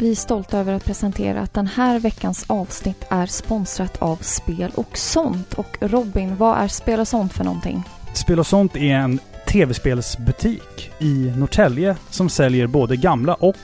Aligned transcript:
Vi 0.00 0.10
är 0.10 0.14
stolta 0.14 0.58
över 0.58 0.72
att 0.72 0.84
presentera 0.84 1.40
att 1.40 1.54
den 1.54 1.66
här 1.66 2.00
veckans 2.00 2.44
avsnitt 2.48 3.04
är 3.08 3.26
sponsrat 3.26 4.02
av 4.02 4.16
Spel 4.16 4.70
och 4.74 4.96
sånt. 4.96 5.54
Och 5.54 5.76
Robin, 5.80 6.36
vad 6.36 6.58
är 6.58 6.68
Spel 6.68 7.00
och 7.00 7.08
sånt 7.08 7.32
för 7.32 7.44
någonting? 7.44 7.82
Spel 8.12 8.38
och 8.38 8.46
sånt 8.46 8.76
är 8.76 8.94
en 8.94 9.18
tv-spelsbutik 9.46 10.90
i 10.98 11.32
Norrtälje 11.36 11.96
som 12.10 12.28
säljer 12.28 12.66
både 12.66 12.96
gamla 12.96 13.34
och 13.34 13.56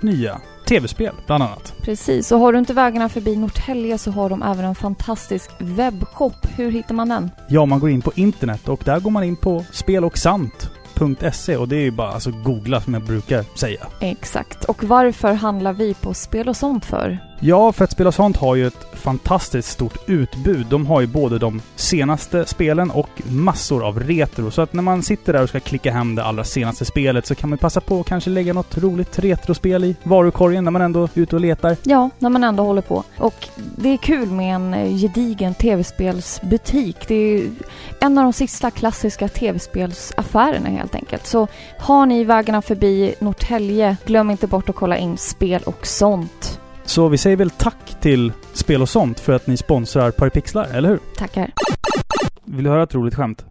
nya 0.00 0.40
tv-spel, 0.68 1.14
bland 1.26 1.42
annat. 1.42 1.74
Precis, 1.82 2.32
och 2.32 2.38
har 2.38 2.52
du 2.52 2.58
inte 2.58 2.74
vägarna 2.74 3.08
förbi 3.08 3.36
Norrtälje 3.36 3.98
så 3.98 4.10
har 4.10 4.30
de 4.30 4.42
även 4.42 4.64
en 4.64 4.74
fantastisk 4.74 5.50
webbshop. 5.58 6.46
Hur 6.56 6.70
hittar 6.70 6.94
man 6.94 7.08
den? 7.08 7.30
Ja, 7.48 7.66
man 7.66 7.80
går 7.80 7.90
in 7.90 8.02
på 8.02 8.12
internet 8.14 8.68
och 8.68 8.82
där 8.84 9.00
går 9.00 9.10
man 9.10 9.24
in 9.24 9.36
på 9.36 9.64
spelochsant.se 9.72 10.68
och 10.68 10.73
och 11.58 11.68
det 11.68 11.76
är 11.76 11.80
ju 11.80 11.90
bara 11.90 12.10
alltså 12.10 12.30
googla 12.30 12.80
som 12.80 12.94
jag 12.94 13.02
brukar 13.02 13.44
säga. 13.58 13.86
Exakt. 14.00 14.64
Och 14.64 14.84
varför 14.84 15.32
handlar 15.32 15.72
vi 15.72 15.94
på 15.94 16.14
Spel 16.14 16.48
och 16.48 16.56
sånt 16.56 16.84
för? 16.84 17.18
Ja, 17.46 17.72
för 17.72 17.84
att 17.84 17.90
Spel 17.90 18.06
och 18.06 18.14
sånt 18.14 18.36
har 18.36 18.54
ju 18.54 18.66
ett 18.66 18.86
fantastiskt 18.92 19.68
stort 19.68 20.08
utbud. 20.08 20.66
De 20.66 20.86
har 20.86 21.00
ju 21.00 21.06
både 21.06 21.38
de 21.38 21.62
senaste 21.76 22.46
spelen 22.46 22.90
och 22.90 23.08
massor 23.24 23.86
av 23.86 24.00
retro. 24.00 24.50
Så 24.50 24.62
att 24.62 24.72
när 24.72 24.82
man 24.82 25.02
sitter 25.02 25.32
där 25.32 25.42
och 25.42 25.48
ska 25.48 25.60
klicka 25.60 25.92
hem 25.92 26.14
det 26.14 26.24
allra 26.24 26.44
senaste 26.44 26.84
spelet 26.84 27.26
så 27.26 27.34
kan 27.34 27.50
man 27.50 27.58
passa 27.58 27.80
på 27.80 28.00
att 28.00 28.06
kanske 28.06 28.30
lägga 28.30 28.52
något 28.52 28.78
roligt 28.78 29.18
retrospel 29.18 29.84
i 29.84 29.96
varukorgen 30.02 30.64
när 30.64 30.70
man 30.70 30.82
ändå 30.82 31.02
är 31.02 31.08
ute 31.14 31.36
och 31.36 31.40
letar. 31.40 31.76
Ja, 31.82 32.10
när 32.18 32.30
man 32.30 32.44
ändå 32.44 32.62
håller 32.62 32.82
på. 32.82 33.04
Och 33.18 33.48
det 33.76 33.88
är 33.88 33.96
kul 33.96 34.30
med 34.30 34.54
en 34.54 34.74
eh, 34.74 34.96
gedigen 34.96 35.54
tv-spelsbutik. 35.54 36.96
Det 37.08 37.14
är 37.14 37.50
en 38.00 38.18
av 38.18 38.24
de 38.24 38.32
sista 38.32 38.70
klassiska 38.70 39.28
tv-spelsaffärerna 39.28 40.68
helt 40.68 40.94
enkelt. 40.94 41.26
Så 41.26 41.48
har 41.78 42.06
ni 42.06 42.24
vägarna 42.24 42.62
förbi 42.62 43.14
Norrtälje, 43.18 43.96
glöm 44.04 44.30
inte 44.30 44.46
bort 44.46 44.68
att 44.68 44.76
kolla 44.76 44.96
in 44.96 45.16
spel 45.16 45.62
och 45.66 45.86
sånt. 45.86 46.60
Så 46.84 47.08
vi 47.08 47.18
säger 47.18 47.36
väl 47.36 47.50
tack 47.50 48.00
till 48.00 48.32
Spel 48.52 48.82
och 48.82 48.88
sånt 48.88 49.20
för 49.20 49.32
att 49.32 49.46
ni 49.46 49.56
sponsrar 49.56 50.10
Paripixlar, 50.10 50.64
eller 50.72 50.88
hur? 50.88 50.98
Tackar. 51.16 51.50
Vill 52.44 52.64
du 52.64 52.70
höra 52.70 52.82
ett 52.82 52.94
roligt 52.94 53.14
skämt? 53.14 53.44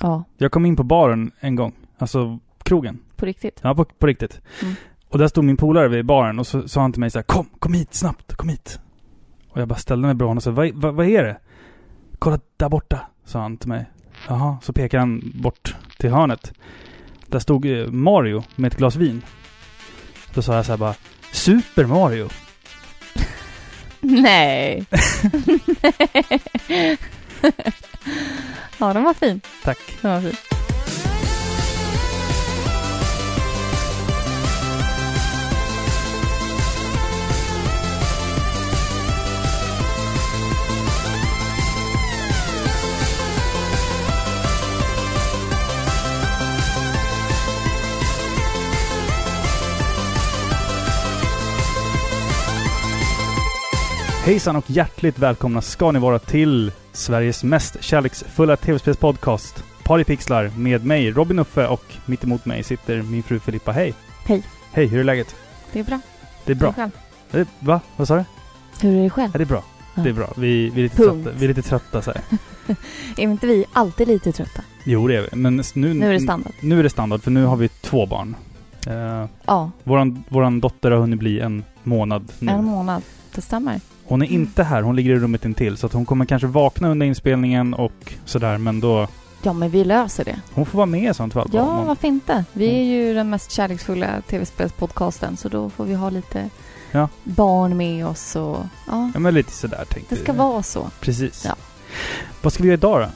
Ja, 0.00 0.24
Jag 0.38 0.52
kom 0.52 0.66
in 0.66 0.76
på 0.76 0.82
baren 0.82 1.30
en 1.40 1.56
gång. 1.56 1.72
Alltså 1.98 2.38
krogen. 2.62 2.98
på 3.16 3.26
riktigt. 3.26 3.60
Ja, 3.62 3.74
på, 3.74 3.84
på 3.84 4.06
riktigt. 4.06 4.40
Mm. 4.62 4.74
Och 5.08 5.18
där 5.18 5.28
stod 5.28 5.44
min 5.44 5.56
polare 5.56 5.88
vid 5.88 6.06
baren 6.06 6.38
och 6.38 6.46
så 6.46 6.68
sa 6.68 6.80
han 6.80 6.92
till 6.92 7.00
mig 7.00 7.10
så 7.10 7.18
här: 7.18 7.22
Kom, 7.24 7.46
kom 7.58 7.74
hit 7.74 7.94
snabbt, 7.94 8.34
kom 8.34 8.48
hit. 8.48 8.80
Och 9.50 9.60
jag 9.60 9.68
bara 9.68 9.78
ställde 9.78 10.06
mig 10.06 10.14
bra 10.14 10.32
och 10.34 10.42
sa 10.42 10.50
vad, 10.50 10.70
vad, 10.74 10.94
vad 10.94 11.06
är 11.06 11.22
det? 11.22 11.38
Kolla 12.18 12.40
där 12.56 12.68
borta, 12.68 13.00
sa 13.24 13.40
han 13.40 13.56
till 13.56 13.68
mig. 13.68 13.90
Jaha, 14.28 14.56
så 14.62 14.72
pekade 14.72 15.00
han 15.00 15.32
bort 15.34 15.76
till 15.98 16.10
hörnet. 16.10 16.52
Där 17.26 17.38
stod 17.38 17.66
eh, 17.66 17.86
Mario 17.86 18.42
med 18.56 18.72
ett 18.72 18.78
glas 18.78 18.96
vin. 18.96 19.22
Då 20.34 20.42
sa 20.42 20.54
jag 20.56 20.66
så 20.66 20.72
här 20.72 20.78
bara 20.78 20.94
Super 21.32 21.86
Mario. 21.86 22.28
Nej. 24.00 24.84
ja, 28.78 28.92
den 28.92 29.02
var 29.02 29.14
fin. 29.14 29.40
Tack. 29.64 29.78
Den 30.02 30.10
var 30.10 30.20
fin. 30.20 30.36
Hejsan 54.24 54.56
och 54.56 54.70
hjärtligt 54.70 55.18
välkomna 55.18 55.60
ska 55.62 55.92
ni 55.92 55.98
vara 55.98 56.18
till 56.18 56.72
Sveriges 56.92 57.44
mest 57.44 57.82
kärleksfulla 57.82 58.56
tv-spelspodcast 58.56 59.64
Paripixlar 59.84 60.50
med 60.56 60.84
mig 60.86 61.10
Robin 61.10 61.38
Uffe 61.38 61.66
och 61.66 61.84
mitt 62.06 62.24
emot 62.24 62.44
mig 62.44 62.62
sitter 62.62 63.02
min 63.02 63.22
fru 63.22 63.40
Filippa. 63.40 63.72
Hej! 63.72 63.94
Hej. 64.24 64.42
Hej, 64.72 64.86
hur 64.86 65.00
är 65.00 65.04
läget? 65.04 65.36
Det 65.72 65.80
är 65.80 65.84
bra. 65.84 66.00
Det 66.44 66.52
är 66.52 66.56
bra. 66.56 66.72
Själv? 66.72 66.90
Det, 67.30 67.48
va? 67.58 67.80
Vad 67.96 68.08
sa 68.08 68.16
du? 68.16 68.24
Hur 68.80 68.98
är 68.98 69.02
det 69.02 69.10
själv? 69.10 69.30
Ja, 69.32 69.38
det 69.38 69.44
är 69.44 69.46
bra. 69.46 69.64
Ja. 69.94 70.02
Det 70.02 70.08
är 70.08 70.12
bra. 70.12 70.32
Vi, 70.36 70.70
vi, 70.70 70.80
är 70.80 70.82
lite 70.82 70.96
Punkt. 70.96 71.24
trötta, 71.24 71.38
vi 71.38 71.44
är 71.44 71.48
lite 71.48 71.62
trötta 71.62 72.02
så 72.02 72.10
här. 72.12 72.22
Är 73.16 73.22
inte 73.22 73.46
vi 73.46 73.64
alltid 73.72 74.08
lite 74.08 74.32
trötta? 74.32 74.62
Jo, 74.84 75.08
det 75.08 75.16
är 75.16 75.20
vi. 75.30 75.36
Men 75.36 75.62
nu, 75.74 75.94
Nu 75.94 76.08
är 76.08 76.12
det 76.12 76.20
standard. 76.20 76.52
Nu 76.60 76.78
är 76.78 76.82
det 76.82 76.90
standard, 76.90 77.22
för 77.22 77.30
nu 77.30 77.44
har 77.44 77.56
vi 77.56 77.68
två 77.68 78.06
barn. 78.06 78.36
Uh, 78.86 79.26
Ja, 79.44 79.70
våran, 79.84 80.24
våran 80.28 80.60
dotter 80.60 80.90
har 80.90 80.98
hunnit 80.98 81.18
bli 81.18 81.40
en 81.40 81.64
månad 81.82 82.32
nu. 82.38 82.52
en 82.52 82.64
månad. 82.64 83.02
Det 83.34 83.40
stämmer. 83.40 83.80
Hon 84.12 84.22
är 84.22 84.26
inte 84.26 84.62
här, 84.64 84.82
hon 84.82 84.96
ligger 84.96 85.10
i 85.10 85.18
rummet 85.18 85.44
intill. 85.44 85.76
Så 85.76 85.86
att 85.86 85.92
hon 85.92 86.06
kommer 86.06 86.24
kanske 86.24 86.46
vakna 86.46 86.88
under 86.88 87.06
inspelningen 87.06 87.74
och 87.74 88.14
sådär. 88.24 88.58
Men 88.58 88.80
då... 88.80 89.08
Ja, 89.42 89.52
men 89.52 89.70
vi 89.70 89.84
löser 89.84 90.24
det. 90.24 90.40
Hon 90.54 90.66
får 90.66 90.76
vara 90.76 90.86
med 90.86 91.10
i 91.10 91.14
sånt 91.14 91.32
fall. 91.32 91.50
Ja, 91.52 91.62
hon- 91.62 91.86
varför 91.86 92.08
inte? 92.08 92.44
Vi 92.52 92.68
Mm. 92.68 92.80
är 92.80 92.84
ju 92.84 93.14
den 93.14 93.30
mest 93.30 93.50
kärleksfulla 93.50 94.20
tv-spelspodcasten, 94.28 95.36
så 95.36 95.48
då 95.48 95.70
får 95.70 95.84
vi 95.84 95.94
ha 95.94 96.10
lite 96.10 96.48
Ja. 96.90 97.08
barn 97.24 97.76
med 97.76 98.06
oss 98.06 98.36
och... 98.36 98.56
Ja, 98.86 99.10
Ja, 99.14 99.20
men 99.20 99.34
lite 99.34 99.52
sådär 99.52 99.84
tänkte 99.88 100.14
det 100.14 100.20
ska 100.22 100.32
vi. 100.32 100.38
vara 100.38 100.62
så. 100.62 100.90
Precis. 101.00 101.44
Ja. 101.48 101.54
Vad 102.42 102.52
ska 102.52 102.62
vi 102.62 102.68
göra 102.68 102.74
idag 102.78 103.00
då? 103.00 103.08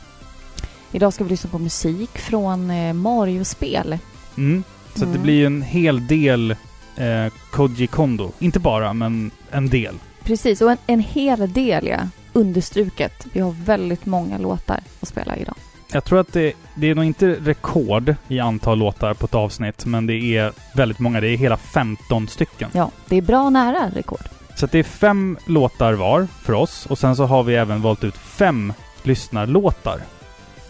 Idag 0.92 1.12
ska 1.12 1.24
vi 1.24 1.30
lyssna 1.30 1.50
på 1.50 1.58
musik 1.58 2.18
från 2.18 2.70
eh, 2.70 2.92
Mario-spel. 2.92 3.98
Mm. 4.36 4.62
Så 4.94 5.04
att 5.04 5.08
det 5.12 5.18
Mm. 5.18 5.22
blir 5.22 5.34
ju 5.34 5.46
en 5.46 5.62
hel 5.62 6.06
del 6.06 6.50
eh, 6.96 7.32
Koji 7.50 7.86
Kondo. 7.86 8.32
Inte 8.38 8.58
bara, 8.58 8.92
men 8.92 9.30
en 9.50 9.68
del. 9.68 9.94
Precis, 10.26 10.60
och 10.60 10.70
en, 10.70 10.78
en 10.86 11.00
hel 11.00 11.52
del, 11.52 11.86
ja. 11.86 11.98
Understruket. 12.32 13.26
Vi 13.32 13.40
har 13.40 13.52
väldigt 13.64 14.06
många 14.06 14.38
låtar 14.38 14.80
att 15.00 15.08
spela 15.08 15.36
idag. 15.36 15.54
Jag 15.92 16.04
tror 16.04 16.20
att 16.20 16.32
det, 16.32 16.52
det 16.74 16.90
är 16.90 16.94
nog 16.94 17.04
inte 17.04 17.36
rekord 17.44 18.14
i 18.28 18.40
antal 18.40 18.78
låtar 18.78 19.14
på 19.14 19.26
ett 19.26 19.34
avsnitt, 19.34 19.86
men 19.86 20.06
det 20.06 20.36
är 20.36 20.52
väldigt 20.74 20.98
många. 20.98 21.20
Det 21.20 21.28
är 21.28 21.36
hela 21.36 21.56
15 21.56 22.28
stycken. 22.28 22.70
Ja, 22.72 22.90
det 23.08 23.16
är 23.16 23.22
bra 23.22 23.50
nära 23.50 23.90
rekord. 23.94 24.24
Så 24.56 24.66
det 24.66 24.78
är 24.78 24.82
fem 24.82 25.38
låtar 25.46 25.92
var 25.92 26.28
för 26.42 26.52
oss 26.52 26.86
och 26.86 26.98
sen 26.98 27.16
så 27.16 27.24
har 27.24 27.42
vi 27.42 27.54
även 27.54 27.82
valt 27.82 28.04
ut 28.04 28.16
fem 28.16 28.72
lyssnarlåtar. 29.02 30.00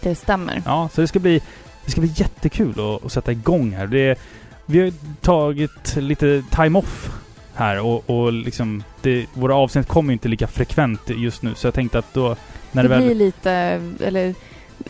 Det 0.01 0.15
stämmer. 0.15 0.63
Ja, 0.65 0.89
så 0.93 1.01
det 1.01 1.07
ska 1.07 1.19
bli, 1.19 1.41
det 1.85 1.91
ska 1.91 2.01
bli 2.01 2.13
jättekul 2.17 2.71
att, 2.81 3.05
att 3.05 3.13
sätta 3.13 3.33
igång 3.33 3.73
här. 3.73 3.87
Det, 3.87 4.19
vi 4.67 4.81
har 4.81 4.93
tagit 5.21 5.97
lite 5.97 6.43
time-off 6.51 7.11
här 7.57 7.81
och, 7.81 8.11
och 8.11 8.33
liksom 8.33 8.83
det, 9.03 9.27
våra 9.35 9.55
avsnitt 9.55 9.89
kommer 9.89 10.11
ju 10.11 10.13
inte 10.13 10.29
lika 10.29 10.47
frekvent 10.47 11.01
just 11.11 11.43
nu 11.43 11.55
så 11.55 11.67
jag 11.67 11.75
tänkte 11.75 11.99
att 11.99 12.15
då 12.15 12.37
när 12.73 12.83
det 12.83 12.89
det, 12.89 12.95
väl... 12.95 13.05
blir 13.05 13.15
lite, 13.15 13.53
eller 14.01 14.35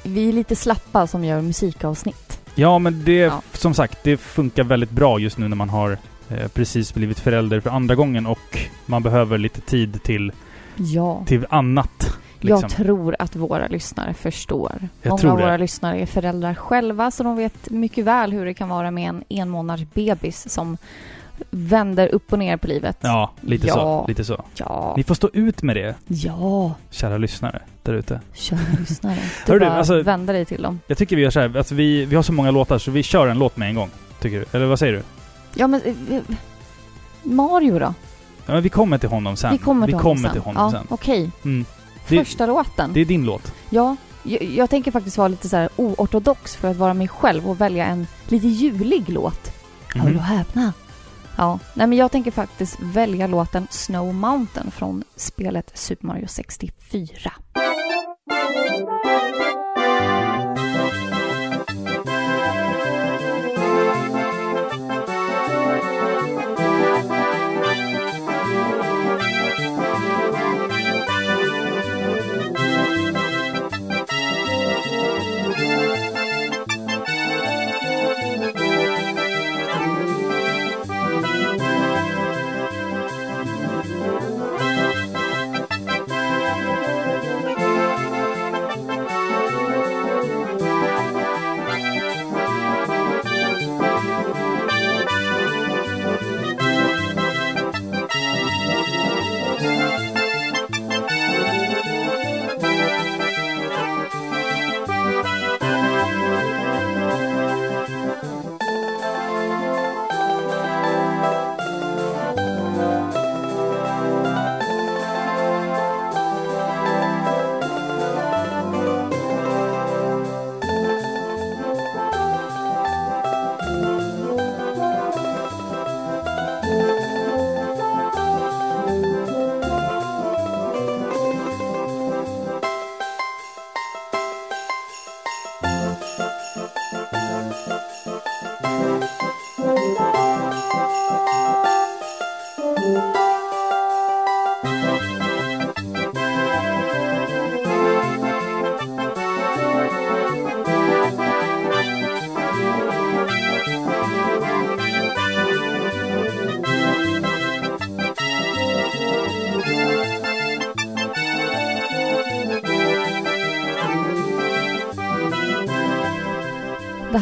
vi 0.03 0.29
är 0.29 0.33
lite 0.33 0.57
slappa 0.57 1.07
som 1.07 1.25
gör 1.25 1.41
musikavsnitt. 1.43 2.41
Ja, 2.55 2.79
men 2.79 3.05
det, 3.05 3.13
Ja. 3.17 3.43
som 3.53 3.75
sagt, 3.75 3.99
det 4.05 4.17
funkar 4.17 4.65
väldigt 4.65 4.91
bra 4.91 5.19
just 5.19 5.39
nu 5.39 5.49
när 5.49 5.57
man 5.57 5.69
har 5.69 5.99
eh, 6.29 6.49
precis 6.49 6.95
blivit 6.95 7.21
förälder 7.21 7.61
för 7.61 7.71
andra 7.71 7.95
gången 7.95 8.27
och 8.27 8.59
man 8.87 9.03
behöver 9.03 9.39
lite 9.39 9.61
tid 9.61 10.03
till, 10.03 10.33
Ja. 10.77 11.25
till 11.27 11.47
annat. 11.51 12.17
Liksom. 12.41 12.61
Jag 12.63 12.71
tror 12.71 13.17
att 13.19 13.37
våra 13.37 13.67
lyssnare 13.69 14.15
förstår. 14.15 14.89
Jag 15.03 15.11
Många 15.11 15.33
av 15.33 15.39
våra 15.41 15.57
lyssnare 15.57 16.01
är 16.01 16.07
föräldrar 16.07 16.55
själva 16.55 17.11
så 17.11 17.23
de 17.23 17.37
vet 17.37 17.71
mycket 17.71 18.05
väl 18.05 18.33
hur 18.33 18.45
det 18.45 18.55
kan 18.55 18.69
vara 18.69 18.91
med 18.91 19.09
en 19.09 19.25
en 19.29 19.49
månaders 19.49 19.87
bebis 19.95 20.51
som 20.53 20.77
vänder 21.51 22.09
upp 22.15 22.33
och 22.33 22.39
ner 22.39 22.57
på 22.57 22.67
livet. 22.67 22.97
Ja, 23.01 23.31
lite 23.41 23.67
Ja. 23.67 23.75
så. 23.75 24.05
Lite 24.09 24.25
så. 24.25 24.45
Ja. 24.55 24.95
Ni 24.97 25.05
får 25.05 25.15
stå 25.15 25.31
ut 25.33 25.63
med 25.63 25.77
det, 25.77 25.95
Ja, 26.07 26.75
kära 26.91 27.19
lyssnare 27.19 27.63
där 27.83 27.93
ute. 27.93 28.21
kära 28.35 28.59
lyssnare. 28.81 29.19
Du 29.47 29.53
du, 29.53 29.61
bara 29.61 29.73
alltså- 29.73 30.03
vänder 30.03 30.35
dig 30.35 30.45
till 30.45 30.63
dem. 30.63 30.81
Jag 30.87 30.99
tycker 30.99 31.17
vi 31.17 31.23
gör 31.23 31.31
så 31.31 31.41
här, 31.41 31.57
alltså 31.57 31.75
vi, 31.75 32.05
vi 32.05 32.17
har 32.17 32.23
så 32.23 32.33
många 32.33 32.51
låtar 32.51 32.79
så 32.79 32.91
vi 32.91 33.03
kör 33.03 33.27
en 33.29 33.39
låt 33.39 33.57
med 33.57 33.69
en 33.69 33.75
gång. 33.75 33.91
Tycker 34.21 34.39
du? 34.39 34.45
Eller 34.53 34.67
vad 34.67 34.79
säger 34.79 34.93
du? 34.93 35.03
Ja, 35.55 35.67
men... 35.67 35.81
eh, 36.11 36.23
Mario 37.23 37.79
då? 37.79 37.95
Ja, 38.47 38.53
men 38.53 38.63
vi 38.63 38.69
kommer 38.69 38.99
till 38.99 39.09
honom 39.09 39.37
sen. 39.37 39.53
Vi 39.53 39.59
kommer 39.59 39.87
till 39.87 39.95
honom 39.95 40.03
kommer 40.17 40.23
sen. 40.29 40.33
till 40.33 40.43
honom 40.43 40.63
ja, 40.65 40.71
sen. 40.79 40.87
Okej. 40.91 41.31
Mm. 41.45 41.65
Det- 42.09 42.19
Första 42.19 42.47
låten. 42.47 42.93
Det 42.93 43.01
är 43.01 43.05
din 43.05 43.25
låt. 43.25 43.53
Ja, 43.71 43.97
jag, 44.23 44.43
jag 44.43 44.71
tänker 44.71 44.91
faktiskt 44.91 45.19
vara 45.19 45.29
lite 45.29 45.49
så 45.49 45.57
här 45.57 45.69
oortodox 45.77 46.57
för 46.57 46.71
att 46.71 46.77
vara 46.77 46.95
mig 46.95 47.09
själv 47.09 47.49
och 47.51 47.61
välja 47.61 47.87
en 47.87 48.07
lite 48.29 48.47
julig 48.49 49.05
låt. 49.09 49.53
Hör 49.95 50.09
Mhm. 50.09 50.17
och 50.17 50.23
häpna. 50.23 50.73
Ja, 51.37 51.59
nej 51.75 51.87
men 51.87 51.99
jag 51.99 52.13
tänker 52.13 52.31
faktiskt 52.31 52.81
välja 52.81 53.27
låten 53.27 53.67
Snow 53.71 54.15
Mountain 54.15 54.71
från 54.71 55.05
spelet 55.17 55.71
Super 55.75 56.07
Mario 56.07 56.27
64. 56.27 57.33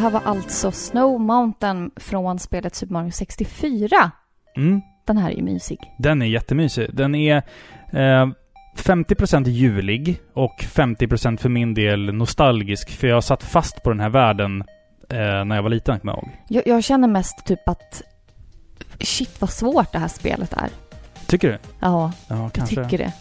Här 0.05 0.11
var 0.11 0.23
alltså 0.25 0.73
Snow 0.73 1.21
Mountain 1.21 1.91
från 1.97 2.39
spelet 2.39 2.75
Super 2.75 2.93
Mario 2.93 3.11
64. 3.11 4.11
Mm. 4.57 4.81
Den 5.05 5.17
här 5.19 5.31
är 5.31 5.35
ju 5.37 5.43
mysig. 5.43 5.79
Den 5.99 6.23
är 6.23 6.27
jättemysig. 6.27 6.91
Den 6.93 7.15
är 7.15 7.37
eh, 7.93 8.27
50% 8.77 9.49
julig 9.49 10.21
och 10.35 10.55
50% 10.61 11.37
för 11.37 11.49
min 11.49 11.75
del 11.75 12.15
nostalgisk. 12.15 12.91
För 12.91 13.07
jag 13.07 13.25
satt 13.25 13.43
fast 13.43 13.83
på 13.83 13.91
den 13.91 14.01
här 14.01 14.09
världen 14.09 14.61
eh, 15.11 15.45
när 15.45 15.55
jag 15.55 15.63
var 15.63 15.71
liten, 15.71 16.01
kommer 16.01 16.13
jag 16.13 16.23
ihåg. 16.23 16.31
Jag, 16.49 16.67
jag 16.67 16.85
känner 16.85 17.09
mest 17.09 17.45
typ 17.47 17.69
att 17.69 18.03
shit 19.01 19.41
vad 19.41 19.51
svårt 19.51 19.93
det 19.93 19.99
här 19.99 20.09
spelet 20.09 20.53
är. 20.53 20.69
Tycker 21.27 21.49
du? 21.49 21.59
Ja, 21.81 22.13
Ja, 22.29 22.37
jag 22.43 22.53
kanske. 22.53 22.85
tycker 22.85 22.99
det. 22.99 23.13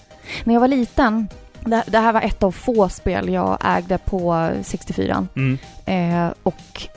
När 0.43 0.53
jag 0.53 0.61
var 0.61 0.67
liten, 0.67 1.27
det, 1.65 1.83
det 1.87 1.97
här 1.97 2.13
var 2.13 2.21
ett 2.21 2.43
av 2.43 2.51
få 2.51 2.89
spel 2.89 3.29
jag 3.29 3.57
ägde 3.65 3.97
på 3.97 4.51
64. 4.63 5.27
Mm. 5.35 5.57
Eh, 5.85 6.33
och 6.43 6.87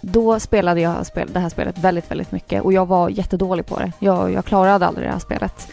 då 0.00 0.40
spelade 0.40 0.80
jag 0.80 1.06
spel, 1.06 1.28
det 1.32 1.40
här 1.40 1.48
spelet 1.48 1.78
väldigt, 1.78 2.10
väldigt 2.10 2.32
mycket 2.32 2.62
och 2.62 2.72
jag 2.72 2.86
var 2.86 3.08
jättedålig 3.08 3.66
på 3.66 3.78
det. 3.78 3.92
Jag, 3.98 4.32
jag 4.32 4.44
klarade 4.44 4.86
aldrig 4.86 5.08
det 5.08 5.12
här 5.12 5.18
spelet. 5.18 5.68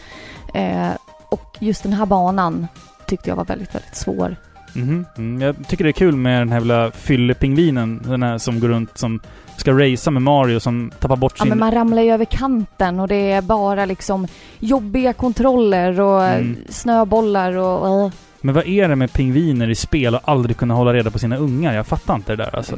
Eh, 0.54 0.90
och 1.30 1.56
just 1.58 1.82
den 1.82 1.92
här 1.92 2.06
banan 2.06 2.66
tyckte 3.06 3.28
jag 3.28 3.36
var 3.36 3.44
väldigt, 3.44 3.74
väldigt 3.74 3.96
svår. 3.96 4.36
Mhm. 4.72 5.06
Mm. 5.16 5.40
Jag 5.40 5.68
tycker 5.68 5.84
det 5.84 5.90
är 5.90 5.92
kul 5.92 6.16
med 6.16 6.40
den 6.40 6.48
här 6.48 6.56
jävla 6.56 6.90
fyllepingvinen. 6.90 8.02
Den 8.04 8.22
här 8.22 8.38
som 8.38 8.60
går 8.60 8.68
runt 8.68 8.98
som 8.98 9.20
ska 9.60 9.72
racea 9.72 10.10
med 10.10 10.22
Mario 10.22 10.60
som 10.60 10.90
tappar 11.00 11.16
bort 11.16 11.34
Ja, 11.38 11.42
sin... 11.42 11.48
men 11.48 11.58
man 11.58 11.70
ramlar 11.72 12.02
ju 12.02 12.12
över 12.12 12.24
kanten 12.24 13.00
och 13.00 13.08
det 13.08 13.32
är 13.32 13.42
bara 13.42 13.84
liksom 13.84 14.26
jobbiga 14.58 15.12
kontroller 15.12 16.00
och 16.00 16.24
Mm. 16.24 16.56
snöbollar 16.68 17.56
och... 17.56 18.04
eh. 18.06 18.12
Men 18.40 18.54
vad 18.54 18.66
är 18.66 18.88
det 18.88 18.96
med 18.96 19.12
pingviner 19.12 19.70
i 19.70 19.74
spel 19.74 20.14
och 20.14 20.20
aldrig 20.24 20.56
kunna 20.56 20.74
hålla 20.74 20.92
reda 20.94 21.10
på 21.10 21.18
sina 21.18 21.36
ungar? 21.36 21.74
Jag 21.74 21.86
fattar 21.86 22.14
inte 22.14 22.32
det 22.32 22.44
där 22.44 22.56
alltså. 22.56 22.76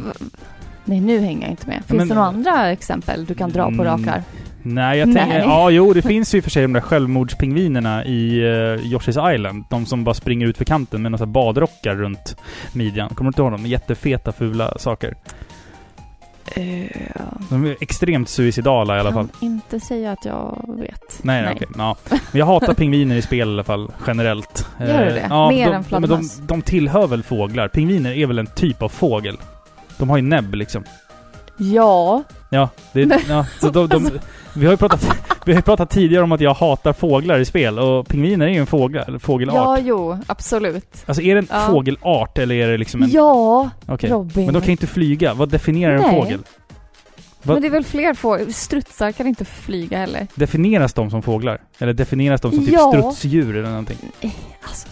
Nej, 0.84 1.00
nu 1.00 1.19
hänger 1.20 1.43
jag 1.43 1.50
inte 1.50 1.67
med. 1.67 1.76
Finns 1.87 1.99
men- 1.99 2.08
det 2.08 2.14
några 2.14 2.29
andra 2.29 2.70
exempel 2.73 3.25
du 3.25 3.35
kan 3.35 3.50
dra 3.50 3.62
på 3.64 3.69
Mm. 3.70 3.85
rak 3.87 4.00
arm? 4.06 4.23
Nej, 4.62 4.99
jag 4.99 5.08
Nej. 5.08 5.17
tänker... 5.17 5.38
Ja, 5.38 5.70
jo, 5.70 5.93
det 5.93 6.02
finns 6.02 6.35
ju 6.35 6.38
i 6.38 6.40
och 6.40 6.44
för 6.44 6.50
sig 6.50 6.62
de 6.62 6.73
där 6.73 6.81
självmordspingvinerna 6.81 8.05
i 8.05 8.40
uh, 8.40 8.78
Yoshi's 8.78 9.35
Island. 9.35 9.64
De 9.70 9.87
som 9.87 10.05
bara 10.05 10.14
springer 10.14 10.46
ut 10.46 10.56
för 10.58 10.64
kanten 10.64 11.02
med 11.02 11.11
några 11.12 11.26
badrockar 11.26 11.94
runt 11.94 12.37
midjan. 12.73 13.08
Kommer 13.14 13.28
du 13.31 13.32
inte 13.35 13.43
ihåg 13.43 13.52
dem? 13.52 13.67
Jättefeta, 13.67 14.32
fula 14.32 14.78
saker. 14.78 15.14
De 17.50 17.64
är 17.66 17.76
extremt 17.81 18.28
suicidala 18.28 18.96
i 18.96 19.00
alla 19.00 19.12
fall. 19.12 19.28
Kan 19.28 19.49
inte 19.49 19.81
säga 19.81 20.12
att 20.12 20.25
jag 20.25 20.75
vet. 20.78 21.19
Nej, 21.22 21.43
nej. 21.43 21.52
okej. 21.56 21.69
Ja. 21.78 21.96
Men 22.10 22.38
jag 22.38 22.46
hatar 22.46 22.75
pingviner 22.75 23.16
i 23.16 23.22
spel 23.22 23.49
i 23.49 23.52
alla 23.52 23.64
fall, 23.64 23.93
generellt. 24.06 24.66
Gör 24.81 24.87
du 24.87 24.93
Eh, 25.08 25.14
det? 25.14 25.26
Ja, 25.31 25.50
Mer 25.50 25.56
de, 25.56 25.62
än 25.64 25.70
men 25.72 25.82
de, 25.82 25.88
fladdermöss? 25.88 26.37
de 26.37 26.62
tillhör 26.62 27.06
väl 27.06 27.22
fåglar? 27.22 27.69
Pingviner 27.69 28.12
är 28.12 28.26
väl 28.26 28.38
en 28.38 28.46
typ 28.46 28.82
av 28.82 28.88
fågel? 28.88 29.37
De 29.99 30.10
har 30.10 30.16
ju 30.16 30.22
näbb 30.22 30.54
liksom. 30.54 30.84
Ja. 31.56 32.22
Ja, 32.50 32.69
det, 32.93 33.20
ja 33.28 33.46
så 33.60 33.70
de, 33.70 33.88
de, 33.88 34.10
vi 34.54 34.64
har 34.66 34.72
ju 34.72 34.76
pratat, 34.76 35.04
vi 35.46 35.52
har 35.52 35.58
ju 35.58 35.62
pratat 35.62 35.90
tidigare 35.90 36.25
om 36.25 36.32
att 36.32 36.40
jag 36.40 36.54
hatar 36.54 36.93
fåglar 36.93 37.38
i 37.38 37.44
spel 37.44 37.78
och 37.78 38.08
pingviner 38.08 38.46
är 38.46 38.50
ju 38.50 38.58
en 38.60 38.66
fågel, 38.66 39.19
fågelart. 39.19 39.54
Ja, 39.54 39.78
jo, 39.78 40.19
absolut. 40.26 41.04
Alltså 41.06 41.22
är 41.22 41.34
det 41.34 41.38
en 41.38 41.46
Ja. 41.50 41.66
fågelart 41.70 42.38
eller 42.38 42.54
är 42.54 42.69
det 42.69 42.78
liksom 42.78 43.02
en... 43.02 43.10
Ja, 43.10 43.70
Okej. 43.87 44.10
Robin. 44.10 44.44
Men 44.44 44.54
de 44.54 44.60
kan 44.60 44.66
ju 44.66 44.72
inte 44.72 44.87
flyga. 44.87 45.34
Vad 45.34 45.49
definierar 45.49 45.94
en 45.94 46.00
Nej. 46.00 46.10
fågel? 46.22 46.40
vad- 47.43 47.54
Men 47.54 47.62
det 47.62 47.69
är 47.69 47.72
väl 47.72 47.84
fler 47.84 48.14
fåglar? 48.14 48.46
Strutsar 48.50 49.12
kan 49.12 49.26
inte 49.26 49.44
flyga 49.44 49.99
heller. 49.99 50.26
Definieras 50.34 50.93
de 50.93 51.10
som 51.10 51.22
fåglar? 51.22 51.60
Eller 51.78 51.93
definieras 51.93 52.40
de 52.40 52.50
som 52.52 52.64
typ 52.64 52.75
Ja. 52.75 52.93
strutsdjur 52.93 53.56
eller 53.56 53.69
någonting? 53.70 53.99
Alltså, 54.62 54.88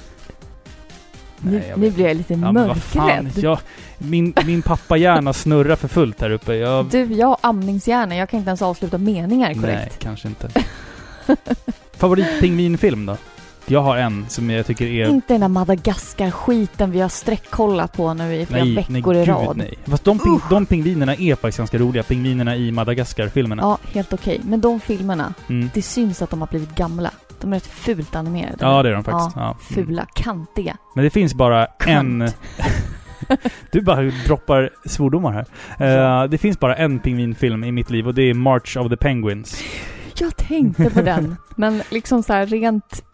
Nej, 1.43 1.53
nu, 1.77 1.83
nu 1.83 1.91
blir 1.91 2.07
jag 2.07 2.17
lite 2.17 2.35
Ja, 2.35 2.53
mörkrädd. 2.53 3.31
Jag, 3.37 3.59
min, 4.03 4.35
min 4.47 4.63
pappa 4.63 4.97
hjärna 4.97 5.33
snurrar 5.33 5.77
för 5.77 5.89
fullt 5.89 6.21
här 6.21 6.31
uppe. 6.31 6.55
Jag, 6.55 6.85
Du, 6.87 7.05
jag 7.05 7.27
har 7.27 7.37
amningshjärna. 7.41 8.17
Jag 8.17 8.29
kan 8.31 8.39
inte 8.39 8.49
ens 8.51 8.63
avsluta 8.63 8.99
meningar 8.99 9.49
nej, 9.49 9.59
korrekt. 9.61 9.99
kanske 9.99 10.29
inte. 10.29 10.49
Favoritpingvinfilm 11.97 13.07
då? 13.07 13.17
Jag 13.67 13.81
har 13.83 13.97
en 13.97 14.25
som 14.29 14.51
jag 14.51 14.67
tycker 14.67 14.87
är... 14.87 15.09
Inte 15.09 15.35
den 15.35 15.41
där 15.41 15.49
Madagaskar-skiten 15.49 16.91
vi 16.91 17.01
har 17.01 17.09
streckkollat 17.09 17.93
på 17.97 18.15
nu 18.15 18.35
i 18.35 18.47
flera 18.47 18.65
nej, 18.65 18.75
veckor 18.75 19.13
nej, 19.15 19.23
i 19.23 19.25
rad. 19.27 19.57
nej. 19.57 19.75
Fast 19.85 20.05
de, 20.05 20.19
ping, 20.19 20.41
de 20.51 20.67
pingvinerna 20.67 21.15
är 21.15 21.35
faktiskt 21.35 21.59
ganska 21.59 21.79
roliga. 21.79 22.03
Pingvinerna 22.03 22.57
i 22.57 22.73
Madagaskar-filmerna. 22.73 23.63
Ja, 23.63 23.79
helt 23.93 24.13
okej. 24.13 24.41
Men 24.45 24.61
de 24.61 24.81
filmerna, 24.81 25.35
Mm. 25.49 25.71
det 25.75 25.83
syns 25.83 26.23
att 26.23 26.31
de 26.31 26.41
har 26.41 26.49
blivit 26.49 26.75
gamla. 26.75 27.11
De 27.41 27.53
är 27.53 27.57
rätt 27.57 27.67
fult 27.67 28.17
animerade. 28.17 28.57
Ja, 28.61 28.83
det 28.83 28.89
är 28.89 28.93
de 28.93 29.05
faktiskt. 29.05 29.37
Ja. 29.37 29.43
Mm. 29.45 29.57
Fula, 29.87 30.07
kantiga. 30.15 30.77
Men 30.95 31.05
det 31.05 31.11
finns 31.11 31.35
bara 31.35 31.67
en... 31.67 32.29
Du 33.73 33.81
bara 33.81 34.03
droppar 34.27 34.71
svordomar 34.85 35.33
här. 35.79 36.23
Eh, 36.23 36.29
det 36.29 36.39
finns 36.39 36.61
bara 36.61 36.77
en 36.77 36.99
pingvinfilm 36.99 37.65
i 37.65 37.73
mitt 37.73 37.91
liv 37.91 38.07
och 38.07 38.15
det 38.15 38.23
är 38.23 38.35
March 38.35 38.77
of 38.77 38.89
the 38.89 38.97
Penguins. 38.97 39.63
Jag 40.19 40.37
tänkte 40.37 40.91
på 40.91 41.03
den, 41.03 41.37
men 41.57 41.83
liksom 41.91 42.23
så 42.23 42.33
här 42.33 42.47
rent... 42.47 43.05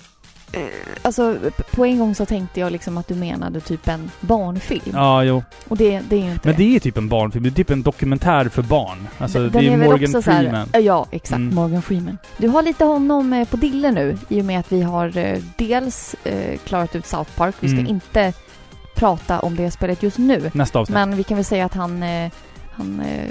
eh, 0.53 0.61
Alltså, 1.03 1.37
på 1.71 1.85
en 1.87 1.99
gång 1.99 2.15
så 2.15 2.27
tänkte 2.27 2.61
jag 2.61 2.73
liksom 2.73 2.99
att 2.99 3.09
du 3.09 3.15
menade 3.15 3.61
typ 3.61 3.89
en 3.89 4.11
barnfilm. 4.21 4.83
Ja, 4.93 5.25
jo. 5.25 5.43
Och 5.69 5.77
det, 5.77 6.01
det 6.09 6.17
är 6.17 6.21
ju 6.25 6.31
inte 6.33 6.49
Men 6.49 6.57
det 6.57 6.77
är 6.77 6.81
typ 6.81 6.97
en 6.99 7.09
barnfilm. 7.09 7.43
Det 7.43 7.49
är 7.49 7.55
typ 7.55 7.71
en 7.71 7.83
dokumentär 7.83 8.49
för 8.49 8.63
barn. 8.63 9.09
Alltså, 9.19 9.39
Den 9.39 9.51
det 9.53 9.67
är, 9.67 9.71
väl 9.71 9.89
Morgan 9.89 10.05
också 10.05 10.23
så 10.23 10.31
här- 10.31 10.43
Freeman. 10.43 10.69
Ja, 10.85 11.07
exakt. 11.11 11.39
Mm. 11.39 11.55
Morgan 11.55 11.83
Freeman. 11.83 12.19
Du 12.39 12.49
har 12.49 12.63
lite 12.63 12.85
honom 12.85 13.33
eh, 13.33 13.49
på 13.49 13.57
dille 13.57 13.91
nu 13.93 14.19
i 14.29 14.41
och 14.41 14.45
med 14.45 14.61
att 14.61 14.73
vi 14.73 14.83
har 14.83 15.13
dels 15.57 16.17
klarat 16.65 16.97
ut 16.97 17.07
South 17.07 17.31
Park. 17.37 17.55
Vi 17.61 17.69
ska 17.69 17.79
Mm. 17.79 17.91
inte 17.91 18.33
prata 18.97 19.41
om 19.41 19.57
det 19.57 19.71
spelet 19.71 20.03
just 20.03 20.19
nu. 20.19 20.51
Nästa 20.55 20.79
avsnitt. 20.79 20.95
Men 20.95 21.17
vi 21.17 21.23
kan 21.23 21.37
väl 21.37 21.45
säga 21.45 21.65
att 21.65 21.75
han, 21.75 22.03
eh, 22.03 22.31
han 22.73 23.01
eh, 23.01 23.31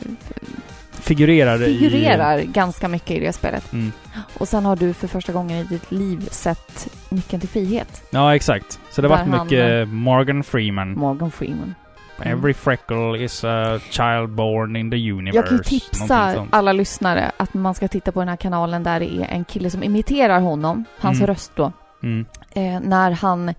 figurerar, 0.91 1.57
figurerar 1.57 2.39
ganska 2.41 2.87
mycket 2.87 3.11
i 3.11 3.19
det 3.19 3.33
spelet. 3.33 3.73
i... 3.73 3.75
Mm. 3.75 3.91
Och 4.37 4.47
sen 4.47 4.65
har 4.65 4.75
du 4.75 4.93
för 4.93 5.07
första 5.07 5.33
gången 5.33 5.57
i 5.57 5.63
ditt 5.63 5.91
liv 5.91 6.27
sett 6.31 6.87
Nyckeln 7.09 7.39
till 7.39 7.49
frihet. 7.49 8.03
Ja, 8.09 8.35
exakt. 8.35 8.79
Så 8.91 9.01
det 9.01 9.07
har 9.07 9.17
varit 9.17 9.29
han, 9.29 9.45
mycket 9.47 9.87
Morgan 9.89 10.43
Freeman. 10.43 10.93
Morgan 10.93 11.31
Freeman. 11.31 11.75
Mm. 12.21 12.37
Every 12.37 12.53
freckle 12.53 13.23
is 13.23 13.43
a 13.43 13.79
child 13.89 14.29
born 14.29 14.75
in 14.75 14.91
the 14.91 15.11
universe. 15.11 15.35
Jag 15.37 15.47
kan 15.47 15.63
tipsa 15.63 16.47
alla 16.49 16.73
lyssnare 16.73 17.31
att 17.37 17.53
man 17.53 17.73
ska 17.75 17.87
titta 17.87 18.11
på 18.11 18.19
den 18.19 18.29
här 18.29 18.35
kanalen 18.35 18.83
där 18.83 18.99
det 18.99 19.05
är 19.15 19.27
en 19.29 19.45
kille 19.45 19.69
som 19.69 19.83
imiterar 19.83 20.39
honom, 20.39 20.85
hans 20.99 21.17
Mm. 21.17 21.27
röst 21.27 21.51
då, 21.55 21.71
Mm. 22.03 22.25
eh, 22.51 22.79
när 22.89 23.11
han 23.11 23.49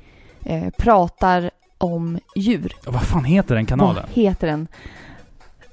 eh, 0.44 0.70
pratar 0.78 1.50
om 1.78 2.18
djur. 2.36 2.72
Vad 2.86 3.02
fan 3.02 3.24
heter 3.24 3.54
den 3.54 3.66
kanalen? 3.66 4.02
Vad 4.06 4.24
heter 4.24 4.46
den? 4.46 4.68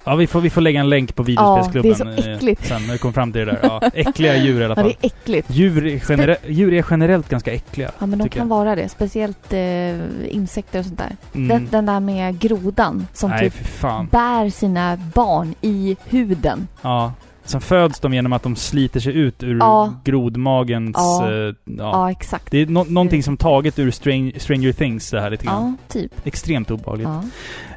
Ja, 0.06 0.16
vi 0.16 0.28
får, 0.28 0.42
vi 0.42 0.50
får 0.50 0.62
lägga 0.62 0.80
en 0.80 0.90
länk 0.90 1.16
på 1.16 1.24
videospelsklubben. 1.24 1.96
Ja, 2.00 2.06
det 2.06 2.12
är 2.12 2.22
så 2.22 2.30
eh, 2.30 2.36
äckligt. 2.36 2.68
Sen 2.68 2.82
när 2.88 2.94
vi 2.94 3.00
kommer 3.00 3.14
fram 3.14 3.32
till 3.32 3.46
det 3.46 3.52
där. 3.52 3.60
Ja, 3.64 3.82
äckliga 3.94 4.38
djur 4.44 4.62
i 4.62 4.66
alla 4.66 4.76
Ja, 4.78 4.84
det 4.84 4.90
fall. 4.90 4.96
är 5.02 5.06
äckligt. 5.08 5.48
Djur 5.52 5.86
är, 5.86 6.00
genere- 6.00 6.38
djur 6.48 6.74
är 6.74 6.86
generellt 6.90 7.30
ganska 7.30 7.54
äckliga. 7.54 7.92
Ja, 8.00 8.06
men 8.06 8.20
de 8.20 8.30
kan 8.30 8.40
jag. 8.42 8.48
vara 8.56 8.76
det. 8.76 8.90
Speciellt 8.90 9.54
eh, 9.54 10.36
insekter 10.36 10.80
och 10.80 10.86
sånt 10.86 10.98
där. 10.98 11.16
Mm. 11.34 11.48
Den, 11.48 11.68
den 11.72 11.86
där 11.86 12.00
med 12.00 12.40
grodan 12.40 13.08
som 13.14 13.30
Nej, 13.30 13.50
typ 13.52 13.82
bär 14.12 14.50
sina 14.50 14.98
barn 15.14 15.56
i 15.62 15.98
huden. 16.06 16.68
Ja. 16.82 17.14
Sen 17.46 17.62
föds 17.62 18.00
de 18.00 18.14
genom 18.14 18.34
att 18.34 18.44
de 18.44 18.56
sliter 18.56 19.00
sig 19.00 19.14
ut 19.14 19.44
ur 19.44 19.58
Ja. 19.58 19.94
grodmagens... 20.04 20.96
Ja. 20.98 21.32
eh, 21.32 21.36
Ja. 21.38 21.54
Ja, 21.78 22.12
exakt. 22.12 22.52
Det 22.52 22.58
är 22.58 22.66
nå- 22.66 22.84
någonting 22.90 23.24
som 23.24 23.38
taget 23.38 23.80
ur 23.80 23.92
Stran- 23.92 24.40
Stranger 24.40 24.72
Things 24.74 25.10
det 25.12 25.22
här 25.22 25.30
lite 25.30 25.46
grann. 25.46 25.78
Ja, 25.88 25.94
typ. 25.94 26.12
Extremt 26.28 26.72
obehagligt. 26.72 27.08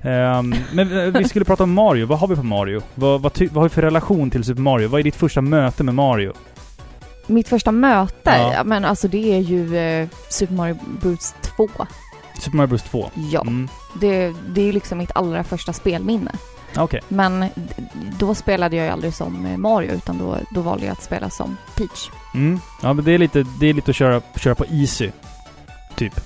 Ehm, 0.03 0.55
men 0.73 0.99
eh, 0.99 1.05
vi 1.21 1.29
skulle 1.29 1.45
prata 1.45 1.63
om 1.63 1.73
Mario. 1.73 2.07
Vad 2.07 2.19
har 2.19 2.29
vi 2.29 2.37
på 2.37 2.43
Mario? 2.43 2.81
Vad, 2.95 3.21
vad, 3.23 3.33
vad 3.41 3.53
har 3.55 3.63
vi 3.63 3.69
för 3.69 3.83
relation 3.83 4.31
till 4.31 4.45
Super 4.45 4.63
Mario? 4.63 4.89
Vad 4.89 5.01
är 5.01 5.05
ditt 5.05 5.17
första 5.17 5.41
möte 5.41 5.85
med 5.85 5.95
Mario? 5.95 6.33
Mitt 7.27 7.49
första 7.49 7.73
möte? 7.73 8.31
Ja. 8.55 8.65
Men 8.65 8.85
alltså 8.85 9.09
det 9.09 9.35
är 9.35 9.41
ju 9.41 9.77
eh, 9.77 10.09
Super 10.29 10.55
Mario 10.55 10.79
Bros 11.03 11.35
2. 11.57 11.69
Super 12.41 12.57
Mario 12.57 12.69
Bros 12.69 12.83
2? 12.83 13.11
Ja. 13.33 13.41
Mm. 13.41 13.69
Det, 14.01 14.35
det 14.55 14.61
är 14.61 14.65
ju 14.67 14.73
liksom 14.73 14.99
mitt 14.99 15.11
allra 15.15 15.45
första 15.45 15.73
spelminne. 15.73 16.33
Okej. 16.77 17.01
Men 17.09 17.45
då 18.19 18.35
spelade 18.35 18.77
jag 18.77 18.85
ju 18.87 18.93
aldrig 18.93 19.15
som 19.15 19.55
Mario 19.63 19.93
utan 19.93 20.19
då, 20.19 20.37
då 20.51 20.61
valde 20.61 20.87
jag 20.87 20.93
att 20.93 21.03
spela 21.03 21.31
som 21.31 21.57
Peach. 21.77 22.09
Mm. 22.35 22.61
Ja, 22.83 22.93
men 22.93 23.05
det 23.05 23.13
är 23.13 23.19
lite, 23.19 23.47
det 23.61 23.67
är 23.67 23.75
lite 23.75 23.91
att 23.91 23.97
köra, 23.97 24.23
köra 24.37 24.55
på 24.55 24.65
easy. 24.71 25.11
Typ. 25.95 26.21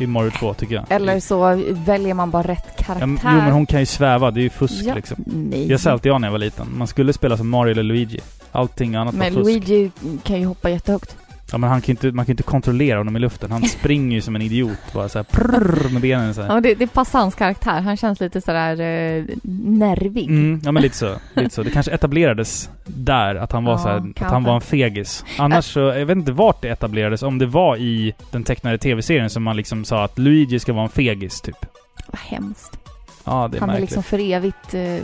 I 0.00 0.06
Mario 0.06 0.30
2 0.30 0.54
tycker 0.54 0.74
jag. 0.74 0.84
Eller 0.88 1.20
så 1.20 1.62
väljer 1.70 2.14
man 2.14 2.30
bara 2.30 2.42
rätt 2.42 2.64
Ja, 2.76 2.84
karaktär. 2.84 3.06
men, 3.06 3.18
jo, 3.22 3.30
men 3.30 3.52
hon 3.52 3.66
kan 3.66 3.80
ju 3.80 3.86
sväva. 3.86 4.30
Det 4.30 4.40
är 4.40 4.42
ju 4.42 4.50
fusk 4.50 4.84
Ja, 4.84 4.94
liksom. 4.94 5.24
Nej. 5.26 5.70
Jag 5.70 5.80
sa 5.80 5.90
alltid 5.90 6.12
jag 6.12 6.20
när 6.20 6.28
jag 6.28 6.32
var 6.32 6.38
liten. 6.38 6.66
Man 6.78 6.86
skulle 6.86 7.12
spela 7.12 7.36
som 7.36 7.48
Mario 7.50 7.70
eller 7.72 7.82
Luigi. 7.82 8.20
Allting 8.52 8.94
annat 8.94 9.14
Men 9.14 9.34
var 9.34 9.40
fusk. 9.42 9.46
Luigi 9.68 9.90
kan 10.22 10.40
ju 10.40 10.46
hoppa 10.46 10.70
jättehögt. 10.70 11.16
Ja, 11.52 11.58
men 11.58 11.70
han 11.70 11.80
kan 11.80 11.90
inte, 11.92 12.12
man 12.12 12.24
kan 12.26 12.32
inte 12.32 12.42
kontrollera 12.42 12.98
honom 12.98 13.16
i 13.16 13.18
luften. 13.18 13.52
Han 13.52 13.62
springer 13.68 14.14
ju 14.14 14.20
som 14.20 14.36
en 14.36 14.42
idiot. 14.42 14.78
Bara 14.94 15.08
såhär 15.08 15.24
prrrr 15.24 15.92
med 15.92 16.02
benen 16.02 16.34
så 16.34 16.42
här. 16.42 16.54
Ja, 16.54 16.60
det, 16.60 16.74
det 16.74 16.86
passar 16.86 17.18
hans 17.18 17.34
karaktär. 17.34 17.80
Han 17.80 17.96
känns 17.96 18.20
lite 18.20 18.40
sådär 18.40 18.80
eh, 18.80 19.24
nervig. 19.62 20.28
Mm, 20.28 20.60
ja 20.64 20.72
men 20.72 20.82
lite 20.82 20.96
så. 20.96 21.14
Lite 21.34 21.54
så. 21.54 21.62
Det 21.62 21.70
kanske 21.70 21.92
etablerades 21.92 22.70
där, 22.84 23.34
att 23.34 23.52
han 23.52 23.64
var 23.64 23.72
Ja, 23.72 23.78
så 23.78 23.88
här, 23.88 23.96
att 24.20 24.30
han 24.30 24.44
var 24.44 24.54
en 24.54 24.60
fegis. 24.60 25.24
Annars 25.38 25.64
så, 25.64 25.80
jag 25.80 26.06
vet 26.06 26.16
inte 26.18 26.32
vart 26.32 26.62
det 26.62 26.68
etablerades. 26.68 27.22
Om 27.22 27.38
det 27.38 27.46
var 27.46 27.76
i 27.76 28.14
den 28.30 28.44
tecknade 28.44 28.78
tv-serien 28.78 29.30
som 29.30 29.42
man 29.42 29.56
liksom 29.56 29.84
sa 29.84 30.04
att 30.04 30.18
Luigi 30.18 30.58
ska 30.60 30.72
vara 30.72 30.84
en 30.84 30.88
fegis, 30.90 31.40
typ. 31.40 31.66
Vad 32.06 32.20
hemskt. 32.20 32.78
Ja, 33.24 33.48
det 33.48 33.56
är 33.58 33.60
Han 33.60 33.68
är 33.70 33.72
märkligt. 33.72 33.90
liksom 33.90 34.02
för 34.02 34.18
evigt 34.32 34.74
eh, 34.74 34.96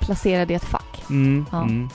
placerad 0.00 0.50
i 0.50 0.54
ett 0.54 0.64
fack. 0.64 1.02
Mm, 1.10 1.46
Ja. 1.52 1.62
mm. 1.62 1.88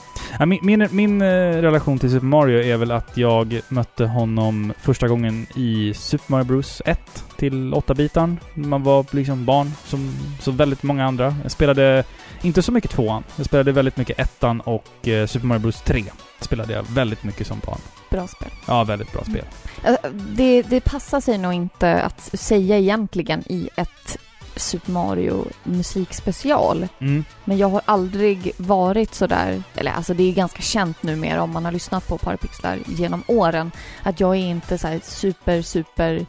Min 0.46 0.58
min, 0.62 0.88
min 0.90 1.22
eh, 1.22 1.26
relation 1.62 1.98
till 1.98 2.10
Super 2.10 2.26
Mario 2.26 2.62
är 2.62 2.76
väl 2.76 2.90
att 2.90 3.16
jag 3.16 3.60
mötte 3.68 4.04
honom 4.06 4.72
första 4.80 5.08
gången 5.08 5.46
i 5.56 5.94
Super 5.94 6.24
Mario 6.32 6.44
Bros 6.44 6.82
1 6.84 7.24
till 7.36 7.74
8-bitaren. 7.74 8.36
Man 8.54 8.82
var 8.82 9.06
liksom 9.10 9.44
barn, 9.44 9.70
som 9.84 10.12
så 10.40 10.50
väldigt 10.50 10.82
många 10.82 11.04
andra. 11.06 11.34
Jag 11.42 11.50
spelade 11.52 12.04
inte 12.42 12.62
så 12.62 12.72
mycket 12.72 12.90
tvåan. 12.90 13.24
Jag 13.36 13.46
spelade 13.46 13.72
väldigt 13.72 13.96
mycket 13.96 14.18
ettan 14.18 14.60
och 14.60 15.08
eh, 15.08 15.26
Super 15.26 15.46
Mario 15.46 15.60
Bros 15.60 15.80
3 15.82 16.04
spelade 16.40 16.72
jag 16.72 16.82
väldigt 16.90 17.24
mycket 17.24 17.46
som 17.46 17.60
barn. 17.66 17.78
Bra 18.10 18.26
spel. 18.26 18.48
Ja, 18.66 18.84
väldigt 18.84 19.12
bra 19.12 19.22
spel. 19.24 19.44
Eh, 19.84 20.10
Det, 20.12 20.62
det 20.62 20.80
passar 20.80 21.20
sig 21.20 21.38
nog 21.38 21.52
inte 21.52 22.02
att 22.02 22.20
säga 22.20 22.78
egentligen 22.78 23.42
i 23.46 23.68
ett 23.76 24.18
Super 24.58 24.92
Mario 24.92 25.44
musikspecial. 25.64 26.88
Mm. 27.00 27.24
Men 27.44 27.58
jag 27.58 27.68
har 27.68 27.80
aldrig 27.84 28.52
varit 28.56 29.14
så 29.14 29.26
där, 29.26 29.62
eller 29.76 29.92
alltså 29.92 30.14
det 30.14 30.22
är 30.22 30.32
ganska 30.32 30.62
känt 30.62 31.02
numera 31.02 31.42
om 31.42 31.50
man 31.52 31.64
har 31.64 31.72
lyssnat 31.72 32.08
på 32.08 32.18
Parapixlar 32.18 32.78
genom 32.86 33.22
åren, 33.26 33.70
att 34.02 34.20
jag 34.20 34.30
är 34.36 34.40
inte 34.40 34.78
så 34.78 34.88
här 34.88 35.00
super, 35.04 35.62
super... 35.62 36.26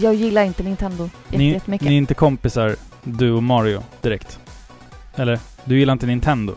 Jag 0.00 0.14
gillar 0.14 0.42
inte 0.44 0.62
Nintendo 0.62 1.10
Ni, 1.28 1.52
jättemycket. 1.52 1.88
ni 1.88 1.94
är 1.94 1.98
inte 1.98 2.14
kompisar, 2.14 2.76
du 3.02 3.30
och 3.32 3.42
Mario, 3.42 3.82
direkt? 4.00 4.38
Eller? 5.16 5.38
Du 5.64 5.78
gillar 5.78 5.92
inte 5.92 6.06
Nintendo? 6.06 6.54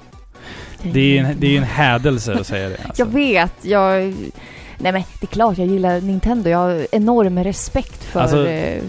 Jag 0.82 0.94
Det 0.94 1.00
är 1.00 1.04
ju 1.04 1.18
en, 1.18 1.40
det 1.40 1.48
är 1.48 1.58
en 1.58 1.64
hädelse 1.64 2.34
att 2.40 2.48
säga 2.48 2.70
det. 2.70 2.78
Alltså. 2.88 3.02
Jag 3.02 3.06
vet, 3.08 3.54
jag... 3.62 4.02
Nej 4.78 4.92
men 4.92 5.04
det 5.20 5.26
är 5.26 5.28
klart 5.28 5.58
jag 5.58 5.68
gillar 5.68 6.02
Nintendo. 6.02 6.50
Jag 6.50 6.58
har 6.58 6.88
enorm 6.92 7.44
respekt 7.44 8.04
för, 8.04 8.20
Alltså- 8.20 8.48
eh, 8.48 8.84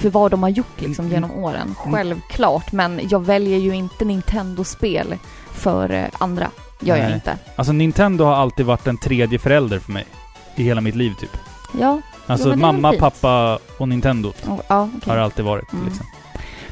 för 0.00 0.10
vad 0.10 0.30
de 0.30 0.42
har 0.42 0.50
gjort 0.50 0.80
liksom 0.80 1.04
Mm. 1.04 1.14
genom 1.14 1.44
åren. 1.44 1.74
Självklart. 1.78 2.72
Men 2.72 3.00
jag 3.10 3.24
väljer 3.24 3.58
ju 3.58 3.74
inte 3.74 4.04
Nintendo-spel 4.04 5.14
för 5.52 5.90
eh, 5.92 6.04
andra. 6.18 6.50
Gör 6.80 6.96
jag 6.96 7.04
Nej. 7.04 7.14
inte. 7.14 7.36
Alltså 7.56 7.72
Nintendo 7.72 8.24
har 8.24 8.34
alltid 8.34 8.66
varit 8.66 8.86
en 8.86 8.98
tredje 8.98 9.38
förälder 9.38 9.78
för 9.78 9.92
mig. 9.92 10.04
I 10.56 10.62
hela 10.62 10.80
mitt 10.80 10.94
liv 10.94 11.14
typ. 11.20 11.36
Ja, 11.80 12.00
Alltså 12.26 12.48
väl 12.48 12.58
mamma, 12.58 12.92
pappa 12.92 13.58
och 13.78 13.88
Nintendo 13.88 14.28
och- 14.28 14.62
ja 14.68 14.88
okej. 14.96 15.12
har 15.12 15.16
alltid 15.16 15.44
varit. 15.44 15.72
Mm. 15.72 15.84
Liksom. 15.86 16.06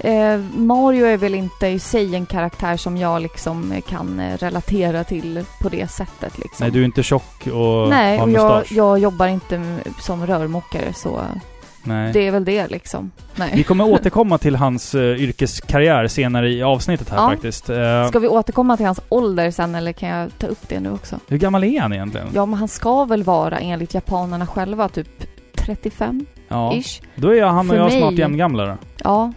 Eh, 0.01 0.39
Mario 0.61 1.07
är 1.07 1.17
väl 1.17 1.35
inte 1.35 1.67
i 1.67 1.79
sig 1.79 2.15
en 2.17 2.27
karaktär 2.27 2.77
som 2.77 2.97
jag 2.97 3.23
liksom 3.23 3.73
eh, 3.73 3.81
kan 3.81 4.21
eh, 4.21 4.37
relatera 4.39 5.05
till 5.05 5.45
på 5.61 5.69
det 5.69 5.91
sättet 5.91 6.39
liksom. 6.39 6.57
Nej, 6.65 6.71
du 6.71 6.81
är 6.81 6.85
inte 6.85 7.03
tjock 7.03 7.47
och 7.47 7.89
Nej, 7.89 8.19
har 8.19 8.25
och 8.27 8.31
jag, 8.33 8.65
jag 8.71 8.99
jobbar 8.99 9.27
inte 9.27 9.79
som 10.01 10.27
rörmokare 10.27 10.93
så 10.95 11.21
Nej. 11.85 12.13
det 12.13 12.27
är 12.27 12.31
väl 12.31 12.45
det 12.45 12.69
liksom. 12.69 13.11
Nej. 13.37 13.53
Vi 13.55 13.63
kommer 13.65 13.85
återkomma 13.89 14.39
till 14.39 14.57
hans 14.57 14.95
uh, 14.95 15.21
yrkeskarriär 15.23 16.07
senare 16.09 16.51
i 16.53 16.63
avsnittet 16.63 17.09
här 17.11 17.17
Ja. 17.17 17.31
faktiskt. 17.31 17.71
Eh, 17.71 18.09
Ska 18.09 18.19
vi 18.19 18.29
återkomma 18.29 18.77
till 18.77 18.87
hans 18.87 19.01
ålder 19.09 19.51
sen 19.51 19.75
eller 19.75 19.93
kan 19.93 20.09
jag 20.09 20.39
ta 20.39 20.47
upp 20.47 20.69
det 20.69 20.81
nu 20.81 20.91
också? 20.93 21.21
Hur 21.29 21.39
gammal 21.39 21.65
är 21.65 21.81
han 21.81 21.93
egentligen? 21.93 22.27
Ja, 22.35 22.47
men 22.47 22.59
han 22.59 22.69
ska 22.69 23.05
väl 23.05 23.23
vara 23.23 23.59
enligt 23.59 23.95
japanerna 23.95 24.47
själva 24.47 24.89
typ 24.89 25.09
35-ish. 25.57 26.25
Ja. 26.49 26.75
Då 27.15 27.35
är 27.35 27.45
han 27.45 27.59
och 27.59 27.67
För 27.67 27.77
jag 27.77 27.89
mig- 27.91 28.01
snart 28.01 28.13
jämngamla 28.15 28.67
då. 28.67 28.77
Ja, 29.05 29.33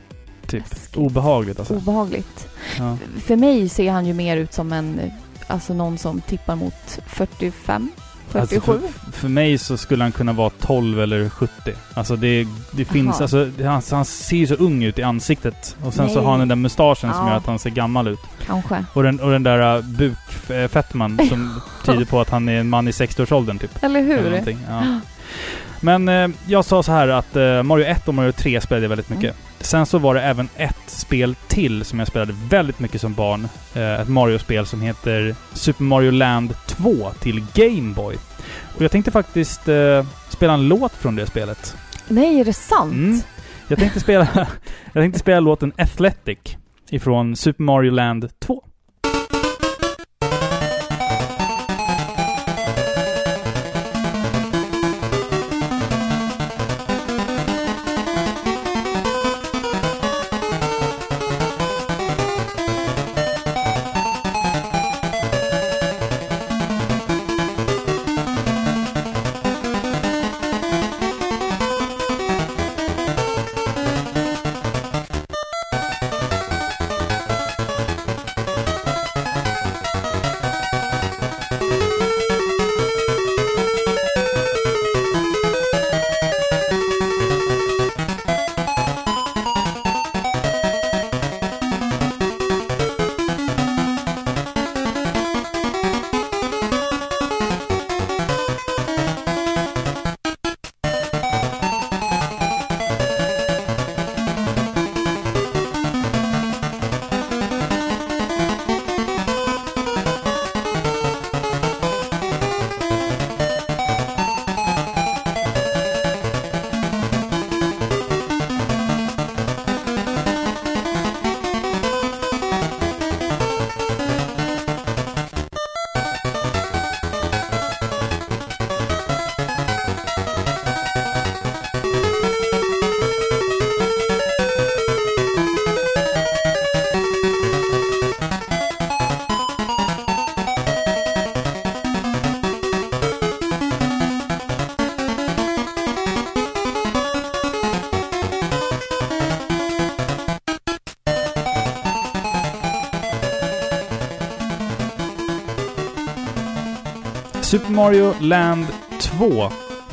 Typ. 0.48 0.64
läskigt. 0.70 0.98
Obehagligt 0.98 1.60
alltså. 1.60 1.76
obehagligt. 1.76 2.48
Ja. 2.78 2.98
För 3.26 3.36
mig 3.36 3.70
ser 3.70 3.92
han 3.92 4.06
ju 4.06 4.14
mer 4.14 4.38
ut 4.38 4.54
som 4.54 4.74
en, 4.74 5.00
alltså 5.48 5.74
någon 5.74 5.98
som 5.98 6.22
tippar 6.22 6.56
mot 6.56 7.00
45, 7.08 7.90
47. 7.96 8.11
Alltså 8.40 8.62
för, 8.62 8.80
för 9.12 9.28
mig 9.30 9.58
så 9.58 9.78
skulle 9.78 10.04
han 10.04 10.12
kunna 10.12 10.34
vara 10.34 10.50
12 10.50 11.02
eller 11.02 11.30
70. 11.30 11.52
Alltså 11.94 12.16
det, 12.16 12.48
det 12.72 12.86
finns, 12.86 13.22
alltså 13.22 13.50
han, 13.64 13.82
han 13.92 14.06
ser 14.06 14.38
ju 14.38 14.48
så 14.48 14.54
ung 14.56 14.84
ut 14.84 15.00
i 15.00 15.04
ansiktet. 15.04 15.76
Och 15.84 15.94
sen 15.94 16.10
så 16.10 16.16
Nej. 16.16 16.24
har 16.24 16.32
han 16.32 16.40
den 16.40 16.48
där 16.48 16.56
mustaschen 16.56 16.96
som 16.96 17.10
Ja. 17.10 17.30
gör 17.30 17.38
att 17.38 17.46
han 17.46 17.60
ser 17.60 17.70
gammal 17.70 18.08
ut. 18.08 18.20
Kanske. 18.46 18.86
Och 18.94 19.04
den, 19.04 19.20
och 19.20 19.32
den 19.32 19.44
där 19.44 19.78
uh, 19.78 19.84
bukfettman 19.86 21.20
som 21.30 21.62
tyder 21.86 22.06
på 22.06 22.22
att 22.22 22.30
han 22.30 22.50
är 22.50 22.60
en 22.60 22.70
man 22.70 22.88
i 22.88 22.92
60-årsåldern 22.92 23.60
typ. 23.60 23.84
Eller 23.84 24.00
Eller 24.00 24.42
hur? 24.46 24.58
Ja. 24.70 24.84
Men 25.82 26.08
eh, 26.10 26.28
jag 26.48 26.66
sa 26.66 26.84
så 26.84 26.92
här 26.92 27.08
att 27.08 27.36
eh, 27.36 27.64
Mario 27.64 27.86
1 27.86 28.08
och 28.08 28.14
Mario 28.14 28.32
3 28.32 28.62
spelade 28.62 28.84
jag 28.84 28.90
väldigt 28.90 29.10
mycket. 29.10 29.24
Mm. 29.24 29.36
Sen 29.60 29.86
så 29.86 29.98
var 29.98 30.16
det 30.16 30.22
även 30.22 30.50
ett 30.56 30.82
spel 30.88 31.36
till 31.48 31.86
som 31.86 32.00
jag 32.00 32.08
spelade 32.08 32.34
väldigt 32.50 32.80
mycket 32.80 33.02
som 33.02 33.14
barn. 33.14 33.48
Eh, 33.74 34.02
ett 34.02 34.08
Mario-spel 34.08 34.66
som 34.66 34.82
heter 34.82 35.36
Super 35.54 35.84
Mario 35.84 36.12
Land 36.12 36.56
2 36.68 37.12
till 37.20 37.46
Game 37.54 37.94
Boy. 37.94 38.16
Och 38.76 38.82
jag 38.82 38.92
tänkte 38.92 39.12
faktiskt 39.12 39.68
eh, 39.68 40.06
spela 40.30 40.54
en 40.54 40.68
låt 40.68 40.94
från 40.94 41.16
det 41.16 41.26
spelet. 41.26 41.76
Nej, 42.08 42.40
är 42.40 42.46
det 42.46 42.54
sant? 42.54 42.94
Mm. 42.94 43.20
Jag 43.68 43.80
tänkte 43.80 44.00
spela, 44.00 44.28
jag 44.94 45.04
tänkte 45.04 45.20
spela 45.20 45.40
låten 45.40 45.74
Athletic 45.78 46.58
ifrån 46.90 47.36
Super 47.36 47.64
Mario 47.64 47.92
Land 47.92 48.40
2. 48.40 48.64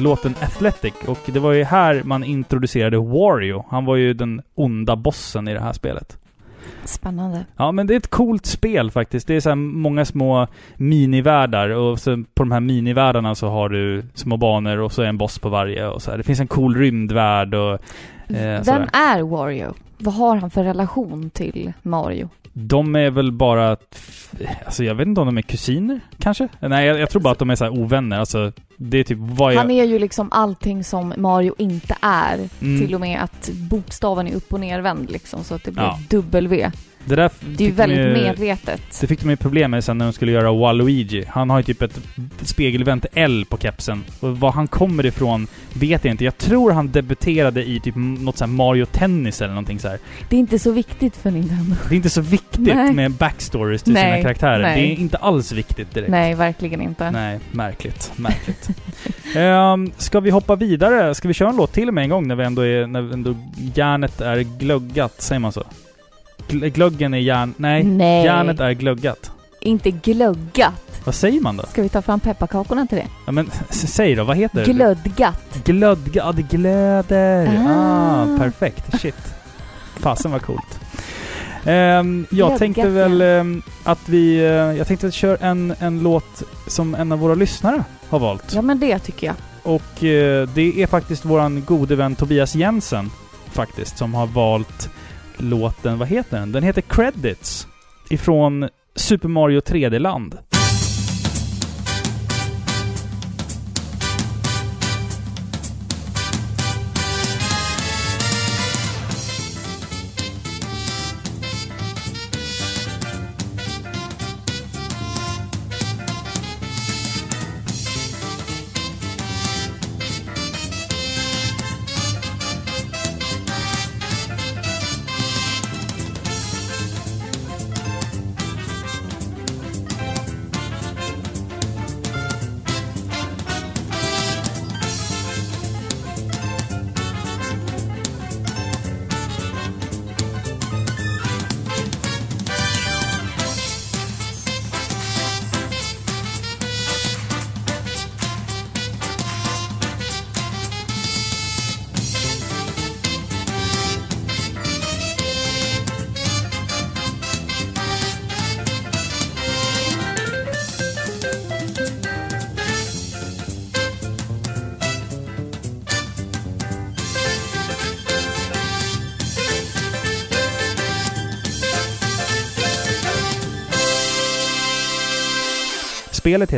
Låten 0.00 0.34
Athletic. 0.42 0.94
Och 1.06 1.18
det 1.26 1.38
var 1.40 1.52
ju 1.52 1.64
här 1.64 2.02
man 2.04 2.24
introducerade 2.24 2.98
Wario. 2.98 3.64
Han 3.70 3.84
var 3.84 3.96
ju 3.96 4.14
den 4.14 4.42
onda 4.54 4.96
bossen 4.96 5.48
i 5.48 5.54
det 5.54 5.60
här 5.60 5.72
spelet. 5.72 6.18
Spännande. 6.84 7.44
Ja, 7.56 7.72
men 7.72 7.86
det 7.86 7.94
är 7.94 7.98
ett 7.98 8.10
coolt 8.10 8.46
spel 8.46 8.90
faktiskt. 8.90 9.26
Det 9.26 9.34
är 9.34 9.40
så 9.40 9.54
många 9.54 10.04
små 10.04 10.46
minivärldar 10.76 11.68
och 11.70 12.00
så 12.00 12.24
på 12.34 12.42
de 12.42 12.50
här 12.52 12.60
minivärldarna 12.60 13.34
så 13.34 13.48
har 13.48 13.68
du 13.68 14.02
små 14.14 14.36
banor 14.36 14.78
och 14.78 14.92
så 14.92 15.02
är 15.02 15.06
en 15.06 15.18
boss 15.18 15.38
på 15.38 15.48
varje 15.48 15.86
och 15.86 16.02
så 16.02 16.10
här. 16.10 16.18
Det 16.18 16.24
finns 16.24 16.40
en 16.40 16.46
cool 16.46 16.76
rymdvärld 16.76 17.54
och 17.54 17.72
eh, 17.72 17.78
Vem 18.28 18.64
sådär. 18.64 18.88
är 18.92 19.22
Wario? 19.22 19.74
Vad 19.98 20.14
har 20.14 20.36
han 20.36 20.50
för 20.50 20.64
relation 20.64 21.30
till 21.30 21.72
Mario? 21.82 22.28
De 22.52 22.96
är 22.96 23.10
väl 23.10 23.32
bara... 23.32 23.76
Alltså 24.64 24.84
jag 24.84 24.94
vet 24.94 25.06
inte 25.06 25.20
om 25.20 25.26
de 25.26 25.38
är 25.38 25.42
kusiner, 25.42 26.00
kanske? 26.18 26.48
Nej, 26.60 26.86
jag, 26.86 26.98
jag 26.98 27.10
tror 27.10 27.22
bara 27.22 27.32
att 27.32 27.38
de 27.38 27.50
är 27.50 27.54
så 27.54 27.68
ovänner. 27.68 28.18
Alltså, 28.18 28.52
Det 28.80 28.98
är 28.98 29.04
typ 29.04 29.18
vad 29.20 29.52
jag... 29.54 29.58
Han 29.58 29.70
är 29.70 29.84
ju 29.84 29.98
liksom 29.98 30.28
allting 30.32 30.84
som 30.84 31.14
Mario 31.16 31.54
inte 31.58 31.96
är. 32.00 32.48
Mm. 32.62 32.80
Till 32.86 32.94
och 32.94 33.00
med 33.00 33.20
att 33.22 33.50
bokstaven 33.54 34.26
är 34.28 34.34
upp 34.34 34.52
och 34.52 34.60
nervänd 34.60 35.10
liksom 35.10 35.44
så 35.44 35.54
att 35.54 35.64
det 35.64 35.70
blir 35.70 35.82
Ja. 35.82 35.98
W. 36.08 36.70
Det 37.04 37.16
där 37.16 37.30
Det 37.40 37.64
är 37.64 37.68
ju 37.68 37.72
de 37.72 37.76
väldigt 37.76 37.98
ju- 37.98 38.12
medvetet. 38.12 38.82
Det 39.00 39.06
fick 39.06 39.20
de 39.20 39.30
ju 39.30 39.36
problem 39.36 39.70
med 39.70 39.84
sen 39.84 39.98
när 39.98 40.04
de 40.04 40.12
skulle 40.12 40.32
göra 40.32 40.52
Waluigi. 40.52 41.24
Han 41.28 41.50
har 41.50 41.58
ju 41.58 41.62
typ 41.62 41.82
ett 41.82 42.00
spegelvänt 42.42 43.06
L 43.12 43.44
på 43.48 43.58
kepsen. 43.58 44.04
Och 44.20 44.38
var 44.40 44.52
han 44.52 44.68
kommer 44.68 45.06
ifrån 45.06 45.46
vet 45.72 46.04
jag 46.04 46.12
inte. 46.14 46.24
Jag 46.24 46.38
tror 46.38 46.72
han 46.72 46.88
debuterade 46.90 47.64
i 47.68 47.80
typ 47.80 47.94
något 47.96 48.38
sånt 48.38 48.50
här 48.50 48.56
Mario 48.56 48.84
Tennis 48.86 49.40
eller 49.40 49.54
någonting 49.54 49.78
så 49.78 49.88
här. 49.88 49.98
Det 50.28 50.36
är 50.36 50.40
inte 50.40 50.58
så 50.58 50.70
viktigt 50.70 51.16
för 51.16 51.30
Nintendo. 51.30 51.76
Det 51.88 51.94
är 51.94 51.96
inte 51.96 52.10
så 52.10 52.20
viktigt 52.20 52.58
Nej. 52.74 52.92
med 52.92 53.10
backstories 53.12 53.82
till 53.82 53.94
sina 53.96 54.08
Nej, 54.08 54.22
karaktärer. 54.22 54.62
nej. 54.62 54.82
Det 54.82 54.92
är 54.92 55.00
inte 55.00 55.16
alls 55.16 55.52
viktigt 55.52 55.94
direkt. 55.94 56.10
Nej, 56.10 56.34
verkligen 56.34 56.80
inte. 56.80 57.10
Nej, 57.10 57.38
märkligt. 57.52 58.12
Märkligt. 58.16 58.67
Um, 59.36 59.92
ska 59.98 60.20
vi 60.20 60.30
hoppa 60.30 60.56
vidare? 60.56 61.14
Ska 61.14 61.28
vi 61.28 61.34
köra 61.34 61.48
en 61.48 61.56
låt 61.56 61.72
till 61.72 61.92
med 61.92 62.04
en 62.04 62.10
gång 62.10 62.28
när 62.28 62.34
vi 62.34 62.44
ändå 62.44 62.62
är... 62.62 62.86
När 62.86 63.12
ändå 63.12 63.34
järnet 63.74 64.20
är 64.20 64.40
glöggat? 64.40 65.14
Säger 65.22 65.38
man 65.38 65.52
så? 65.52 65.62
Gl- 66.48 66.68
glöggen 66.68 67.14
är 67.14 67.18
järn... 67.18 67.54
Nej. 67.56 67.82
Nej. 67.84 68.24
Järnet 68.24 68.60
är 68.60 68.72
glöggat. 68.72 69.30
Inte 69.60 69.90
glöggat. 69.90 71.00
Vad 71.04 71.14
säger 71.14 71.40
man 71.40 71.56
då? 71.56 71.62
Ska 71.66 71.82
vi 71.82 71.88
ta 71.88 72.02
fram 72.02 72.20
pepparkakorna 72.20 72.86
till 72.86 72.98
det? 72.98 73.06
Ja, 73.26 73.32
men 73.32 73.50
säg 73.70 74.14
då, 74.14 74.24
vad 74.24 74.36
heter 74.36 74.64
det? 74.64 74.72
Glödgat. 74.72 75.60
Glödga, 75.64 76.22
ja 76.26 76.32
det 76.32 76.42
glöder. 76.42 77.46
Ah, 77.68 78.22
Ah. 78.34 78.38
perfekt. 78.38 79.00
Shit. 79.00 79.34
Fasen 79.96 80.30
vad 80.30 80.42
coolt. 80.42 80.80
Ehm, 81.64 82.26
jag 82.30 82.36
Glödgat, 82.38 82.58
tänkte 82.58 82.88
väl 82.88 83.20
ehm, 83.20 83.62
att 83.84 84.08
vi... 84.08 84.36
eh, 84.38 84.44
jag 84.46 84.86
tänkte 84.86 85.06
att 85.06 85.14
köra 85.14 85.36
en, 85.36 85.74
en 85.80 86.02
låt 86.02 86.42
som 86.66 86.94
en 86.94 87.12
av 87.12 87.18
våra 87.18 87.34
lyssnare 87.34 87.84
har 88.10 88.18
valt. 88.18 88.54
Ja, 88.54 88.62
men 88.62 88.80
det 88.80 88.98
tycker 88.98 89.26
jag. 89.26 89.36
Och 89.62 90.04
eh, 90.04 90.48
det 90.48 90.82
är 90.82 90.86
faktiskt 90.86 91.24
våran 91.24 91.64
gode 91.64 91.96
vän 91.96 92.16
Tobias 92.16 92.54
Jensen 92.54 93.10
faktiskt 93.50 93.98
som 93.98 94.14
har 94.14 94.26
valt 94.26 94.90
låten, 95.36 95.98
vad 95.98 96.08
heter 96.08 96.38
den? 96.38 96.52
Den 96.52 96.62
heter 96.62 96.80
Credits. 96.80 97.66
Ifrån 98.10 98.68
Super 98.94 99.28
Mario 99.28 99.60
3D-land. 99.60 100.38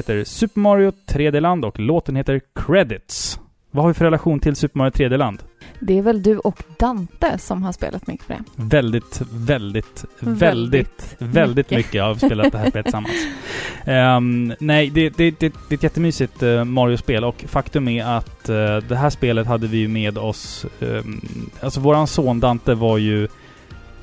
Heter 0.00 0.24
Super 0.24 0.60
Mario 0.60 0.92
3D-land 1.06 1.64
och 1.64 1.80
låten 1.80 2.16
heter 2.16 2.40
Credits. 2.54 3.40
Vad 3.70 3.84
har 3.84 3.88
vi 3.88 3.94
för 3.94 4.04
relation 4.04 4.40
till 4.40 4.56
Super 4.56 4.78
Mario 4.78 4.90
3D-land? 4.90 5.42
Det 5.80 5.98
är 5.98 6.02
väl 6.02 6.22
du 6.22 6.38
och 6.38 6.62
Dante 6.78 7.38
som 7.38 7.62
har 7.62 7.72
spelat 7.72 8.06
mycket 8.06 8.26
på 8.26 8.32
det? 8.32 8.42
Väldigt, 8.56 9.22
väldigt, 9.32 10.04
väldigt, 10.20 11.16
Väldigt 11.18 11.70
mycket. 11.70 11.86
mycket 11.86 12.02
har 12.02 12.14
spelat 12.14 12.52
det 12.52 12.58
här 12.58 12.70
spelet 12.70 12.84
tillsammans. 12.84 13.14
Ehm, 13.84 14.54
nej, 14.60 14.90
det, 14.90 15.08
det, 15.08 15.30
det, 15.30 15.52
det 15.68 15.74
är 15.74 15.76
ett 15.76 15.82
jättemysigt 15.82 16.42
uh, 16.42 16.64
Mario-spel 16.64 17.24
och 17.24 17.44
faktum 17.48 17.88
är 17.88 18.04
att 18.04 18.48
eh, 18.48 18.76
det 18.76 18.96
här 18.96 19.10
spelet 19.10 19.46
hade 19.46 19.66
vi 19.66 19.88
med 19.88 20.18
oss... 20.18 20.66
ehm, 20.80 21.20
alltså 21.60 21.80
våran 21.80 22.06
son 22.06 22.40
Dante 22.40 22.74
var 22.74 22.98
ju... 22.98 23.28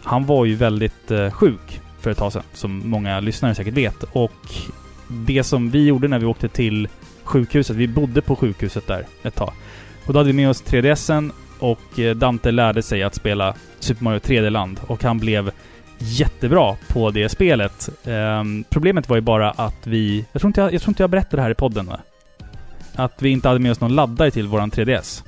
Han 0.04 0.26
var 0.26 0.46
ju 0.46 0.56
väldigt 0.56 1.12
eh, 1.12 1.32
sjuk 1.32 1.82
för 2.00 2.12
ett 2.12 2.18
tag 2.18 2.34
sedan, 2.34 2.44
som 2.54 2.82
många 2.90 3.20
lyssnare 3.20 3.56
säkert 3.56 3.74
vet. 3.74 4.04
Och 4.04 4.32
det 5.08 5.44
som 5.44 5.70
vi 5.70 5.86
gjorde 5.86 6.08
när 6.08 6.20
vi 6.20 6.26
åkte 6.26 6.48
till 6.48 6.88
sjukhuset, 7.24 7.76
vi 7.76 7.88
bodde 7.88 8.22
på 8.22 8.36
sjukhuset 8.36 8.88
där 8.88 9.06
ett 9.24 9.36
tag. 9.36 9.54
Och 10.06 10.14
då 10.14 10.20
hade 10.20 10.28
vi 10.28 10.34
med 10.34 10.50
oss 10.50 10.64
3DSen 10.64 11.32
och 11.60 12.00
eh, 12.00 12.16
Dante 12.16 12.52
lärde 12.52 12.84
sig 12.84 13.04
att 13.04 13.16
spela 13.16 13.54
Super 13.80 14.04
Mario 14.04 14.20
3D-land 14.20 14.80
och 14.88 15.04
han 15.04 15.20
blev 15.20 15.52
jättebra 16.00 16.76
på 16.88 17.12
det 17.12 17.30
spelet. 17.30 17.90
Ehm, 18.06 18.64
problemet 18.70 19.10
var 19.10 19.16
ju 19.18 19.22
bara 19.22 19.52
att 19.52 19.88
vi... 19.88 20.26
Jag 20.32 20.42
tror, 20.42 20.50
inte 20.50 20.62
jag, 20.62 20.74
jag 20.74 20.82
tror 20.82 20.92
inte 20.92 21.04
jag 21.04 21.10
berättade 21.10 21.36
det 21.36 21.42
här 21.42 21.52
i 21.52 21.56
podden 21.56 21.86
va? 21.86 22.00
Att 22.96 23.22
vi 23.22 23.30
inte 23.30 23.48
hade 23.48 23.60
med 23.60 23.72
oss 23.72 23.80
någon 23.80 23.96
laddare 23.96 24.32
till 24.32 24.48
våran 24.48 24.72
3DS. 24.72 25.24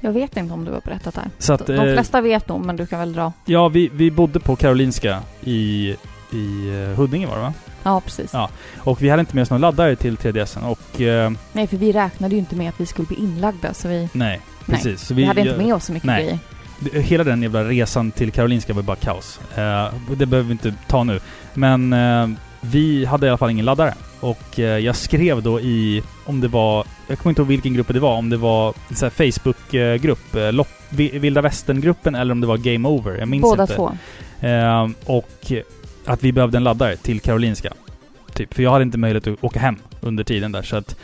Jag 0.00 0.12
vet 0.12 0.36
inte 0.36 0.54
om 0.54 0.64
du 0.64 0.72
har 0.72 0.80
berättat 0.80 1.14
det 1.14 1.20
här. 1.20 1.30
Så 1.38 1.52
att, 1.52 1.66
De 1.66 1.72
eh, 1.72 1.94
flesta 1.94 2.20
vet 2.20 2.48
nog, 2.48 2.64
men 2.64 2.76
du 2.76 2.86
kan 2.86 2.98
väl 2.98 3.12
dra. 3.12 3.32
Ja, 3.44 3.68
vi, 3.68 3.90
vi 3.92 4.10
bodde 4.10 4.40
på 4.40 4.56
Karolinska 4.56 5.22
i, 5.44 5.94
i 6.32 6.68
eh, 6.68 6.96
Huddinge 6.96 7.26
var 7.26 7.34
det 7.36 7.42
va? 7.42 7.54
Ja, 7.82 8.00
precis. 8.00 8.30
Ja. 8.32 8.48
Och 8.78 9.02
vi 9.02 9.08
hade 9.08 9.20
inte 9.20 9.34
med 9.34 9.42
oss 9.42 9.50
någon 9.50 9.60
laddare 9.60 9.96
till 9.96 10.16
3DSen 10.16 10.62
och... 10.66 11.00
eh, 11.00 11.30
Nej, 11.52 11.66
för 11.66 11.76
vi 11.76 11.92
räknade 11.92 12.34
ju 12.34 12.38
inte 12.38 12.56
med 12.56 12.68
att 12.68 12.80
vi 12.80 12.86
skulle 12.86 13.06
bli 13.08 13.16
inlagda, 13.16 13.74
så 13.74 13.88
vi, 13.88 14.08
nej, 14.12 14.40
precis. 14.66 15.00
Så 15.06 15.14
vi, 15.14 15.24
hade 15.24 15.40
inte 15.40 15.56
med 15.56 15.74
oss 15.74 15.84
så 15.84 15.92
mycket 15.92 16.06
nej. 16.06 16.22
grejer. 16.24 16.38
Hela 17.02 17.24
den 17.24 17.42
jävla 17.42 17.64
resan 17.64 18.10
till 18.10 18.30
Karolinska 18.32 18.72
var 18.72 18.82
bara 18.82 18.96
kaos. 18.96 19.40
Eh, 19.56 19.88
det 20.16 20.26
behöver 20.26 20.46
vi 20.48 20.52
inte 20.52 20.74
ta 20.86 21.04
nu. 21.04 21.20
Men 21.54 21.92
eh, 21.92 22.28
vi 22.60 23.04
hade 23.04 23.26
i 23.26 23.28
alla 23.30 23.38
fall 23.38 23.50
ingen 23.50 23.64
laddare. 23.64 23.94
Och 24.20 24.58
eh, 24.58 24.78
jag 24.78 24.96
skrev 24.96 25.42
då 25.42 25.60
i, 25.60 26.02
om 26.24 26.40
det 26.40 26.48
var, 26.48 26.84
jag 27.08 27.18
kommer 27.18 27.30
inte 27.30 27.42
ihåg 27.42 27.48
vilken 27.48 27.74
grupp 27.74 27.88
det 27.88 28.00
var, 28.00 28.16
om 28.16 28.30
det 28.30 28.36
var 28.36 28.74
Facebook-grupp, 29.10 30.34
eh, 30.34 30.64
Vi- 30.88 31.18
Vilda 31.18 31.40
Västern-gruppen 31.40 32.14
eller 32.14 32.32
om 32.32 32.40
det 32.40 32.46
var 32.46 32.56
Game 32.56 32.88
Over. 32.88 33.18
Jag 33.18 33.28
minns 33.28 33.42
Båda 33.42 33.62
inte. 33.62 33.74
två. 33.74 33.92
Eh, 34.40 34.88
och 35.06 35.52
att 36.08 36.24
vi 36.24 36.32
behövde 36.32 36.56
en 36.56 36.64
laddare 36.64 36.96
till 36.96 37.20
Karolinska. 37.20 37.72
Typ, 38.34 38.54
för 38.54 38.62
jag 38.62 38.70
hade 38.70 38.82
inte 38.82 38.98
möjlighet 38.98 39.26
att 39.26 39.44
åka 39.44 39.60
hem 39.60 39.76
under 40.00 40.24
tiden 40.24 40.52
där. 40.52 40.62
Så 40.62 40.76
att 40.76 40.96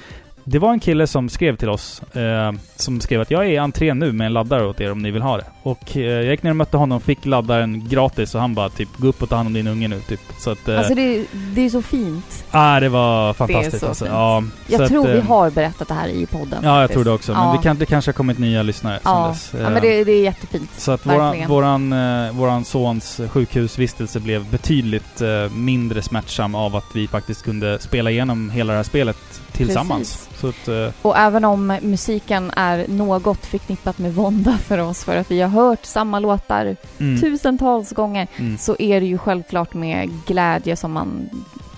det 0.44 0.58
var 0.58 0.72
en 0.72 0.80
kille 0.80 1.06
som 1.06 1.28
skrev 1.28 1.56
till 1.56 1.68
oss, 1.68 2.02
eh, 2.02 2.52
som 2.76 3.00
skrev 3.00 3.20
att 3.20 3.30
jag 3.30 3.44
är 3.46 3.48
i 3.50 3.56
entrén 3.56 3.98
nu 3.98 4.12
med 4.12 4.26
en 4.26 4.32
laddare 4.32 4.66
åt 4.66 4.80
er 4.80 4.92
om 4.92 4.98
ni 5.02 5.10
vill 5.10 5.22
ha 5.22 5.36
det. 5.36 5.44
Och 5.62 5.96
eh, 5.96 6.02
jag 6.02 6.24
gick 6.24 6.42
ner 6.42 6.50
och 6.50 6.56
mötte 6.56 6.76
honom, 6.76 7.00
fick 7.00 7.26
laddaren 7.26 7.88
gratis 7.88 8.34
och 8.34 8.40
han 8.40 8.54
bara 8.54 8.68
typ 8.68 8.88
gå 8.96 9.08
upp 9.08 9.22
och 9.22 9.28
ta 9.28 9.36
hand 9.36 9.46
om 9.46 9.52
din 9.52 9.66
unge 9.66 9.88
nu 9.88 10.00
typ. 10.00 10.20
Så 10.38 10.50
att... 10.50 10.68
Eh, 10.68 10.78
Alltså 10.78 10.94
det, 10.94 11.24
det 11.32 11.60
är 11.60 11.68
så 11.70 11.82
fint. 11.82 12.44
ah, 12.50 12.80
det 12.80 12.88
var 12.88 13.32
fantastiskt 13.32 13.80
så 13.80 13.86
alltså. 13.86 14.04
fint. 14.04 14.14
Ja, 14.14 14.42
Jag 14.66 14.80
så 14.80 14.88
tror 14.88 15.08
att, 15.08 15.14
vi 15.14 15.18
eh, 15.18 15.24
har 15.24 15.50
berättat 15.50 15.88
det 15.88 15.94
här 15.94 16.08
i 16.08 16.26
podden. 16.26 16.58
Ja, 16.62 16.80
jag 16.80 16.82
faktiskt. 16.82 16.92
tror 16.94 17.04
det 17.04 17.10
också. 17.10 17.32
Men 17.32 17.42
ja. 17.42 17.52
det, 17.56 17.62
kan, 17.62 17.78
det 17.78 17.86
kanske 17.86 18.08
har 18.08 18.14
kommit 18.14 18.38
nya 18.38 18.62
lyssnare 18.62 19.00
ja. 19.04 19.28
dess. 19.28 19.50
ja, 19.52 19.58
Eh, 19.58 19.70
men 19.70 19.82
det, 19.82 20.04
det 20.04 20.12
är 20.12 20.22
jättefint. 20.22 20.70
Så 20.76 20.92
att 20.92 21.06
våran, 21.06 21.18
Verkligen. 21.18 21.48
våran, 21.48 21.92
eh, 21.92 22.32
våran 22.32 22.64
sons 22.64 23.20
sjukhusvistelse 23.30 24.20
blev 24.20 24.50
betydligt 24.50 25.20
eh, 25.20 25.50
mindre 25.52 26.02
smärtsam 26.02 26.54
av 26.54 26.76
att 26.76 26.86
vi 26.94 27.08
faktiskt 27.08 27.42
kunde 27.44 27.78
spela 27.78 28.10
igenom 28.10 28.50
hela 28.50 28.72
det 28.72 28.76
här 28.76 28.84
spelet 28.84 29.16
tillsammans. 29.52 30.28
Så 30.44 30.48
att, 30.48 30.68
eh, 30.68 30.94
Och 31.02 31.18
även 31.18 31.44
om 31.44 31.78
musiken 31.82 32.50
är 32.56 32.88
något 32.88 33.46
förknippat 33.46 33.98
med 33.98 34.14
vånda 34.14 34.58
för 34.58 34.78
oss, 34.78 35.04
för 35.04 35.16
att 35.16 35.30
vi 35.30 35.40
har 35.40 35.48
hört 35.48 35.84
samma 35.84 36.18
låtar 36.18 36.76
mm, 37.00 37.20
tusentals 37.20 37.92
gånger, 37.92 38.26
mm, 38.36 38.58
så 38.58 38.76
är 38.78 39.00
det 39.00 39.06
ju 39.06 39.18
självklart 39.18 39.74
med 39.74 40.10
glädje 40.26 40.76
som 40.76 40.92
man 40.92 41.28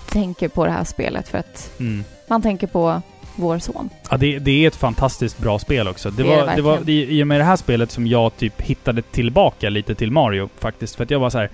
tänker 0.09 0.47
på 0.47 0.65
det 0.65 0.71
här 0.71 0.83
spelet, 0.83 1.27
för 1.27 1.37
att 1.37 1.71
mm. 1.79 2.03
man 2.27 2.41
tänker 2.41 2.67
på 2.67 3.01
vår 3.35 3.59
son. 3.59 3.89
Ja, 4.09 4.17
det, 4.17 4.39
det 4.39 4.63
är 4.63 4.67
ett 4.67 4.75
fantastiskt 4.75 5.37
bra 5.37 5.59
spel 5.59 5.87
också. 5.87 6.11
Det, 6.11 6.23
Det 6.23 6.29
var, 6.29 6.45
det 6.45 6.55
det 6.55 6.61
var 6.61 6.89
i, 6.89 7.19
i 7.19 7.23
och 7.23 7.27
med 7.27 7.39
det 7.39 7.43
här 7.43 7.55
spelet 7.55 7.91
som 7.91 8.07
jag 8.07 8.37
typ 8.37 8.61
hittade 8.61 9.01
tillbaka 9.01 9.69
lite 9.69 9.95
till 9.95 10.11
Mario 10.11 10.49
faktiskt. 10.59 10.95
För 10.95 11.03
att 11.03 11.11
jag 11.11 11.19
var 11.19 11.29
så 11.29 11.37
här. 11.37 11.49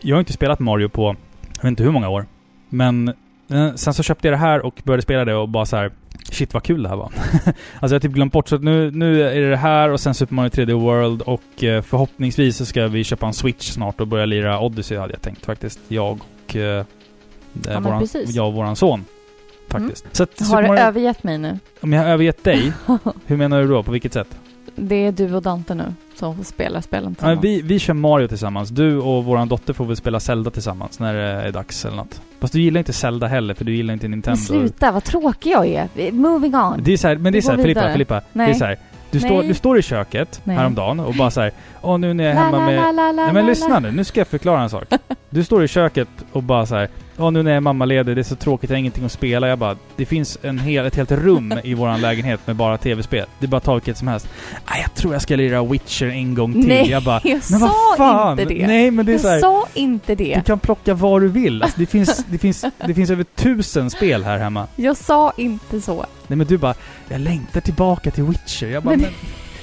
Jag 0.00 0.16
har 0.16 0.20
inte 0.20 0.32
spelat 0.32 0.58
Mario 0.58 0.88
på, 0.88 1.16
jag 1.56 1.62
vet 1.62 1.68
inte 1.68 1.82
hur 1.82 1.90
många 1.90 2.08
år. 2.08 2.26
Men 2.68 3.14
sen 3.76 3.94
så 3.94 4.02
köpte 4.02 4.28
jag 4.28 4.32
det 4.32 4.38
här 4.38 4.66
och 4.66 4.80
började 4.84 5.02
spela 5.02 5.24
det 5.24 5.34
och 5.34 5.48
bara 5.48 5.66
så 5.66 5.76
här. 5.76 5.92
Shit 6.30 6.54
vad 6.54 6.62
kul 6.62 6.82
det 6.82 6.88
här 6.88 6.96
var. 6.96 7.12
alltså 7.44 7.54
jag 7.80 7.90
har 7.90 7.98
typ 8.00 8.12
glömt 8.12 8.32
bort 8.32 8.48
så 8.48 8.56
att 8.56 8.62
nu, 8.62 8.90
nu 8.90 9.22
är 9.22 9.40
det 9.40 9.50
det 9.50 9.56
här 9.56 9.88
och 9.90 10.00
sen 10.00 10.14
Super 10.14 10.34
Mario 10.34 10.48
3D 10.50 10.72
World 10.72 11.22
och 11.22 11.64
eh, 11.64 11.82
förhoppningsvis 11.82 12.56
så 12.56 12.66
ska 12.66 12.86
vi 12.86 13.04
köpa 13.04 13.26
en 13.26 13.32
Switch 13.32 13.70
snart 13.70 14.00
och 14.00 14.06
börja 14.06 14.26
lira 14.26 14.60
Odyssey 14.60 14.98
hade 14.98 15.12
jag 15.12 15.22
tänkt 15.22 15.46
faktiskt. 15.46 15.80
Jag 15.88 16.20
och 16.46 16.56
eh, 16.56 16.84
men 17.52 17.82
våran, 17.82 18.00
precis. 18.00 18.30
jag 18.30 18.46
och 18.48 18.54
våran 18.54 18.76
son. 18.76 19.04
Faktiskt. 19.68 20.16
Så 20.16 20.22
att 20.22 20.38
Har 20.38 20.46
Super 20.46 20.62
du 20.62 20.68
Mario, 20.68 20.82
övergett 20.82 21.22
mig 21.22 21.38
nu? 21.38 21.58
om 21.80 21.92
jag 21.92 22.02
har 22.02 22.08
övergett 22.08 22.44
dig, 22.44 22.72
hur 23.26 23.36
menar 23.36 23.62
du 23.62 23.68
då? 23.68 23.82
På 23.82 23.92
vilket 23.92 24.12
sätt? 24.12 24.28
Det 24.76 24.94
är 24.94 25.12
du 25.12 25.34
och 25.34 25.42
Dante 25.42 25.74
nu 25.74 25.94
som 26.14 26.36
får 26.36 26.44
spela 26.44 26.82
spelen 26.82 27.14
tillsammans. 27.14 27.44
vi, 27.44 27.62
vi 27.62 27.78
kör 27.78 27.94
Mario 27.94 28.28
tillsammans. 28.28 28.70
Du 28.70 28.98
och 28.98 29.24
våran 29.24 29.48
dotter 29.48 29.72
får 29.72 29.84
väl 29.84 29.96
spela 29.96 30.20
Zelda 30.20 30.50
tillsammans 30.50 30.98
när 30.98 31.14
det 31.14 31.22
är 31.22 31.52
dags 31.52 31.84
eller 31.84 31.96
något. 31.96 32.20
Fast 32.40 32.52
du 32.52 32.60
gillar 32.60 32.78
inte 32.78 32.92
Zelda 32.92 33.26
heller 33.26 33.54
för 33.54 33.64
du 33.64 33.76
gillar 33.76 33.94
inte 33.94 34.08
Nintendo. 34.08 34.38
Men 34.38 34.46
sluta, 34.46 34.92
vad 34.92 35.04
tråkig 35.04 35.50
jag 35.50 35.66
är. 35.66 36.12
Moving 36.12 36.54
on. 36.54 36.80
Det 36.82 36.92
är 36.92 36.96
så 36.96 37.08
här, 37.08 37.16
men 37.16 37.32
det 37.32 37.36
är 37.36 37.40
Vi 37.40 37.42
så 37.42 37.52
här, 37.52 37.62
Filippa. 37.62 37.92
Filippa. 37.92 38.20
Nej. 38.32 38.46
Det 38.46 38.52
är 38.52 38.58
så 38.58 38.64
här, 38.64 38.78
du, 39.14 39.20
Nej. 39.20 39.28
står, 39.28 39.42
du 39.42 39.54
står 39.54 39.78
i 39.78 39.82
köket 39.82 40.40
Nej. 40.44 40.56
häromdagen 40.56 41.00
och 41.00 41.14
bara 41.14 41.30
så 41.30 41.40
här, 41.40 41.52
åh 41.82 41.98
nu 41.98 42.14
när 42.14 42.24
jag 42.24 42.32
är 42.32 42.36
hemma 42.36 42.58
la, 42.58 42.66
med... 42.66 42.94
la, 42.94 43.12
la, 43.12 43.12
Nej 43.12 43.32
men 43.32 43.46
lyssna 43.46 43.80
nu, 43.80 43.90
nu 43.90 44.04
ska 44.04 44.20
jag 44.20 44.28
förklara 44.28 44.62
en 44.62 44.70
sak. 44.70 44.84
Du 45.30 45.44
står 45.44 45.64
i 45.64 45.68
köket 45.68 46.08
och 46.32 46.42
bara 46.42 46.66
så 46.66 46.74
här, 46.74 46.88
åh 47.18 47.30
nu 47.30 47.42
när 47.42 47.50
jag 47.50 47.56
är 47.56 47.60
mammaledig, 47.60 48.16
det 48.16 48.20
är 48.20 48.22
så 48.22 48.36
tråkigt, 48.36 48.70
jag 48.70 48.74
har 48.74 48.78
ingenting 48.78 49.04
att 49.04 49.12
spela. 49.12 49.48
Jag 49.48 49.58
bara, 49.58 49.76
det 49.96 50.06
finns 50.06 50.38
en 50.42 50.58
hel, 50.58 50.86
ett 50.86 50.96
helt 50.96 51.12
rum 51.12 51.54
i 51.64 51.74
våran 51.74 52.00
lägenhet 52.00 52.46
med 52.46 52.56
bara 52.56 52.78
tv-spel. 52.78 53.26
Det 53.38 53.46
är 53.46 53.48
bara 53.48 53.56
att 53.56 53.64
ta 53.64 53.74
vilket 53.74 53.98
som 53.98 54.08
helst. 54.08 54.28
Nej, 54.70 54.80
jag 54.82 54.94
tror 54.94 55.12
jag 55.12 55.22
ska 55.22 55.36
lira 55.36 55.64
Witcher 55.64 56.06
en 56.06 56.34
gång 56.34 56.52
till. 56.52 56.68
Nej, 56.68 56.90
jag 56.90 57.02
bara, 57.02 57.20
jag 57.24 57.40
men 57.50 57.60
vad 57.60 57.70
sa 57.70 57.94
fan? 57.96 58.38
inte 58.40 58.54
det. 58.54 58.66
Nej 58.66 58.90
men 58.90 59.06
det 59.06 59.14
är 59.14 59.18
så 59.18 59.28
här, 59.28 59.34
jag 59.34 59.42
sa 59.42 59.66
inte 59.74 60.14
du 60.14 60.24
det. 60.24 60.42
kan 60.46 60.58
plocka 60.58 60.94
vad 60.94 61.22
du 61.22 61.28
vill. 61.28 61.62
Alltså, 61.62 61.80
det, 61.80 61.86
finns, 61.86 62.24
det, 62.28 62.38
finns, 62.38 62.64
det 62.86 62.94
finns 62.94 63.10
över 63.10 63.24
tusen 63.24 63.90
spel 63.90 64.24
här 64.24 64.38
hemma. 64.38 64.66
Jag 64.76 64.96
sa 64.96 65.32
inte 65.36 65.80
så. 65.80 66.06
Nej 66.34 66.38
men 66.38 66.46
du 66.46 66.58
bara, 66.58 66.74
jag 67.08 67.20
längtar 67.20 67.60
tillbaka 67.60 68.10
till 68.10 68.24
Witcher. 68.24 68.66
Jag 68.66 68.82
bara, 68.82 68.90
Men- 68.90 69.00
men, 69.00 69.10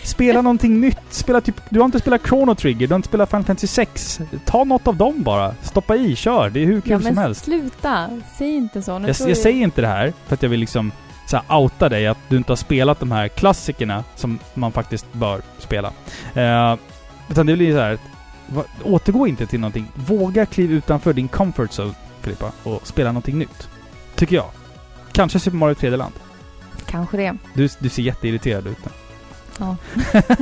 spela 0.04 0.42
någonting 0.42 0.82
nytt. 0.82 0.98
Spela 1.10 1.42
typ, 1.42 1.56
du 1.70 1.80
har 1.80 1.86
inte 1.86 2.00
spelat 2.00 2.28
Chrono 2.28 2.56
Trigger, 2.56 2.88
du 2.88 2.94
har 2.94 2.96
inte 2.96 3.08
spelat 3.08 3.30
Final 3.30 3.44
Fantasy 3.44 3.68
6. 3.68 4.20
Ta 4.46 4.64
något 4.64 4.88
av 4.88 4.96
dem 4.96 5.24
bara. 5.24 5.56
Stoppa 5.62 5.96
i, 5.96 6.16
kör. 6.16 6.50
Det 6.50 6.60
är 6.60 6.66
hur 6.66 6.82
kul 6.82 6.92
ja, 6.92 6.98
som 7.00 7.04
men 7.04 7.18
helst. 7.18 7.44
sluta. 7.44 8.10
Säg 8.38 8.56
inte 8.56 8.82
så. 8.82 9.00
Nu 9.00 9.08
Jag, 9.08 9.30
jag 9.30 9.38
säger 9.38 9.64
inte 9.64 9.82
det 9.82 9.88
här 9.88 10.14
för 10.28 10.34
att 10.34 10.44
jag 10.44 10.50
vill 10.50 10.60
liksom 10.60 10.92
så 11.28 11.38
här, 11.48 11.58
outa 11.58 11.90
dig 11.90 12.08
att 12.08 12.18
du 12.28 12.38
inte 12.38 12.52
har 12.52 12.58
spelat 12.58 13.00
de 13.00 13.12
här 13.12 13.28
klassikerna 13.28 14.04
som 14.16 14.40
man 14.54 14.72
faktiskt 14.72 15.14
bör 15.14 15.42
spela. 15.60 15.92
Eh, 16.34 16.76
utan 17.30 17.46
det 17.46 17.56
blir 17.56 17.74
så 17.74 17.80
här, 17.80 17.98
återgå 18.84 19.28
inte 19.28 19.46
till 19.46 19.60
någonting. 19.60 19.88
Våga 19.96 20.46
kliva 20.46 20.74
utanför 20.74 21.14
din 21.14 21.28
comfort 21.28 21.70
zone, 21.80 21.94
Filippa, 22.22 22.52
och 22.64 22.88
spela 22.88 23.10
någonting 23.12 23.38
nytt. 23.40 23.70
Tycker 24.16 24.36
jag. 24.36 24.50
Kanske 25.12 25.40
Super 25.40 25.58
Mario 25.58 25.74
3D-land. 25.76 26.14
Kanske 26.92 27.18
det. 27.18 27.38
Du, 27.54 27.70
du 27.80 27.90
ser 27.90 28.02
jätteirriterad 28.02 28.68
ut. 28.68 28.78
Ja. 29.60 29.76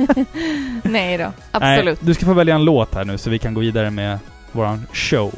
Nej 0.82 1.18
då. 1.18 1.32
Absolut. 1.50 1.84
Nej, 2.00 2.06
du 2.08 2.14
ska 2.14 2.26
få 2.26 2.32
välja 2.32 2.54
en 2.54 2.64
låt 2.64 2.94
här 2.94 3.04
nu 3.04 3.18
så 3.18 3.30
vi 3.30 3.38
kan 3.38 3.54
gå 3.54 3.60
vidare 3.60 3.90
med 3.90 4.18
våran 4.52 4.86
show. 4.92 5.34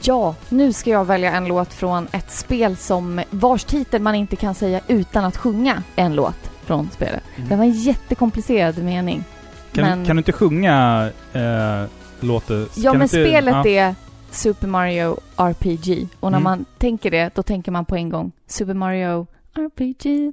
Ja, 0.00 0.34
nu 0.48 0.72
ska 0.72 0.90
jag 0.90 1.04
välja 1.04 1.32
en 1.32 1.44
låt 1.48 1.72
från 1.74 2.08
ett 2.12 2.30
spel 2.30 2.76
som 2.76 3.20
vars 3.30 3.64
titel 3.64 4.02
man 4.02 4.14
inte 4.14 4.36
kan 4.36 4.54
säga 4.54 4.80
utan 4.88 5.24
att 5.24 5.36
sjunga 5.36 5.82
en 5.96 6.14
låt 6.14 6.50
från 6.64 6.90
spelet. 6.92 7.22
Det 7.48 7.56
var 7.56 7.64
en 7.64 7.72
jättekomplicerad 7.72 8.78
mening. 8.78 9.24
Kan, 9.72 9.84
men- 9.84 9.98
du, 10.00 10.06
kan 10.06 10.16
du 10.16 10.20
inte 10.20 10.32
sjunga 10.32 11.10
eh, 11.32 11.84
låten? 12.20 12.68
Ja, 12.74 12.90
kan 12.90 12.98
men 12.98 13.02
inte, 13.02 13.24
spelet 13.28 13.54
ja. 13.54 13.66
är 13.66 13.94
Super 14.30 14.66
Mario 14.66 15.16
RPG. 15.36 16.08
Och 16.20 16.30
när 16.30 16.38
Mm. 16.38 16.44
man 16.44 16.64
tänker 16.78 17.10
det, 17.10 17.34
då 17.34 17.42
tänker 17.42 17.72
man 17.72 17.84
på 17.84 17.96
en 17.96 18.08
gång 18.10 18.32
Super 18.46 18.74
Mario 18.74 19.26
RPG. 19.54 20.32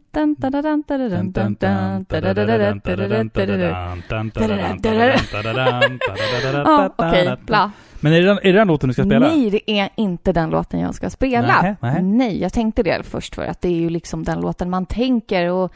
Men 7.99 8.13
är 8.13 8.21
det, 8.21 8.25
den, 8.25 8.37
är 8.37 8.53
det 8.53 8.59
den 8.59 8.67
låten 8.67 8.87
du 8.87 8.93
ska 8.93 9.03
spela? 9.03 9.27
Nej, 9.27 9.49
det 9.49 9.71
är 9.71 9.89
inte 9.95 10.33
den 10.33 10.49
låten 10.49 10.79
jag 10.79 10.95
ska 10.95 11.09
spela. 11.09 11.61
Nej, 11.61 11.75
nej. 11.79 12.03
nej 12.03 12.41
jag 12.41 12.53
tänkte 12.53 12.83
det 12.83 13.03
först 13.03 13.35
för 13.35 13.45
att 13.45 13.61
det 13.61 13.67
är 13.67 13.79
ju 13.79 13.89
liksom 13.89 14.23
den 14.23 14.41
låten 14.41 14.69
man 14.69 14.85
tänker 14.85 15.51
och, 15.51 15.73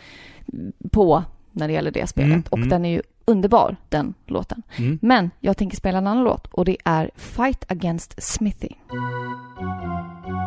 på 0.91 1.23
när 1.52 1.67
det 1.67 1.73
gäller 1.73 1.91
det 1.91 2.08
spelet. 2.08 2.32
Mm, 2.32 2.43
och 2.49 2.58
mm. 2.58 2.69
den 2.69 2.86
är 2.86 2.89
ju 2.89 3.02
underbar, 3.25 3.75
den 3.89 4.13
låten. 4.25 4.63
Mm. 4.78 4.99
Men 5.02 5.32
jag 5.39 5.58
tänker 5.58 5.78
spela 5.78 5.97
en 5.97 6.08
annan 6.08 6.23
låt 6.23 6.47
och 6.47 6.65
det 6.65 6.78
är 6.86 7.12
Fight 7.15 7.71
Against 7.71 8.23
Smithy. 8.23 8.69
Mm. 8.91 10.38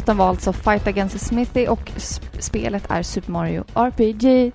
Låten 0.00 0.16
var 0.16 0.28
alltså 0.28 0.52
Fight 0.52 0.86
Against 0.86 1.26
Smithy 1.26 1.66
och 1.66 1.92
sp 2.10 2.24
spelet 2.38 2.90
är 2.90 3.02
Super 3.02 3.32
Mario 3.32 3.64
RPG. 3.74 4.52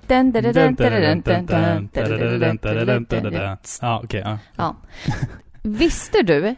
Ja, 3.82 4.02
okej. 4.04 4.22
Ja. 4.26 4.38
ja. 4.56 4.76
Visste 5.62 6.22
du 6.22 6.56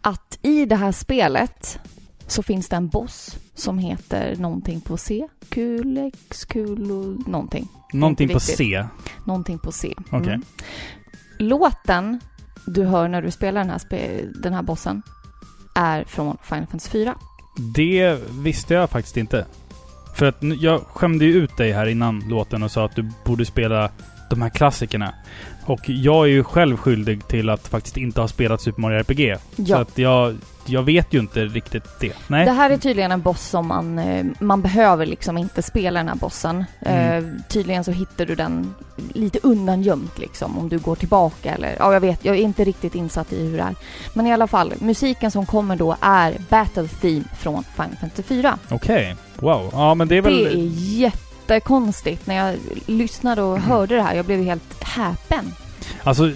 att 0.00 0.38
i 0.42 0.66
det 0.66 0.76
här 0.76 0.92
spelet 0.92 1.78
så 2.26 2.42
finns 2.42 2.68
det 2.68 2.76
en 2.76 2.88
boss 2.88 3.36
som 3.54 3.78
heter 3.78 4.36
någonting 4.36 4.80
på 4.80 4.96
C? 4.96 5.28
Kulex, 5.48 6.44
kulo, 6.44 7.22
någonting. 7.26 7.68
Någonting 7.92 8.28
på 8.28 8.40
C? 8.40 8.86
Någonting 9.24 9.58
på 9.58 9.72
C. 9.72 9.94
Okej. 9.98 10.20
Okay. 10.20 10.34
Mm. 10.34 10.44
Låten 11.38 12.20
du 12.66 12.84
hör 12.84 13.08
när 13.08 13.22
du 13.22 13.30
spelar 13.30 13.60
den 13.60 13.70
här, 13.70 13.80
den 14.42 14.54
här 14.54 14.62
bossen 14.62 15.02
är 15.74 16.04
från 16.04 16.36
Final 16.42 16.66
Fantasy 16.66 16.90
4. 16.90 17.14
Det 17.56 18.18
visste 18.30 18.74
jag 18.74 18.90
faktiskt 18.90 19.16
inte. 19.16 19.46
För 20.16 20.26
att 20.26 20.36
jag 20.60 20.80
skämde 20.80 21.24
ju 21.24 21.32
ut 21.32 21.56
dig 21.56 21.72
här 21.72 21.86
innan 21.86 22.24
låten 22.28 22.62
och 22.62 22.70
sa 22.70 22.84
att 22.84 22.96
du 22.96 23.10
borde 23.24 23.44
spela 23.44 23.90
de 24.30 24.42
här 24.42 24.48
klassikerna. 24.50 25.14
Och 25.66 25.80
jag 25.88 26.24
är 26.24 26.30
ju 26.30 26.44
själv 26.44 26.76
skyldig 26.76 27.28
till 27.28 27.50
att 27.50 27.68
faktiskt 27.68 27.96
inte 27.96 28.20
ha 28.20 28.28
spelat 28.28 28.60
Super 28.60 28.80
Mario 28.80 28.98
RPG. 28.98 29.36
Så 29.56 29.62
Ja. 29.66 29.78
att 29.78 29.98
jag, 29.98 30.36
jag 30.66 30.82
vet 30.82 31.14
ju 31.14 31.18
inte 31.18 31.44
riktigt 31.44 31.84
det. 32.00 32.12
Nej. 32.26 32.44
Det 32.44 32.52
här 32.52 32.70
är 32.70 32.76
tydligen 32.76 33.12
en 33.12 33.22
boss 33.22 33.48
som 33.48 33.66
man, 33.68 33.98
eh, 33.98 34.24
man 34.40 34.62
behöver 34.62 35.06
liksom 35.06 35.38
inte 35.38 35.62
spela 35.62 36.00
den 36.00 36.08
här 36.08 36.16
bossen. 36.16 36.64
Mm. 36.80 37.24
Eh, 37.24 37.30
tydligen 37.48 37.84
så 37.84 37.90
hittar 37.90 38.26
du 38.26 38.34
den 38.34 38.74
lite 39.12 39.38
undangömt 39.42 40.18
liksom 40.18 40.58
om 40.58 40.68
du 40.68 40.78
går 40.78 40.94
tillbaka 40.96 41.54
eller, 41.54 41.76
ja 41.78 41.92
jag 41.92 42.00
vet, 42.00 42.24
jag 42.24 42.36
är 42.36 42.40
inte 42.40 42.64
riktigt 42.64 42.94
insatt 42.94 43.32
i 43.32 43.46
hur 43.46 43.56
det 43.56 43.62
är. 43.62 43.74
Men 44.14 44.26
i 44.26 44.32
alla 44.32 44.46
fall, 44.46 44.74
musiken 44.78 45.30
som 45.30 45.46
kommer 45.46 45.76
då 45.76 45.96
är 46.00 46.34
Battle 46.48 46.88
Theme 46.88 47.24
från 47.38 47.64
Final 47.76 47.96
Fantasy 48.00 48.22
4. 48.22 48.58
Okej. 48.70 49.16
Wow. 49.36 49.68
Ja, 49.72 49.94
men 49.94 50.08
det 50.08 50.16
är 50.16 50.22
väl... 50.22 50.44
Det 50.44 50.50
är 50.52 50.68
jättekonstigt 51.48 52.26
när 52.26 52.34
jag 52.34 52.56
lyssnade 52.86 53.42
och 53.42 53.58
hörde 53.60 53.94
det 53.94 54.02
här. 54.02 54.14
Jag 54.14 54.24
blev 54.24 54.42
helt 54.42 54.82
häpen. 54.82 55.54
Alltså, 56.02 56.30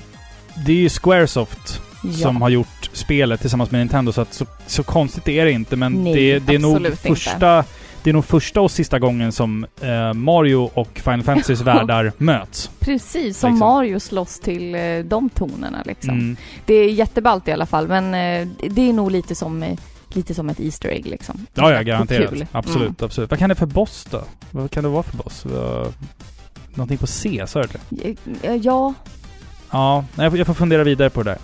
det 0.66 0.72
är 0.72 0.76
ju 0.76 0.88
Squaresoft 0.88 1.80
Ja. 2.02 2.12
som 2.12 2.42
har 2.42 2.48
gjort 2.48 2.77
spelet 2.92 3.40
tillsammans 3.40 3.70
med 3.70 3.78
Nintendo, 3.80 4.12
så 4.12 4.20
att 4.20 4.34
så, 4.34 4.46
så 4.66 4.82
konstigt 4.82 5.28
är 5.28 5.44
det 5.44 5.52
inte. 5.52 5.76
Men 5.76 5.92
Nej, 6.04 6.14
det, 6.14 6.38
det 6.38 6.54
är 6.54 6.58
nog 6.58 6.76
inte. 6.76 6.96
första... 6.96 7.64
Det 8.02 8.10
är 8.10 8.14
nog 8.14 8.24
första 8.24 8.60
och 8.60 8.70
sista 8.70 8.98
gången 8.98 9.32
som 9.32 9.66
eh, 9.80 10.12
Mario 10.14 10.70
och 10.74 10.88
Final 11.04 11.22
Fantasys 11.22 11.60
världar 11.66 12.12
möts. 12.18 12.70
Precis, 12.80 13.12
som 13.38 13.50
Liksom. 13.50 13.58
Mario 13.58 14.00
slåss 14.00 14.40
till 14.40 14.74
eh, 14.74 14.98
de 15.04 15.30
tonerna 15.30 15.82
liksom. 15.84 16.10
Mm. 16.10 16.36
Det 16.66 16.74
är 16.74 16.90
jätteballt 16.90 17.48
i 17.48 17.52
alla 17.52 17.66
fall, 17.66 17.88
men 17.88 18.04
eh, 18.04 18.48
det 18.70 18.88
är 18.88 18.92
nog 18.92 19.10
lite 19.10 19.34
som, 19.34 19.62
eh, 19.62 19.78
lite 20.12 20.34
som 20.34 20.48
ett 20.48 20.60
Easter 20.60 20.88
egg 20.88 21.06
liksom. 21.06 21.46
Ja, 21.54 21.72
ja, 21.72 21.82
garanterat. 21.82 22.30
kul. 22.30 22.46
Absolut, 22.52 23.02
absolut. 23.02 23.30
Vad 23.30 23.38
kan 23.38 23.48
det 23.48 23.54
för 23.54 23.66
boss 23.66 24.06
då? 24.10 24.22
Vad 24.50 24.70
kan 24.70 24.82
det 24.84 24.88
vara 24.90 25.02
för 25.02 25.16
boss? 25.16 25.46
Någonting 26.74 26.98
på 26.98 27.06
C, 27.06 27.44
sa 27.46 27.62
du 27.62 27.68
det? 27.68 28.04
Mm. 28.04 28.62
Ja, 28.62 28.94
Ja, 29.70 30.04
jag 30.16 30.46
får- 30.46 30.54
fundera 30.54 30.84
vidare 30.84 31.10
på 31.10 31.22
det 31.22 31.30
där. 31.30 31.38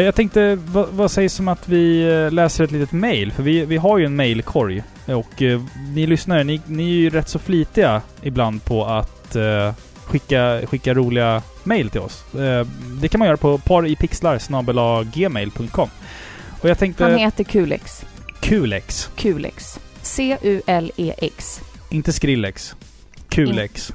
Eh, 0.00 0.04
Jag 0.04 0.14
tänkte, 0.14 0.58
vad, 0.66 0.88
vad 0.88 1.10
sägs 1.10 1.40
om 1.40 1.48
att 1.48 1.68
vi 1.68 2.02
eh, 2.12 2.30
läser 2.32 2.64
ett 2.64 2.70
litet 2.70 2.92
mail? 2.92 3.32
För 3.32 3.42
vi, 3.42 3.64
vi 3.64 3.76
har 3.76 3.98
ju 3.98 4.04
en 4.06 4.16
mailkorg. 4.16 4.82
Och 5.06 5.42
eh, 5.42 5.60
ni 5.94 6.06
lyssnare, 6.06 6.44
ni, 6.44 6.60
ni 6.66 6.82
är 6.82 6.96
ju 7.00 7.10
rätt 7.10 7.28
så 7.28 7.38
flitiga 7.38 8.02
ibland 8.22 8.64
på 8.64 8.84
att 8.86 9.36
eh, 9.36 9.74
skicka, 10.04 10.60
skicka 10.66 10.94
roliga 10.94 11.42
mail 11.64 11.90
till 11.90 12.00
oss. 12.00 12.34
Eh, 12.34 12.66
det 13.00 13.08
kan 13.08 13.18
man 13.18 13.26
göra 13.28 13.36
på 13.36 13.58
paripixlar 13.58 15.04
gmail.com. 15.04 15.88
Och 16.60 16.68
jag 16.68 16.78
tänkte... 16.78 17.04
han 17.04 17.18
heter 17.18 17.44
Kulex. 17.44 18.04
Kulex. 18.40 19.10
Kulex. 19.16 19.78
C-U-L-E-X. 20.02 21.60
Inte 21.90 22.12
Skrillex. 22.12 22.76
Kulex. 23.28 23.92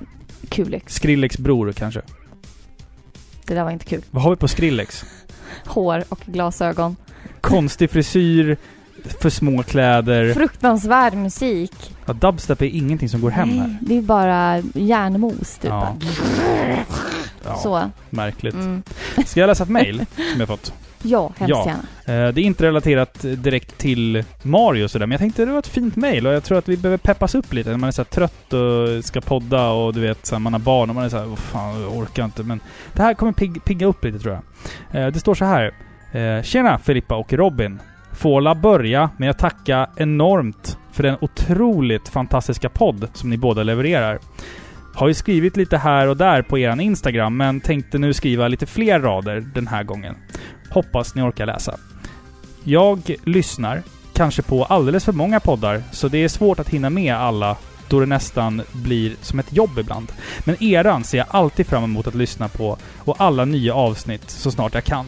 Kulex. 0.49 0.93
Skrillex 0.95 1.37
bror 1.37 1.71
kanske. 1.71 2.01
Det 3.47 3.53
där 3.53 3.63
var 3.63 3.71
inte 3.71 3.85
kul. 3.85 4.01
Vad 4.11 4.23
har 4.23 4.29
vi 4.29 4.35
på 4.35 4.47
Skrillex? 4.47 5.05
Hår 5.65 6.03
och 6.09 6.19
glasögon. 6.25 6.95
Konstig 7.41 7.89
frisyr, 7.91 8.57
för 9.21 9.29
små 9.29 9.63
kläder. 9.63 10.33
Fruktansvärd 10.33 11.13
musik. 11.13 11.95
Ja, 12.05 12.13
dubstep 12.13 12.61
är 12.61 12.65
ingenting 12.65 13.09
som 13.09 13.21
går 13.21 13.29
hem 13.31 13.49
här. 13.59 13.77
Det 13.81 13.97
är 13.97 14.01
bara 14.01 14.57
järnmos 14.73 15.57
typ. 15.57 15.69
Ja. 15.69 15.95
Ja, 17.45 17.55
Så. 17.63 17.89
märkligt. 18.09 18.53
Mm. 18.53 18.83
Ska 19.25 19.39
jag 19.39 19.47
läsa 19.47 19.63
ett 19.63 19.69
mail 19.69 20.05
som 20.31 20.39
jag 20.39 20.47
fått? 20.47 20.73
Ja, 21.03 21.31
hemskt 21.37 21.49
Ja. 21.49 21.65
gärna. 22.05 22.27
Eh, 22.27 22.33
Det 22.33 22.41
är 22.41 22.43
inte 22.45 22.63
relaterat 22.65 23.17
direkt 23.21 23.77
till 23.77 24.23
Mario 24.43 24.83
och 24.83 24.91
sådär, 24.91 25.05
men 25.05 25.11
jag 25.11 25.19
tänkte 25.19 25.45
det 25.45 25.51
var 25.51 25.59
ett 25.59 25.67
fint 25.67 25.95
mail 25.95 26.27
och 26.27 26.33
jag 26.33 26.43
tror 26.43 26.57
att 26.57 26.67
vi 26.69 26.77
behöver 26.77 26.97
peppas 26.97 27.35
upp 27.35 27.53
lite. 27.53 27.69
När 27.69 27.77
man 27.77 27.87
är 27.87 27.91
så 27.91 28.03
trött 28.03 28.53
och 28.53 29.05
ska 29.05 29.21
podda 29.21 29.69
och 29.69 29.93
du 29.93 29.99
vet, 30.01 30.25
så 30.25 30.39
man 30.39 30.53
har 30.53 30.59
barn 30.59 30.89
och 30.89 30.95
man 30.95 31.05
är 31.05 31.09
så 31.09 31.17
här, 31.17 31.27
"Åh, 31.27 31.35
fan, 31.35 31.81
jag 31.81 31.97
orkar 31.97 32.25
inte. 32.25 32.43
Men 32.43 32.59
det 32.93 33.01
här 33.01 33.13
kommer 33.13 33.31
pig, 33.31 33.63
pigga 33.65 33.87
upp 33.87 34.03
lite 34.03 34.19
tror 34.19 34.39
jag. 34.91 35.01
Eh, 35.01 35.11
Det 35.11 35.19
står 35.19 35.35
så 35.35 35.45
här. 35.45 35.71
eh, 36.11 36.43
Tjena 36.43 36.79
Filippa 36.79 37.15
och 37.15 37.33
Robin. 37.33 37.79
Fåla 38.13 38.55
börja 38.55 39.09
med 39.17 39.29
att 39.29 39.39
tacka 39.39 39.89
enormt 39.97 40.77
för 40.91 41.03
den 41.03 41.17
otroligt 41.21 42.09
fantastiska 42.09 42.69
podd 42.69 43.07
som 43.13 43.29
ni 43.29 43.37
båda 43.37 43.63
levererar. 43.63 44.19
Har 44.95 45.07
ju 45.07 45.13
skrivit 45.13 45.57
lite 45.57 45.77
här 45.77 46.07
och 46.07 46.17
där 46.17 46.41
på 46.41 46.57
eran 46.59 46.79
Instagram, 46.79 47.37
men 47.37 47.61
tänkte 47.61 47.97
nu 47.97 48.13
skriva 48.13 48.47
lite 48.47 48.65
fler 48.65 48.99
rader 48.99 49.43
den 49.55 49.67
här 49.67 49.83
gången. 49.83 50.15
Hoppas 50.77 51.15
ni 51.15 51.21
orkar 51.21 51.45
läsa. 51.45 51.77
Jag 52.63 53.15
lyssnar 53.23 53.83
kanske 54.13 54.41
på 54.41 54.65
alldeles 54.65 55.05
för 55.05 55.11
många 55.11 55.39
poddar, 55.39 55.83
så 55.91 56.07
det 56.07 56.17
är 56.17 56.27
svårt 56.27 56.59
att 56.59 56.69
hinna 56.69 56.89
med 56.89 57.15
alla 57.15 57.57
då 57.89 57.99
det 57.99 58.05
nästan 58.05 58.61
blir 58.71 59.15
som 59.21 59.39
ett 59.39 59.53
jobb 59.53 59.79
ibland. 59.79 60.11
Men 60.39 60.63
eran 60.63 61.03
ser 61.03 61.17
jag 61.17 61.27
alltid 61.29 61.67
fram 61.67 61.83
emot 61.83 62.07
att 62.07 62.15
lyssna 62.15 62.47
på 62.47 62.77
och 62.97 63.15
alla 63.21 63.45
nya 63.45 63.73
avsnitt 63.73 64.29
så 64.29 64.51
snart 64.51 64.73
jag 64.73 64.83
kan. 64.83 65.05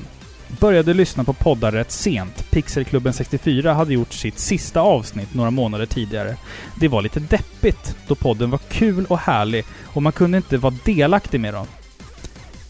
Började 0.59 0.93
lyssna 0.93 1.23
på 1.23 1.33
poddar 1.33 1.71
rätt 1.71 1.91
sent. 1.91 2.51
Pixelklubben 2.51 3.13
64 3.13 3.73
hade 3.73 3.93
gjort 3.93 4.13
sitt 4.13 4.39
sista 4.39 4.81
avsnitt 4.81 5.33
några 5.33 5.51
månader 5.51 5.85
tidigare. 5.85 6.35
Det 6.79 6.87
var 6.87 7.01
lite 7.01 7.19
deppigt 7.19 7.95
då 8.07 8.15
podden 8.15 8.49
var 8.49 8.59
kul 8.69 9.05
och 9.09 9.19
härlig 9.19 9.65
och 9.85 10.03
man 10.03 10.13
kunde 10.13 10.37
inte 10.37 10.57
vara 10.57 10.73
delaktig 10.85 11.39
med 11.39 11.53
dem. 11.53 11.67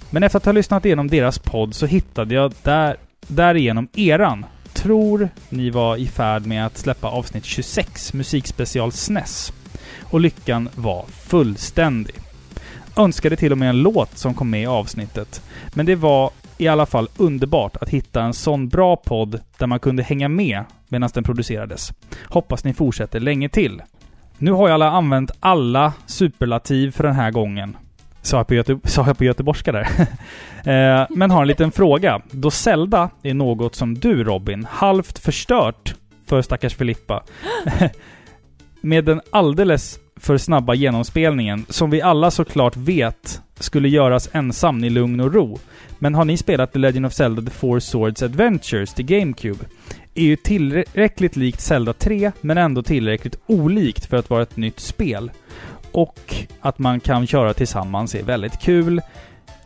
Men 0.09 0.23
efter 0.23 0.37
att 0.37 0.45
ha 0.45 0.51
lyssnat 0.51 0.85
igenom 0.85 1.07
deras 1.07 1.39
podd 1.39 1.75
så 1.75 1.85
hittade 1.85 2.35
jag 2.35 2.53
där, 2.63 2.97
därigenom 3.27 3.87
eran. 3.93 4.45
Tror 4.73 5.29
ni 5.49 5.69
var 5.69 5.97
i 5.97 6.07
färd 6.07 6.45
med 6.45 6.65
att 6.65 6.77
släppa 6.77 7.07
avsnitt 7.07 7.45
26, 7.45 8.13
musikspecial 8.13 8.91
SNES. 8.91 9.53
Och 10.03 10.19
lyckan 10.19 10.69
var 10.75 11.05
fullständig. 11.05 12.15
Önskade 12.97 13.35
till 13.35 13.51
och 13.51 13.57
med 13.57 13.69
en 13.69 13.81
låt 13.81 14.17
som 14.17 14.33
kom 14.33 14.49
med 14.49 14.61
i 14.61 14.65
avsnittet. 14.65 15.41
Men 15.73 15.85
det 15.85 15.95
var 15.95 16.31
i 16.57 16.67
alla 16.67 16.85
fall 16.85 17.07
underbart 17.17 17.77
att 17.77 17.89
hitta 17.89 18.21
en 18.21 18.33
sån 18.33 18.69
bra 18.69 18.95
podd 18.95 19.39
där 19.57 19.67
man 19.67 19.79
kunde 19.79 20.03
hänga 20.03 20.29
med 20.29 20.63
medan 20.87 21.09
den 21.13 21.23
producerades. 21.23 21.91
Hoppas 22.25 22.63
ni 22.63 22.73
fortsätter 22.73 23.19
länge 23.19 23.49
till. 23.49 23.81
Nu 24.37 24.51
har 24.51 24.67
jag 24.67 24.73
alla 24.73 24.91
använt 24.91 25.31
alla 25.39 25.93
superlativ 26.05 26.91
för 26.91 27.03
den 27.03 27.15
här 27.15 27.31
gången. 27.31 27.77
Sa 28.29 28.37
jag 28.37 28.47
på, 28.47 28.53
Göte 28.53 28.79
sa 28.83 29.07
jag 29.07 29.17
på 29.17 29.23
göteborgska 29.23 29.71
där. 29.71 29.87
eh, 30.63 31.07
men 31.09 31.31
har 31.31 31.41
en 31.41 31.47
liten 31.47 31.71
fråga. 31.71 32.21
Då 32.31 32.51
Zelda 32.51 33.09
är 33.23 33.33
något 33.33 33.75
som 33.75 33.95
du 33.95 34.23
Robin 34.23 34.67
halvt 34.69 35.19
förstört 35.19 35.95
för 36.25 36.41
stackars 36.41 36.75
Filippa. 36.75 37.23
med 38.81 39.05
den 39.05 39.21
alldeles 39.29 39.99
för 40.15 40.37
snabba 40.37 40.73
genomspelningen, 40.73 41.65
som 41.69 41.89
vi 41.89 42.01
alla 42.01 42.31
såklart 42.31 42.77
vet 42.77 43.41
skulle 43.59 43.89
göras 43.89 44.29
ensam 44.33 44.83
i 44.83 44.89
lugn 44.89 45.19
och 45.19 45.33
ro. 45.33 45.59
Men 45.99 46.15
har 46.15 46.25
ni 46.25 46.37
spelat 46.37 46.73
The 46.73 46.79
Legend 46.79 47.05
of 47.05 47.13
Zelda 47.13 47.41
The 47.41 47.49
Four 47.49 47.79
Swords 47.79 48.23
Adventures 48.23 48.93
till 48.93 49.05
GameCube? 49.05 49.65
Är 50.15 50.23
ju 50.23 50.35
tillräckligt 50.35 51.35
likt 51.35 51.61
Zelda 51.61 51.93
3, 51.93 52.31
men 52.41 52.57
ändå 52.57 52.83
tillräckligt 52.83 53.39
olikt 53.45 54.05
för 54.05 54.17
att 54.17 54.29
vara 54.29 54.43
ett 54.43 54.57
nytt 54.57 54.79
spel. 54.79 55.31
Och 55.91 56.35
att 56.61 56.79
man 56.79 56.99
kan 56.99 57.27
köra 57.27 57.53
tillsammans 57.53 58.15
är 58.15 58.23
väldigt 58.23 58.59
kul. 58.59 59.01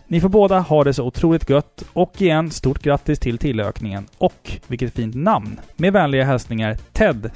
Ni 0.08 0.22
får 0.22 0.30
båda 0.30 0.60
ha 0.60 0.84
det 0.84 0.94
så 0.94 1.04
otroligt 1.04 1.50
gött. 1.50 1.84
Och 1.94 2.22
igen, 2.22 2.52
stort 2.52 2.80
grattis 2.80 3.20
till 3.20 3.38
tillökningen. 3.38 4.06
Och 4.18 4.58
vilket 4.68 4.94
fint 4.94 5.16
namn! 5.16 5.60
Med 5.76 5.94
vänliga 5.94 6.24
hälsningar 6.24 6.78
Ted 6.92 7.32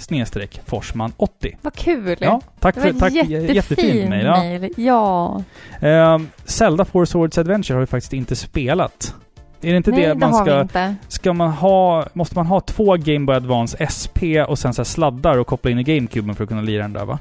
Forsman 0.66 1.14
80. 1.18 1.58
Vad 1.62 1.74
kul! 1.74 2.16
Ja, 2.20 2.42
tack 2.60 2.76
det 2.76 2.82
för 2.82 2.94
tack, 2.94 3.14
jättefin 3.14 3.56
jättefint 3.56 4.10
mejl. 4.10 4.26
Ja. 4.26 4.38
mejl. 4.44 4.74
Ja. 4.78 5.44
Ehm, 5.82 6.30
Zelda 6.46 6.86
Four 6.86 7.06
Swords 7.06 7.38
Adventure 7.38 7.76
har 7.76 7.80
vi 7.80 7.86
faktiskt 7.86 8.14
inte 8.14 8.36
spelat. 8.36 9.16
Är 9.62 9.72
det 9.72 9.78
inte 9.78 9.92
Nej, 9.92 10.02
det 10.02 10.08
det 10.08 10.16
man 10.16 10.32
vi 10.32 10.52
ska... 10.52 10.62
inte. 10.62 10.96
Ska 11.08 11.34
man 11.34 11.52
ha... 11.52 12.06
Måste 12.14 12.36
man 12.36 12.46
ha 12.46 12.62
två 12.62 12.96
Game 12.98 13.26
Boy 13.26 13.36
Advance 13.36 13.88
SP 13.98 14.20
och 14.48 14.60
sen 14.60 14.74
så 14.74 14.86
sladdar 14.86 15.38
och 15.38 15.48
koppla 15.48 15.72
in 15.72 15.80
i 15.80 15.84
GameCuben 15.84 16.36
för 16.36 16.44
att 16.44 16.50
kunna 16.50 16.62
lira 16.62 16.82
den 16.82 16.94
där 16.94 17.06
va? 17.06 17.20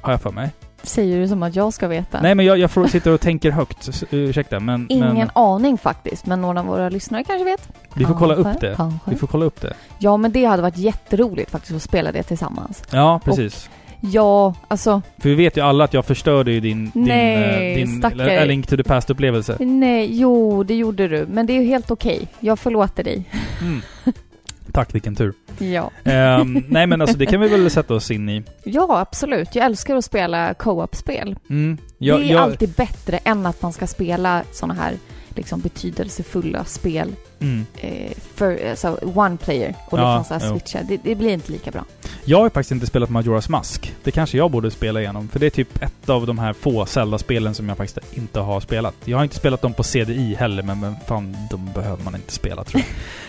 Har 0.00 0.12
jag 0.12 0.20
för 0.20 0.30
mig. 0.30 0.50
Säger 0.86 1.20
du 1.20 1.28
som 1.28 1.42
att 1.42 1.56
jag 1.56 1.72
ska 1.72 1.88
veta? 1.88 2.20
Nej 2.20 2.34
men 2.34 2.46
jag, 2.46 2.58
jag 2.58 2.70
får, 2.70 2.86
sitter 2.86 3.12
och 3.12 3.20
tänker 3.20 3.50
högt. 3.50 3.88
S- 3.88 4.04
Ursäkta 4.10 4.60
men... 4.60 4.86
Ingen 4.88 5.14
men 5.14 5.30
aning 5.34 5.78
faktiskt, 5.78 6.26
men 6.26 6.40
några 6.42 6.60
av 6.60 6.66
våra 6.66 6.88
lyssnare 6.88 7.24
kanske 7.24 7.44
vet. 7.44 7.68
vi 7.94 8.04
får 8.04 8.14
kolla 8.14 8.34
upp 8.34 8.60
det. 8.60 8.74
Kanske. 8.76 9.10
Vi 9.10 9.16
får 9.16 9.26
kolla 9.26 9.44
upp 9.44 9.60
det. 9.60 9.74
Ja, 9.98 10.16
men 10.16 10.32
det 10.32 10.44
hade 10.44 10.62
varit 10.62 10.76
jätteroligt 10.78 11.50
faktiskt 11.50 11.74
att 11.76 11.82
spela 11.82 12.12
det 12.12 12.22
tillsammans. 12.22 12.82
Ja, 12.90 13.20
precis. 13.24 13.70
Ja, 14.12 14.54
alltså 14.68 15.02
För 15.18 15.28
vi 15.28 15.34
vet 15.34 15.56
ju 15.56 15.60
alla 15.60 15.84
att 15.84 15.94
jag 15.94 16.04
förstörde 16.04 16.52
ju 16.52 16.60
din... 16.60 16.90
din, 16.94 17.04
Nej, 17.04 17.70
eh, 17.72 17.76
din 17.76 17.98
stackare. 17.98 18.42
A 18.42 18.44
Link 18.44 18.66
to 18.66 18.76
the 18.76 18.82
Past-upplevelse. 18.82 19.56
nej, 19.64 20.08
jo, 20.12 20.62
det 20.64 20.74
gjorde 20.74 21.08
du. 21.08 21.26
Men 21.30 21.46
det 21.46 21.52
är 21.52 21.60
ju 21.60 21.66
helt 21.66 21.90
okej. 21.90 22.28
Jag 22.40 22.58
förlåter 22.58 23.04
dig. 23.04 23.24
Mm. 23.60 23.82
Tack, 24.74 24.94
vilken 24.94 25.14
tur. 25.14 25.34
Ja. 25.58 25.90
Ehm, 26.04 26.64
nej 26.68 26.86
men 26.86 27.00
alltså 27.00 27.16
det 27.16 27.26
kan 27.26 27.40
vi 27.40 27.48
väl 27.48 27.70
sätta 27.70 27.94
oss 27.94 28.10
in 28.10 28.28
i. 28.28 28.42
Ja, 28.64 28.98
absolut. 29.00 29.54
Jag 29.54 29.64
älskar 29.64 29.96
att 29.96 30.04
spela 30.04 30.54
co-op-spel. 30.54 31.36
Mm. 31.50 31.78
Jag, 31.98 32.20
det 32.20 32.24
är 32.24 32.32
jag, 32.32 32.42
alltid 32.42 32.68
bättre 32.68 33.18
än 33.18 33.46
att 33.46 33.62
man 33.62 33.72
ska 33.72 33.86
spela 33.86 34.42
såna 34.52 34.74
här 34.74 34.94
liksom 35.34 35.60
betydelsefulla 35.60 36.64
spel 36.64 37.12
mm. 37.40 37.66
eh, 37.76 38.12
för 38.34 38.70
alltså 38.70 38.98
one 39.14 39.36
player 39.36 39.74
och 39.90 39.98
Ja, 39.98 40.18
liksom 40.18 40.40
så 40.40 40.46
switcha. 40.48 40.82
Det, 40.82 41.00
det 41.04 41.14
blir 41.14 41.28
inte 41.28 41.52
lika 41.52 41.70
bra. 41.70 41.84
Jag 42.24 42.38
har 42.38 42.50
faktiskt 42.50 42.72
inte 42.72 42.86
spelat 42.86 43.10
Majora's 43.10 43.50
Mask. 43.50 43.94
Det 44.04 44.10
kanske 44.10 44.36
jag 44.36 44.50
borde 44.50 44.70
spela 44.70 45.00
igenom. 45.00 45.28
För 45.28 45.38
det 45.40 45.46
är 45.46 45.50
typ 45.50 45.82
ett 45.82 46.08
av 46.08 46.26
de 46.26 46.38
här 46.38 46.52
få 46.52 46.86
Zelda-spelen 46.86 47.54
som 47.54 47.68
jag 47.68 47.76
faktiskt 47.76 48.16
inte 48.16 48.40
har 48.40 48.60
spelat. 48.60 48.94
Jag 49.04 49.18
har 49.18 49.24
inte 49.24 49.36
spelat 49.36 49.62
dem 49.62 49.72
på 49.74 49.82
CDI 49.82 50.34
heller, 50.34 50.62
men, 50.62 50.80
men 50.80 50.94
fan, 51.06 51.36
de 51.50 51.70
behöver 51.74 52.04
man 52.04 52.14
inte 52.14 52.32
spela 52.32 52.64
tror 52.64 52.82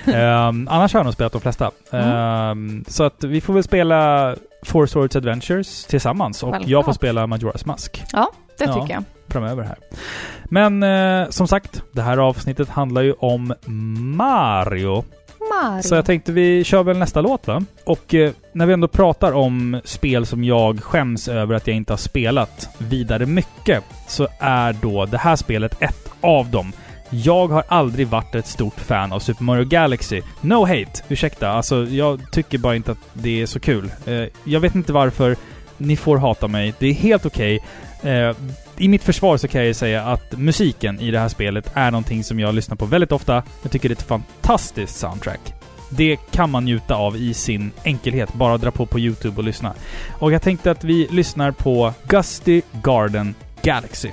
jag. 0.05 0.49
um, 0.49 0.67
annars 0.71 0.93
har 0.93 0.99
jag 0.99 1.05
nog 1.05 1.13
spelat 1.13 1.31
de 1.31 1.41
flesta. 1.41 1.71
Mm. 1.91 2.57
Um, 2.57 2.85
så 2.87 3.03
att 3.03 3.23
vi 3.23 3.41
får 3.41 3.53
väl 3.53 3.63
spela 3.63 4.35
Four 4.63 4.85
Swords 4.85 5.15
Adventures 5.15 5.85
tillsammans. 5.85 6.43
Och 6.43 6.55
jag 6.65 6.85
får 6.85 6.93
spela 6.93 7.27
Majora's 7.27 7.67
Mask 7.67 8.03
Ja, 8.11 8.31
det 8.57 8.65
Ja. 8.65 8.73
tycker 8.73 8.93
jag. 8.93 9.03
Framöver 9.29 9.63
här. 9.63 9.77
Men 10.45 10.83
eh, 10.83 11.29
som 11.29 11.47
sagt, 11.47 11.83
det 11.91 12.01
här 12.01 12.17
avsnittet 12.17 12.69
handlar 12.69 13.01
ju 13.01 13.13
om 13.13 13.53
Mario. 14.17 15.03
Mario. 15.61 15.83
Så 15.83 15.95
jag 15.95 16.05
tänkte 16.05 16.31
vi 16.31 16.63
kör 16.63 16.83
väl 16.83 16.97
nästa 16.97 17.21
låt 17.21 17.47
va? 17.47 17.63
Och 17.83 18.13
eh, 18.13 18.31
när 18.53 18.65
vi 18.65 18.73
ändå 18.73 18.87
pratar 18.87 19.31
om 19.31 19.81
spel 19.83 20.25
som 20.25 20.43
jag 20.43 20.83
skäms 20.83 21.27
över 21.27 21.55
att 21.55 21.67
jag 21.67 21.75
inte 21.75 21.93
har 21.93 21.97
spelat 21.97 22.69
vidare 22.77 23.25
mycket, 23.25 23.83
så 24.07 24.27
är 24.39 24.73
då 24.73 25.05
det 25.05 25.17
här 25.17 25.35
spelet 25.35 25.81
ett 25.81 26.09
av 26.21 26.49
dem. 26.49 26.73
Jag 27.09 27.47
har 27.47 27.63
aldrig 27.67 28.07
varit 28.07 28.35
ett 28.35 28.47
stort 28.47 28.79
fan 28.79 29.13
av 29.13 29.19
Super 29.19 29.43
Mario 29.43 29.65
Galaxy. 29.65 30.21
No 30.41 30.65
hate, 30.65 31.03
ursäkta. 31.07 31.49
Alltså, 31.49 31.83
jag 31.83 32.31
tycker 32.31 32.57
bara 32.57 32.75
inte 32.75 32.91
att 32.91 33.09
det 33.13 33.41
är 33.41 33.45
så 33.45 33.59
kul. 33.59 33.91
Eh, 34.05 34.23
jag 34.43 34.59
vet 34.59 34.75
inte 34.75 34.93
varför. 34.93 35.35
Ni 35.77 35.95
får 35.95 36.17
hata 36.17 36.47
mig. 36.47 36.73
Det 36.79 36.87
är 36.87 36.93
helt 36.93 37.25
okej. 37.25 37.63
Eh, 38.03 38.35
i 38.77 38.87
mitt 38.87 39.03
försvar 39.03 39.37
så 39.37 39.47
kan 39.47 39.61
jag 39.61 39.67
ju 39.67 39.73
säga 39.73 40.03
att 40.03 40.37
musiken 40.37 40.99
i 40.99 41.11
det 41.11 41.19
här 41.19 41.29
spelet 41.29 41.71
är 41.73 41.91
någonting 41.91 42.23
som 42.23 42.39
jag 42.39 42.55
lyssnar 42.55 42.75
på 42.75 42.85
väldigt 42.85 43.11
ofta. 43.11 43.43
Jag 43.61 43.71
tycker 43.71 43.89
det 43.89 43.93
är 43.93 43.95
ett 43.95 44.07
fantastiskt 44.07 44.97
soundtrack. 44.97 45.53
Det 45.89 46.17
kan 46.31 46.49
man 46.49 46.65
njuta 46.65 46.95
av 46.95 47.17
i 47.17 47.33
sin 47.33 47.71
enkelhet. 47.83 48.33
Bara 48.33 48.57
dra 48.57 48.71
på 48.71 48.85
på 48.85 48.99
YouTube 48.99 49.37
och 49.37 49.43
lyssna. 49.43 49.73
Och 50.19 50.31
jag 50.31 50.41
tänkte 50.41 50.71
att 50.71 50.83
vi 50.83 51.07
lyssnar 51.11 51.51
på 51.51 51.93
Gusty 52.07 52.61
Garden 52.83 53.35
Galaxy. 53.61 54.09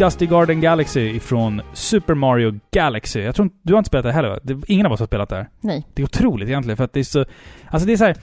Gusty 0.00 0.26
Garden 0.26 0.60
Galaxy 0.60 1.00
ifrån 1.00 1.62
Super 1.72 2.14
Mario 2.14 2.60
Galaxy. 2.70 3.20
Jag 3.20 3.34
tror 3.34 3.44
inte, 3.44 3.56
du 3.62 3.72
har 3.72 3.78
inte 3.78 3.88
spelat 3.88 4.04
det 4.04 4.12
heller 4.12 4.28
va? 4.28 4.38
Det, 4.42 4.60
ingen 4.66 4.86
av 4.86 4.92
oss 4.92 5.00
har 5.00 5.06
spelat 5.06 5.28
det 5.28 5.36
här. 5.36 5.48
Nej. 5.60 5.86
Det 5.94 6.02
är 6.02 6.04
otroligt 6.04 6.48
egentligen 6.48 6.76
för 6.76 6.84
att 6.84 6.92
det 6.92 7.00
är 7.00 7.04
så... 7.04 7.24
Alltså 7.70 7.86
det 7.86 7.92
är 7.92 7.96
så 7.96 8.04
här, 8.04 8.16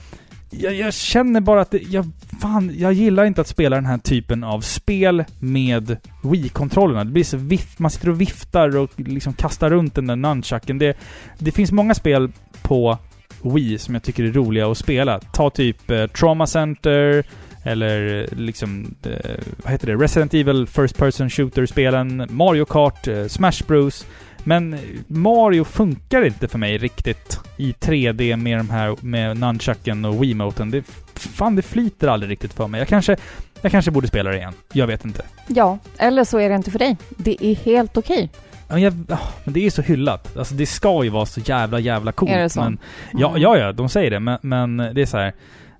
jag, 0.50 0.74
jag 0.74 0.94
känner 0.94 1.40
bara 1.40 1.60
att 1.60 1.70
det, 1.70 1.78
jag... 1.78 2.04
Fan, 2.40 2.72
jag 2.76 2.92
gillar 2.92 3.24
inte 3.24 3.40
att 3.40 3.46
spela 3.46 3.76
den 3.76 3.86
här 3.86 3.98
typen 3.98 4.44
av 4.44 4.60
spel 4.60 5.24
med 5.38 5.96
Wii-kontrollerna. 6.22 7.04
Det 7.04 7.10
blir 7.10 7.24
så 7.24 7.36
vift, 7.36 7.78
man 7.78 7.90
sitter 7.90 8.08
och 8.08 8.20
viftar 8.20 8.76
och 8.76 8.90
liksom 8.96 9.32
kastar 9.32 9.70
runt 9.70 9.94
den 9.94 10.06
där 10.06 10.16
nunchucken. 10.16 10.78
Det, 10.78 10.96
det 11.38 11.52
finns 11.52 11.72
många 11.72 11.94
spel 11.94 12.32
på 12.62 12.98
Wii 13.42 13.78
som 13.78 13.94
jag 13.94 14.02
tycker 14.02 14.24
är 14.24 14.32
roliga 14.32 14.70
att 14.70 14.78
spela. 14.78 15.20
Ta 15.20 15.50
typ 15.50 15.90
eh, 15.90 16.06
Trauma 16.06 16.46
Center, 16.46 17.24
eller 17.62 18.26
liksom, 18.36 18.94
eh, 19.02 19.34
vad 19.62 19.72
heter 19.72 19.86
det? 19.86 19.94
Resident 19.94 20.34
Evil 20.34 20.66
First 20.66 20.98
Person 20.98 21.30
Shooter-spelen, 21.30 22.26
Mario 22.30 22.64
Kart, 22.64 23.08
eh, 23.08 23.26
Smash 23.26 23.62
Bros. 23.66 24.06
Men 24.44 24.78
Mario 25.06 25.64
funkar 25.64 26.24
inte 26.26 26.48
för 26.48 26.58
mig 26.58 26.78
riktigt 26.78 27.40
i 27.56 27.72
3D 27.72 28.36
med 28.36 28.58
de 28.58 28.70
här, 28.70 28.96
med 29.00 29.36
nunchucken 29.36 30.04
och 30.04 30.22
Wiimoten. 30.22 30.70
Det, 30.70 30.82
fan, 31.14 31.56
det 31.56 31.62
flyter 31.62 32.08
aldrig 32.08 32.30
riktigt 32.30 32.52
för 32.52 32.66
mig. 32.68 32.78
Jag 32.78 32.88
kanske, 32.88 33.16
jag 33.62 33.72
kanske 33.72 33.90
borde 33.90 34.08
spela 34.08 34.30
det 34.30 34.36
igen. 34.36 34.52
Jag 34.72 34.86
vet 34.86 35.04
inte. 35.04 35.22
Ja, 35.46 35.78
eller 35.98 36.24
så 36.24 36.38
är 36.38 36.48
det 36.48 36.54
inte 36.54 36.70
för 36.70 36.78
dig. 36.78 36.96
Det 37.16 37.44
är 37.44 37.54
helt 37.54 37.96
okej. 37.96 38.30
Men, 38.68 38.80
jag, 38.82 38.94
ah, 39.08 39.18
men 39.44 39.54
det 39.54 39.60
är 39.60 39.64
ju 39.64 39.70
så 39.70 39.82
hyllat. 39.82 40.36
Alltså 40.36 40.54
det 40.54 40.66
ska 40.66 41.04
ju 41.04 41.10
vara 41.10 41.26
så 41.26 41.40
jävla, 41.40 41.80
jävla 41.80 42.12
coolt. 42.12 42.30
Är 42.32 42.38
det 42.42 42.48
så? 42.50 42.60
Men, 42.60 42.78
ja, 43.12 43.28
Mm. 43.28 43.42
ja, 43.42 43.58
ja, 43.58 43.72
de 43.72 43.88
säger 43.88 44.10
det. 44.10 44.20
Men, 44.20 44.38
men 44.42 44.76
det 44.76 45.02
är 45.02 45.06
så 45.06 45.16
här. 45.16 45.32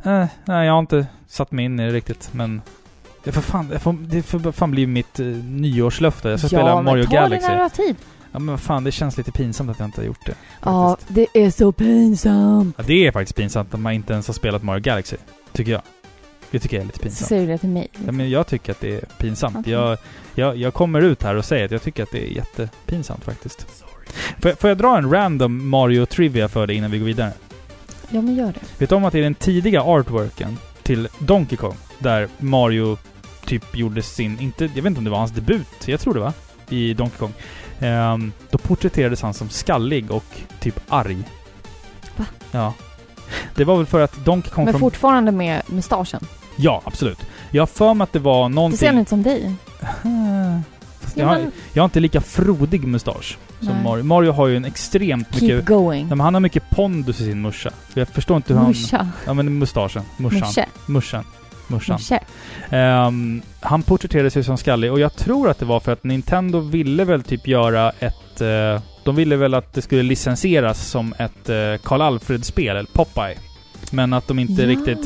Eh, 0.05 0.26
nej, 0.44 0.66
jag 0.66 0.72
har 0.72 0.78
inte 0.80 1.07
satt 1.26 1.53
mig 1.53 1.64
in 1.64 1.80
i 1.80 1.86
det 1.86 1.92
riktigt. 1.92 2.30
Men 2.32 2.62
det 3.24 3.32
får 3.32 3.40
fan, 3.42 3.68
det 3.68 3.78
får, 3.78 3.92
det 3.92 4.22
får 4.22 4.53
fan 4.53 4.70
bli 4.70 4.86
mitt 4.86 5.20
eh, 5.20 5.26
nyårslöfte. 5.26 6.28
Jag 6.28 6.38
ska 6.38 6.49
spela 6.49 6.68
ja, 6.68 6.82
Mario 6.82 7.03
men 7.03 7.07
ta 7.11 7.12
Galaxy. 7.14 7.46
det 7.46 7.49
när 7.49 7.57
du 7.57 7.62
har 7.62 7.68
tid. 7.68 7.96
Ja 8.32 8.38
men 8.38 8.59
fan, 8.59 8.84
det 8.84 8.92
känns 8.92 9.16
lite 9.16 9.32
pinsamt 9.32 9.70
att 9.70 9.78
jag 9.78 9.86
inte 9.88 10.01
har 10.01 10.07
gjort 10.07 10.26
det. 10.26 10.34
Ja, 10.62 10.90
faktiskt. 10.90 11.14
det 11.32 11.44
är 11.44 11.51
så 11.51 11.72
pinsamt. 11.72 12.74
Ja, 12.78 12.84
det 12.86 13.07
är 13.07 13.12
faktiskt 13.12 13.36
pinsamt 13.36 13.74
att 13.74 13.80
man 13.80 13.92
inte 13.92 14.12
ens 14.12 14.26
har 14.26 14.34
spelat 14.34 14.62
Mario 14.62 14.80
Galaxy. 14.82 15.16
Tycker 15.53 15.72
jag. 15.72 15.82
Det 16.51 16.59
tycker 16.59 16.76
jag 16.76 16.82
är 16.82 16.86
lite 16.86 16.99
Så 16.99 17.03
pinsamt. 17.03 17.28
säger 17.28 17.46
du 17.46 17.53
det 17.53 17.59
till 17.59 17.68
mig. 17.68 17.88
Ja, 18.07 18.12
men 18.12 18.30
jag 18.30 18.46
tycker 18.46 18.72
att 18.72 18.80
det 18.80 18.94
är 18.96 19.01
pinsamt. 19.18 19.57
Okej. 19.59 19.72
Jag, 19.72 19.99
jag, 20.34 20.57
jag 20.57 20.74
kommer 20.74 21.01
ut 21.01 21.22
här 21.22 21.34
och 21.34 21.44
säger 21.44 21.64
att 21.64 21.70
jag 21.70 21.82
tycker 21.82 22.03
att 22.03 22.11
det 22.12 22.26
är 22.30 22.36
jättepinsamt 22.36 23.24
faktiskt. 23.24 23.66
Får 24.40 24.49
jag, 24.51 24.59
får 24.59 24.70
jag 24.70 24.78
dra 24.78 24.99
en 24.99 25.11
random 25.11 25.68
Mario-trivia 25.68 26.49
för 26.49 26.66
dig 26.66 26.76
innan 26.76 26.90
vi 26.90 26.99
går 26.99 27.07
vidare? 27.07 27.32
Ja, 28.11 28.20
men 28.22 28.34
gör 28.34 28.52
det. 28.52 28.61
Vet 28.78 28.88
du 28.90 28.94
om 28.96 29.04
att 29.04 29.12
det 29.12 29.18
är 29.18 29.22
den 29.22 29.34
tidiga 29.34 29.82
artworken 29.82 30.59
till 30.82 31.09
Donkey 31.18 31.56
Kong, 31.56 31.74
där 31.98 32.28
Mario 32.38 32.98
typ 33.44 33.76
gjorde 33.76 34.02
sin, 34.02 34.40
inte, 34.40 34.64
jag 34.64 34.70
vet 34.82 34.86
inte 34.86 34.98
om 34.98 35.04
det 35.04 35.11
var 35.11 35.18
hans 35.18 35.30
debut, 35.30 35.68
jag 35.88 36.00
tror 36.00 36.14
det 36.14 36.20
var, 36.20 36.32
i 36.68 36.94
Donkey 36.94 37.18
Kong. 37.18 37.32
Ehm, 37.80 38.32
då 38.50 38.59
porträtterades 38.59 39.22
han 39.22 39.34
som 39.34 39.48
skallig 39.48 40.11
och 40.11 40.24
typ 40.61 40.80
arg. 40.88 41.22
Va? 42.16 42.24
Ja. 42.50 42.74
Det 43.54 43.64
var 43.64 43.76
väl 43.76 43.86
för 43.86 44.00
att 44.00 44.24
Donkey 44.24 44.50
Kong 44.50 44.64
Men 44.64 44.72
från... 44.74 44.80
fortfarande 44.80 45.32
med 45.32 45.62
mustaschen. 45.66 46.26
Ja, 46.56 46.82
absolut. 46.84 47.18
Jag 47.50 47.62
har 47.62 47.66
för 47.66 47.94
mig 47.94 48.02
att 48.04 48.12
det 48.12 48.18
var 48.18 48.48
Det 48.48 48.54
någonting... 48.54 48.78
ser 48.78 48.92
inte 48.92 49.09
som 49.11 49.22
dig. 49.22 49.54
Jag, 51.14 51.26
har, 51.26 51.50
jag 51.72 51.82
har 51.82 51.84
inte 51.84 52.00
lika 52.00 52.20
frodig 52.20 52.84
mustasch 52.84 53.38
som 53.61 53.68
Nej. 53.68 53.82
Mario. 53.82 54.02
Mario 54.02 54.32
har 54.32 54.46
ju 54.46 54.56
en 54.56 54.64
extremt 54.64 55.28
Keep 55.32 55.40
mycket... 55.42 55.66
going. 55.66 56.00
Nej, 56.00 56.16
men 56.16 56.20
han 56.20 56.34
har 56.34 56.40
mycket 56.40 56.70
pondus 56.70 57.20
i 57.20 57.24
sin 57.24 57.42
muscha. 57.42 57.70
Jag 57.94 58.09
förstår 58.09 58.36
inte 58.36 58.52
hur 58.52 58.61
han... 58.61 58.68
Muscha. 58.68 59.09
Ja 59.26 59.34
men 59.34 59.59
mustaschen. 59.59 60.02
Morsan. 60.16 60.40
Musche. 60.40 60.66
Morsan. 60.86 61.24
Musche. 61.98 62.20
Ehm, 62.70 63.42
han 63.61 63.82
porträtterade 63.82 64.30
sig 64.30 64.44
som 64.44 64.56
skallig 64.56 64.92
och 64.92 65.00
jag 65.00 65.16
tror 65.16 65.50
att 65.50 65.59
det 65.59 65.64
var 65.64 65.80
för 65.80 65.92
att 65.92 66.04
Nintendo 66.04 66.61
ville 66.61 67.04
väl 67.04 67.22
typ 67.22 67.48
göra 67.48 67.92
ett... 67.98 68.40
eh, 68.40 68.82
de 69.04 69.16
ville 69.16 69.36
väl 69.36 69.54
att 69.54 69.74
det 69.74 69.82
skulle 69.82 70.02
licensieras 70.02 70.88
som 70.88 71.14
ett 71.18 71.50
uh, 71.50 71.76
Karl 71.82 72.02
Alfred-spel, 72.02 72.76
eller 72.76 72.88
Popeye. 72.92 73.38
Men 73.93 74.12
att 74.12 74.26
de 74.28 74.39
inte 74.39 74.62
ja. 74.62 74.68
riktigt... 74.68 74.99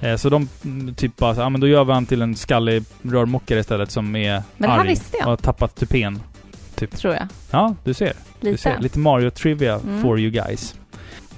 eh, 0.00 0.16
så 0.16 0.28
de 0.28 0.48
mm, 0.64 0.94
typ 0.94 1.16
bara 1.16 1.34
ja 1.36 1.48
men 1.48 1.60
då 1.60 1.68
gör 1.68 1.84
vi 1.84 1.92
han 1.92 2.06
till 2.06 2.22
en 2.22 2.36
skallig 2.36 2.84
rörmokare 3.02 3.60
istället 3.60 3.90
som 3.90 4.16
är 4.16 4.42
Men 4.56 4.70
arg 4.70 4.88
visste 4.88 5.16
jag. 5.16 5.26
och 5.26 5.30
har 5.30 5.36
tappat 5.36 5.74
tupén. 5.74 6.22
Tror 6.90 7.14
jag. 7.14 7.28
Ja, 7.50 7.74
du 7.84 7.94
ser. 7.94 8.12
Du 8.40 8.50
Lite. 8.50 8.62
ser. 8.62 8.78
Lite 8.80 8.98
Mario-trivia 8.98 9.74
Mm. 9.74 10.02
for 10.02 10.20
you 10.20 10.30
guys. 10.30 10.74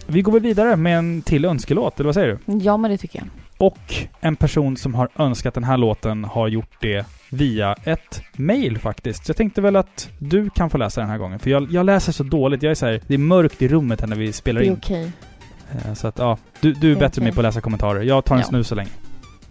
Vi 0.06 0.22
går 0.22 0.32
väl 0.32 0.42
vidare 0.42 0.76
med 0.76 0.98
en 0.98 1.22
till 1.22 1.44
önskelåt, 1.44 2.00
eller 2.00 2.06
vad 2.08 2.14
säger 2.14 2.38
du? 2.46 2.58
Ja, 2.58 2.76
men 2.76 2.90
det 2.90 2.98
tycker 2.98 3.18
jag. 3.18 3.28
Och 3.58 3.94
en 4.20 4.36
person 4.36 4.76
som 4.76 4.94
har 4.94 5.08
önskat 5.18 5.54
den 5.54 5.64
här 5.64 5.76
låten 5.76 6.24
har 6.24 6.48
gjort 6.48 6.70
det 6.80 7.06
via 7.30 7.74
ett 7.84 8.22
mail 8.36 8.78
faktiskt. 8.78 9.26
Så 9.26 9.30
jag 9.30 9.36
tänkte 9.36 9.60
väl 9.60 9.76
att 9.76 10.08
du 10.18 10.50
kan 10.50 10.70
få 10.70 10.78
läsa 10.78 11.00
den 11.00 11.10
här 11.10 11.18
gången. 11.18 11.38
För 11.38 11.50
jag, 11.50 11.72
jag 11.72 11.86
läser 11.86 12.12
så 12.12 12.22
dåligt. 12.22 12.62
Jag 12.62 12.70
är 12.70 12.74
så 12.74 12.86
här, 12.86 13.00
det 13.06 13.14
är 13.14 13.18
mörkt 13.18 13.62
i 13.62 13.68
rummet 13.68 14.00
här 14.00 14.08
när 14.08 14.16
vi 14.16 14.32
spelar 14.32 14.60
Det 14.60 14.66
är 14.66 14.70
in. 14.70 14.76
okej. 14.82 15.02
Eh, 15.04 15.10
Så 15.94 16.06
att 16.08 16.18
ja, 16.18 16.38
du, 16.60 16.72
du 16.72 16.92
är 16.92 16.96
bättre 16.96 17.22
med 17.22 17.28
okej. 17.28 17.34
på 17.34 17.40
att 17.40 17.44
läsa 17.44 17.60
kommentarer. 17.60 18.02
Jag 18.02 18.24
tar 18.24 18.34
en 18.34 18.40
Ja. 18.40 18.46
snus 18.46 18.68
så 18.68 18.74
länge. 18.74 18.90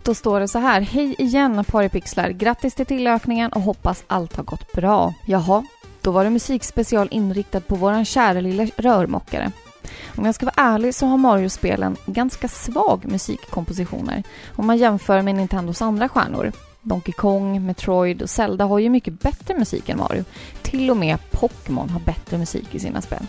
Då 0.03 0.13
står 0.13 0.39
det 0.39 0.47
så 0.47 0.59
här. 0.59 0.81
Hej 0.81 1.15
igen 1.17 1.63
Paripixlar. 1.67 2.29
Grattis 2.29 2.75
till 2.75 2.85
tillökningen 2.85 3.51
och 3.53 3.61
hoppas 3.61 4.03
allt 4.07 4.35
har 4.35 4.43
gått 4.43 4.71
bra. 4.71 5.13
Jaha, 5.25 5.63
då 6.01 6.11
var 6.11 6.23
det 6.23 6.29
musikspecial 6.29 7.07
inriktad 7.11 7.61
på 7.61 7.75
våran 7.75 8.05
kära 8.05 8.41
lilla 8.41 8.65
rörmokare. 8.77 9.51
Om 10.17 10.25
jag 10.25 10.35
ska 10.35 10.45
vara 10.45 10.55
ärlig 10.73 10.95
så 10.95 11.05
har 11.05 11.17
Mario-spelen 11.17 11.95
ganska 12.05 12.47
svag 12.47 13.05
musikkompositioner 13.05 14.23
om 14.55 14.67
man 14.67 14.77
jämför 14.77 15.21
med 15.21 15.35
Nintendos 15.35 15.81
andra 15.81 16.09
stjärnor. 16.09 16.51
Donkey 16.81 17.13
Kong, 17.13 17.65
Metroid 17.65 18.21
och 18.21 18.29
Zelda 18.29 18.65
har 18.65 18.79
ju 18.79 18.89
mycket 18.89 19.19
bättre 19.21 19.57
musik 19.59 19.89
än 19.89 19.97
Mario. 19.97 20.23
Till 20.61 20.91
och 20.91 20.97
med 20.97 21.17
Pokémon 21.31 21.89
har 21.89 21.99
bättre 21.99 22.37
musik 22.37 22.75
i 22.75 22.79
sina 22.79 23.01
spel. 23.01 23.27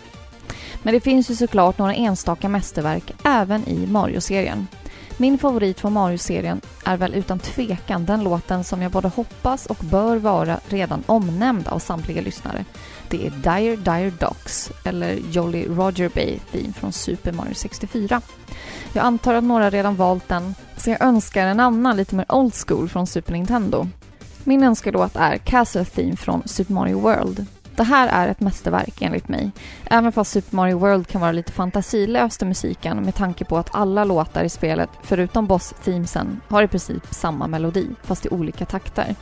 Men 0.83 0.93
det 0.93 0.99
finns 0.99 1.31
ju 1.31 1.35
såklart 1.35 1.77
några 1.77 1.93
enstaka 1.93 2.49
mästerverk 2.49 3.13
även 3.23 3.67
i 3.67 3.87
Mario-serien. 3.87 4.67
Min 5.17 5.37
favorit 5.37 5.79
från 5.79 5.93
Mario-serien 5.93 6.61
är 6.85 6.97
väl 6.97 7.13
utan 7.13 7.39
tvekan 7.39 8.05
den 8.05 8.23
låten 8.23 8.63
som 8.63 8.81
jag 8.81 8.91
både 8.91 9.07
hoppas 9.07 9.65
och 9.65 9.77
bör 9.79 10.17
vara 10.17 10.59
redan 10.67 11.03
omnämnd 11.05 11.67
av 11.67 11.79
samtliga 11.79 12.21
lyssnare. 12.21 12.65
Det 13.09 13.27
är 13.27 13.31
Dire 13.31 13.75
Dire 13.75 14.09
Docks, 14.09 14.71
eller 14.85 15.19
Jolly 15.31 15.65
Roger 15.67 16.09
Bay 16.09 16.39
Theme 16.51 16.73
från 16.73 16.93
Super 16.93 17.31
Mario 17.31 17.53
64. 17.53 18.21
Jag 18.93 19.05
antar 19.05 19.33
att 19.33 19.43
några 19.43 19.69
redan 19.69 19.95
valt 19.95 20.27
den, 20.27 20.55
så 20.77 20.89
jag 20.89 21.01
önskar 21.01 21.47
en 21.47 21.59
annan 21.59 21.97
lite 21.97 22.15
mer 22.15 22.25
old 22.29 22.53
school 22.67 22.89
från 22.89 23.07
Super 23.07 23.33
Nintendo. 23.33 23.87
Min 24.43 24.63
önskelåt 24.63 25.15
är 25.15 25.37
Castle 25.37 25.85
Theme 25.85 26.15
från 26.15 26.41
Super 26.45 26.73
Mario 26.73 26.99
World. 26.99 27.45
Det 27.79 27.83
här 27.83 28.07
är 28.07 28.27
ett 28.27 28.39
mästerverk 28.39 29.01
enligt 29.01 29.27
mig. 29.27 29.51
Även 29.85 30.11
fast 30.11 30.31
Super 30.31 30.55
Mario 30.55 30.77
World 30.77 31.07
kan 31.07 31.21
vara 31.21 31.31
lite 31.31 31.51
fantasilöst 31.51 32.41
i 32.41 32.45
musiken 32.45 32.97
med 32.97 33.15
tanke 33.15 33.45
på 33.45 33.57
att 33.57 33.75
alla 33.75 34.03
låtar 34.03 34.43
i 34.43 34.49
spelet, 34.49 34.89
förutom 35.03 35.47
boss-themesen, 35.47 36.41
har 36.47 36.63
i 36.63 36.67
princip 36.67 37.03
samma 37.11 37.47
melodi, 37.47 37.87
fast 38.03 38.25
i 38.25 38.29
olika 38.29 38.65
takter. 38.65 39.15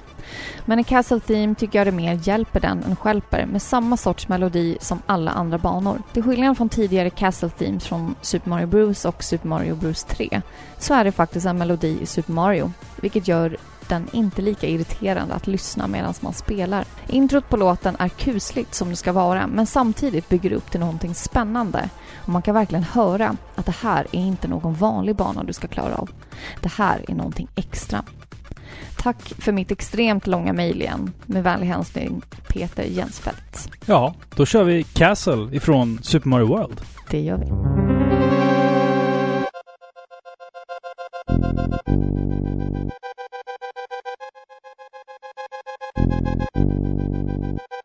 Men 0.66 0.80
i 0.80 0.84
Castle 0.84 1.20
Theme 1.20 1.56
tycker 1.56 1.80
jag 1.80 1.88
det 1.88 1.92
mer 1.92 2.20
hjälper 2.24 2.60
den 2.60 2.84
än 2.84 2.96
stjälper 2.96 3.46
med 3.46 3.62
samma 3.62 3.98
sorts 3.98 4.28
melodi 4.28 4.78
som 4.82 5.02
alla 5.06 5.32
andra 5.32 5.58
banor. 5.58 6.02
Till 6.14 6.24
skillnad 6.24 6.58
från 6.58 6.70
tidigare 6.70 7.10
Castle 7.10 7.50
Themes 7.50 7.86
från 7.86 8.16
Super 8.22 8.50
Mario 8.50 8.68
Bros 8.68 9.06
och 9.06 9.24
Super 9.24 9.48
Mario 9.48 9.76
Bros 9.76 10.04
3 10.04 10.42
så 10.78 10.94
är 10.94 11.04
det 11.04 11.12
faktiskt 11.12 11.46
en 11.46 11.58
melodi 11.58 11.98
i 12.02 12.06
Super 12.06 12.34
Mario, 12.34 12.72
vilket 13.02 13.28
gör 13.28 13.58
den 13.90 14.08
inte 14.12 14.42
lika 14.42 14.68
irriterande 14.68 15.34
att 15.34 15.48
lyssna 15.48 15.88
medan 15.88 16.14
man 16.20 16.34
spelar. 16.34 16.86
Introt 17.08 17.50
på 17.50 17.58
låten 17.58 17.96
är 18.00 18.10
kusligt 18.10 18.74
som 18.74 18.90
det 18.90 18.96
ska 18.96 19.12
vara, 19.12 19.48
men 19.48 19.66
samtidigt 19.66 20.30
bygger 20.30 20.50
det 20.50 20.56
upp 20.56 20.72
till 20.72 20.80
någonting 20.80 21.16
spännande. 21.16 21.90
Och 22.16 22.30
man 22.30 22.42
kan 22.42 22.54
verkligen 22.54 22.84
höra 22.84 23.36
att 23.56 23.66
det 23.66 23.76
här 23.82 24.08
är 24.12 24.20
inte 24.20 24.48
någon 24.48 24.74
vanlig 24.74 25.16
bana 25.16 25.44
du 25.44 25.54
ska 25.54 25.68
klara 25.68 25.96
av. 25.96 26.10
Det 26.62 26.72
här 26.72 27.06
är 27.08 27.16
någonting 27.16 27.48
extra. 27.56 28.04
Tack 28.98 29.34
för 29.40 29.52
mitt 29.52 29.72
extremt 29.72 30.28
långa 30.28 30.54
mejl 30.54 30.82
igen. 30.82 31.14
Med 31.26 31.44
vänlig 31.44 31.68
hälsning 31.68 32.22
Peter 32.48 32.84
Jensfeldt. 32.84 33.70
Ja, 33.86 34.16
då 34.36 34.46
kör 34.46 34.64
vi 34.64 34.84
Castle 34.84 35.56
ifrån 35.56 36.00
Super 36.02 36.30
Mario 36.30 36.48
World. 36.48 36.82
Det 37.10 37.20
gör 37.20 37.38
vi. 37.38 37.48
Thank 41.88 43.07
あ! 46.28 47.77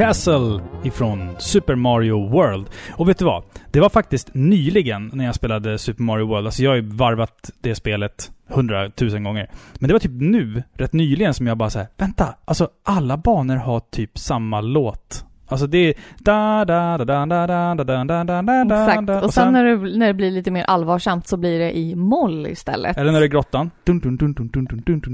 Castle 0.00 0.60
ifrån 0.84 1.36
Super 1.38 1.74
Mario 1.74 2.28
World. 2.28 2.66
Och 2.92 3.08
vet 3.08 3.18
du 3.18 3.24
vad? 3.24 3.42
Det 3.70 3.80
var 3.80 3.88
faktiskt 3.88 4.34
nyligen 4.34 5.10
när 5.14 5.24
jag 5.24 5.34
spelade 5.34 5.78
Super 5.78 6.02
Mario 6.02 6.26
World. 6.26 6.46
Alltså 6.46 6.62
jag 6.62 6.70
har 6.70 6.76
ju 6.76 6.82
varvat 6.82 7.50
det 7.60 7.74
spelet 7.74 8.30
hundratusen 8.48 9.24
gånger. 9.24 9.50
Men 9.78 9.88
det 9.88 9.94
var 9.94 10.00
typ 10.00 10.12
nu, 10.20 10.62
rätt 10.72 10.92
nyligen, 10.92 11.34
som 11.34 11.46
jag 11.46 11.58
bara 11.58 11.70
såhär, 11.70 11.88
vänta, 11.96 12.34
alltså 12.44 12.68
alla 12.84 13.16
banor 13.16 13.56
har 13.56 13.80
typ 13.80 14.18
samma 14.18 14.60
låt. 14.60 15.24
Alltså 15.50 15.66
det 15.66 15.78
är 15.78 15.94
da 16.18 16.64
da 16.64 16.98
da 16.98 17.26
da 17.26 17.26
da 17.26 17.46
da 17.46 17.74
da 17.74 18.04
da 18.04 18.24
da 18.24 18.42
da 18.42 18.64
da 18.64 18.84
Exakt. 18.84 19.06
da 19.06 19.20
Och 19.20 19.34
sen 19.34 19.52
när 19.52 19.64
det, 19.64 19.98
när 19.98 20.06
det 20.06 20.14
blir 20.14 20.30
lite 20.30 20.50
mer 20.50 20.62
allvarsamt 20.62 21.26
så 21.26 21.36
blir 21.36 21.58
det 21.58 21.78
i 21.78 21.94
moll 21.94 22.46
istället. 22.46 22.96
Eller 22.96 23.12
när 23.12 23.20
det 23.20 23.26
är 23.26 23.28
grottan. 23.28 23.70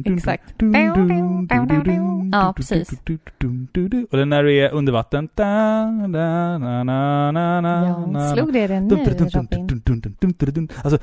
Exakt. 0.05 0.55
Ja, 2.32 2.53
precis. 2.57 2.91
Och 4.11 4.16
det 4.16 4.22
är 4.22 4.24
när 4.24 4.43
det 4.43 4.53
är 4.53 4.72
under 4.72 4.93
vatten. 4.93 5.28
Da, 5.34 5.45
da, 6.09 6.59
na, 6.59 8.34
slog 8.34 8.53
det 8.53 8.66
Dum, 8.89 10.34
nu, 10.41 10.47
Robin. 10.47 10.68
Alltså, 10.82 10.99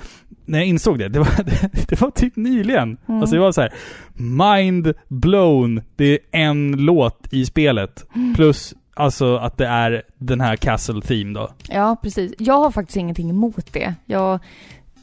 när 0.45 0.59
jag 0.59 0.67
insåg 0.67 0.99
det, 0.99 1.09
det 1.09 1.19
var, 1.19 1.43
det 1.87 2.01
var 2.01 2.09
typ 2.09 2.35
nyligen. 2.35 2.97
Mm. 3.07 3.21
Alltså 3.21 3.35
jag 3.35 3.43
var 3.43 3.51
så 3.51 3.61
här, 3.61 3.73
mind 4.13 4.93
blown. 5.07 5.81
Det 5.95 6.13
är 6.13 6.19
en 6.31 6.71
låt 6.71 7.27
i 7.31 7.45
spelet. 7.45 8.05
Mm. 8.15 8.33
Plus, 8.33 8.75
alltså 8.93 9.35
att 9.37 9.57
det 9.57 9.67
är 9.67 10.03
den 10.17 10.41
här 10.41 10.55
Castle 10.55 11.01
Theme 11.01 11.33
då. 11.39 11.49
Ja, 11.69 11.95
precis. 12.01 12.33
Jag 12.37 12.59
har 12.59 12.71
faktiskt 12.71 12.97
ingenting 12.97 13.29
emot 13.29 13.73
det. 13.73 13.93
Jag, 14.05 14.39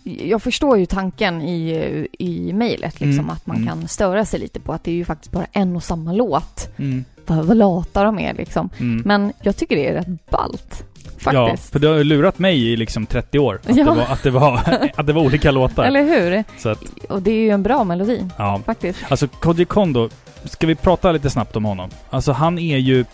jag 0.03 0.43
förstår 0.43 0.79
ju 0.79 0.87
tanken 0.87 1.43
i, 1.43 2.07
i 2.19 2.53
mejlet, 2.53 3.01
liksom, 3.01 3.19
Mm, 3.25 3.31
att 3.31 3.47
man 3.47 3.57
mm. 3.57 3.69
kan 3.69 3.89
störa 3.89 4.25
sig 4.25 4.41
lite 4.41 4.61
på 4.61 4.73
att 4.73 4.85
det 4.85 4.91
är 4.91 4.95
ju 4.95 5.05
faktiskt 5.05 5.33
bara 5.33 5.47
en 5.53 5.77
och 5.77 5.83
samma 5.83 6.13
låt. 6.13 6.69
Mm, 6.77 7.05
Vad, 7.27 7.45
vad 7.47 7.57
lata 7.57 8.05
de 8.05 8.19
är 8.19 8.35
liksom. 8.35 8.71
mm. 8.79 9.03
Men 9.05 9.33
jag 9.43 9.57
tycker 9.57 9.77
det 9.77 9.89
är 9.89 9.93
rätt 9.95 10.31
ballt. 10.31 10.85
Ja, 11.25 11.47
Faktiskt. 11.49 11.73
för 11.73 11.79
det 11.79 11.87
har 11.89 12.05
lurat 12.05 12.39
mig 12.39 12.73
i 12.73 12.77
liksom 12.77 13.07
30 13.07 13.39
år. 13.39 13.61
Att, 13.69 13.77
Ja. 13.77 13.85
det, 13.85 13.91
var, 13.91 14.03
att, 14.03 14.23
det, 14.23 14.31
var, 14.31 14.61
att 14.97 15.07
det 15.07 15.13
var 15.13 15.23
olika 15.23 15.51
låtar. 15.51 15.85
Eller 15.85 16.03
hur? 16.03 16.45
Så 16.59 16.69
att, 16.69 16.83
Och 17.09 17.23
det 17.23 17.31
är 17.31 17.39
ju 17.41 17.51
en 17.51 17.63
bra 17.63 17.85
melodi, 17.85 18.27
ja. 18.39 18.61
faktiskt. 18.67 18.99
Alltså 19.09 19.29
Koji 19.29 19.65
Kondo, 19.65 20.09
ska 20.45 20.67
vi 20.67 20.75
prata 20.75 21.13
lite 21.13 21.31
snabbt 21.31 21.57
om 21.57 21.65
honom? 21.65 21.91
Alltså 22.11 22.33
han 22.33 22.59
är 22.59 22.79
ju 22.79 23.05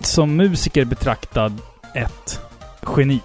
som 0.00 0.36
musiker 0.36 0.84
betraktad 0.84 1.52
ett 1.94 2.40
geni. 2.96 3.20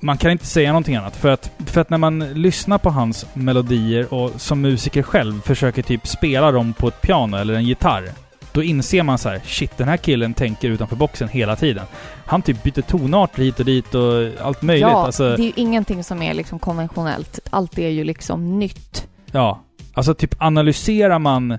Man 0.00 0.18
kan 0.18 0.30
inte 0.30 0.46
säga 0.46 0.68
någonting 0.68 0.96
annat. 0.96 1.16
För 1.16 1.28
att, 1.28 1.50
för 1.66 1.80
att 1.80 1.90
när 1.90 1.98
man 1.98 2.18
lyssnar 2.18 2.78
på 2.78 2.90
hans 2.90 3.26
melodier 3.34 4.14
och 4.14 4.40
som 4.40 4.60
musiker 4.60 5.02
själv 5.02 5.40
försöker 5.40 5.82
typ 5.82 6.06
spela 6.06 6.52
dem 6.52 6.72
på 6.72 6.88
ett 6.88 7.00
piano 7.00 7.36
eller 7.36 7.54
en 7.54 7.64
gitarr. 7.64 8.12
Då 8.52 8.62
inser 8.62 9.02
man 9.02 9.18
så 9.18 9.28
här: 9.28 9.40
shit 9.44 9.78
den 9.78 9.88
här 9.88 9.96
killen 9.96 10.34
tänker 10.34 10.70
utanför 10.70 10.96
boxen 10.96 11.28
hela 11.28 11.56
tiden. 11.56 11.86
Han 12.26 12.42
typ 12.42 12.62
byter 12.62 12.82
tonarter 12.82 13.42
hit 13.42 13.58
och 13.58 13.64
dit 13.64 13.94
och 13.94 14.30
allt 14.40 14.62
möjligt. 14.62 14.82
ja, 14.82 15.06
alltså, 15.06 15.36
det 15.36 15.42
är 15.42 15.46
ju 15.46 15.52
ingenting 15.56 16.04
som 16.04 16.22
är 16.22 16.34
liksom 16.34 16.58
konventionellt. 16.58 17.40
Allt 17.50 17.78
är 17.78 17.88
ju 17.88 18.04
liksom 18.04 18.58
nytt. 18.58 19.08
Ja. 19.30 19.62
Alltså 19.94 20.14
typ 20.14 20.34
analyserar 20.38 21.18
man 21.18 21.58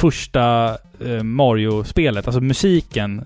första 0.00 0.76
eh, 1.04 1.22
Mario-spelet, 1.22 2.26
alltså 2.26 2.40
musiken. 2.40 3.24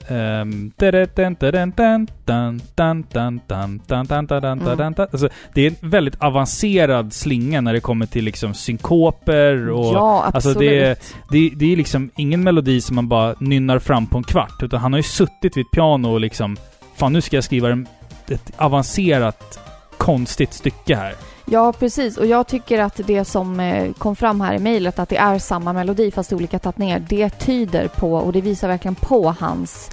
Alltså, 5.13 5.29
det 5.55 5.67
är 5.67 5.71
en 5.83 5.91
väldigt 5.91 6.23
avancerad 6.23 7.13
slinga 7.13 7.61
när 7.61 7.73
det 7.73 7.81
kommer 7.81 8.07
till 8.07 8.25
liksom 8.25 8.55
synkoper 8.55 9.71
och... 9.71 9.95
ja, 9.95 10.23
alltså, 10.23 10.51
absolut. 10.51 10.59
det 10.59 10.89
Det, 11.31 11.51
det 11.57 11.73
är 11.73 11.77
liksom 11.77 12.11
ingen 12.17 12.43
melodi 12.43 12.81
som 12.81 12.97
man 12.97 13.09
bara 13.09 13.35
nynnar 13.39 13.79
fram 13.79 14.07
på 14.07 14.19
en 14.19 14.25
kvart. 14.25 14.63
Utan 14.63 14.81
han 14.81 14.93
har 14.93 14.99
ju 14.99 15.03
suttit 15.03 15.57
vid 15.57 15.67
ett 15.67 15.71
piano 15.73 16.13
och 16.13 16.21
liksom... 16.21 16.57
Fan, 16.97 17.13
nu 17.13 17.21
ska 17.21 17.37
jag 17.37 17.45
skriva 17.45 17.71
en- 17.71 17.87
ett 18.29 18.53
avancerat, 18.57 19.59
konstigt 19.99 20.53
stycke 20.53 20.97
här. 20.97 21.15
Ja, 21.47 21.73
precis. 21.73 22.17
Och 22.17 22.27
jag 22.27 22.47
tycker 22.47 22.79
att 22.79 23.01
det 23.07 23.25
som 23.25 23.61
eh, 23.61 23.93
kom 23.93 24.17
fram 24.17 24.41
här 24.41 24.55
i 24.55 24.59
mejlet, 24.59 24.99
att 24.99 25.09
det 25.09 25.17
är 25.17 25.39
samma 25.39 25.73
melodi 25.73 26.11
fast 26.11 26.33
olika 26.33 26.59
tappningar, 26.59 27.07
det 27.09 27.31
tyder 27.31 27.89
på, 27.89 28.15
och 28.15 28.33
det 28.33 28.41
visar 28.41 28.69
verkligen 28.69 28.95
på 28.95 29.35
hans, 29.39 29.91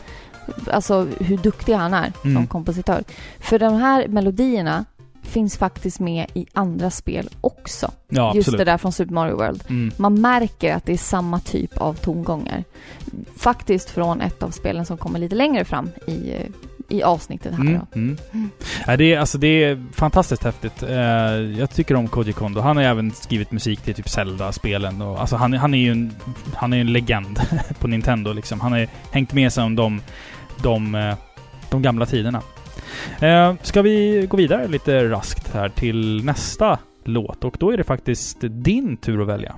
alltså 0.71 1.07
hur 1.19 1.37
duktig 1.37 1.73
han 1.73 1.93
är 1.93 2.13
Mm. 2.23 2.35
som 2.35 2.47
kompositör. 2.47 3.03
För 3.39 3.59
de 3.59 3.73
här 3.73 4.07
melodierna 4.07 4.85
finns 5.23 5.57
faktiskt 5.57 5.99
med 5.99 6.25
i 6.33 6.45
andra 6.53 6.91
spel 6.91 7.29
också. 7.41 7.91
Ja, 8.09 8.31
Just 8.35 8.57
det 8.57 8.63
där 8.63 8.77
från 8.77 8.91
Super 8.91 9.13
Mario 9.13 9.35
World. 9.37 9.63
Mm. 9.69 9.91
Man 9.97 10.21
märker 10.21 10.75
att 10.75 10.85
det 10.85 10.93
är 10.93 10.97
samma 10.97 11.39
typ 11.39 11.77
av 11.77 11.93
tongångar. 11.93 12.63
Faktiskt 13.37 13.89
från 13.89 14.21
ett 14.21 14.43
av 14.43 14.49
spelen 14.49 14.85
som 14.85 14.97
kommer 14.97 15.19
lite 15.19 15.35
längre 15.35 15.65
fram 15.65 15.89
i, 16.07 16.31
eh, 16.33 16.45
i 16.91 17.03
avsnittet 17.03 17.53
här 17.53 17.61
Mm, 17.61 17.73
då. 17.73 17.99
mm. 17.99 18.17
Mm. 18.33 18.49
Ja, 18.87 18.97
det, 18.97 19.13
är, 19.13 19.19
alltså, 19.19 19.37
det 19.37 19.47
är 19.63 19.83
fantastiskt 19.93 20.43
häftigt. 20.43 20.83
Eh, 20.83 20.95
jag 21.59 21.69
tycker 21.71 21.95
om 21.95 22.07
Koji 22.07 22.33
Kondo. 22.33 22.61
Han 22.61 22.77
har 22.77 22.83
även 22.83 23.11
skrivit 23.11 23.51
musik 23.51 23.81
till 23.81 23.93
typ 23.93 24.09
Zelda-spelen. 24.09 25.01
Och, 25.01 25.21
alltså, 25.21 25.35
han, 25.35 25.53
han 25.53 25.73
är 25.73 25.77
ju 25.77 25.91
en, 25.91 26.13
han 26.55 26.73
är 26.73 26.77
ju 26.77 26.81
en 26.81 26.93
legend 26.93 27.39
på 27.79 27.87
Nintendo. 27.87 28.33
Liksom. 28.33 28.59
Han 28.61 28.71
har 28.71 28.79
ju 28.79 28.87
hängt 29.11 29.33
med 29.33 29.53
sig 29.53 29.63
om 29.63 29.75
de, 29.75 30.01
de, 30.63 30.95
eh, 30.95 31.15
de 31.69 31.81
gamla 31.81 32.05
tiderna. 32.05 32.41
Eh, 33.19 33.53
ska 33.61 33.81
vi 33.81 34.25
gå 34.29 34.37
vidare 34.37 34.67
lite 34.67 35.09
raskt 35.09 35.53
här 35.53 35.69
till 35.69 36.25
nästa 36.25 36.79
låt? 37.03 37.43
Och 37.43 37.55
då 37.59 37.71
är 37.71 37.77
det 37.77 37.83
faktiskt 37.83 38.37
din 38.41 38.97
tur 38.97 39.21
att 39.21 39.27
välja. 39.27 39.55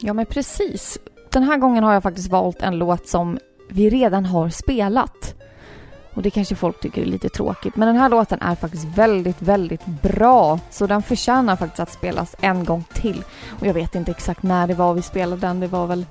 Ja, 0.00 0.12
men 0.12 0.26
precis. 0.26 0.98
Den 1.30 1.42
här 1.42 1.58
gången 1.58 1.84
har 1.84 1.92
jag 1.92 2.02
faktiskt 2.02 2.30
valt 2.30 2.62
en 2.62 2.78
låt 2.78 3.08
som 3.08 3.38
vi 3.70 3.90
redan 3.90 4.24
har 4.24 4.48
spelat. 4.48 5.34
Och 6.14 6.22
det 6.22 6.30
kanske 6.30 6.54
folk 6.54 6.80
tycker 6.80 7.02
är 7.02 7.06
lite 7.06 7.28
tråkigt. 7.28 7.76
Men 7.76 7.88
den 7.88 7.96
här 7.96 8.08
låten 8.08 8.40
är 8.42 8.54
faktiskt 8.54 8.84
väldigt, 8.84 9.42
väldigt 9.42 9.86
bra. 9.86 10.58
Så 10.70 10.86
den 10.86 11.02
förtjänar 11.02 11.56
faktiskt 11.56 11.80
att 11.80 11.92
spelas 11.92 12.36
en 12.40 12.64
gång 12.64 12.84
till. 12.94 13.24
Och 13.60 13.66
jag 13.66 13.74
vet 13.74 13.94
inte 13.94 14.10
exakt 14.10 14.42
när 14.42 14.66
det 14.66 14.74
var 14.74 14.94
vi 14.94 15.02
spelade 15.02 15.40
den. 15.40 15.60
Det 15.60 15.66
var 15.66 15.86
väl 15.86 16.06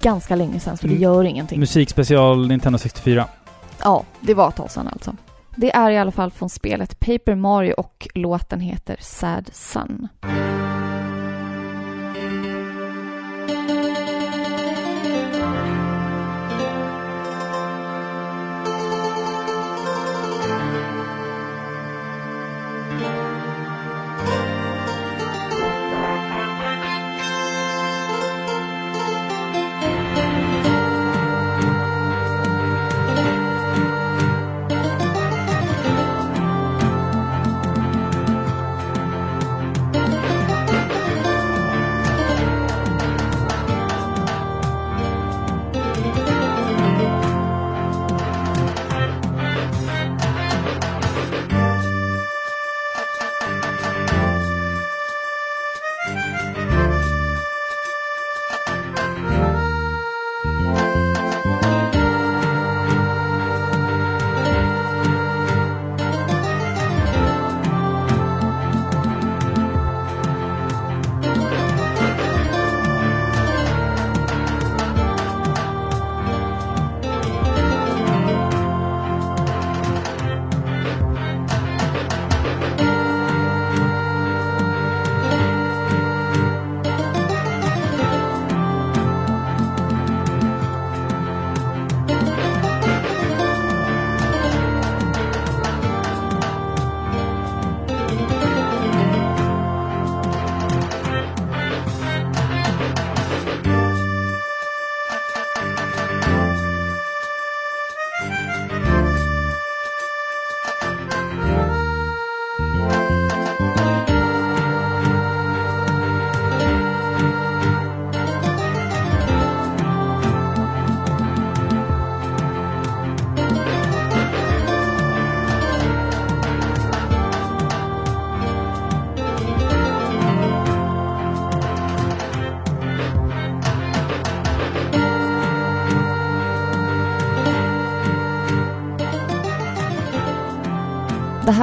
ganska 0.00 0.36
länge 0.36 0.60
sedan, 0.60 0.76
så 0.76 0.86
det 0.86 0.92
Mm. 0.92 1.02
gör 1.02 1.24
ingenting. 1.24 1.60
Musikspecial 1.60 2.48
Nintendo 2.48 2.78
64. 2.78 3.26
Ja, 3.82 4.04
det 4.20 4.34
var 4.34 4.48
ett 4.48 4.56
tag 4.56 4.70
sedan 4.70 4.88
alltså. 4.92 5.16
Det 5.56 5.74
är 5.74 5.90
i 5.90 5.98
alla 5.98 6.12
fall 6.12 6.30
från 6.30 6.50
spelet 6.50 7.00
Paper 7.00 7.34
Mario 7.34 7.72
och 7.72 8.08
låten 8.14 8.60
heter 8.60 8.96
Sad 9.00 9.50
Sun. 9.52 10.08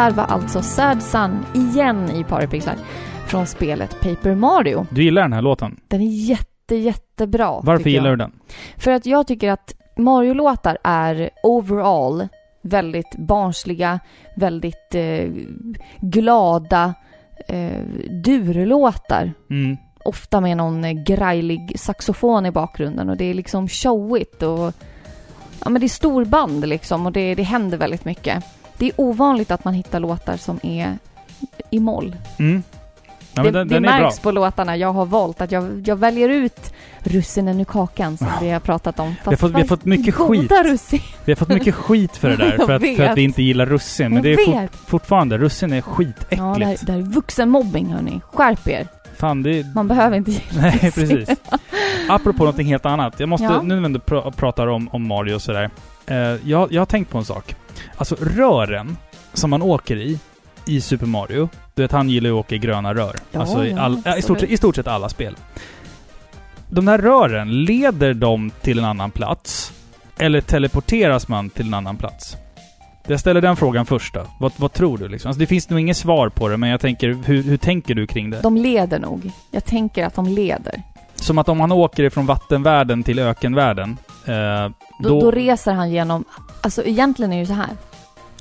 Här 0.01 0.11
var 0.11 0.23
alltså 0.23 0.61
Sad 0.61 1.03
Sun 1.03 1.45
igen 1.53 2.11
i 2.11 2.23
Paripixlar 2.23 2.75
från 3.27 3.47
spelet 3.47 4.01
Paper 4.01 4.35
Mario. 4.35 4.87
Du 4.89 5.03
gillar 5.03 5.21
den 5.21 5.33
här 5.33 5.41
låten? 5.41 5.79
Den 5.87 6.01
är 6.01 6.29
jätte, 6.29 6.75
jättebra. 6.75 7.59
Varför 7.63 7.89
gillar 7.89 8.09
du 8.09 8.15
den? 8.15 8.31
För 8.77 8.91
att 8.91 9.05
jag 9.05 9.27
tycker 9.27 9.51
att 9.51 9.73
Mario-låtar 9.97 10.77
är 10.83 11.29
overall 11.43 12.27
väldigt 12.61 13.15
barnsliga, 13.17 13.99
väldigt 14.35 14.95
eh, 14.95 15.29
glada 15.99 16.93
eh, 17.47 17.81
durlåtar. 18.23 19.33
Mm. 19.49 19.77
Ofta 20.05 20.41
med 20.41 20.57
någon 20.57 20.83
eh, 20.83 20.91
grejlig 20.91 21.79
saxofon 21.79 22.45
i 22.45 22.51
bakgrunden 22.51 23.09
och 23.09 23.17
det 23.17 23.25
är 23.25 23.33
liksom 23.33 23.67
showigt 23.67 24.43
och 24.43 24.73
ja 25.63 25.69
men 25.69 25.79
det 25.81 25.85
är 25.85 25.89
storband 25.89 26.67
liksom 26.67 27.05
och 27.05 27.11
det, 27.11 27.35
det 27.35 27.43
händer 27.43 27.77
väldigt 27.77 28.05
mycket. 28.05 28.43
Det 28.81 28.87
är 28.87 28.93
ovanligt 28.97 29.51
att 29.51 29.63
man 29.65 29.73
hittar 29.73 29.99
låtar 29.99 30.37
som 30.37 30.59
är 30.63 30.97
i 31.69 31.79
moll. 31.79 32.15
Mm. 32.39 32.63
Ja, 33.33 33.43
det 33.43 33.51
den, 33.51 33.67
det 33.67 33.73
den 33.73 33.83
märks 33.83 34.19
på 34.19 34.31
låtarna 34.31 34.77
jag 34.77 34.93
har 34.93 35.05
valt 35.05 35.41
att 35.41 35.51
jag, 35.51 35.83
jag 35.87 35.95
väljer 35.95 36.29
ut 36.29 36.73
russinen 37.03 37.59
ur 37.59 37.65
kakan 37.65 38.17
som 38.17 38.27
Ja. 38.27 38.33
vi 38.41 38.49
har 38.49 38.59
pratat 38.59 38.99
om. 38.99 39.07
Vi 39.09 39.15
har 39.29 39.35
fått- 39.35 39.51
vi 39.51 39.59
har 39.59 39.63
fått 39.67 39.85
mycket 39.85 40.15
skit. 40.15 40.51
russin. 40.65 40.99
Vi 41.25 41.31
har 41.31 41.35
fått 41.37 41.47
mycket 41.49 41.75
skit 41.75 42.17
för 42.17 42.29
det 42.29 42.35
där, 42.37 42.51
för 42.65 42.73
att, 42.73 42.81
för 42.97 43.03
att 43.03 43.17
vi 43.17 43.21
inte 43.21 43.43
gillar 43.43 43.65
russin. 43.65 44.05
Men 44.13 44.23
Jag 44.23 44.23
det 44.37 44.43
är 44.43 44.61
vet. 44.61 44.75
fortfarande, 44.75 45.37
russin 45.37 45.71
är 45.73 45.77
Ja, 45.77 45.81
skitäckligt. 45.81 46.29
det 46.29 46.65
här, 46.65 46.77
det 46.85 46.91
här 46.91 46.99
är 46.99 47.03
vuxenmobbing 47.03 47.85
hörni. 47.93 48.21
Skärp 48.33 48.67
er. 48.67 48.87
Fan, 49.21 49.43
det. 49.43 49.75
Man 49.75 49.87
behöver 49.87 50.17
inte 50.17 50.31
gilla 50.31 50.61
Nej, 50.61 50.79
precis. 50.79 51.29
Apropå 52.09 52.39
någonting 52.43 52.67
helt 52.67 52.85
annat. 52.85 53.19
Jag 53.19 53.29
måste, 53.29 53.43
Ja. 53.45 53.61
nu 53.61 53.79
när 53.79 53.89
vi 53.89 53.95
pr- 53.97 54.31
pratar 54.31 54.67
om, 54.67 54.89
om 54.91 55.07
Mario 55.07 55.33
och 55.35 55.41
sådär. 55.41 55.69
Eh, 56.07 56.15
jag, 56.17 56.71
jag 56.71 56.81
har 56.81 56.85
tänkt 56.85 57.09
på 57.11 57.17
en 57.17 57.25
sak. 57.25 57.55
Alltså 57.97 58.15
rören 58.21 58.97
som 59.33 59.49
man 59.49 59.61
åker 59.61 59.95
i, 59.97 60.19
i 60.65 60.81
Super 60.81 61.05
Mario. 61.05 61.49
Du 61.73 61.81
vet, 61.81 61.91
han 61.91 62.09
gillar 62.09 62.29
ju 62.29 62.33
att 62.35 62.45
åka 62.45 62.55
i 62.55 62.57
gröna 62.59 62.93
rör. 62.93 63.15
Ja, 63.31 63.39
alltså 63.39 63.65
i, 63.65 63.73
all, 63.73 64.01
ja, 64.05 64.17
i, 64.17 64.21
stort, 64.21 64.43
i 64.43 64.57
stort 64.57 64.75
sett 64.75 64.87
alla 64.87 65.09
spel. 65.09 65.35
De 66.69 66.85
där 66.85 66.97
rören, 66.97 67.63
leder 67.63 68.13
de 68.13 68.51
till 68.61 68.79
en 68.79 68.85
annan 68.85 69.11
plats? 69.11 69.73
Eller 70.17 70.41
teleporteras 70.41 71.27
man 71.27 71.49
till 71.49 71.67
en 71.67 71.73
annan 71.73 71.97
plats? 71.97 72.37
Jag 73.07 73.19
ställer 73.19 73.41
den 73.41 73.55
frågan 73.55 73.85
först 73.85 74.13
då. 74.13 74.25
Vad, 74.39 74.51
vad 74.57 74.73
tror 74.73 74.97
du 74.97 75.07
liksom? 75.07 75.29
Alltså, 75.29 75.39
det 75.39 75.45
finns 75.47 75.69
nog 75.69 75.79
inget 75.79 75.97
svar 75.97 76.29
på 76.29 76.47
det, 76.47 76.57
men 76.57 76.69
jag 76.69 76.81
tänker, 76.81 77.09
hur, 77.25 77.43
hur 77.43 77.57
tänker 77.57 77.95
du 77.95 78.07
kring 78.07 78.29
det? 78.29 78.39
De 78.41 78.57
leder 78.57 78.99
nog. 78.99 79.31
Jag 79.51 79.65
tänker 79.65 80.05
att 80.05 80.15
de 80.15 80.27
leder. 80.27 80.81
Som 81.15 81.37
att 81.37 81.49
om 81.49 81.59
han 81.59 81.71
åker 81.71 82.03
ifrån 82.03 82.25
vattenvärlden 82.25 83.03
till 83.03 83.19
ökenvärlden. 83.19 83.97
Eh, 84.25 84.33
Då, 84.99 85.09
då, 85.09 85.21
då 85.21 85.31
reser 85.31 85.73
han 85.73 85.91
genom... 85.91 86.23
Alltså 86.61 86.83
egentligen 86.83 87.31
är 87.33 87.35
det 87.35 87.39
ju 87.39 87.45
så 87.45 87.53
här. 87.53 87.69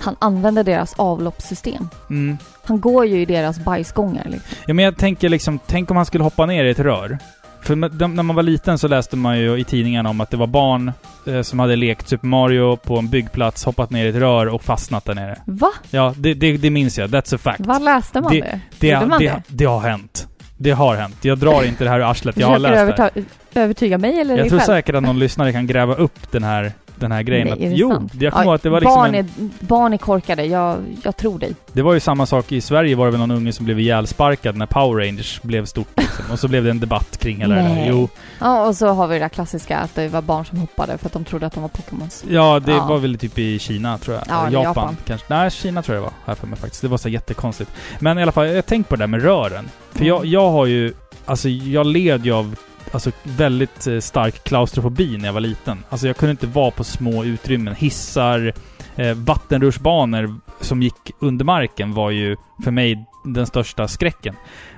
Han 0.00 0.16
använder 0.18 0.64
deras 0.64 0.94
avloppssystem. 0.98 1.88
mm. 2.10 2.38
Han 2.64 2.80
går 2.80 3.06
ju 3.06 3.20
i 3.20 3.24
deras 3.24 3.58
bajsgångar 3.58 4.24
liksom. 4.28 4.50
Ja 4.66 4.74
men 4.74 4.84
jag 4.84 4.96
tänker 4.96 5.28
liksom, 5.28 5.58
tänk 5.66 5.90
om 5.90 5.96
han 5.96 6.06
skulle 6.06 6.24
hoppa 6.24 6.46
ner 6.46 6.64
i 6.64 6.70
ett 6.70 6.78
rör. 6.78 7.18
För 7.62 7.76
när 7.76 8.22
man 8.22 8.36
var 8.36 8.42
liten 8.42 8.78
så 8.78 8.88
läste 8.88 9.16
man 9.16 9.38
ju 9.38 9.58
i 9.60 9.64
tidningarna 9.64 10.10
om 10.10 10.20
att 10.20 10.30
det 10.30 10.36
var 10.36 10.46
barn 10.46 10.92
eh, 11.26 11.42
som 11.42 11.58
hade 11.58 11.76
lekt 11.76 12.08
Super 12.08 12.26
Mario 12.26 12.76
på 12.76 12.98
en 12.98 13.08
byggplats, 13.08 13.64
hoppat 13.64 13.90
ner 13.90 14.06
i 14.06 14.08
ett 14.08 14.16
rör 14.16 14.46
och 14.46 14.62
fastnat 14.62 15.04
där 15.04 15.14
nere. 15.14 15.36
Va? 15.44 15.70
Ja, 15.90 16.14
det, 16.16 16.34
det, 16.34 16.56
det 16.56 16.70
minns 16.70 16.98
jag. 16.98 17.10
That's 17.10 17.34
a 17.34 17.38
fact. 17.38 17.60
Vad 17.60 17.82
läste 17.82 18.20
man 18.20 18.32
det? 18.32 18.60
Det, 18.78 18.88
Gjorde 18.88 19.06
man 19.06 19.18
det, 19.18 19.24
det? 19.26 19.42
det 19.46 19.64
har 19.64 19.80
hänt. 19.80 20.26
Det 20.56 20.70
har 20.70 20.96
hänt. 20.96 21.16
Jag 21.24 21.38
drar 21.38 21.62
inte 21.62 21.84
det 21.84 21.90
här 21.90 21.98
ur 21.98 22.10
arslet. 22.10 22.36
Jag 22.36 22.46
har 22.46 22.58
läst 22.58 22.96
det. 22.96 23.24
övertyga 23.60 23.98
mig 23.98 24.20
eller 24.20 24.38
Jag 24.38 24.48
tror 24.48 24.58
själv? 24.58 24.66
säkert 24.66 24.94
att 24.94 25.02
någon 25.02 25.18
lyssnare 25.18 25.52
kan 25.52 25.66
gräva 25.66 25.94
upp 25.94 26.32
den 26.32 26.42
här, 26.42 26.72
den 27.00 27.12
här 27.12 27.22
grejen. 27.22 27.44
Nej, 27.46 27.52
att, 27.52 27.60
är 27.60 27.68
det 27.70 27.74
jo, 27.76 27.90
sant? 27.90 28.12
jag 28.20 28.32
kommer 28.32 28.44
Ja, 28.46 28.54
att 28.54 28.62
det 28.62 28.70
var 28.70 28.80
liksom 28.80 28.94
barn, 28.94 29.14
en, 29.14 29.14
är, 29.14 29.26
barn 29.66 29.92
är 29.92 29.96
korkade, 29.98 30.44
jag, 30.44 30.76
jag 31.04 31.16
tror 31.16 31.38
dig. 31.38 31.54
Det 31.72 31.82
var 31.82 31.94
ju 31.94 32.00
samma 32.00 32.26
sak 32.26 32.52
i 32.52 32.60
Sverige 32.60 32.94
var 32.96 33.04
det 33.04 33.10
väl 33.10 33.20
någon 33.20 33.30
unge 33.30 33.52
som 33.52 33.64
blev 33.64 33.80
ihjälsparkad 33.80 34.56
när 34.56 34.66
Power 34.66 35.04
Rangers 35.06 35.42
blev 35.42 35.64
stort 35.66 35.88
liksom. 35.96 36.24
Och 36.32 36.38
så 36.38 36.48
blev 36.48 36.64
det 36.64 36.70
en 36.70 36.80
debatt 36.80 37.16
kring 37.18 37.36
hela 37.40 37.54
det 37.54 37.60
där. 37.62 37.86
Jo, 37.88 38.08
Ja, 38.38 38.66
och 38.66 38.76
så 38.76 38.86
har 38.88 39.06
vi 39.06 39.14
det 39.14 39.20
där 39.24 39.28
klassiska 39.28 39.78
att 39.78 39.94
det 39.94 40.08
var 40.08 40.22
barn 40.22 40.44
som 40.44 40.58
hoppade 40.58 40.98
för 40.98 41.06
att 41.06 41.12
de 41.12 41.24
trodde 41.24 41.46
att 41.46 41.52
de 41.52 41.62
var 41.62 41.68
Pokémons. 41.68 42.24
ja 42.30 42.60
det 42.60 42.72
Ja. 42.72 42.86
var 42.86 42.98
väl 42.98 43.18
typ 43.18 43.38
i 43.38 43.58
Kina 43.58 43.98
tror 43.98 44.16
jag. 44.16 44.24
Ja, 44.28 44.44
Japan, 44.50 44.62
Japan. 44.62 44.96
kanske. 45.06 45.26
Nej, 45.30 45.50
Kina 45.50 45.82
tror 45.82 45.94
jag 45.96 46.02
det 46.02 46.04
var. 46.04 46.12
Här 46.26 46.34
för 46.34 46.46
mig 46.46 46.58
faktiskt. 46.58 46.82
Det 46.82 46.88
var 46.88 46.98
så 46.98 47.08
jättekonstigt. 47.08 47.70
Men 47.98 48.18
i 48.18 48.22
alla 48.22 48.32
fall, 48.32 48.48
jag 48.48 48.66
tänkte 48.66 48.88
på 48.90 48.96
det 48.96 49.02
där 49.02 49.06
med 49.06 49.22
rören. 49.22 49.68
För 49.90 49.98
Mm. 49.98 50.08
jag, 50.08 50.26
jag 50.26 50.50
har 50.50 50.66
ju, 50.66 50.92
alltså 51.24 51.48
jag 51.48 51.86
led 51.86 52.26
ju 52.26 52.32
av 52.32 52.54
Alltså 52.92 53.10
väldigt 53.22 53.86
eh, 53.86 53.98
stark 53.98 54.44
klaustrofobi 54.44 55.18
när 55.18 55.26
jag 55.26 55.32
var 55.32 55.40
liten. 55.40 55.84
Alltså 55.88 56.06
jag 56.06 56.16
kunde 56.16 56.30
inte 56.30 56.46
vara 56.46 56.70
på 56.70 56.84
små 56.84 57.24
utrymmen. 57.24 57.74
Hissar, 57.74 58.52
eh, 58.96 59.14
vattenrutschbanor 59.14 60.40
som 60.60 60.82
gick 60.82 61.10
under 61.20 61.44
marken 61.44 61.94
var 61.94 62.10
ju 62.10 62.36
för 62.64 62.70
mig 62.70 63.06
den 63.24 63.46
största 63.46 63.88
skräcken. 63.88 64.34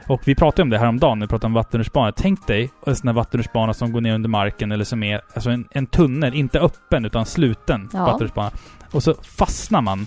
Och 0.09 0.21
vi 0.25 0.35
pratade 0.35 0.63
om 0.63 0.71
det 0.71 0.79
häromdagen 0.79 1.19
när 1.19 1.27
vi 1.27 1.31
pratade 1.31 1.47
om 1.47 1.53
vattenrutschbanor. 1.55 2.13
Tänk 2.17 2.47
dig 2.47 2.71
en 2.87 2.97
sån 2.97 3.09
här 3.09 3.15
vattenrutschbana 3.15 3.75
som 3.75 3.93
går 3.93 4.01
ner 4.01 4.15
under 4.15 4.29
marken 4.29 4.73
eller 4.73 4.85
som 4.85 5.03
är 5.03 5.21
alltså 5.35 5.51
en, 5.51 5.69
en 5.71 5.87
tunnel, 5.87 6.35
inte 6.35 6.61
öppen 6.61 7.05
utan 7.05 7.27
sluten 7.27 7.91
Ja. 7.93 8.05
vattenrutschbana. 8.05 8.51
Och 8.91 9.03
så 9.03 9.15
fastnar 9.15 9.81
man 9.81 10.07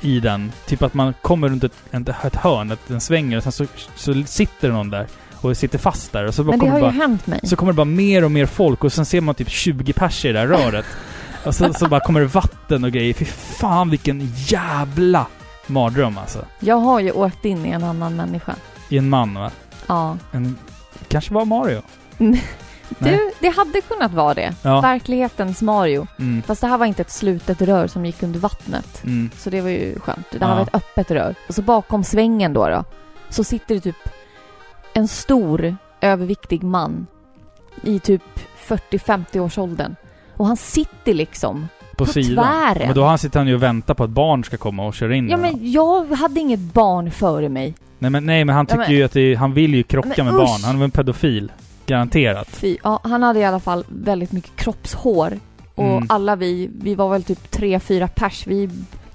i 0.00 0.20
den. 0.20 0.52
Typ 0.66 0.82
att 0.82 0.94
man 0.94 1.14
kommer 1.22 1.48
runt 1.48 1.64
ett, 1.64 1.82
ett, 1.90 2.08
ett 2.24 2.36
hörn, 2.36 2.70
ett, 2.70 2.80
den 2.86 3.00
svänger 3.00 3.36
och 3.36 3.42
sen 3.42 3.52
så, 3.52 3.66
så 3.94 4.14
sitter 4.24 4.70
någon 4.72 4.90
där 4.90 5.06
och 5.40 5.56
sitter 5.56 5.78
fast 5.78 6.12
där. 6.12 6.26
Och 6.26 6.34
så 6.34 6.44
bara 6.44 6.50
Men 6.50 6.58
det 6.58 6.66
kommer 6.66 6.72
har 6.72 6.80
bara, 6.80 6.92
ju 6.92 7.00
hänt 7.00 7.26
mig. 7.26 7.40
så 7.42 7.56
kommer 7.56 7.72
det 7.72 7.76
bara 7.76 7.84
mer 7.84 8.24
och 8.24 8.30
mer 8.30 8.46
folk 8.46 8.84
och 8.84 8.92
sen 8.92 9.04
ser 9.06 9.20
man 9.20 9.34
typ 9.34 9.48
20 9.50 9.92
pers 9.92 10.24
i 10.24 10.28
det 10.28 10.34
där 10.40 10.46
röret. 10.46 10.84
och 11.44 11.54
så, 11.54 11.72
så 11.74 11.88
bara 11.88 12.00
kommer 12.00 12.20
det 12.20 12.26
vatten 12.26 12.84
och 12.84 12.90
grejer. 12.92 13.14
Fy 13.14 13.24
fan 13.24 13.90
vilken 13.90 14.32
jävla 14.36 15.26
mardröm 15.66 16.18
alltså. 16.18 16.44
Jag 16.60 16.76
har 16.76 17.00
ju 17.00 17.12
åkt 17.12 17.44
in 17.44 17.66
i 17.66 17.70
en 17.70 17.84
annan 17.84 18.16
människa. 18.16 18.54
I 18.88 18.98
en 18.98 19.08
man 19.08 19.34
va? 19.34 19.50
Ja. 19.86 20.16
En, 20.32 20.58
kanske 21.08 21.34
var 21.34 21.44
Mario? 21.44 21.82
Du, 22.98 23.30
det 23.40 23.48
hade 23.48 23.80
kunnat 23.80 24.12
vara 24.12 24.34
det. 24.34 24.54
Ja. 24.62 24.80
Verklighetens 24.80 25.62
Mario. 25.62 26.06
Mm. 26.18 26.42
Fast 26.42 26.60
det 26.60 26.66
här 26.66 26.78
var 26.78 26.86
inte 26.86 27.02
ett 27.02 27.10
slutet 27.10 27.62
rör 27.62 27.86
som 27.86 28.06
gick 28.06 28.22
under 28.22 28.40
vattnet. 28.40 29.04
Mm. 29.04 29.30
Så 29.38 29.50
det 29.50 29.60
var 29.60 29.68
ju 29.68 29.98
skönt. 30.00 30.26
Det 30.30 30.44
här 30.44 30.48
Ja. 30.52 30.54
var 30.54 30.62
ett 30.62 30.74
öppet 30.74 31.10
rör. 31.10 31.34
Och 31.48 31.54
så 31.54 31.62
bakom 31.62 32.04
svängen 32.04 32.52
då, 32.52 32.68
då 32.68 32.84
så 33.28 33.44
sitter 33.44 33.74
det 33.74 33.80
typ 33.80 33.96
en 34.92 35.08
stor 35.08 35.76
överviktig 36.00 36.62
man 36.62 37.06
i 37.82 37.98
typ 37.98 38.22
40-50 38.68 39.38
års 39.40 39.58
åldern. 39.58 39.94
Och 40.36 40.46
han 40.46 40.56
sitter 40.56 41.14
liksom. 41.14 41.68
På, 41.96 42.04
På 42.06 42.12
sidan. 42.12 42.44
tvären. 42.44 42.86
Men 42.86 42.94
då 42.94 43.00
har 43.02 43.08
han 43.08 43.18
sitter 43.18 43.38
han 43.40 43.48
ju 43.48 43.54
och 43.54 43.62
väntar 43.62 43.94
på 43.94 44.04
att 44.04 44.10
barn 44.10 44.44
ska 44.44 44.56
komma 44.56 44.86
och 44.86 44.94
köra 44.94 45.14
in 45.16 45.28
Ja 45.28 45.36
men 45.36 45.72
jag 45.72 46.06
hade 46.06 46.40
inget 46.40 46.60
barn 46.60 47.10
före 47.10 47.48
mig. 47.48 47.74
Nej 47.98 48.10
men, 48.10 48.26
nej, 48.26 48.44
men 48.44 48.54
han 48.54 48.66
Ja, 48.68 48.74
tycker 48.74 48.88
men- 48.88 48.96
ju 48.96 49.02
att 49.04 49.12
det, 49.12 49.34
han 49.34 49.52
vill 49.54 49.74
ju 49.74 49.82
krocka 49.82 50.24
Men 50.24 50.26
med 50.26 50.34
usch! 50.34 50.40
barn. 50.48 50.60
Han 50.64 50.80
är 50.80 50.84
en 50.84 50.90
pedofil. 50.90 51.52
Garanterat. 51.86 52.48
Fy. 52.48 52.76
Ja, 52.84 53.00
han 53.02 53.22
hade 53.22 53.38
i 53.40 53.44
alla 53.44 53.60
fall 53.60 53.84
väldigt 53.88 54.32
mycket 54.32 54.56
kroppshår. 54.56 55.38
Och 55.74 55.84
Mm. 55.84 56.06
alla 56.08 56.36
vi, 56.36 56.70
vi 56.82 56.94
var 56.94 57.08
väl 57.10 57.22
typ 57.24 57.50
tre, 57.50 57.80
fyra 57.80 58.08
pers. 58.08 58.46
Vi 58.46 58.70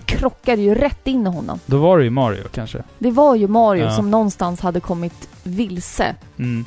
krockade 0.05 0.61
ju 0.61 0.75
rätt 0.75 1.07
in 1.07 1.27
i 1.27 1.29
honom. 1.29 1.59
Då 1.65 1.77
var 1.77 1.97
det 1.97 2.03
ju 2.03 2.09
Mario 2.09 2.43
kanske. 2.53 2.83
Det 2.99 3.11
var 3.11 3.35
ju 3.35 3.47
Mario 3.47 3.83
Ja. 3.83 3.91
som 3.95 4.11
någonstans 4.11 4.61
hade 4.61 4.79
kommit 4.79 5.29
vilse. 5.43 6.15
Mm. 6.37 6.65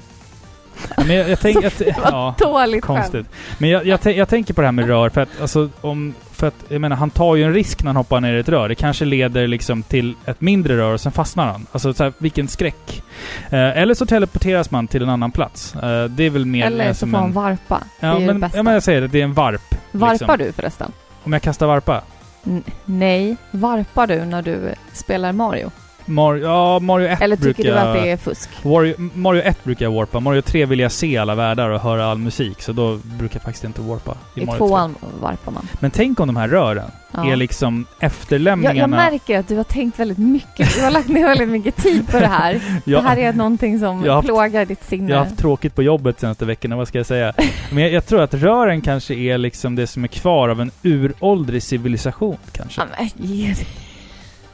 Men 0.96 1.10
jag, 1.16 1.28
jag 1.30 1.40
tänker 1.40 1.66
att... 1.66 1.82
Ja. 2.02 2.34
Dåligt. 2.38 2.84
Konstigt. 2.84 3.26
Men 3.58 3.70
jag, 3.70 3.86
jag, 3.86 4.00
jag 4.06 4.28
tänker 4.28 4.54
på 4.54 4.60
det 4.60 4.66
här 4.66 4.72
med 4.72 4.86
rör 4.86 5.08
för 5.08 5.20
att, 5.20 5.28
alltså, 5.40 5.68
om, 5.80 6.14
för 6.32 6.46
att, 6.46 6.54
jag 6.68 6.80
menar, 6.80 6.96
han 6.96 7.10
tar 7.10 7.36
ju 7.36 7.44
en 7.44 7.52
risk 7.54 7.82
när 7.82 7.88
han 7.88 7.96
hoppar 7.96 8.20
ner 8.20 8.34
i 8.34 8.38
ett 8.40 8.48
rör. 8.48 8.68
Det 8.68 8.74
kanske 8.74 9.04
leder 9.04 9.46
liksom 9.46 9.82
till 9.82 10.14
ett 10.26 10.40
mindre 10.40 10.76
rör 10.76 10.92
och 10.92 11.00
sen 11.00 11.12
fastnar 11.12 11.46
han. 11.46 11.66
Alltså 11.72 11.94
så 11.94 12.04
här, 12.04 12.12
vilken 12.18 12.48
skräck. 12.48 13.02
Eh, 13.50 13.78
eller 13.78 13.94
så 13.94 14.06
teleporteras 14.06 14.70
man 14.70 14.86
till 14.88 15.02
en 15.02 15.08
annan 15.08 15.30
plats. 15.30 15.74
Eh, 15.74 16.04
det 16.04 16.24
är 16.24 16.30
väl 16.30 16.46
mer 16.46 16.66
Eller 16.66 16.86
eh, 16.86 16.92
så 16.92 17.06
får 17.06 17.18
en... 17.18 17.32
varpa. 17.32 17.82
det 18.00 18.06
Ja 18.06 18.14
är 18.16 18.20
ju 18.20 18.26
men, 18.26 18.34
det 18.34 18.40
bästa. 18.40 18.56
ja 18.58 18.62
men 18.62 18.74
jag 18.74 18.82
säger 18.82 19.00
det, 19.00 19.08
det 19.08 19.20
är 19.20 19.24
en 19.24 19.34
varp. 19.34 19.74
Varpar 19.92 20.12
liksom. 20.12 20.36
du 20.38 20.52
förresten? 20.52 20.92
Om 21.24 21.32
jag 21.32 21.42
kastar 21.42 21.66
varpa? 21.66 22.02
N- 22.46 22.64
nej. 22.84 23.36
Varpar 23.50 24.06
du 24.06 24.24
när 24.24 24.42
du 24.42 24.74
spelar 24.92 25.32
Mario? 25.32 25.70
Mario, 26.08 26.42
ja, 26.44 26.78
Mario 26.78 27.08
1 27.08 27.20
Eller 27.22 27.36
tycker 27.36 27.44
brukar 27.54 27.62
du 27.62 27.68
jag... 27.68 27.88
att 27.96 28.02
det 28.02 28.10
är 28.10 28.16
fusk? 28.16 28.50
Mario, 28.64 28.94
Mario 29.14 29.42
1 29.42 29.64
brukar 29.64 29.84
jag 29.86 29.92
warpa. 29.92 30.20
Mario 30.20 30.42
3 30.42 30.66
vill 30.66 30.78
jag 30.80 30.92
se 30.92 31.16
alla 31.18 31.34
världar 31.34 31.70
och 31.70 31.80
höra 31.80 32.06
all 32.06 32.18
musik. 32.18 32.62
Så 32.62 32.72
då 32.72 32.96
brukar 33.18 33.36
jag 33.36 33.42
faktiskt 33.42 33.64
inte 33.64 33.80
warpa. 33.80 34.14
I 34.34 34.40
I 34.40 34.46
Mario 34.46 34.58
3. 34.58 34.66
tvåan 34.68 34.94
varpar 35.20 35.52
man. 35.52 35.68
Men 35.80 35.90
tänk 35.90 36.20
om 36.20 36.26
de 36.26 36.36
här 36.36 36.48
rören 36.48 36.90
Ja. 37.12 37.32
är 37.32 37.36
liksom 37.36 37.86
Jag, 38.00 38.06
efterlämningarna... 38.06 38.78
jag 38.78 38.90
märker 38.90 39.38
att 39.38 39.48
du 39.48 39.56
har 39.56 39.64
tänkt 39.64 39.98
väldigt 39.98 40.18
mycket. 40.18 40.74
Du 40.74 40.82
har 40.82 40.90
lagt 40.90 41.08
ner 41.08 41.26
väldigt 41.28 41.48
mycket 41.48 41.76
tid 41.76 42.08
på 42.08 42.18
det 42.20 42.26
här. 42.26 42.60
Jag- 42.84 43.02
Det 43.04 43.08
här 43.08 43.16
är 43.16 43.32
någonting 43.32 43.78
som 43.78 44.04
Jag 44.04 44.12
haft- 44.14 44.26
plågar 44.28 44.64
ditt 44.64 44.84
sinne. 44.84 45.10
Jag 45.10 45.18
har 45.18 45.24
haft 45.24 45.38
tråkigt 45.38 45.74
på 45.74 45.82
jobbet 45.82 46.20
senaste 46.20 46.44
veckorna, 46.44 46.76
vad 46.76 46.88
ska 46.88 46.98
jag 46.98 47.06
säga? 47.06 47.32
Men 47.70 47.82
jag, 47.82 47.92
jag 47.92 48.06
tror 48.06 48.20
att 48.20 48.34
rören 48.34 48.80
kanske 48.80 49.14
är 49.14 49.38
liksom 49.38 49.76
det 49.76 49.86
som 49.86 50.04
är 50.04 50.08
kvar 50.08 50.48
av 50.48 50.60
en 50.60 50.70
uråldrig 50.82 51.62
civilisation, 51.62 52.36
kanske. 52.52 52.80
Ja, 52.80 52.86
men. 53.18 53.54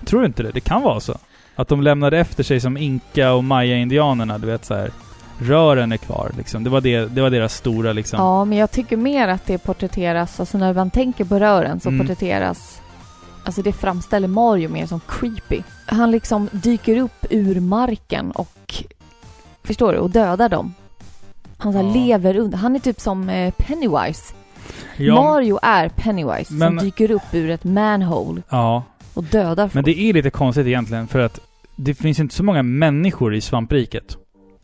Tror 0.05 0.21
du 0.21 0.27
inte 0.27 0.43
det? 0.43 0.51
Det 0.51 0.61
kan 0.61 0.83
vara 0.83 1.01
så. 1.01 1.19
Att 1.57 1.69
de 1.69 1.83
lämnade 1.83 2.19
efter 2.19 2.43
sig 2.43 2.61
som 2.61 2.77
inka 2.77 3.33
och 3.33 3.45
maya-indianerna, 3.45 4.39
du 4.39 4.47
vet 4.47 4.65
så 4.65 4.75
här. 4.75 4.91
Rören 5.39 5.93
är 5.93 5.97
kvar 5.97 6.31
liksom. 6.37 6.65
Det 6.65 6.71
var, 6.71 6.81
det, 6.81 7.07
det 7.07 7.23
var 7.23 7.31
deras 7.31 7.55
stora 7.55 7.93
liksom... 7.93 8.19
Ja, 8.21 8.45
men 8.45 8.59
jag 8.59 8.71
tycker 8.71 8.97
mer 8.97 9.29
att 9.29 9.47
det 9.47 9.59
porträtteras, 9.59 10.41
alltså 10.41 10.59
när 10.59 10.75
man 10.75 10.91
tänker 10.91 11.25
på 11.25 11.39
rören 11.39 11.81
så 11.81 11.89
Mm. 11.89 12.01
porträtteras 12.01 12.81
Alltså 13.47 13.63
det 13.63 13.73
framställer 13.73 14.29
Mario 14.29 14.69
mer 14.69 14.87
som 14.87 15.01
creepy. 15.09 15.63
Han 15.87 16.11
liksom 16.11 16.49
dyker 16.53 16.97
upp 16.99 17.27
ur 17.31 17.61
marken 17.61 18.31
och, 18.31 18.75
förstår 19.65 19.93
du, 19.93 19.99
och 19.99 20.11
dödar 20.11 20.49
dem. 20.49 20.75
Han 21.59 21.73
så 21.73 21.79
Ja. 21.79 21.93
lever 21.95 22.37
under. 22.39 22.59
Han 22.59 22.75
är 22.77 22.81
typ 22.81 23.01
som 23.01 23.29
eh, 23.29 23.55
Pennywise. 23.59 24.35
Ja, 24.97 25.15
Mario 25.15 25.59
är 25.63 25.89
Pennywise 25.89 26.53
Men- 26.55 26.69
som 26.69 26.85
dyker 26.87 27.11
upp 27.11 27.23
ur 27.33 27.51
ett 27.51 27.65
manhole 27.65 28.43
ja, 28.49 28.83
och 29.15 29.25
dödar 29.25 29.65
folk. 29.69 29.75
men 29.75 29.85
det 29.85 29.99
är 30.01 30.13
lite 30.13 30.31
konstigt 30.31 30.67
egentligen 30.67 31.09
för 31.09 31.19
att 31.19 31.41
det 31.77 31.95
finns 31.95 32.21
inte 32.21 32.35
så 32.35 32.43
många 32.43 32.63
människor 32.63 33.35
i 33.35 33.41
svampriket. 33.41 34.17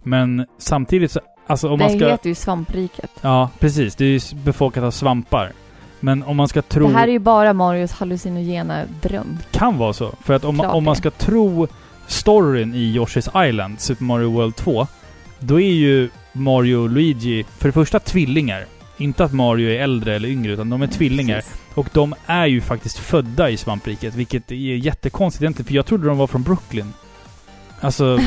Men 0.03 0.47
samtidigt 0.59 1.11
så, 1.11 1.21
alltså 1.47 1.69
om 1.69 1.79
det 1.79 1.85
man 1.85 1.99
ska... 1.99 2.09
heter 2.09 2.29
ju 2.29 2.35
svampriket. 2.35 3.11
Ja, 3.21 3.51
precis. 3.59 3.95
Det 3.97 4.05
är 4.05 4.09
ju 4.09 4.21
befolkat 4.45 4.85
av 4.85 4.91
svampar. 4.91 5.53
Men 6.01 6.23
om 6.23 6.37
man 6.37 6.49
ska 6.49 6.63
tro... 6.63 6.89
Det 6.89 6.95
här 6.95 7.09
är 7.09 7.13
ju 7.13 7.19
bara 7.19 7.53
Marios 7.53 7.93
hallucinogena 7.93 8.85
dröm. 9.03 9.39
kan 9.51 9.79
vara 9.79 9.93
så. 9.93 10.13
För 10.23 10.35
att 10.35 10.45
om, 10.45 10.57
man- 10.57 10.67
om 10.71 10.85
man 10.85 10.97
ska 10.97 11.11
tro 11.11 11.69
storyn 12.07 12.75
i 12.75 12.99
Yoshi's 12.99 13.49
Island, 13.49 13.81
Super 13.81 14.05
Mario 14.05 14.31
World 14.31 14.57
2, 14.57 14.87
då 15.39 15.61
är 15.61 15.73
ju 15.73 16.11
Mario 16.33 16.77
och 16.77 16.91
Luigi 16.91 17.45
för 17.59 17.69
det 17.69 17.73
första 17.73 17.99
tvillingar. 17.99 18.65
Inte 19.01 19.25
att 19.25 19.33
Mario 19.33 19.69
är 19.71 19.83
äldre 19.83 20.15
eller 20.17 20.29
yngre, 20.29 20.53
utan 20.53 20.71
de 20.71 20.83
är 20.83 20.87
tvillingar. 20.87 21.37
Precis. 21.37 21.61
Och 21.75 21.89
de 21.93 22.15
är 22.27 22.47
ju 22.47 22.61
faktiskt 22.61 22.99
födda 22.99 23.51
i 23.51 23.57
svampriket, 23.57 24.15
vilket 24.15 24.51
är 24.51 24.55
jättekonstigt 24.55 25.43
egentligen, 25.43 25.67
för 25.67 25.75
jag 25.75 25.87
trodde 25.87 26.07
de 26.09 26.19
var 26.19 26.27
från 26.27 26.43
Brooklyn. 26.43 26.93
Alltså... 27.81 28.19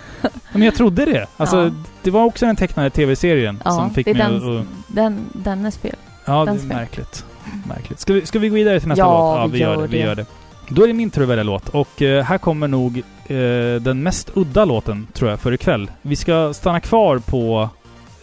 men 0.52 0.62
jag 0.62 0.74
trodde 0.74 1.04
det. 1.04 1.26
Alltså, 1.36 1.56
Ja. 1.64 1.70
det 2.02 2.10
var 2.10 2.24
också 2.24 2.46
den 2.46 2.56
tecknade 2.56 2.90
tv-serien 2.90 3.62
Ja, 3.64 3.70
som 3.70 3.94
fick 3.94 4.04
det 4.04 4.10
är 4.10 4.14
mig 4.14 4.40
den, 4.40 4.56
att... 4.56 4.60
att- 4.60 4.66
den, 4.88 5.18
dennes 5.32 5.78
fel. 5.78 5.96
Ja, 6.24 6.44
det 6.44 6.50
är 6.50 6.66
märkligt. 6.66 7.24
Märkligt. 7.68 8.00
Ska 8.00 8.12
vi, 8.12 8.26
ska 8.26 8.38
vi 8.38 8.48
gå 8.48 8.54
vidare 8.54 8.80
till 8.80 8.88
nästa 8.88 9.02
Ja, 9.04 9.30
låt? 9.34 9.38
Ja, 9.40 9.46
vi 9.46 9.52
vi 9.52 9.58
gör 9.58 9.76
det. 9.76 9.86
Vi 9.86 9.98
det. 9.98 10.04
gör 10.04 10.14
det. 10.14 10.26
Då 10.68 10.82
är 10.82 10.86
det 10.86 10.92
min 10.94 11.10
tur 11.10 11.22
att 11.22 11.28
välja 11.28 11.44
låt. 11.44 11.68
Och 11.68 12.02
eh, 12.02 12.24
här 12.24 12.38
kommer 12.38 12.68
nog 12.68 12.98
eh, 13.26 13.36
den 13.80 14.02
mest 14.02 14.30
udda 14.34 14.64
låten, 14.64 15.06
tror 15.12 15.30
jag, 15.30 15.40
för 15.40 15.52
ikväll. 15.52 15.90
Vi 16.02 16.16
ska 16.16 16.54
stanna 16.54 16.80
kvar 16.80 17.18
på 17.18 17.68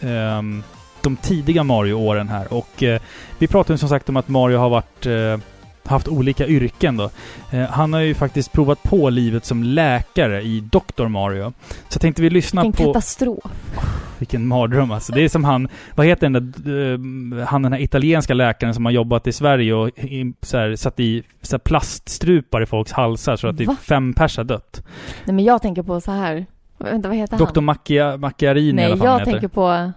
ehm, 0.00 0.62
de 1.04 1.16
tidiga 1.16 1.62
Mario-åren 1.64 2.28
här. 2.28 2.52
Och 2.52 2.82
eh, 2.82 3.00
vi 3.38 3.46
pratade 3.46 3.78
som 3.78 3.88
sagt 3.88 4.08
om 4.08 4.16
att 4.16 4.28
Mario 4.28 4.58
har 4.58 4.70
varit 4.70 5.06
eh, 5.06 5.38
haft 5.86 6.08
olika 6.08 6.46
yrken 6.46 6.96
då. 6.96 7.10
Eh, 7.50 7.62
han 7.62 7.92
har 7.92 8.00
ju 8.00 8.14
faktiskt 8.14 8.52
provat 8.52 8.82
på 8.82 9.10
livet 9.10 9.44
som 9.44 9.62
läkare 9.62 10.42
i 10.42 10.60
Dr. 10.60 11.06
Mario. 11.08 11.52
Så 11.88 11.98
tänkte 11.98 12.22
vi 12.22 12.30
lyssna 12.30 12.62
Vilken 12.62 12.86
på... 12.86 12.92
katastrof. 12.92 13.44
Vilken 14.18 14.46
mardröm 14.46 14.90
alltså. 14.90 15.12
Det 15.12 15.20
är 15.20 15.28
som 15.28 15.44
han, 15.44 15.68
vad 15.94 16.06
heter 16.06 16.28
den 16.30 16.52
där, 16.56 17.40
eh, 17.40 17.46
han 17.46 17.62
den 17.62 17.72
här 17.72 17.80
italienska 17.80 18.34
läkaren 18.34 18.74
som 18.74 18.84
har 18.84 18.92
jobbat 18.92 19.26
i 19.26 19.32
Sverige 19.32 19.74
och 19.74 19.88
i, 19.88 20.34
så 20.42 20.58
här, 20.58 20.76
satt 20.76 21.00
i 21.00 21.22
så 21.42 21.56
här, 21.56 21.58
plaststrupar 21.58 22.62
i 22.62 22.66
folks 22.66 22.92
halsar 22.92 23.36
så 23.36 23.48
att 23.48 23.56
det 23.56 23.64
är 23.64 23.66
Va? 23.66 23.76
fem 23.80 24.14
pers 24.14 24.36
har 24.36 24.44
dött. 24.44 24.82
Nej 25.24 25.34
men 25.34 25.44
jag 25.44 25.62
tänker 25.62 25.82
på 25.82 26.00
så 26.00 26.10
här. 26.10 26.46
Vänta, 26.78 27.08
vad 27.08 27.18
heter 27.18 27.38
Dr. 27.38 27.50
han? 27.54 27.64
Macchia, 27.64 28.16
Macchiarini 28.16 28.72
Nej, 28.72 28.84
alla 28.84 28.96
fall 28.96 29.04
jag 29.04 29.10
han 29.10 29.20
heter. 29.20 29.32
tänker 29.32 29.48
på 29.48 29.92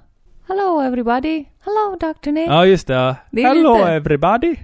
Hello 0.48 0.82
everybody. 0.82 1.45
Hello 1.66 1.98
Dr. 2.00 2.32
Nick. 2.32 2.50
Ja, 2.50 2.66
just 2.66 2.88
det. 2.88 2.93
Ja. 2.93 3.16
Det 3.32 3.43
är 3.43 3.48
Hello 3.48 3.74
lite- 3.78 3.91
everybody! 3.91 4.56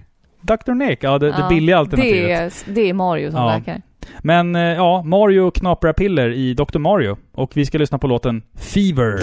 Dr. 0.42 0.72
Nick. 0.74 1.04
Ja, 1.04 1.18
det, 1.18 1.28
det 1.32 1.36
Ja, 1.40 1.50
billiga 1.50 1.78
alternativet. 1.78 2.24
Det 2.66 2.72
är, 2.72 2.76
det 2.76 2.90
är 2.90 2.94
Mario 2.94 3.32
som 3.32 3.40
Ja. 3.40 3.56
läkare. 3.58 3.82
Men 4.22 4.56
eh, 4.56 4.62
ja, 4.62 5.04
Mario 5.04 5.52
knaprar 5.52 5.94
piller 5.94 6.30
i 6.30 6.54
Dr. 6.54 6.80
Mario. 6.80 7.18
Och 7.32 7.52
vi 7.58 7.66
ska 7.66 7.78
lyssna 7.78 7.98
på 7.98 8.08
låten 8.08 8.42
Fever. 8.56 9.20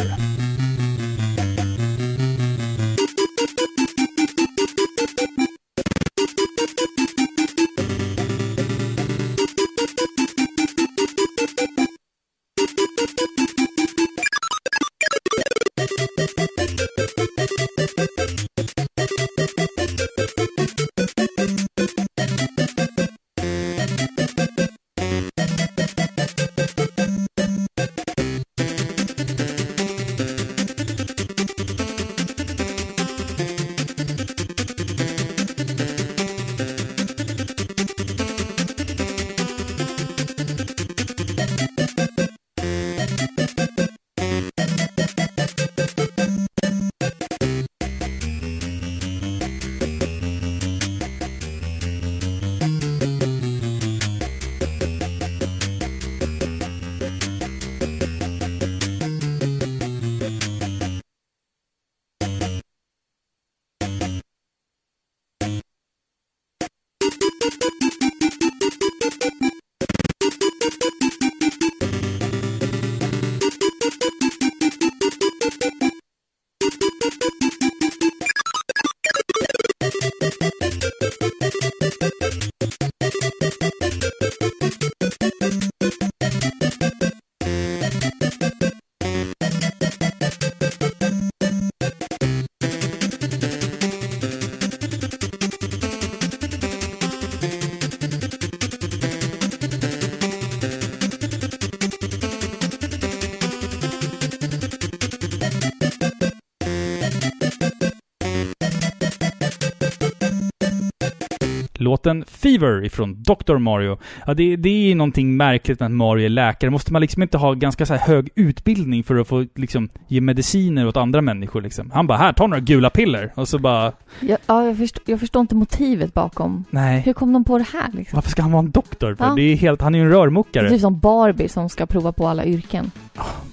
Låten 112.00 112.24
Fever 112.28 112.84
ifrån 112.84 113.22
Dr. 113.22 113.56
Mario. 113.58 113.98
Ja, 114.26 114.34
det, 114.34 114.56
det 114.56 114.90
är 114.90 114.94
någonting 114.94 115.36
märkligt 115.36 115.80
med 115.80 115.86
att 115.86 115.92
Mario 115.92 116.24
är 116.24 116.28
läkare. 116.28 116.70
Måste 116.70 116.92
man 116.92 117.02
liksom 117.02 117.22
inte 117.22 117.38
ha 117.38 117.52
ganska 117.54 117.86
så 117.86 117.94
hög 117.94 118.28
utbildning 118.34 119.04
för 119.04 119.16
att 119.16 119.28
få 119.28 119.46
liksom 119.54 119.88
ge 120.08 120.20
mediciner 120.20 120.86
åt 120.86 120.96
andra 120.96 121.20
människor 121.22 121.60
liksom? 121.62 121.90
Han 121.90 122.06
bara, 122.06 122.18
här, 122.18 122.32
ta 122.32 122.46
några 122.46 122.60
gula 122.60 122.90
piller. 122.90 123.32
Och 123.34 123.48
så 123.48 123.58
bara, 123.58 123.92
Jag, 124.20 124.38
ja, 124.46 124.64
jag, 124.66 124.78
förstår, 124.78 125.02
jag 125.06 125.20
förstår 125.20 125.40
inte 125.40 125.54
motivet 125.54 126.14
bakom. 126.14 126.64
nej. 126.70 127.00
Hur 127.00 127.12
kom 127.12 127.32
de 127.32 127.44
på 127.44 127.58
det 127.58 127.66
här 127.72 127.88
liksom? 127.92 128.16
Varför 128.16 128.30
ska 128.30 128.42
han 128.42 128.52
vara 128.52 128.62
en 128.64 128.70
doktor? 128.70 129.14
För? 129.14 129.24
Ja. 129.24 129.34
Det 129.36 129.42
är 129.42 129.56
helt, 129.56 129.82
han 129.82 129.94
är 129.94 129.98
ju 129.98 130.04
en 130.04 130.10
Det 130.10 130.16
är 130.16 130.20
rörmokare. 130.20 130.70
typ 130.70 130.80
som 130.80 130.98
Barbie 131.00 131.48
som 131.48 131.68
ska 131.68 131.86
prova 131.86 132.12
på 132.12 132.28
alla 132.28 132.44
yrken. 132.44 132.90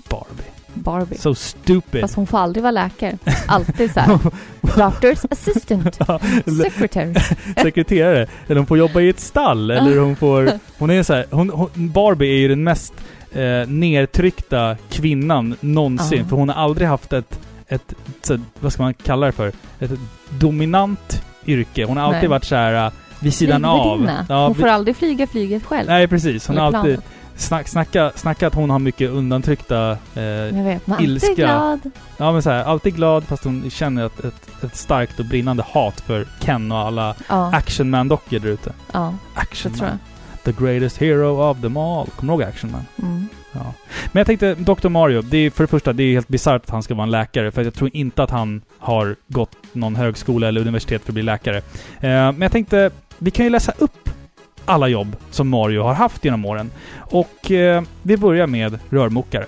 Barbie. 0.10 0.52
Barbie. 0.78 1.18
So 1.18 1.36
stupid. 1.36 2.02
Fast 2.02 2.16
hon 2.16 2.28
får 2.28 2.38
aldrig 2.38 2.64
vara 2.64 2.72
läkare. 2.72 3.18
Alltid 3.48 3.94
så 3.94 4.00
här. 4.00 4.20
Doctor's 4.62 5.26
assistant. 5.32 5.96
Secretary. 6.64 7.16
sekreterare. 7.64 8.28
Eller 8.48 8.56
hon 8.58 8.66
får 8.66 8.78
jobba 8.78 9.02
i 9.02 9.10
ett 9.10 9.20
stall. 9.20 9.72
Eller 9.72 9.98
hon 9.98 10.16
får... 10.16 10.50
Hon 10.78 10.90
är 10.90 11.04
så 11.04 11.14
här, 11.14 11.26
hon, 11.32 11.50
hon, 11.50 11.70
Barbie 11.74 12.28
är 12.36 12.38
ju 12.38 12.48
den 12.48 12.64
mest 12.64 12.94
eh, 13.32 13.68
nedtryckta 13.68 14.78
kvinnan 14.90 15.56
någonsin. 15.60 16.20
Ja. 16.20 16.26
För 16.26 16.36
hon 16.36 16.50
har 16.50 16.56
aldrig 16.64 16.88
haft 16.88 17.14
ett, 17.14 17.40
ett, 17.68 17.94
så, 18.22 18.40
vad 18.60 18.74
ska 18.74 18.84
man 18.84 18.94
kalla 18.94 19.26
det 19.26 19.32
för? 19.32 19.52
Ett 19.80 19.92
dominant 20.30 21.24
yrke. 21.46 21.86
Hon 21.86 21.98
har 21.98 22.04
alltid 22.04 22.22
Nej. 22.22 22.30
varit 22.30 22.44
så 22.46 22.56
här 22.56 22.86
eh, 22.86 22.92
vid 23.20 23.34
sidan 23.34 23.66
av. 23.66 24.10
Ja, 24.30 24.46
hon 24.48 24.54
vi- 24.54 24.62
får 24.62 24.68
aldrig 24.68 24.98
flyga 24.98 25.28
flyget 25.28 25.64
själv. 25.66 25.88
Nej 25.88 26.08
precis. 26.08 26.48
Hon 26.48 26.58
har 26.58 26.66
alltid 26.66 26.82
planet. 26.94 27.06
Snack, 27.38 27.68
snacka, 27.68 28.12
snacka 28.16 28.48
att 28.48 28.54
hon 28.56 28.70
har 28.70 28.80
mycket 28.80 29.10
undantryckta 29.10 29.98
eh, 30.16 30.24
Jag 30.24 30.64
vet, 30.64 30.88
man 30.88 31.04
ilska. 31.04 31.28
alltid 31.28 31.46
glad. 31.46 31.80
Ja 32.18 32.32
men 32.32 32.42
så 32.44 32.50
här, 32.50 32.64
alltid 32.64 32.96
glad 32.96 33.24
fast 33.24 33.44
hon 33.44 33.70
känner 33.70 34.06
ett, 34.06 34.20
ett, 34.26 34.64
ett 34.64 34.76
starkt 34.76 35.20
och 35.20 35.26
brinnande 35.26 35.64
hat 35.68 36.02
för 36.02 36.28
Ken 36.40 36.72
och 36.72 36.78
alla 36.78 37.16
Ja, 37.30 37.52
Action 37.56 37.90
Man-dockor 37.90 38.40
där 38.40 38.50
ute. 38.50 38.74
ja, 38.92 39.14
Action 39.34 39.72
det 39.72 39.78
tror 39.78 39.88
Man. 39.88 39.98
jag. 40.44 40.56
The 40.56 40.64
greatest 40.66 40.98
hero 40.98 41.50
of 41.52 41.62
them 41.62 41.78
all. 41.78 42.08
Kommer 42.16 42.34
du 42.38 42.44
ihåg 42.44 42.50
Action 42.50 42.72
Man? 42.72 42.86
Mm. 43.10 43.28
Ja. 43.52 43.74
Men 44.12 44.20
jag 44.20 44.28
tänkte, 44.28 44.56
Dr. 44.56 44.90
Mario, 44.90 45.22
det 45.22 45.38
är 45.38 45.50
för 45.50 45.64
det 45.64 45.68
första, 45.68 45.94
det 45.94 46.04
är 46.04 46.14
helt 46.14 46.28
bisarrt 46.28 46.64
att 46.64 46.70
han 46.70 46.84
ska 46.84 46.96
vara 46.96 47.04
en 47.04 47.12
läkare. 47.12 47.52
För 47.52 47.64
jag 47.64 47.74
tror 47.74 47.90
inte 47.94 48.24
att 48.24 48.30
han 48.32 48.62
har 48.80 49.16
gått 49.28 49.52
någon 49.74 49.96
högskola 49.96 50.48
eller 50.48 50.62
universitet 50.62 51.02
för 51.04 51.10
att 51.10 51.14
bli 51.14 51.24
läkare. 51.24 51.58
Eh, 51.58 51.62
men 52.02 52.42
jag 52.42 52.52
tänkte, 52.52 52.92
vi 53.18 53.32
kan 53.32 53.46
ju 53.46 53.50
läsa 53.50 53.74
upp 53.78 54.10
alla 54.68 54.88
jobb 54.88 55.16
som 55.32 55.50
Mario 55.50 55.84
har 55.84 55.94
haft 55.94 56.26
genom 56.26 56.46
åren. 56.46 56.72
Och 56.98 57.52
eh, 57.52 57.84
vi 58.02 58.18
börjar 58.18 58.48
med 58.48 58.80
rörmokare. 58.90 59.46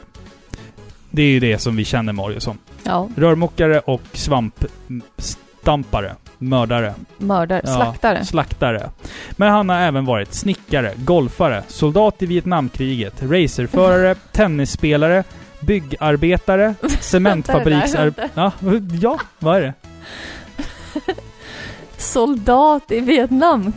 Det 1.12 1.22
är 1.22 1.30
ju 1.30 1.40
det 1.40 1.58
som 1.58 1.76
vi 1.76 1.86
känner 1.86 2.14
Mario 2.14 2.40
som. 2.40 2.58
Ja, 2.84 3.10
Rörmokare 3.16 3.80
och 3.80 4.02
svampstampare. 4.14 6.16
Mördare. 6.42 6.94
mördare, 7.18 7.62
Ja, 7.66 7.76
slaktare. 7.76 8.26
Slaktare. 8.26 8.90
Men 9.32 9.52
han 9.52 9.70
har 9.70 9.76
även 9.76 10.06
varit 10.06 10.34
snickare, 10.34 10.94
golfare, 10.96 11.64
soldat 11.68 12.22
i 12.22 12.26
Vietnamkriget, 12.26 13.24
racerförare, 13.24 14.16
tennisspelare, 14.32 15.24
byggarbetare, 15.60 16.76
cementfabriksar... 17.00 18.14
Ja, 18.34 18.52
ja, 19.02 19.20
vad 19.40 19.58
är 19.58 19.62
det? 19.62 19.74
Soldat 21.98 22.92
i 22.92 23.00
Vietnam. 23.00 23.74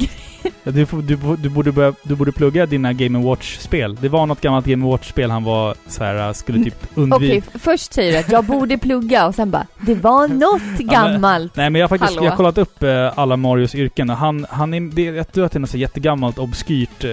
Ja, 0.65 0.73
Du, 0.73 0.85
du, 0.85 1.17
du, 1.39 1.49
borde 1.49 1.73
börja, 1.73 1.93
du 2.03 2.15
borde 2.15 2.33
plugga 2.33 2.67
dina 2.67 2.93
Game 2.93 3.19
Watch-spel. 3.19 3.97
Det 4.01 4.09
var 4.09 4.27
något 4.27 4.41
gammalt 4.41 4.67
Game 4.67 4.87
Watch-spel 4.87 5.31
han 5.31 5.45
var 5.45 5.75
så 5.87 6.05
här, 6.05 6.33
skulle 6.33 6.65
typ 6.65 6.75
Okej, 6.83 7.03
undvika... 7.03 7.37
f- 7.37 7.61
först 7.63 7.93
säger 7.93 8.13
du 8.13 8.19
att 8.19 8.33
jag 8.33 8.45
borde 8.45 8.79
plugga 8.79 9.27
och 9.27 9.35
sen 9.35 9.51
bara, 9.51 9.67
det 9.81 9.95
var 9.95 10.29
något 10.39 10.79
gammalt. 10.79 11.57
Nej 11.57 11.71
men 11.71 11.81
jag 11.81 11.89
har 11.89 11.99
faktiskt 11.99 12.15
Hallå. 12.15 12.25
jag 12.27 12.31
har 12.31 12.37
kollat 12.37 12.59
upp 12.59 12.83
eh, 12.83 13.19
alla 13.19 13.37
Marios 13.37 13.75
yrken 13.75 14.11
och 14.11 14.17
han, 14.17 14.47
han 14.51 14.75
är, 14.75 14.81
det, 14.81 15.03
jag 15.03 15.33
tror 15.33 15.45
att 15.47 15.53
det 15.53 15.59
är 15.59 15.61
något 15.61 15.71
så 15.71 15.79
jättegammalt 15.79 16.39
obskyrt 16.39 17.05
eh, 17.05 17.11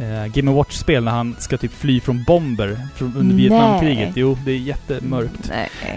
eh, 0.00 0.26
Game 0.32 0.50
Watch-spel 0.50 1.04
när 1.04 1.12
han 1.12 1.36
ska 1.38 1.56
typ 1.56 1.72
fly 1.72 2.00
från 2.00 2.24
bomber 2.24 2.78
från, 2.96 3.16
under 3.16 3.34
Nej. 3.34 3.36
Vietnamkriget. 3.36 4.12
Jo, 4.14 4.38
det 4.44 4.52
är 4.52 4.56
jättemörkt. 4.56 5.50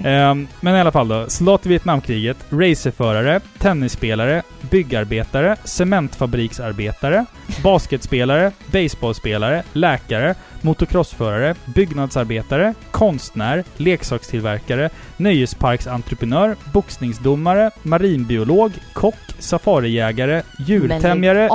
Ehm, 0.03 0.47
men 0.61 0.75
i 0.75 0.79
alla 0.79 0.91
fall 0.91 1.07
då. 1.07 1.25
Soldat 1.29 1.65
i 1.65 1.69
Vietnamkriget, 1.69 2.37
racerförare, 2.49 3.39
tennisspelare, 3.57 4.43
byggarbetare, 4.69 5.55
cementfabriksarbetare, 5.63 7.25
basketspelare, 7.63 8.51
baseballspelare, 8.71 9.63
läkare, 9.73 10.35
motocrossförare, 10.63 11.55
byggnadsarbetare, 11.75 12.73
konstnär, 12.91 13.63
leksakstillverkare, 13.77 14.89
nöjesparksentreprenör, 15.17 16.55
boxningsdomare, 16.73 17.71
marinbiolog, 17.83 18.71
kock, 18.93 19.15
safarijägare, 19.39 20.41
djurtämjare, 20.67 21.49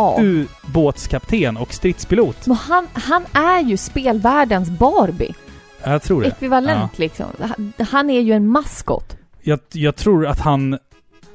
ubåtskapten 0.69 1.57
och 1.57 1.75
stridspilot. 1.75 2.47
Men 2.47 2.57
han, 2.57 2.87
han 2.93 3.25
är 3.33 3.61
ju 3.63 3.77
spelvärldens 3.77 4.71
Barbie. 4.71 5.35
Jag 5.85 6.03
tror 6.03 6.23
det. 6.23 6.29
Ekvivalent 6.29 6.99
liksom. 6.99 7.27
Han- 7.41 7.73
Han 7.91 8.11
är 8.11 8.21
ju 8.21 8.33
en 8.33 8.49
maskot. 8.49 9.17
Jag, 9.43 9.59
jag 9.73 9.97
tror 9.97 10.27
att 10.27 10.41
han... 10.41 10.79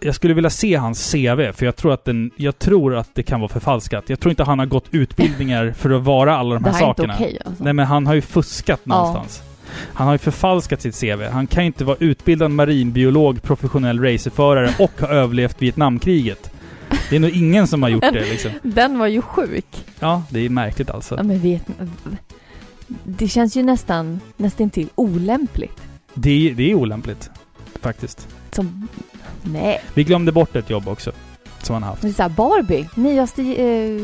Jag 0.05 0.15
skulle 0.15 0.33
vilja 0.33 0.49
se 0.49 0.75
hans 0.75 1.11
CV, 1.11 1.51
för 1.53 1.65
jag 1.65 1.75
tror 1.75 1.93
att 1.93 2.05
den... 2.05 2.31
Jag 2.35 2.59
tror 2.59 2.95
att 2.95 3.09
det 3.13 3.23
kan 3.23 3.39
vara 3.39 3.49
förfalskat. 3.49 4.03
Jag 4.07 4.19
tror 4.19 4.29
inte 4.29 4.43
han 4.43 4.59
har 4.59 4.65
gått 4.65 4.85
utbildningar 4.91 5.73
för 5.77 5.89
att 5.89 6.03
vara 6.03 6.37
alla 6.37 6.53
de 6.55 6.63
här 6.63 6.71
här 6.71 6.79
sakerna. 6.79 7.13
okej 7.13 7.37
alltså. 7.45 7.63
Nej 7.63 7.73
men 7.73 7.85
han 7.85 8.07
har 8.07 8.13
ju 8.13 8.21
fuskat 8.21 8.81
Ja. 8.83 8.95
någonstans. 8.95 9.41
Han 9.93 10.07
har 10.07 10.13
ju 10.13 10.17
förfalskat 10.17 10.81
sitt 10.81 10.99
CV. 11.01 11.21
Han 11.31 11.47
kan 11.47 11.63
ju 11.63 11.67
inte 11.67 11.85
vara 11.85 11.97
utbildad 11.99 12.51
marinbiolog, 12.51 13.41
professionell 13.41 13.99
racerförare 13.99 14.73
och 14.79 14.91
ha 15.01 15.07
överlevt 15.07 15.61
Vietnamkriget. 15.61 16.51
Det 17.09 17.15
är 17.15 17.19
nog 17.19 17.29
ingen 17.29 17.67
som 17.67 17.83
har 17.83 17.89
gjort 17.89 18.01
det 18.13 18.29
liksom. 18.29 18.51
Den 18.63 18.97
var 18.99 19.07
ju 19.07 19.21
sjuk. 19.21 19.85
Ja, 19.99 20.23
det 20.29 20.39
är 20.45 20.49
märkligt 20.49 20.89
alltså. 20.89 21.15
Ja, 21.17 21.23
men 21.23 21.39
vet, 21.39 21.63
det 23.03 23.27
känns 23.27 23.57
ju 23.57 23.63
nästan, 23.63 24.19
nästan 24.37 24.69
till 24.69 24.89
olämpligt. 24.95 25.81
Det, 26.13 26.49
är- 26.49 26.53
det 26.53 26.71
är 26.71 26.75
olämpligt. 26.75 27.29
Faktiskt. 27.81 28.27
Som, 28.51 28.87
nej. 29.43 29.81
Vi 29.93 30.03
glömde 30.03 30.31
bort 30.31 30.55
ett 30.55 30.69
jobb 30.69 30.87
också. 30.87 31.11
Som 31.61 31.73
han 31.73 31.83
haft. 31.83 32.01
Det 32.01 32.07
är 32.07 32.11
såhär, 32.11 32.29
Barbie, 32.29 32.89
nyaste 32.95 33.41
eh, 33.41 34.01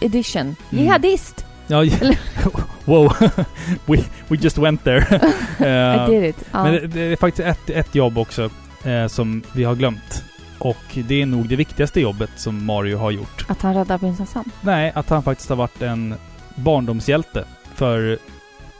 edition. 0.00 0.42
Mm. 0.42 0.56
Jihadist! 0.84 1.44
Ja, 1.66 1.84
wow. 2.84 3.12
we, 3.86 4.04
we 4.28 4.36
just 4.36 4.58
went 4.58 4.84
there. 4.84 5.20
I 5.58 5.64
Eh, 5.64 6.06
did 6.06 6.24
it. 6.24 6.44
Ja. 6.52 6.62
Men 6.62 6.72
det, 6.72 6.86
det 6.86 7.00
är 7.00 7.16
faktiskt 7.16 7.48
ett, 7.48 7.70
ett 7.70 7.94
jobb 7.94 8.18
också 8.18 8.50
eh, 8.84 9.06
som 9.06 9.42
vi 9.52 9.64
har 9.64 9.74
glömt. 9.74 10.24
Och 10.58 10.76
det 10.94 11.22
är 11.22 11.26
nog 11.26 11.48
det 11.48 11.56
viktigaste 11.56 12.00
jobbet 12.00 12.30
som 12.36 12.64
Mario 12.64 12.98
har 12.98 13.10
gjort. 13.10 13.44
Att 13.48 13.62
han 13.62 13.74
räddar 13.74 13.98
prinsessan. 13.98 14.44
Nej, 14.60 14.92
att 14.94 15.08
han 15.08 15.22
faktiskt 15.22 15.48
har 15.48 15.56
varit 15.56 15.82
en 15.82 16.14
barndomshjälte 16.54 17.44
för 17.74 18.18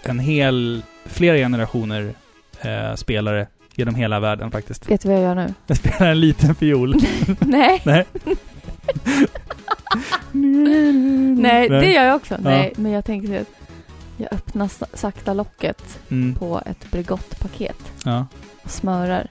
en 0.03 0.19
hel, 0.19 0.83
flera 1.07 1.37
generationer 1.37 2.15
spelare 2.97 3.47
genom 3.79 3.95
hela 3.95 4.21
världen 4.21 4.51
faktiskt. 4.51 4.91
Vet 4.91 5.01
du 5.01 5.09
vad 5.09 5.17
jag 5.17 5.25
gör 5.25 5.35
nu? 5.35 5.55
Jag 5.67 5.77
spelar 5.77 6.07
en 6.11 6.21
liten 6.21 6.55
fiol. 6.55 6.97
nej. 7.41 7.83
Nej. 7.85 8.05
Nej, 11.39 11.69
det 11.69 11.93
gör 11.93 12.05
jag 12.05 12.17
också. 12.17 12.35
Ja. 12.35 12.41
Nej, 12.43 12.73
men 12.77 12.93
jag 12.93 13.05
tänker 13.05 13.41
att 13.41 13.47
jag 14.17 14.33
öppnar 14.33 14.69
sa- 14.69 14.87
sakta 14.95 15.35
locket 15.35 15.99
Mm. 16.11 16.35
på 16.35 16.63
ett 16.67 16.91
Bregott-paket 16.91 17.93
Ja. 18.05 18.27
och 18.63 18.71
smörar. 18.71 19.27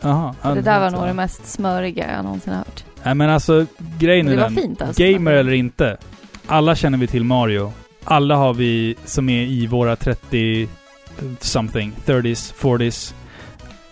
Jaha. 0.00 0.34
Och 0.42 0.54
det 0.54 0.60
där 0.62 0.80
var 0.80 0.90
nog 0.90 1.06
det 1.06 1.14
mest 1.14 1.46
smöriga 1.46 2.12
jag 2.16 2.24
någonsin 2.24 2.52
har 2.52 2.58
hört. 2.58 2.84
Nej 3.02 3.14
men 3.14 3.30
alltså, 3.30 3.66
grejen 3.98 4.28
är 4.28 4.36
den. 4.36 4.56
fint 4.56 4.82
alltså. 4.82 5.02
Gamer 5.02 5.32
eller 5.32 5.52
inte. 5.52 5.96
Alla 6.46 6.74
känner 6.74 6.98
vi 6.98 7.06
till 7.06 7.24
Mario. 7.24 7.72
Alla 8.04 8.36
har 8.36 8.54
vi 8.54 8.94
som 9.04 9.28
är 9.28 9.42
i 9.42 9.66
våra 9.66 9.96
30 9.96 10.68
something, 11.40 11.92
30s, 12.06 12.54
40s. 12.54 13.14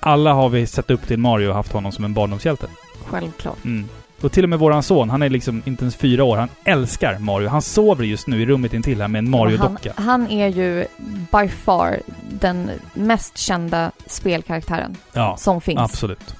Alla 0.00 0.32
har 0.32 0.48
vi 0.48 0.66
sett 0.66 0.90
upp 0.90 1.06
till 1.06 1.18
Mario 1.18 1.48
och 1.48 1.54
haft 1.54 1.72
honom 1.72 1.92
som 1.92 2.04
en 2.04 2.14
barndomshjälte. 2.14 2.66
Självklart. 3.06 3.64
Mm. 3.64 3.88
Och 4.20 4.32
till 4.32 4.42
och 4.44 4.48
med 4.50 4.58
våran 4.58 4.82
son, 4.82 5.10
han 5.10 5.22
är 5.22 5.28
liksom 5.30 5.62
inte 5.64 5.82
ens 5.84 5.96
fyra 5.96 6.24
år, 6.24 6.36
han 6.36 6.48
älskar 6.64 7.18
Mario. 7.18 7.48
Han 7.48 7.62
sover 7.62 8.04
just 8.04 8.26
nu 8.26 8.42
i 8.42 8.46
rummet 8.46 8.74
intill 8.74 9.00
här 9.00 9.08
med 9.08 9.18
en 9.18 9.30
Mario-docka. 9.30 9.92
Han, 9.96 10.04
han 10.06 10.30
är 10.30 10.48
ju 10.48 10.86
by 11.32 11.48
far 11.48 12.00
den 12.30 12.70
mest 12.94 13.38
kända 13.38 13.92
spelkaraktären 14.06 14.96
Ja, 15.12 15.36
som 15.36 15.60
finns. 15.60 15.78
absolut. 15.80 16.34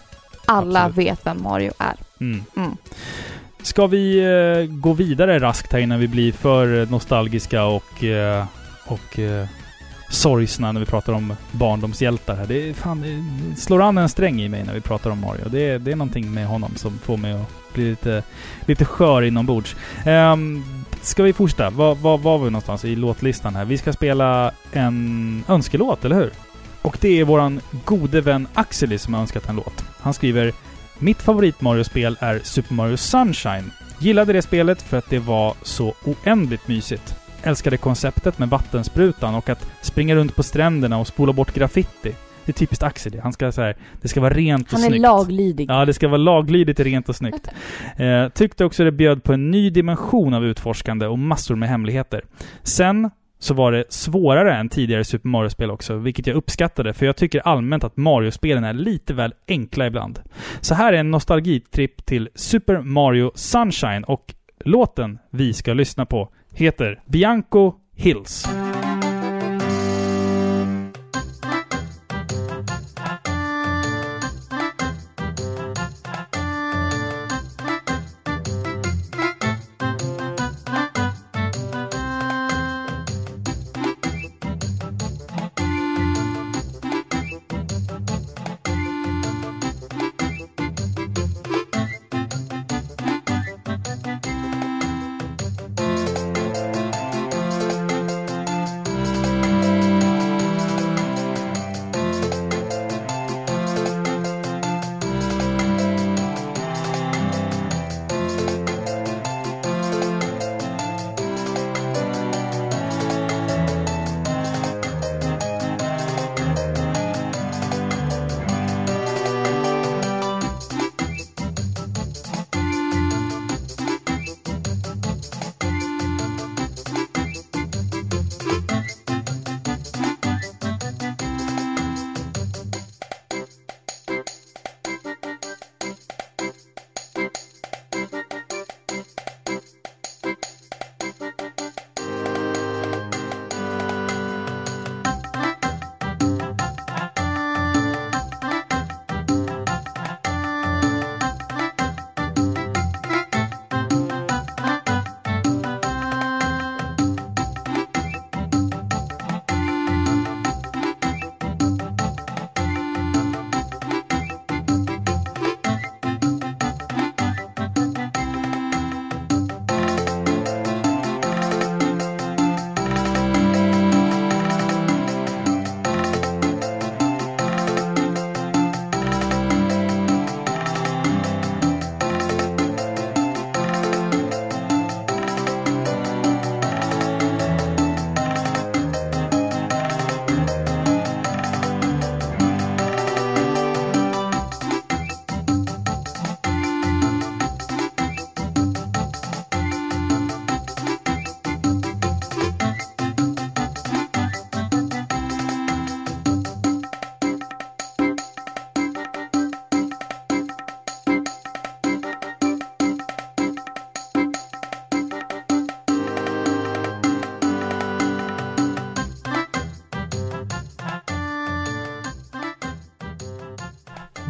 Alla 0.47 0.85
absolut. 0.85 1.09
vet 1.11 1.27
vem 1.27 1.43
Mario 1.43 1.73
är. 1.79 1.95
Mm. 2.21 2.45
Mm. 2.57 2.77
Ska 3.63 3.87
vi 3.87 4.19
eh, 4.19 4.75
gå 4.77 4.93
vidare 4.93 5.39
raskt 5.39 5.73
här 5.73 5.81
innan 5.81 6.01
vi 6.01 6.09
blir 6.09 6.33
för 6.33 6.87
nostalgiska 6.87 7.65
och, 7.65 8.05
eh, 8.05 8.45
och 8.87 9.19
eh, 9.19 9.47
sorgsna 10.09 10.73
när 10.73 10.81
vi 10.81 10.87
pratar 10.87 11.13
om 11.13 11.35
barndomshjältar 11.53 12.37
här. 12.37 12.47
Det, 12.47 12.69
är 12.71 12.75
fan, 12.75 13.01
det 13.55 13.61
slår 13.61 13.83
an 13.83 13.99
en 13.99 14.09
sträng 14.09 14.41
i 14.41 14.49
mig 14.49 14.65
när 14.65 14.75
vi 14.75 14.81
pratar 14.81 15.11
om 15.11 15.21
Mario. 15.21 15.49
Det, 15.49 15.69
är- 15.69 15.79
det 15.79 15.93
är 15.93 15.97
någonting 15.97 16.35
med 16.35 16.47
honom 16.47 16.73
som 16.77 16.99
får 16.99 17.17
mig 17.17 17.33
att 17.33 17.73
bli 17.75 17.91
lite, 17.91 18.23
lite 18.67 18.85
skör 18.85 19.23
inombords. 19.23 19.77
Um, 20.07 20.65
ska 21.03 21.23
vi 21.23 21.33
fortsätta? 21.33 21.71
Var, 21.71 21.95
var 21.95 22.19
var 22.19 22.39
vi 22.39 22.45
någonstans 22.45 22.85
i 22.85 22.97
låtlistan 22.97 23.55
här? 23.57 23.65
Vi 23.65 23.79
ska 23.79 23.93
spela 23.93 24.53
en 24.73 25.45
önskelåt, 25.49 26.05
eller 26.05 26.17
hur? 26.17 26.31
Och 26.83 26.99
det 27.01 27.21
är 27.21 27.25
våran 27.25 27.61
gode 27.85 28.21
vän 28.21 28.49
Axeli 28.55 28.99
som 28.99 29.15
har 29.15 29.21
önskat 29.21 29.49
en 29.49 29.57
låt. 29.57 29.85
Han 30.01 30.15
skriver 30.15 30.53
mitt 30.99 31.23
favorit 31.23 31.61
Mario-spel 31.61 32.17
är 32.21 32.41
Super 32.45 32.75
Mario 32.75 32.97
Sunshine. 32.97 33.71
Gillade 33.99 34.33
det 34.33 34.43
spelet 34.43 34.83
för 34.83 34.97
att 34.97 35.11
det 35.11 35.19
var 35.19 35.55
så 35.63 35.95
oändligt 36.05 36.69
mysigt. 36.69 37.15
Älskade 37.43 37.77
konceptet 37.77 38.39
med 38.39 38.49
vattensprutan 38.49 39.35
och 39.35 39.49
att 39.49 39.67
springa 39.81 40.15
runt 40.15 40.37
på 40.37 40.43
stränderna 40.43 40.99
och 40.99 41.07
spola 41.07 41.33
bort 41.33 41.55
graffiti. 41.55 42.15
Det 42.45 42.51
är 42.51 42.55
typiskt 42.55 42.83
Axel 42.83 43.13
det. 43.13 43.21
Han 43.21 43.33
ska 43.33 43.53
så 43.53 43.63
här, 43.63 43.77
det 44.03 44.09
ska 44.09 44.21
vara 44.21 44.35
rent 44.35 44.73
och 44.73 44.73
Han 44.73 44.85
är 44.85 44.89
snyggt. 44.89 45.03
laglydig. 45.03 45.71
Ja, 45.71 45.85
det 45.85 45.95
ska 45.95 46.09
vara 46.09 46.19
laglydigt, 46.19 46.81
rent 46.81 47.09
och 47.09 47.17
snyggt. 47.17 47.49
Eh, 47.97 48.29
tyckte 48.29 48.65
också 48.65 48.85
det 48.85 48.93
bjöd 48.93 49.23
på 49.23 49.33
en 49.33 49.51
ny 49.51 49.71
dimension 49.71 50.35
av 50.35 50.45
utforskande 50.45 51.07
och 51.07 51.19
massor 51.19 51.57
med 51.57 51.69
hemligheter. 51.69 52.25
Sen 52.63 53.11
så 53.39 53.55
var 53.55 53.73
det 53.73 53.85
svårare 53.89 54.55
än 54.55 54.69
tidigare 54.69 55.05
Super 55.05 55.29
Mario-spel 55.29 55.71
också, 55.71 55.97
vilket 55.97 56.27
jag 56.27 56.37
uppskattade, 56.37 56.93
för 56.93 57.07
jag 57.07 57.17
tycker 57.17 57.41
allmänt 57.41 57.85
att 57.85 57.97
Mario-spelen 57.97 58.65
är 58.65 58.73
lite 58.73 59.15
väl 59.15 59.35
enkla 59.49 59.87
ibland. 59.87 60.21
Så 60.61 60.75
här 60.75 60.93
är 60.93 60.97
en 60.97 61.11
nostalgitripp 61.11 62.07
till 62.07 62.29
Super 62.35 62.81
Mario 62.81 63.33
Sunshine 63.35 64.05
och 64.05 64.35
låten 64.65 65.19
vi 65.31 65.53
ska 65.53 65.75
lyssna 65.75 66.07
på 66.07 66.29
heter 66.53 67.03
Bianco 67.07 67.81
Hills. 67.95 68.45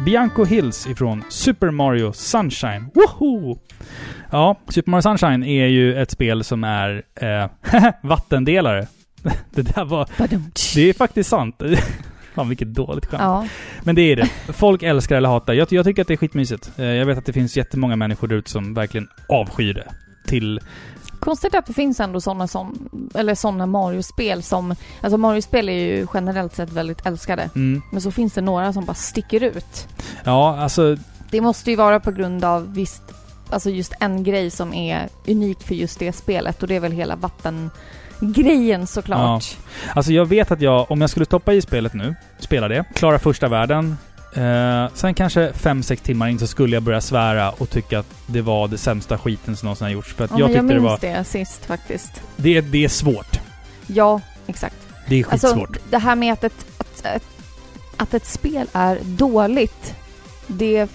Bianco 0.05 0.45
Hills 0.45 0.87
ifrån 0.87 1.23
Super 1.29 1.71
Mario 1.71 2.11
Sunshine. 2.13 2.89
Woho! 2.93 3.57
Ja, 4.31 4.59
Super 4.67 4.91
Mario 4.91 5.01
Sunshine 5.01 5.43
är 5.43 5.67
ju 5.67 6.01
ett 6.01 6.11
spel 6.11 6.43
som 6.43 6.63
är 6.63 7.03
eh, 7.21 7.49
vattendelare. 8.03 8.87
Det 9.51 9.61
där 9.61 9.85
var... 9.85 10.09
Det 10.75 10.89
är 10.89 10.93
faktiskt 10.93 11.29
sant. 11.29 11.61
Fan 12.35 12.49
vilket 12.49 12.73
dåligt 12.73 13.05
skämt. 13.05 13.21
Ja. 13.21 13.47
Men 13.83 13.95
det 13.95 14.01
är 14.01 14.15
det. 14.15 14.29
Folk 14.53 14.83
älskar 14.83 15.17
eller 15.17 15.29
hatar. 15.29 15.53
Jag, 15.53 15.67
jag 15.71 15.85
tycker 15.85 16.01
att 16.01 16.07
det 16.07 16.13
är 16.13 16.17
skitmysigt. 16.17 16.71
Eh, 16.77 16.85
Jag 16.85 17.05
vet 17.05 17.17
att 17.17 17.25
det 17.25 17.33
finns 17.33 17.57
jättemånga 17.57 17.95
människor 17.95 18.27
där 18.27 18.35
ute 18.35 18.49
som 18.49 18.73
verkligen 18.73 19.07
avskyr 19.29 19.73
det. 19.73 19.87
Till... 20.27 20.59
Konstigt 21.29 21.55
att 21.55 21.65
det 21.65 21.73
finns 21.73 21.99
ändå 21.99 22.21
sådana 22.21 22.47
som, 22.47 22.89
eller 23.15 23.35
sådana 23.35 23.65
Mario-spel 23.65 24.43
som, 24.43 24.75
alltså 25.01 25.17
Mario-spel 25.17 25.69
är 25.69 25.73
ju 25.73 26.07
generellt 26.13 26.55
sett 26.55 26.71
väldigt 26.71 27.05
älskade. 27.05 27.49
Mm. 27.55 27.81
Men 27.91 28.01
så 28.01 28.11
finns 28.11 28.33
det 28.33 28.41
några 28.41 28.73
som 28.73 28.85
bara 28.85 28.93
sticker 28.93 29.43
ut. 29.43 29.87
Ja, 30.23 30.57
alltså... 30.59 30.97
Det 31.31 31.41
måste 31.41 31.69
ju 31.69 31.75
vara 31.75 31.99
på 31.99 32.11
grund 32.11 32.45
av 32.45 32.73
visst, 32.73 33.03
alltså 33.49 33.69
just 33.69 33.93
en 33.99 34.23
grej 34.23 34.51
som 34.51 34.73
är 34.73 35.09
unik 35.27 35.61
för 35.61 35.75
just 35.75 35.99
det 35.99 36.13
spelet 36.13 36.61
och 36.61 36.67
det 36.67 36.75
är 36.75 36.79
väl 36.79 36.91
hela 36.91 37.15
vattengrejen 37.15 38.87
såklart. 38.87 39.57
Alltså 39.95 40.11
jag 40.11 40.25
vet 40.25 40.51
att 40.51 40.61
jag, 40.61 40.91
om 40.91 41.01
jag 41.01 41.09
skulle 41.09 41.25
stoppa 41.25 41.53
i 41.53 41.61
spelet 41.61 41.93
nu, 41.93 42.15
spela 42.39 42.67
det, 42.67 42.83
klara 42.95 43.19
första 43.19 43.47
världen, 43.47 43.97
eh, 44.33 44.87
sen 44.93 45.13
kanske 45.13 45.51
5-6 45.51 45.95
timmar 45.95 46.27
in 46.27 46.39
så 46.39 46.47
skulle 46.47 46.75
jag 46.75 46.83
börja 46.83 47.01
svära 47.01 47.51
och 47.51 47.69
tycka 47.69 47.99
att 47.99 48.13
det 48.25 48.41
var 48.41 48.67
det 48.67 48.77
sämsta 48.77 49.17
skiten 49.17 49.57
som 49.57 49.65
någonsin 49.65 49.85
har 49.85 49.91
gjorts. 49.91 50.13
För 50.13 50.23
att 50.25 50.31
Ja, 50.31 50.39
jag 50.39 50.51
jag 50.51 50.65
minns 50.65 50.73
det 50.75 50.79
var... 50.79 50.99
det 51.01 51.23
sist 51.23 51.65
faktiskt. 51.65 52.11
Det, 52.35 52.57
är- 52.57 52.61
det 52.61 52.83
är 52.85 52.89
svårt. 52.89 53.39
Ja, 53.87 54.21
exakt. 54.47 54.75
Det 55.07 55.19
är 55.19 55.23
skitsvårt. 55.23 55.57
Alltså, 55.69 55.81
det 55.89 55.97
här 55.97 56.15
med 56.15 56.33
att 56.33 56.43
ett, 56.43 56.65
att, 56.77 57.05
att, 57.05 57.23
att 57.97 58.13
ett 58.13 58.25
spel 58.25 58.67
är 58.73 58.99
dåligt, 59.03 59.93
det... 60.47 60.87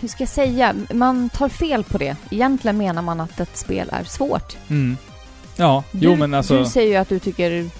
Hur 0.00 0.08
ska 0.08 0.22
jag 0.22 0.28
säga? 0.28 0.74
Man 0.92 1.28
tar 1.30 1.48
fel 1.48 1.84
på 1.84 1.98
det. 1.98 2.16
Egentligen 2.30 2.76
menar 2.76 3.02
man 3.02 3.20
att 3.20 3.40
ett 3.40 3.56
spel 3.56 3.88
är 3.92 4.04
svårt. 4.04 4.56
Mm. 4.68 4.96
Ja, 5.56 5.84
Du, 5.90 5.98
jo 6.06 6.16
men 6.16 6.34
alltså... 6.34 6.58
Du 6.58 6.66
säger 6.66 6.88
ju 6.88 6.96
att 6.96 7.08
du 7.08 7.18
tycker... 7.18 7.70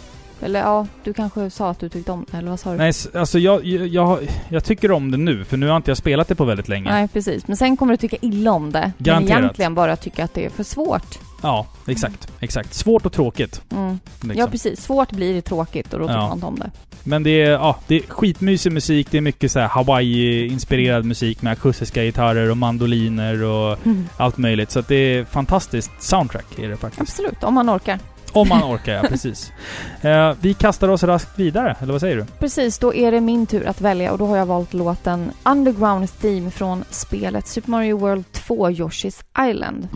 Eller 0.42 0.60
ja, 0.60 0.86
du 1.04 1.12
kanske 1.12 1.50
sa 1.50 1.70
att 1.70 1.78
du 1.80 1.88
tyckte 1.88 2.12
om 2.12 2.26
det, 2.30 2.36
eller 2.38 2.50
vad 2.50 2.60
sa 2.60 2.70
du? 2.72 2.76
Nej, 2.76 2.92
alltså 3.14 3.38
jag, 3.38 3.64
jag, 3.64 4.18
jag, 4.48 4.64
tycker 4.64 4.90
om 4.92 5.10
det 5.10 5.16
nu, 5.16 5.44
för 5.44 5.56
nu 5.56 5.68
har 5.68 5.76
inte 5.76 5.90
jag 5.90 5.98
spelat 5.98 6.28
det 6.28 6.34
på 6.34 6.44
väldigt 6.44 6.68
länge. 6.68 6.90
Nej, 6.90 7.08
precis. 7.08 7.48
Men 7.48 7.56
sen 7.56 7.76
kommer 7.76 7.92
du 7.92 7.96
tycka 7.96 8.16
illa 8.20 8.52
om 8.52 8.72
det. 8.72 8.92
Garanterat. 8.98 9.28
Men 9.28 9.38
egentligen 9.44 9.74
bara 9.74 9.96
tycka 9.96 10.24
att 10.24 10.34
det 10.34 10.44
är 10.44 10.50
för 10.50 10.64
svårt. 10.64 11.18
Ja, 11.42 11.66
exakt. 11.86 12.28
Exakt. 12.40 12.74
Svårt 12.74 13.06
och 13.06 13.12
tråkigt. 13.12 13.62
Mm. 13.72 13.98
Liksom. 14.14 14.38
Ja, 14.38 14.46
precis. 14.46 14.82
Svårt 14.82 15.12
blir 15.12 15.34
det 15.34 15.42
tråkigt 15.42 15.94
och 15.94 16.00
då 16.00 16.06
tycker 16.06 16.18
Ja. 16.18 16.26
man 16.28 16.36
inte 16.36 16.46
om 16.46 16.58
det. 16.58 16.70
Men 17.04 17.22
det 17.22 17.42
är, 17.42 17.50
ja, 17.50 17.76
det 17.86 17.96
är 17.96 18.02
skitmysig 18.08 18.72
musik, 18.72 19.08
det 19.10 19.16
är 19.16 19.20
mycket 19.20 19.52
så 19.52 19.60
Hawaii-inspirerad 19.60 21.04
musik 21.04 21.42
med 21.42 21.52
akustiska 21.52 22.04
gitarrer 22.04 22.50
och 22.50 22.56
mandoliner 22.56 23.42
och 23.42 23.78
allt 24.16 24.38
möjligt. 24.38 24.70
Så 24.70 24.78
att 24.78 24.88
det 24.88 24.94
är 24.94 25.24
fantastiskt 25.24 25.90
soundtrack 25.98 26.58
är 26.58 26.68
det 26.68 26.76
faktiskt. 26.76 27.00
Absolut, 27.00 27.44
om 27.44 27.54
man 27.54 27.70
orkar. 27.70 27.98
Om 28.32 28.48
man 28.48 28.62
orkar, 28.74 28.92
ja 28.92 29.02
precis. 29.02 29.52
Eh, 30.02 30.32
vi 30.40 30.54
kastar 30.54 30.88
oss 30.88 31.02
raskt 31.02 31.38
vidare, 31.38 31.76
eller 31.80 31.92
vad 31.92 32.00
säger 32.00 32.16
du? 32.16 32.26
Precis, 32.38 32.78
då 32.78 32.94
är 32.94 33.12
det 33.12 33.20
min 33.20 33.46
tur 33.46 33.66
att 33.66 33.80
välja 33.80 34.12
och 34.12 34.18
då 34.18 34.26
har 34.26 34.36
jag 34.36 34.46
valt 34.46 34.74
låten 34.74 35.30
Underground 35.44 36.20
Theme 36.20 36.50
från 36.50 36.84
spelet 36.90 37.48
Super 37.48 37.70
Mario 37.70 37.98
World 37.98 38.32
2 38.32 38.70
Yoshi's 38.70 39.48
Island. 39.50 39.88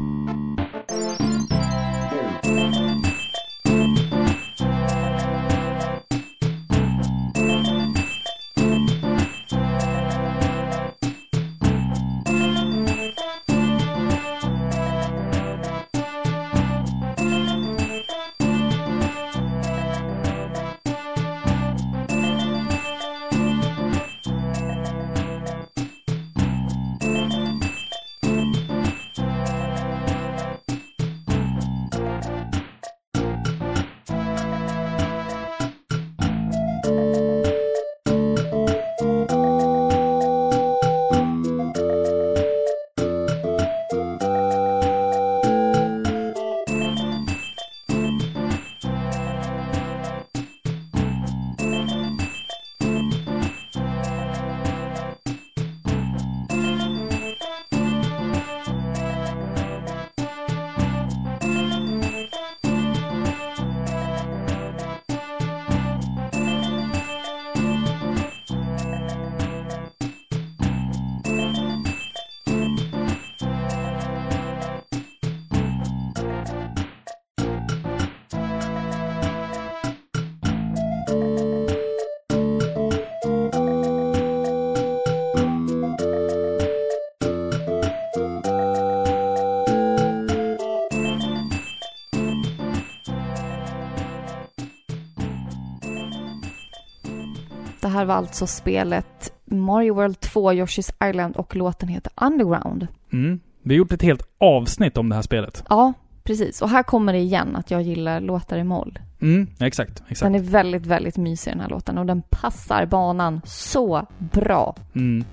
Här 97.96 98.04
var 98.04 98.14
alltså 98.14 98.46
spelet 98.46 99.32
Mario 99.44 99.94
World 99.94 100.20
2 100.20 100.52
Yoshi's 100.52 101.08
Island 101.10 101.36
och 101.36 101.56
låten 101.56 101.88
heter 101.88 102.12
Underground. 102.20 102.86
Mm. 103.12 103.40
Vi 103.62 103.74
har 103.74 103.78
gjort 103.78 103.92
ett 103.92 104.02
helt 104.02 104.22
avsnitt 104.38 104.98
om 104.98 105.08
det 105.08 105.14
här 105.14 105.22
spelet. 105.22 105.64
Ja, 105.68 105.92
precis. 106.24 106.62
Och 106.62 106.68
här 106.68 106.82
kommer 106.82 107.12
det 107.12 107.18
igen 107.18 107.56
att 107.56 107.70
jag 107.70 107.82
gillar 107.82 108.20
låtar 108.20 108.58
i 108.58 108.64
moll. 108.64 108.98
Mm, 109.20 109.46
exakt. 109.60 110.02
exakt. 110.08 110.20
Den 110.20 110.34
är 110.34 110.38
väldigt, 110.50 110.86
väldigt 110.86 111.16
mysig 111.16 111.52
den 111.52 111.60
här 111.60 111.68
låten 111.68 111.98
och 111.98 112.06
den 112.06 112.22
passar 112.22 112.86
banan 112.86 113.40
så 113.44 114.06
bra. 114.18 114.76
Mm. 114.94 115.24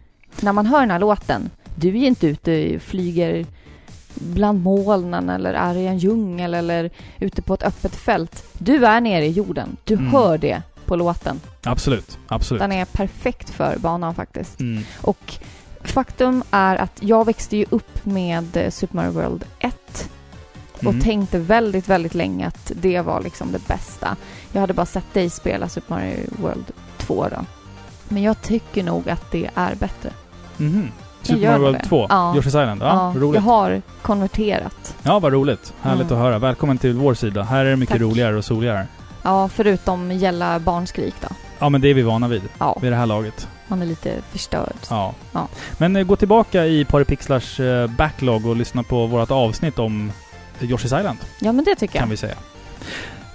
När 0.41 0.53
man 0.53 0.65
hör 0.65 0.79
den 0.79 0.91
här 0.91 0.99
låten, 0.99 1.49
du 1.75 1.87
är 1.89 2.07
inte 2.07 2.27
ute 2.27 2.75
och 2.75 2.81
flyger 2.81 3.45
bland 4.15 4.63
molnen 4.63 5.29
eller 5.29 5.53
är 5.53 5.75
i 5.75 5.87
en 5.87 5.97
djungel 5.97 6.53
eller 6.53 6.89
ute 7.19 7.41
på 7.41 7.53
ett 7.53 7.63
öppet 7.63 7.95
fält. 7.95 8.45
Du 8.57 8.85
är 8.85 9.01
nere 9.01 9.25
i 9.25 9.31
jorden. 9.31 9.77
Du 9.83 9.93
Mm. 9.93 10.07
hör 10.07 10.37
det 10.37 10.61
på 10.93 10.97
låten. 10.97 11.41
Absolut. 11.63 12.17
Absolut. 12.27 12.61
Den 12.61 12.71
är 12.71 12.85
perfekt 12.85 13.49
för 13.49 13.77
banan 13.77 14.15
faktiskt. 14.15 14.59
Mm. 14.59 14.83
Och 15.01 15.33
faktum 15.83 16.43
är 16.51 16.75
att 16.75 16.97
jag 16.99 17.25
växte 17.25 17.57
ju 17.57 17.65
upp 17.69 18.05
med 18.05 18.57
eh, 18.57 18.69
Super 18.69 18.95
Mario 18.95 19.11
World 19.11 19.45
1 19.59 20.09
och 20.75 20.83
Mm. 20.83 21.01
tänkte 21.01 21.39
väldigt, 21.39 21.87
väldigt 21.89 22.13
länge 22.15 22.47
att 22.47 22.71
det 22.75 23.01
var 23.01 23.21
liksom 23.21 23.51
det 23.51 23.67
bästa. 23.67 24.15
Jag 24.51 24.61
hade 24.61 24.73
bara 24.73 24.85
sett 24.85 25.13
dig 25.13 25.29
spela 25.29 25.69
Super 25.69 25.95
Mario 25.95 26.17
World 26.41 26.65
2 26.97 27.27
då. 27.31 27.45
Men 28.09 28.23
jag 28.23 28.41
tycker 28.41 28.83
nog 28.83 29.09
att 29.09 29.31
det 29.31 29.49
är 29.55 29.75
bättre. 29.75 30.09
Jag 30.57 30.83
Super 31.21 31.47
Mario 31.47 31.61
World 31.61 31.77
det. 31.77 31.85
2, 31.85 32.07
Ja. 32.09 32.33
Yoshi's 32.37 32.47
Island. 32.47 32.81
Ja, 32.81 33.13
jag 33.13 33.21
roligt. 33.23 33.41
har 33.43 33.81
konverterat. 34.01 34.95
Ja, 35.03 35.19
vad 35.19 35.33
roligt. 35.33 35.73
Härligt 35.81 36.01
Mm. 36.11 36.13
att 36.13 36.19
höra. 36.23 36.39
Välkommen 36.39 36.77
till 36.77 36.93
vår 36.93 37.13
sida. 37.13 37.43
Här 37.43 37.65
är 37.65 37.69
det 37.69 37.75
mycket 37.75 37.93
Tack. 37.93 38.01
roligare 38.01 38.35
och 38.37 38.45
soligare. 38.45 38.87
Ja, 39.23 39.49
förutom 39.49 40.11
gälla 40.11 40.59
barnskrik 40.59 41.15
då. 41.21 41.27
Ja, 41.59 41.69
men 41.69 41.81
det 41.81 41.87
är 41.87 41.93
vi 41.93 42.01
vana 42.01 42.27
vid. 42.27 42.41
Ja, 42.59 42.77
Vid 42.81 42.91
det 42.91 42.95
här 42.95 43.05
laget. 43.05 43.47
man 43.67 43.81
är 43.81 43.85
lite 43.85 44.13
förstörd. 44.31 44.73
Ja. 44.89 45.13
Ja. 45.31 45.47
Men 45.77 45.95
eh, 45.95 46.03
gå 46.03 46.15
tillbaka 46.15 46.65
i 46.65 46.85
Paripixlars 46.85 47.59
eh, 47.59 47.87
backlog 47.87 48.45
och 48.45 48.55
lyssna 48.55 48.83
på 48.83 49.05
vårt 49.05 49.31
avsnitt 49.31 49.79
om 49.79 50.11
Yoshi's 50.59 50.99
Island, 50.99 51.17
Ja, 51.39 51.51
men 51.51 51.65
det 51.65 51.75
tycker 51.75 51.93
kan 51.99 52.07
jag. 52.07 52.11
vi 52.11 52.17
säga. 52.17 52.35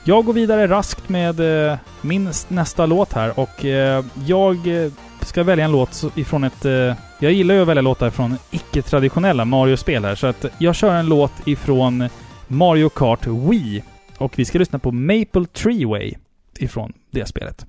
Jag 0.04 0.24
går 0.24 0.32
vidare 0.32 0.66
raskt 0.68 1.08
med 1.08 1.68
eh, 1.70 1.76
min 2.00 2.32
nästa 2.48 2.86
låt 2.86 3.12
här 3.12 3.38
och 3.40 3.64
eh, 3.64 4.04
jag 4.26 4.84
eh, 4.84 4.90
ska 5.22 5.42
välja 5.42 5.64
en 5.64 5.72
låt 5.72 6.04
ifrån 6.14 6.44
ett... 6.44 6.64
Eh, 6.64 6.94
jag 7.20 7.32
gillar 7.32 7.54
ju 7.54 7.62
att 7.62 7.68
välja 7.68 7.82
låtar 7.82 8.10
från 8.10 8.38
icke-traditionella 8.50 9.44
Mario-spel 9.44 10.04
här, 10.04 10.14
så 10.14 10.26
att 10.26 10.44
jag 10.58 10.74
kör 10.74 10.94
en 10.94 11.06
låt 11.06 11.32
ifrån 11.44 12.08
Mario 12.48 12.88
Kart 12.88 13.26
Wii. 13.26 13.82
Och 14.18 14.38
vi 14.38 14.44
ska 14.44 14.58
lyssna 14.58 14.78
på 14.78 14.92
Maple 14.92 15.46
Treeway 15.52 16.12
ifrån 16.58 16.92
det 17.10 17.26
spelet. 17.26 17.66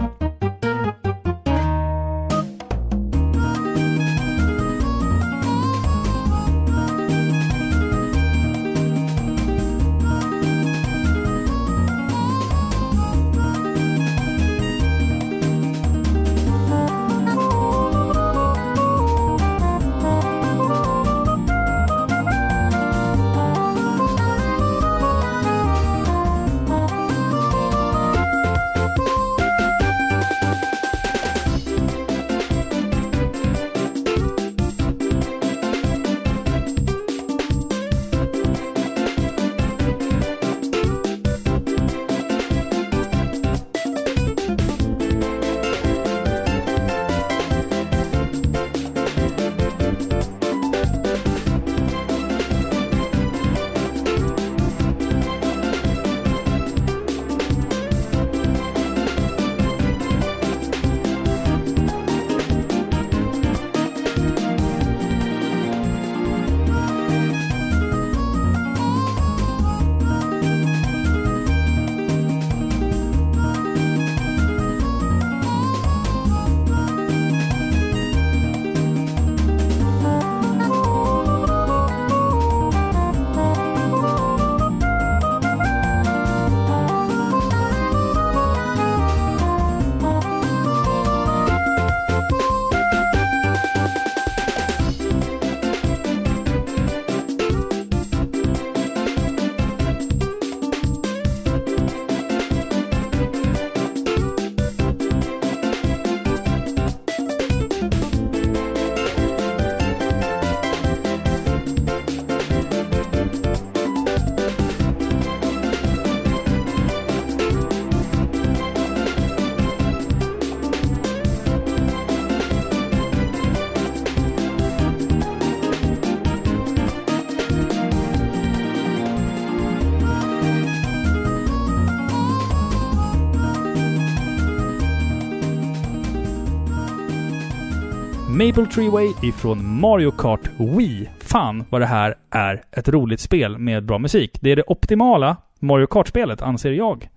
Maple 138.49 138.65
Treeway 138.65 139.13
ifrån 139.23 139.79
Mario 139.79 140.11
Kart 140.11 140.49
Wii. 140.57 141.09
Fan 141.19 141.63
vad 141.69 141.81
det 141.81 141.85
här 141.85 142.15
är 142.29 142.61
ett 142.71 142.89
roligt 142.89 143.19
spel 143.19 143.57
med 143.57 143.85
bra 143.85 143.97
musik. 143.97 144.37
Det 144.41 144.51
är 144.51 144.55
det 144.55 144.63
optimala 144.67 145.37
Mario 145.59 145.87
Kart-spelet, 145.87 146.41
anser 146.41 146.71
jag. 146.71 147.09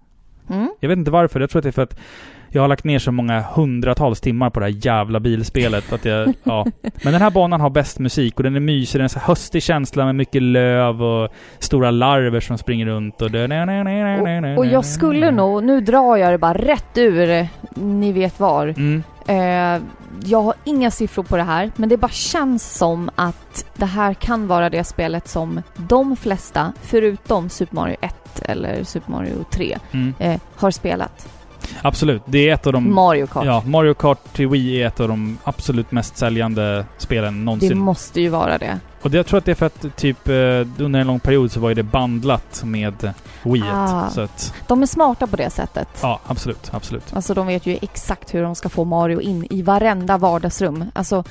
Mm. 0.51 0.69
Jag 0.81 0.89
vet 0.89 0.99
inte 0.99 1.11
varför. 1.11 1.41
Jag 1.41 1.51
tror 1.51 1.61
att 1.61 1.63
det 1.63 1.69
är 1.69 1.73
för 1.73 1.83
att 1.83 1.99
jag 2.49 2.63
har 2.63 2.69
lagt 2.69 2.85
ner 2.85 2.99
så 2.99 3.13
många 3.13 3.41
hundratals 3.41 4.21
timmar 4.21 4.51
på 4.51 4.61
det 4.61 4.67
här 4.67 4.87
jävla 4.87 5.21
bilspelet 5.21 5.93
att 5.93 6.05
jag, 6.05 6.35
ja. 6.43 6.67
Men 7.05 7.13
den 7.13 7.23
här 7.23 7.31
banan 7.31 7.61
har 7.61 7.71
bäst 7.71 7.99
musik 7.99 8.37
och 8.37 8.43
den 8.43 8.57
är 8.57 8.61
mysig. 8.61 8.99
Den 8.99 9.05
är 9.05 9.09
så 9.09 9.19
höstig 9.19 9.63
känsla 9.63 10.05
med 10.05 10.15
mycket 10.15 10.43
löv 10.43 11.03
och 11.03 11.33
stora 11.59 11.91
larver 11.91 12.41
som 12.41 12.59
springer 12.59 12.87
runt 12.87 13.23
och... 13.23 13.31
Och, 13.31 14.59
och 14.59 14.67
jag 14.67 14.85
skulle 14.85 15.31
nog, 15.31 15.65
nu 15.65 15.81
drar 15.81 16.17
jag 16.17 16.33
det 16.33 16.39
bara 16.39 16.55
rätt 16.55 16.99
ur, 16.99 17.47
ni 17.75 18.13
vet 18.13 18.41
var. 18.41 18.67
Mm. 18.67 19.03
Eh, 19.27 19.83
jag 20.25 20.43
har 20.43 20.55
inga 20.65 20.91
siffror 20.91 21.23
på 21.23 21.37
det 21.37 21.43
här, 21.43 21.73
men 21.77 21.89
det 21.89 21.97
bara 21.97 22.11
känns 22.11 22.75
som 22.79 23.11
att 23.15 23.65
det 23.77 23.87
här 23.87 24.15
kan 24.15 24.47
vara 24.47 24.71
det 24.71 24.85
spelet 24.85 25.29
som 25.29 25.63
de 25.77 26.17
flesta, 26.17 26.73
förutom 26.83 27.49
Super 27.49 27.75
Mario 27.77 27.97
1 28.01 28.15
eller 28.43 28.85
Super 28.85 29.11
Mario 29.13 29.45
3, 29.51 29.79
Mm. 29.93 30.15
eh, 30.19 30.41
har 30.57 30.71
spelat. 30.71 31.29
Absolut. 31.83 32.23
Det 32.27 32.49
är 32.49 32.55
ett 32.55 32.67
av 32.67 32.73
de... 32.73 32.95
Mario 32.95 33.27
Kart. 33.27 33.45
Ja, 33.47 33.63
Mario 33.67 33.95
Kart 33.95 34.33
till 34.33 34.49
Wii 34.49 34.83
är 34.83 34.87
ett 34.87 35.01
av 35.01 35.09
de 35.09 35.39
absolut 35.45 35.91
mest 35.93 36.17
säljande 36.17 36.87
spelen 36.99 37.35
det 37.39 37.45
någonsin. 37.45 37.79
måste 37.79 38.21
ju 38.21 38.29
vara 38.29 38.59
det. 38.59 38.79
Och 39.03 39.11
det, 39.11 39.17
jag 39.17 39.27
tror 39.27 39.39
att 39.39 39.45
det 39.45 39.51
är 39.51 39.55
för 39.55 39.67
att 39.67 39.97
typ 39.97 40.29
eh, 40.29 40.35
under 40.79 41.01
en 41.01 41.07
lång 41.07 41.21
period 41.21 41.53
så 41.53 41.61
var 41.61 41.69
ju 41.69 41.75
det 41.75 41.83
bandlat 41.83 42.63
med 42.65 43.13
Wii. 43.43 43.63
Ah. 43.73 44.09
Så 44.11 44.21
att, 44.21 44.55
De 44.67 44.83
är 44.83 44.87
smarta 44.87 45.27
på 45.27 45.37
det 45.37 45.51
sättet. 45.51 45.89
ja, 46.03 46.21
absolut, 46.27 46.71
absolut. 46.75 47.15
Alltså 47.17 47.35
de 47.35 47.47
vet 47.47 47.67
ju 47.67 47.79
exakt 47.83 48.35
hur 48.35 48.43
de 48.43 48.55
ska 48.55 48.69
få 48.69 48.85
Mario 48.85 49.21
in 49.21 49.47
i 49.51 49.63
varenda 49.63 50.19
vardagsrum. 50.19 50.85
Alltså 50.95 51.25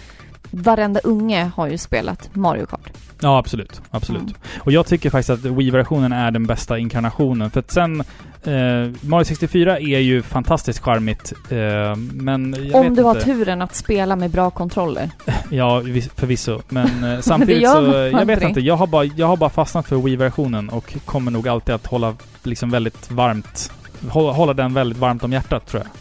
varenda 0.51 0.99
unge 0.99 1.51
har 1.55 1.67
ju 1.67 1.77
spelat 1.77 2.29
Mario 2.33 2.65
Kart. 2.65 2.89
Ja, 3.19 3.37
absolut. 3.37 3.81
Absolut. 3.91 4.21
Mm. 4.21 4.33
Och 4.59 4.71
jag 4.71 4.85
tycker 4.85 5.09
faktiskt 5.09 5.29
att 5.29 5.39
Wii-versionen 5.45 6.11
är 6.11 6.31
den 6.31 6.47
bästa 6.47 6.77
inkarnationen. 6.77 7.51
För 7.51 7.59
att 7.59 7.71
sen... 7.71 8.03
Eh, 8.43 8.89
Mario 9.01 9.25
64 9.25 9.79
är 9.79 9.99
ju 9.99 10.21
fantastiskt 10.21 10.79
charmigt. 10.79 11.33
Eh, 11.49 11.95
men 11.95 12.55
Om 12.73 12.95
du 12.95 13.03
har 13.03 13.11
inte. 13.15 13.25
turen 13.25 13.61
att 13.61 13.75
spela 13.75 14.15
med 14.15 14.31
bra 14.31 14.49
kontroller. 14.49 15.09
Ja, 15.49 15.79
vis- 15.79 16.09
förvisso. 16.15 16.61
Men 16.69 17.03
eh, 17.03 17.19
samtidigt 17.21 17.61
gör 17.63 18.09
så... 18.11 18.17
Jag 18.17 18.25
vet 18.25 18.41
inte. 18.41 18.59
Jag 18.61 18.75
har, 18.75 18.87
bara, 18.87 19.03
jag 19.03 19.27
har 19.27 19.37
bara 19.37 19.49
fastnat 19.49 19.87
för 19.87 19.95
Wii-versionen 19.95 20.69
och 20.69 20.95
kommer 21.05 21.31
nog 21.31 21.47
alltid 21.47 21.75
att 21.75 21.85
hålla 21.87 22.15
liksom 22.43 22.69
väldigt 22.69 23.11
varmt... 23.11 23.71
Hålla, 24.09 24.31
hålla 24.31 24.53
den 24.53 24.73
väldigt 24.73 24.97
varmt 24.99 25.23
om 25.23 25.31
hjärtat, 25.33 25.67
tror 25.67 25.83
jag. 25.83 25.91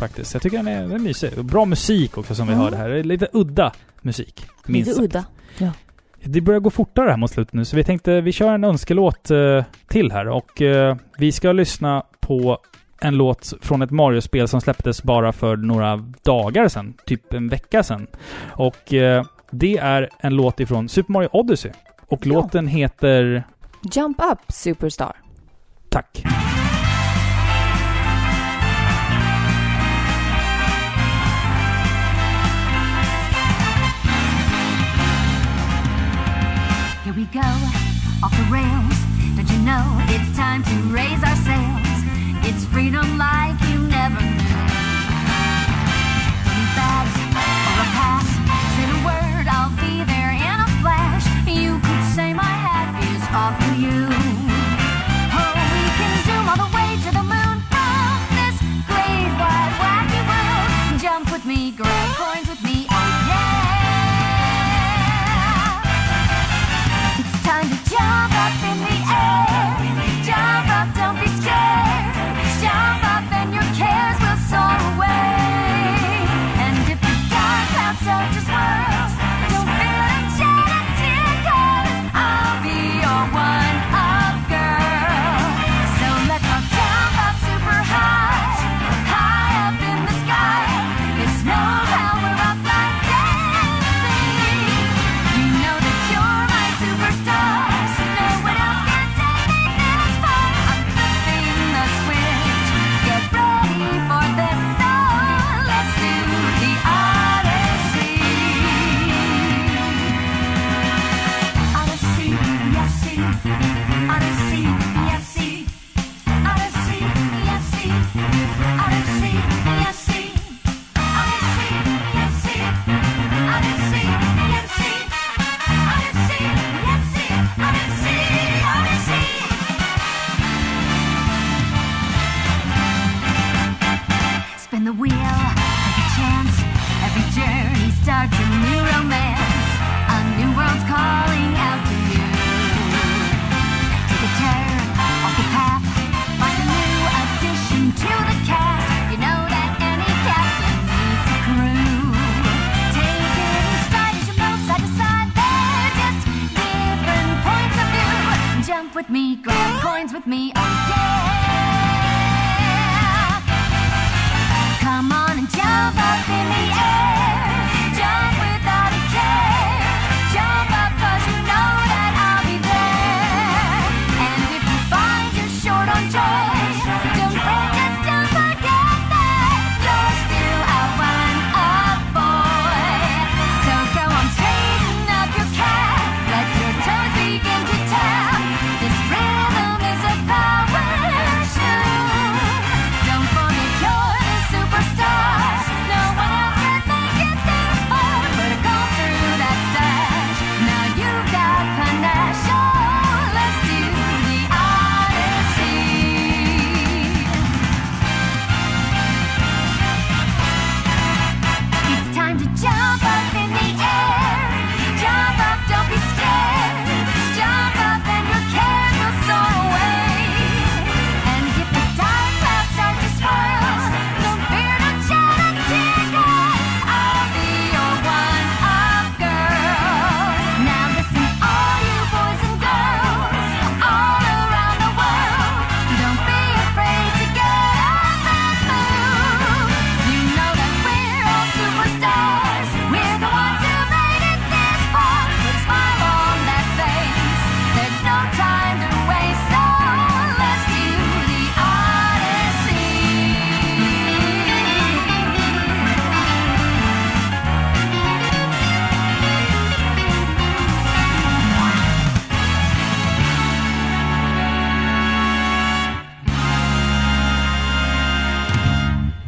Faktiskt. 0.00 0.34
Jag 0.34 0.42
tycker 0.42 0.56
den 0.56 0.68
är, 0.68 0.80
den 0.82 0.92
är 0.92 0.98
mysig. 0.98 1.44
Bra 1.44 1.64
musik 1.64 2.18
också 2.18 2.34
som 2.34 2.46
vi 2.48 2.54
hörde 2.54 2.76
här. 2.76 2.88
Det 2.88 2.98
är 2.98 3.04
Lite 3.04 3.28
udda 3.32 3.72
musik. 4.00 4.46
minst 4.66 4.88
Lite 4.98 5.00
sagt. 5.00 5.30
udda. 5.60 5.72
Det 6.24 6.40
börjar 6.40 6.60
gå 6.60 6.70
fortare 6.70 7.10
här 7.10 7.16
mot 7.16 7.30
slutet 7.30 7.54
nu, 7.54 7.64
så 7.64 7.76
vi 7.76 7.84
tänkte 7.84 8.20
vi 8.20 8.32
kör 8.32 8.54
en 8.54 8.64
önskelåt 8.64 9.30
eh, 9.30 9.64
till 9.88 10.12
här 10.12 10.28
och 10.28 10.62
eh, 10.62 10.96
vi 11.18 11.32
ska 11.32 11.52
lyssna 11.52 12.02
på 12.20 12.58
en 13.00 13.14
låt 13.16 13.52
från 13.62 13.82
ett 13.82 13.90
Mario-spel 13.90 14.48
som 14.48 14.60
släpptes 14.60 15.02
bara 15.02 15.32
för 15.32 15.56
några 15.56 15.96
dagar 16.22 16.68
sedan, 16.68 16.94
typ 17.06 17.32
en 17.32 17.48
vecka 17.48 17.82
sedan. 17.82 18.06
Och 18.50 18.94
eh, 18.94 19.24
det 19.50 19.76
är 19.78 20.08
en 20.20 20.34
låt 20.36 20.60
ifrån 20.60 20.88
Super 20.88 21.12
Mario 21.12 21.28
Odyssey. 21.32 21.72
Och 22.08 22.26
Ja. 22.26 22.32
låten 22.34 22.66
heter... 22.66 23.44
Jump 23.94 24.20
up 24.32 24.52
superstar. 24.52 25.12
Tack. 25.88 26.22
We 37.20 37.26
go, 37.26 37.40
off 38.24 38.32
the 38.32 38.48
rails. 38.50 38.96
Don't 39.36 39.50
you 39.50 39.58
know 39.58 39.84
it's 40.08 40.34
time 40.34 40.62
to 40.64 40.74
raise 40.88 41.22
our 41.22 41.36
sails? 41.36 42.00
It's 42.48 42.64
freedom 42.64 43.18
like 43.18 43.49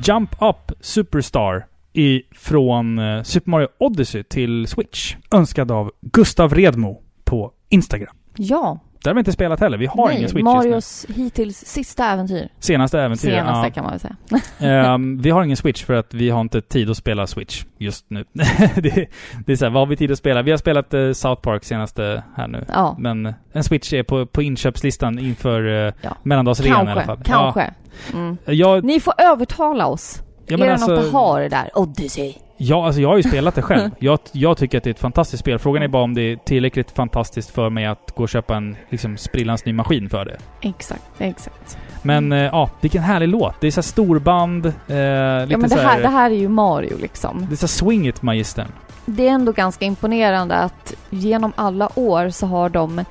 Jump 0.05 0.43
Up 0.43 0.73
Superstar 0.81 1.67
i, 1.93 2.23
från 2.33 2.99
eh, 2.99 3.23
Super 3.23 3.51
Mario 3.51 3.69
Odyssey 3.79 4.23
till 4.23 4.67
Switch. 4.67 5.17
Önskad 5.31 5.71
av 5.71 5.91
Gustav 6.01 6.55
Redmo 6.55 7.03
på 7.25 7.53
Instagram. 7.69 8.17
Ja. 8.37 8.81
Det 9.05 9.11
har 9.11 9.15
vi 9.15 9.19
inte 9.19 9.33
spelat 9.33 9.61
heller. 9.61 9.79
Vi 9.79 9.87
har 9.87 10.07
Nej, 10.07 10.17
ingen 10.17 10.29
Switch 10.29 10.45
just 10.45 10.55
Marios 10.55 11.07
hittills 11.09 11.57
sista 11.57 12.07
äventyr. 12.07 12.35
nu. 12.35 12.49
Senaste 12.59 13.01
äventyret. 13.01 13.35
Senaste 13.35 13.67
ja. 13.67 13.71
kan 13.71 13.85
man 13.85 13.93
väl 13.93 14.01
säga. 14.01 14.17
Ehm, 14.95 15.19
vi 15.23 15.31
har 15.31 15.45
ingen 15.45 15.57
Switch 15.57 15.85
för 15.85 15.95
att 15.95 16.15
vi 16.15 16.31
har 16.31 16.41
inte 16.41 16.61
tid 16.61 16.91
att 16.91 16.97
spela 16.97 17.27
Switch 17.27 17.65
just 17.79 18.11
nu. 18.11 18.25
det, 18.75 19.09
det 19.47 19.53
är 19.53 19.57
så 19.57 19.65
här, 19.65 19.73
vad 19.73 19.81
har 19.81 19.87
vi 19.87 19.97
tid 19.97 20.11
att 20.13 20.19
spela? 20.19 20.43
Vi 20.43 20.51
har 20.51 20.59
spelat 20.59 20.95
eh, 20.95 21.13
South 21.13 21.43
Park 21.43 21.65
senaste 21.65 22.23
här 22.37 22.49
nu. 22.49 22.65
Ja, 22.69 22.97
Men 22.99 23.35
en 23.53 23.65
Switch 23.65 23.93
är 23.93 24.03
på, 24.03 24.27
på 24.27 24.43
inköpslistan 24.43 25.19
inför 25.19 25.67
uh, 25.67 25.93
Ja. 26.01 26.17
mellandagsrean 26.23 26.89
i 26.89 26.91
alla 26.91 27.05
kanske. 27.05 27.07
fall. 27.07 27.53
Kanske. 27.55 27.75
Mm. 28.13 28.37
Ja, 28.45 28.53
jag, 28.53 28.85
Ni 28.85 29.01
får 29.01 29.15
övertala 29.19 29.87
oss. 29.87 30.23
Ja, 30.47 30.55
är 30.55 30.59
men 30.59 30.67
det 30.67 30.73
alltså, 30.73 30.91
något 30.91 31.05
att 31.05 31.13
ha 31.13 31.39
det 31.39 31.49
där? 31.49 31.71
Odyssey. 31.75 32.35
ja, 32.57 32.87
alltså 32.87 33.01
jag 33.01 33.09
har 33.09 33.17
ju 33.17 33.23
spelat 33.23 33.55
det 33.55 33.63
själv. 33.63 33.91
jag, 33.99 34.19
jag 34.33 34.57
tycker 34.57 34.79
att 34.79 34.85
det 34.85 34.91
är 34.91 34.95
ett 34.95 35.01
fantastiskt 35.01 35.41
spel. 35.41 35.59
Frågan 35.59 35.83
är 35.83 35.89
bara 35.89 36.03
om 36.03 36.15
det 36.15 36.23
är 36.23 36.37
tillräckligt 36.37 36.91
fantastiskt 36.91 37.51
för 37.51 37.71
mig 37.71 37.87
att 37.87 38.13
gå 38.17 38.23
och 38.23 38.29
köpa 38.29 38.57
en 38.57 38.77
liksom, 38.89 39.17
sprillans 39.17 39.65
ny 39.65 39.73
maskin 39.73 40.09
för 40.09 40.25
det. 40.25 40.39
Exakt, 40.61 41.03
exakt. 41.19 41.79
Men 42.03 42.33
eh, 42.33 42.39
ja, 42.39 42.71
vilken 42.81 43.03
härlig 43.03 43.29
låt. 43.29 43.61
Det 43.61 43.67
är 43.67 43.71
så 43.71 43.81
här 43.81 43.83
storband, 43.83 44.67
eh, 44.67 44.73
lite 44.73 44.87
Ja 44.89 45.47
men 45.49 45.61
det 45.61 45.69
så 45.69 45.79
här, 45.79 46.03
det 46.03 46.09
här 46.09 46.31
är 46.31 46.35
ju 46.35 46.49
Mario 46.49 46.99
liksom. 46.99 47.47
Det 47.49 47.55
är 47.55 47.57
så 47.57 47.67
här 47.67 47.69
swing 47.69 48.09
it 48.09 48.23
magistern. 48.23 48.69
Det 49.07 49.29
är 49.29 49.33
ändå 49.33 49.53
ganska 49.53 49.85
imponerande 49.85 50.55
att 50.55 50.95
genom 51.11 51.53
alla 51.57 51.99
år 51.99 52.31
så 52.31 52.47
har 52.47 52.69
de, 52.69 53.05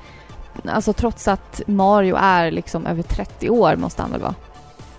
alltså 0.68 0.92
trots 0.92 1.28
att 1.28 1.62
Mario 1.66 2.16
är 2.16 2.50
liksom 2.50 2.86
över 2.86 3.02
30 3.02 3.50
år 3.50 3.76
måste 3.76 4.02
han 4.02 4.10
väl 4.10 4.20
vara? 4.20 4.34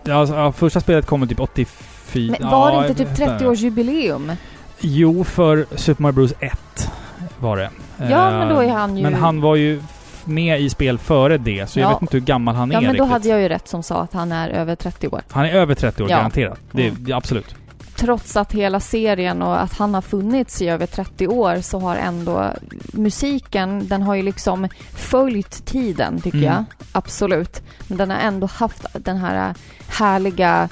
Ja, 0.03 0.15
alltså, 0.15 0.51
första 0.51 0.79
spelet 0.79 1.05
kom 1.05 1.27
typ 1.27 1.39
84... 1.39 1.92
Men 2.15 2.49
var 2.49 2.71
ja, 2.71 2.81
det 2.81 2.87
inte 2.87 3.05
typ 3.05 3.19
vänta. 3.19 3.45
30-årsjubileum? 3.45 4.35
Jo, 4.79 5.23
för 5.23 5.65
Super 5.75 6.01
Mario 6.01 6.13
Bros 6.13 6.33
1 6.39 6.91
var 7.39 7.57
det. 7.57 7.69
Ja, 7.97 8.31
Eh, 8.31 8.37
men 8.39 8.49
då 8.49 8.61
är 8.61 8.69
han 8.69 8.97
ju... 8.97 9.03
Men 9.03 9.13
han 9.13 9.41
var 9.41 9.55
ju 9.55 9.81
med 10.25 10.61
i 10.61 10.69
spel 10.69 10.97
före 10.97 11.37
det, 11.37 11.69
så 11.69 11.79
jag 11.79 11.85
Ja. 11.85 11.93
vet 11.93 12.01
inte 12.01 12.17
hur 12.17 12.25
gammal 12.25 12.55
han 12.55 12.71
är 12.71 12.75
Ja 12.75 12.81
men 12.81 12.87
då 12.87 12.93
riktigt. 13.03 13.11
hade 13.11 13.27
jag 13.27 13.41
ju 13.41 13.49
rätt 13.49 13.67
som 13.67 13.83
sa 13.83 14.01
att 14.01 14.13
han 14.13 14.31
är 14.31 14.49
över 14.49 14.75
30 14.75 15.07
år. 15.07 15.21
Han 15.31 15.45
är 15.45 15.53
över 15.53 15.75
30 15.75 16.03
år, 16.03 16.09
Ja. 16.09 16.17
garanterat. 16.17 16.59
Det, 16.71 16.87
Mm. 16.87 17.05
ja, 17.07 17.17
absolut. 17.17 17.55
Trots 17.95 18.37
att 18.37 18.53
hela 18.53 18.79
serien 18.79 19.41
och 19.41 19.61
att 19.61 19.73
han 19.77 19.93
har 19.93 20.01
funnits 20.01 20.61
i 20.61 20.67
över 20.69 20.85
30 20.85 21.27
år 21.27 21.61
så 21.61 21.79
har 21.79 21.95
ändå 21.95 22.51
musiken, 22.93 23.87
den 23.87 24.01
har 24.01 24.15
ju 24.15 24.21
liksom 24.21 24.67
följt 24.95 25.65
tiden 25.65 26.21
tycker 26.21 26.37
Mm. 26.37 26.49
jag. 26.53 26.63
Absolut. 26.91 27.61
Men 27.87 27.97
den 27.97 28.09
har 28.09 28.17
ändå 28.17 28.47
haft 28.47 28.85
den 28.93 29.17
här 29.17 29.53
härliga, 29.87 30.69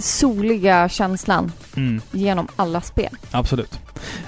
soliga 0.00 0.88
känslan 0.88 1.52
Mm, 1.76 2.00
genom 2.12 2.48
alla 2.56 2.80
spel. 2.80 3.10
absolut. 3.30 3.78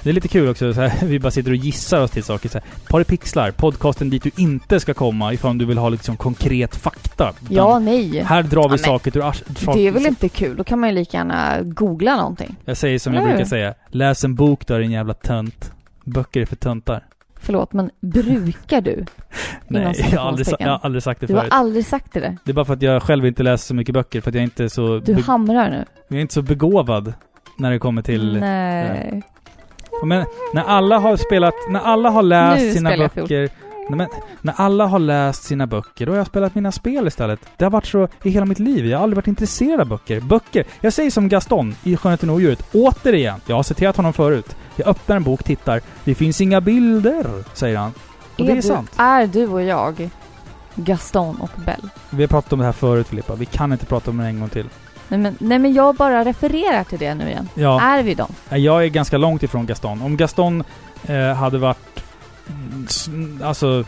Det 0.03 0.09
är 0.09 0.13
lite 0.13 0.27
kul 0.27 0.49
också, 0.49 0.73
så 0.73 0.81
här, 0.81 0.93
vi 1.05 1.19
bara 1.19 1.31
sitter 1.31 1.51
och 1.51 1.57
gissar 1.57 2.01
oss 2.01 2.11
till 2.11 2.23
saker. 2.23 2.49
Så 2.49 2.57
här, 2.59 2.67
Paripixlar, 2.87 3.51
podcasten 3.51 4.09
dit 4.09 4.23
du 4.23 4.31
inte 4.37 4.79
ska 4.79 4.93
komma 4.93 5.33
ifall 5.33 5.57
du 5.57 5.65
vill 5.65 5.77
ha 5.77 5.89
liksom 5.89 6.17
konkret 6.17 6.75
fakta. 6.75 7.33
Ja, 7.49 7.79
nej. 7.79 8.23
Här 8.23 8.43
drar 8.43 8.69
vi 8.69 8.77
Ja, 8.77 8.83
saker 8.83 9.17
ur 9.17 9.21
ars- 9.21 9.73
Det 9.75 9.87
är 9.87 9.91
väl 9.91 10.05
inte 10.05 10.29
kul? 10.29 10.57
Då 10.57 10.63
kan 10.63 10.79
man 10.79 10.89
ju 10.89 10.95
lika 10.95 11.17
gärna 11.17 11.61
googla 11.61 12.15
någonting. 12.17 12.55
Jag 12.65 12.77
säger 12.77 12.99
som 12.99 13.13
jag 13.13 13.23
Eller 13.23 13.33
brukar 13.33 13.49
säga. 13.49 13.73
Läs 13.87 14.23
en 14.23 14.35
bok 14.35 14.67
då 14.67 14.77
din 14.77 14.91
jävla 14.91 15.13
tönt. 15.13 15.71
Böcker 16.03 16.41
är 16.41 16.45
för 16.45 16.55
töntar. 16.55 17.03
Förlåt, 17.41 17.73
men 17.73 17.89
brukar 18.01 18.81
du? 18.81 19.05
Nej, 19.67 19.95
jag 20.11 20.19
har, 20.19 20.27
aldrig, 20.27 20.47
jag 20.59 20.69
har 20.69 20.79
aldrig 20.83 21.03
sagt 21.03 21.21
det 21.21 21.27
Du 21.27 21.33
har 21.33 21.41
förut. 21.41 21.53
aldrig 21.53 21.85
sagt 21.85 22.13
det. 22.13 22.37
Det 22.43 22.51
är 22.51 22.53
bara 22.53 22.65
för 22.65 22.73
att 22.73 22.81
jag 22.81 23.03
själv 23.03 23.25
inte 23.25 23.43
läser 23.43 23.65
så 23.67 23.75
mycket 23.75 23.93
böcker, 23.93 24.21
för 24.21 24.31
att 24.31 24.35
jag 24.35 24.43
inte 24.43 24.63
är 24.63 24.67
så... 24.67 24.99
Du 24.99 25.13
hamrar 25.15 25.69
nu. 25.69 25.85
jag 26.07 26.17
är 26.17 26.21
inte 26.21 26.33
så 26.33 26.41
begåvad 26.41 27.13
när 27.57 27.71
det 27.71 27.79
kommer 27.79 28.01
till... 28.01 28.37
Nej. 28.39 29.21
Men 30.05 30.25
när 30.53 30.63
alla 30.63 30.97
har 30.99 31.17
spelat... 31.17 31.53
När 31.69 31.79
alla 31.79 32.09
har 32.09 32.23
läst 32.23 32.63
Nu 32.63 32.73
sina 32.73 32.97
böcker... 32.97 33.49
Nej, 33.89 33.97
men, 33.97 34.07
när 34.41 34.53
alla 34.57 34.85
har 34.85 34.99
läst 34.99 35.43
sina 35.43 35.67
böcker, 35.67 36.05
då 36.05 36.11
har 36.11 36.17
jag 36.17 36.27
spelat 36.27 36.55
mina 36.55 36.71
spel 36.71 37.07
istället. 37.07 37.39
Det 37.57 37.65
har 37.65 37.71
varit 37.71 37.85
så 37.85 38.07
i 38.23 38.29
hela 38.29 38.45
mitt 38.45 38.59
liv. 38.59 38.85
Jag 38.85 38.97
har 38.97 39.03
aldrig 39.03 39.15
varit 39.15 39.27
intresserad 39.27 39.79
av 39.79 39.87
böcker. 39.87 40.21
Böcker! 40.21 40.65
Jag 40.81 40.93
säger 40.93 41.11
som 41.11 41.29
Gaston 41.29 41.75
i 41.83 41.97
Skönheten 41.97 42.29
och 42.29 42.35
odjuret. 42.35 42.63
Återigen! 42.73 43.39
Jag 43.45 43.55
har 43.55 43.63
citerat 43.63 43.97
honom 43.97 44.13
förut. 44.13 44.55
Jag 44.75 44.87
öppnar 44.87 45.15
en 45.15 45.23
bok, 45.23 45.43
tittar. 45.43 45.81
Det 46.03 46.15
finns 46.15 46.41
inga 46.41 46.61
bilder, 46.61 47.25
säger 47.53 47.77
han. 47.77 47.93
Och 48.37 48.45
det 48.45 48.51
är 48.51 48.55
du, 48.55 48.61
sant. 48.61 48.91
Är 48.97 49.27
du 49.27 49.47
och 49.47 49.61
jag 49.61 50.09
Gaston 50.75 51.41
och 51.41 51.61
Bell? 51.65 51.89
Vi 52.09 52.23
har 52.23 52.27
pratat 52.27 52.53
om 52.53 52.59
det 52.59 52.65
här 52.65 52.71
förut 52.71 53.07
Filippa. 53.07 53.35
Vi 53.35 53.45
kan 53.45 53.71
inte 53.71 53.85
prata 53.85 54.11
om 54.11 54.17
det 54.17 54.25
en 54.25 54.39
gång 54.39 54.49
till. 54.49 54.69
Nej 55.07 55.19
men, 55.19 55.35
nej 55.39 55.59
men 55.59 55.73
jag 55.73 55.95
bara 55.95 56.25
refererar 56.25 56.83
till 56.83 56.99
det 56.99 57.15
nu 57.15 57.29
igen. 57.29 57.49
Ja, 57.53 57.81
Är 57.81 58.03
vi 58.03 58.13
dem? 58.13 58.33
jag 58.49 58.83
är 58.83 58.87
ganska 58.87 59.17
långt 59.17 59.43
ifrån 59.43 59.65
Gaston. 59.65 60.01
Om 60.01 60.17
Gaston 60.17 60.63
eh, 61.07 61.33
hade 61.33 61.57
varit 61.57 62.03
alltså 63.43 63.85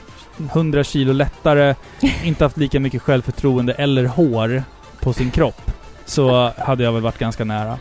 100 0.51 0.83
kilo 0.83 1.13
lättare, 1.13 1.75
inte 2.23 2.45
haft 2.45 2.57
lika 2.57 2.79
mycket 2.79 3.01
självförtroende 3.01 3.73
eller 3.73 4.05
hår 4.05 4.63
på 4.99 5.13
sin 5.13 5.31
kropp, 5.31 5.71
så 6.05 6.51
hade 6.57 6.83
jag 6.83 6.91
väl 6.91 7.01
varit 7.01 7.17
ganska 7.17 7.43
nära. 7.43 7.77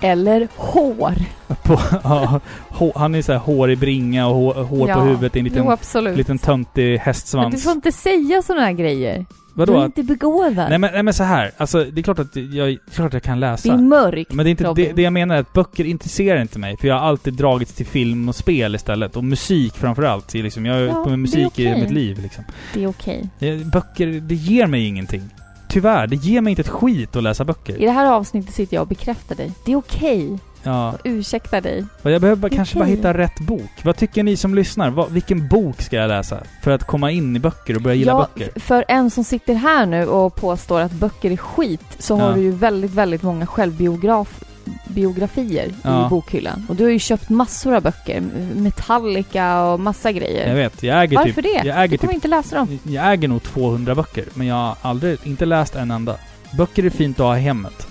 Eller 0.00 0.48
hår? 0.56 1.14
På, 1.62 1.80
ja, 2.04 2.40
hå- 2.70 2.92
han 2.94 3.14
är 3.14 3.22
så 3.22 3.32
här 3.32 3.38
hår 3.38 3.70
i 3.70 3.76
bringa 3.76 4.26
och 4.26 4.34
hår, 4.34 4.54
hår 4.54 4.88
Ja. 4.88 4.94
på 4.94 5.00
huvudet 5.00 5.36
i 5.36 5.38
en 5.38 5.44
liten, 5.44 5.64
Jo 6.04 6.10
liten 6.16 6.38
töntig 6.38 6.82
men 6.84 6.92
du 6.92 6.98
hästsvans. 6.98 7.64
får 7.64 7.72
inte 7.72 7.92
säga 7.92 8.42
såna 8.42 8.60
här 8.60 8.72
grejer. 8.72 9.26
Vadå? 9.54 9.72
Du 9.72 9.78
är 9.80 9.84
inte 9.84 10.02
begåvad. 10.02 10.56
Nej 10.68 10.78
men, 10.78 10.92
nej 10.92 11.02
men 11.02 11.14
så 11.14 11.22
här. 11.24 11.50
alltså 11.56 11.84
det 11.84 12.00
är 12.00 12.02
klart 12.02 12.18
att 12.18 12.36
jag, 12.36 12.76
klart 12.94 13.12
jag 13.12 13.22
kan 13.22 13.40
läsa. 13.40 13.68
det 13.68 13.74
är 13.74 13.78
mörkt 13.78 14.32
Men 14.32 14.44
det 14.44 14.48
är 14.48 14.50
inte 14.50 14.72
det, 14.76 14.92
det 14.92 15.02
jag 15.02 15.12
menar 15.12 15.34
är 15.36 15.40
att 15.40 15.52
böcker 15.52 15.84
intresserar 15.84 16.40
inte 16.42 16.58
mig. 16.58 16.76
För 16.80 16.88
jag 16.88 16.94
har 16.94 17.06
alltid 17.08 17.34
dragits 17.34 17.72
till 17.74 17.86
film 17.86 18.28
och 18.28 18.34
spel 18.36 18.74
istället. 18.74 19.16
Och 19.16 19.24
musik 19.24 19.74
framförallt. 19.76 20.34
Liksom, 20.34 20.66
jag 20.66 20.74
har 20.74 20.80
Ja, 20.80 21.04
på 21.04 21.10
med 21.10 21.18
musik 21.18 21.38
i 21.40 21.46
okej. 21.46 21.80
mitt 21.82 21.90
liv 21.90 22.18
liksom. 22.22 22.44
Det 22.74 22.84
är 22.84 22.88
okej. 22.88 23.28
Det- 23.38 23.64
Böcker, 23.72 24.06
det 24.06 24.34
ger 24.34 24.66
mig 24.66 24.86
ingenting. 24.86 25.22
Tyvärr, 25.68 26.06
det 26.06 26.16
ger 26.16 26.40
mig 26.40 26.50
inte 26.50 26.62
ett 26.62 26.68
skit 26.68 27.16
att 27.16 27.22
läsa 27.22 27.42
I 27.42 27.46
böcker. 27.46 27.78
det 27.78 27.90
här 27.90 28.06
avsnittet 28.12 28.54
sitter 28.54 28.74
jag 28.76 28.82
och 28.82 28.88
bekräftar 28.88 29.34
dig. 29.34 29.52
Det 29.64 29.72
är 29.72 29.76
okej. 29.76 30.38
Ja. 30.62 30.92
Och 30.92 30.98
ursäktar 31.04 31.60
dig. 31.60 31.84
Och 32.02 32.10
jag 32.10 32.20
behöver 32.20 32.40
bara, 32.42 32.48
kanske 32.56 32.74
bara 32.78 32.84
okej. 32.84 32.96
hitta 32.96 33.14
rätt 33.14 33.40
bok. 33.40 33.70
Vad 33.84 33.96
tycker 33.96 34.22
ni 34.22 34.36
som 34.36 34.54
lyssnar? 34.54 34.90
Vad, 34.90 35.10
vilken 35.10 35.48
bok 35.48 35.82
ska 35.82 35.96
jag 35.96 36.08
läsa? 36.08 36.38
För 36.62 36.70
att 36.70 36.84
komma 36.84 37.10
in 37.10 37.36
i 37.36 37.38
böcker 37.38 37.74
och 37.76 37.82
börja 37.82 37.94
gilla 37.96 38.12
ja, 38.12 38.28
böcker? 38.34 38.60
för 38.60 38.84
en 38.88 39.10
som 39.10 39.24
sitter 39.24 39.54
här 39.54 39.86
nu 39.86 40.06
och 40.06 40.34
påstår 40.34 40.80
att 40.80 40.92
böcker 40.92 41.30
är 41.30 41.36
skit 41.36 41.80
så 41.98 42.14
Ja. 42.14 42.20
har 42.22 42.34
du 42.34 42.40
ju 42.40 42.50
väldigt, 42.50 42.90
väldigt 42.94 43.22
många 43.22 43.46
självbiograf 43.46 44.40
biografier 44.84 45.72
Ja. 45.82 46.06
i 46.06 46.10
bokhyllan. 46.10 46.66
Och 46.68 46.76
du 46.76 46.84
har 46.84 46.90
ju 46.90 46.98
köpt 46.98 47.28
massor 47.28 47.74
av 47.74 47.82
böcker. 47.82 48.20
Metallica 48.54 49.62
och 49.64 49.80
massa 49.80 50.12
grejer. 50.12 50.48
Jag 50.48 50.54
vet, 50.54 50.82
jag 50.82 51.02
äger 51.02 51.16
Varför 51.16 51.42
typ... 51.42 51.62
det? 51.62 51.68
Jag 51.68 51.78
äger 51.84 51.88
Du 51.88 51.98
kommer 51.98 52.12
typ... 52.12 52.14
inte 52.14 52.28
läsa 52.28 52.56
dem. 52.56 52.78
Jag 52.82 53.12
äger 53.12 53.28
nog 53.28 53.42
200 53.42 53.94
böcker. 53.94 54.24
Men 54.34 54.46
jag 54.46 54.54
har 54.54 54.76
aldrig, 54.82 55.18
inte 55.24 55.46
läst 55.46 55.74
en 55.76 55.90
enda. 55.90 56.16
Böcker 56.56 56.84
är 56.84 56.90
fint 56.90 57.20
att 57.20 57.26
ha 57.26 57.36
i 57.36 57.40
hemmet. 57.40 57.86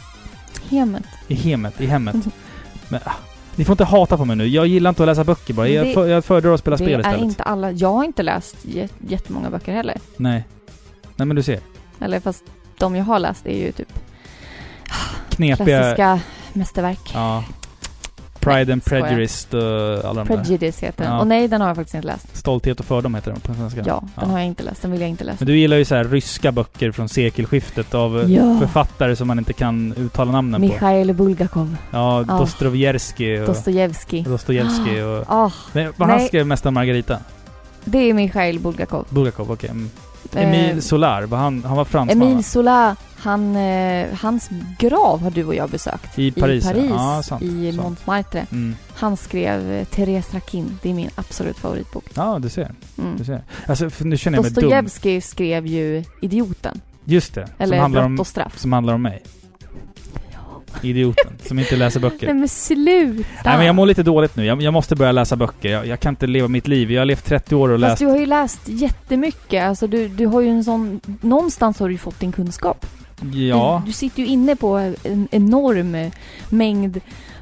Hemmet. 0.70 1.04
I 1.28 1.36
hemmet, 1.36 1.82
i 1.82 1.86
hemmet. 1.86 2.16
Men, 2.90 3.00
ah, 3.04 3.12
ni 3.56 3.66
får 3.66 3.74
inte 3.74 3.84
hata 3.84 4.18
på 4.18 4.26
mig 4.26 4.36
nu. 4.36 4.48
Jag 4.48 4.68
gillar 4.68 4.90
inte 4.90 5.04
att 5.04 5.08
läsa 5.08 5.24
böcker 5.24 5.54
bara. 5.54 5.68
Jag, 5.68 5.86
Det- 5.88 5.94
för, 5.94 6.08
jag 6.08 6.26
föredrar 6.26 6.54
att 6.54 6.60
spela 6.60 6.78
det 6.78 6.84
spel 6.84 6.94
är 6.94 7.00
istället. 7.00 7.22
inte 7.22 7.44
alla. 7.44 7.72
Jag 7.72 7.94
har 7.94 8.04
inte 8.04 8.24
läst 8.24 8.56
jät- 8.66 8.94
jättemånga 9.08 9.50
böcker 9.50 9.74
heller. 9.74 9.98
Nej. 10.18 10.44
Nej 11.16 11.26
men 11.26 11.36
du 11.36 11.44
ser. 11.44 11.60
Eller 12.00 12.20
fast 12.20 12.44
de 12.78 12.96
jag 12.96 13.04
har 13.04 13.20
läst 13.20 13.46
är 13.46 13.58
ju 13.66 13.72
typ 13.72 14.00
Knepiga... 15.30 15.66
klassiska 15.80 16.20
mästerverk. 16.58 17.12
Ja. 17.14 17.44
Pride 18.40 18.74
and. 18.74 18.86
Prejudice 18.86 19.48
och 19.54 20.10
alla 20.10 20.24
de. 20.24 20.28
Prejudice 20.28 20.80
heter 20.84 21.04
den. 21.04 21.14
Ja. 21.14 21.20
Och 21.20 21.28
nej, 21.28 21.48
den 21.48 21.62
har 21.62 21.68
jag 21.68 21.76
faktiskt 21.76 21.96
inte 21.96 22.08
läst. 22.08 22.38
Stolthet 22.38 22.80
och 22.80 22.86
fördom 22.86 23.16
heter 23.16 23.32
de 23.32 23.40
på 23.40 23.54
svenska. 23.54 23.84
Ja, 23.86 24.04
den 24.16 24.30
har 24.30 24.38
jag 24.40 24.48
inte 24.48 24.64
läst. 24.64 24.82
Den 24.82 24.92
vill 24.92 25.02
jag 25.02 25.10
inte 25.10 25.24
läsa. 25.24 25.36
Men 25.40 25.48
du 25.48 25.58
gillar 25.58 25.78
ju 25.78 25.86
så 25.86 25.96
här 25.96 26.04
ryska 26.04 26.52
böcker 26.52 26.92
från 26.92 27.10
sekelskiftet 27.10 27.94
av 27.94 28.20
eh, 28.22 28.32
Ja. 28.32 28.58
författare 28.60 29.16
som 29.16 29.28
man 29.28 29.40
inte 29.40 29.54
kan 29.54 29.94
uttala 29.98 30.32
namnen 30.32 30.62
på. 30.62 30.68
Mikhail 30.68 31.14
Bulgakov. 31.14 31.76
Ja, 31.92 32.26
Ja. 32.28 32.38
Dostojevskij. 32.38 33.38
Dostojevskij. 33.38 34.24
Dostojevskij 34.24 35.04
och... 35.04 35.52
Nej, 35.74 35.90
vad 35.96 36.10
han 36.10 36.20
skrev 36.28 36.48
Mästaren 36.48 36.74
Margarita? 36.74 37.20
det 37.86 37.98
är 38.10 38.14
Mikhail 38.14 38.60
Bulgakov. 38.60 39.06
Bulgakov, 39.10 39.52
okej. 39.52 39.70
Mm. 39.70 39.90
Eh, 40.36 40.44
Emil 40.44 40.82
Solar, 40.82 41.24
var 41.24 41.38
han, 41.38 41.64
han 41.64 41.78
var 41.78 41.86
fransman 41.86 42.22
Emile 42.22 42.36
va? 42.36 42.44
Zola, 42.44 42.96
han, 43.18 43.56
eh, 43.56 44.08
hans 44.22 44.50
grav 44.80 45.22
har 45.22 45.32
du 45.32 45.46
och 45.46 45.56
jag 45.56 45.70
besökt. 45.70 46.20
I 46.20 46.32
Paris, 46.32 46.66
I 46.66 46.68
Paris, 46.68 46.90
ja. 46.90 47.24
Sant, 47.24 47.42
i 47.42 47.72
sant. 47.72 47.84
Montmartre. 47.84 48.46
Mm. 48.52 48.76
Han 48.96 49.18
skrev 49.18 49.72
eh, 49.72 49.86
Therese 49.86 50.34
Rakin. 50.34 50.80
Det 50.82 50.90
är 50.90 50.94
min 50.94 51.10
absolut 51.16 51.58
favoritbok. 51.58 52.06
Ja, 52.14 52.40
du 52.40 52.50
ser. 52.50 52.72
Mm. 52.98 53.18
Du 53.18 53.26
ser. 53.26 53.44
Alltså, 53.68 53.90
nu 54.00 54.18
känner 54.18 54.38
jag 54.38 54.72
mig 54.72 54.90
dum. 55.12 55.22
Skrev 55.22 55.68
ju 55.68 56.04
Idioten. 56.22 56.82
Just 57.06 57.34
det. 57.34 57.48
Eller 57.58 57.76
som 57.76 57.82
handlar 57.82 58.04
om, 58.04 58.20
och 58.20 58.28
straff. 58.28 58.60
som 58.60 58.74
handlar 58.74 58.94
om 58.94 59.02
mig. 59.02 59.24
Idioten. 60.82 61.34
som 61.48 61.60
inte 61.60 61.76
läser 61.76 62.00
böcker. 62.00 62.28
Nej 62.28 62.36
men 62.36 62.50
sluta! 62.50 63.30
Nej 63.46 63.58
men 63.58 63.66
jag 63.66 63.76
mår 63.76 63.86
lite 63.86 64.04
dåligt 64.04 64.36
nu. 64.36 64.46
Jag, 64.46 64.62
jag 64.62 64.74
måste 64.74 64.96
börja 64.96 65.12
läsa 65.12 65.36
böcker. 65.36 65.70
Jag, 65.70 65.88
jag 65.88 66.00
kan 66.00 66.12
inte 66.12 66.28
leva 66.28 66.48
mitt 66.48 66.68
liv. 66.68 66.92
Jag 66.92 67.02
har 67.02 67.06
levt 67.06 67.26
30 67.26 67.56
år 67.56 67.70
och 67.70 67.82
Fast 67.82 67.90
läst... 67.90 68.00
du 68.00 68.06
har 68.06 68.18
ju 68.18 68.26
läst 68.26 68.62
jättemycket. 68.66 69.64
Alltså 69.64 69.88
du, 69.88 70.08
du 70.08 70.26
har 70.26 70.42
ju 70.42 70.50
en 70.50 70.64
sån... 70.64 71.02
Någonstans 71.22 71.80
har 71.80 71.88
du 71.88 71.94
ju 71.94 71.98
fått 72.00 72.20
din 72.20 72.32
kunskap. 72.32 72.86
Ja. 73.34 73.82
Du, 73.86 73.90
du 73.90 73.94
sitter 73.94 74.20
ju 74.20 74.28
inne 74.28 74.56
på 74.56 74.94
en 75.04 75.28
enorm 75.32 76.12
mängd 76.50 77.02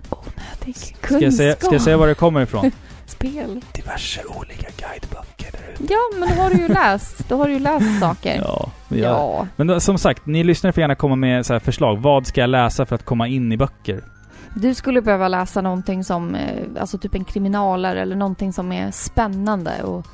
onödig 0.10 0.76
Ska 0.76 0.96
kunskap. 0.96 1.22
jag, 1.22 1.34
säga, 1.34 1.56
ska 1.56 1.72
jag 1.72 1.82
säga 1.82 1.98
var 1.98 2.08
det 2.08 2.16
kommer 2.16 2.42
ifrån? 2.42 2.72
Spel. 3.16 3.62
Diverse 3.74 4.22
olika 4.40 4.68
guideböcker 4.78 5.52
där. 5.52 5.88
Ja, 5.90 6.20
men 6.20 6.30
då 6.30 6.42
har 6.44 6.50
du 6.50 6.58
ju 6.58 6.68
läst. 6.68 7.30
Då 7.30 7.38
har 7.38 7.48
du 7.48 7.54
ju 7.54 7.60
läst 7.60 8.00
saker. 8.00 8.36
Ja. 8.44 8.72
Ja. 8.88 8.98
ja. 8.98 9.48
Men 9.56 9.68
då, 9.68 9.80
som 9.80 9.98
sagt, 9.98 10.26
ni 10.26 10.44
lyssnare 10.44 10.74
får 10.74 10.82
gärna 10.82 10.96
komma 10.96 11.16
med 11.16 11.46
så 11.46 11.54
här 11.54 11.60
förslag. 11.60 12.02
Vad 12.02 12.28
ska 12.28 12.42
jag 12.42 12.50
läsa 12.50 12.86
för 12.86 12.96
att 12.96 13.06
komma 13.06 13.28
in 13.28 13.52
i 13.52 13.58
böcker? 13.58 14.04
Du 14.56 14.74
skulle 14.74 15.02
behöva 15.02 15.28
läsa 15.28 15.62
någonting 15.62 16.04
som, 16.04 16.36
eh, 16.36 16.64
alltså 16.80 16.98
typ 16.98 17.16
en 17.16 17.26
kriminalare 17.26 18.02
eller 18.02 18.16
någonting 18.16 18.54
som 18.54 18.72
är 18.72 18.92
spännande 18.92 19.84
och 19.84 20.06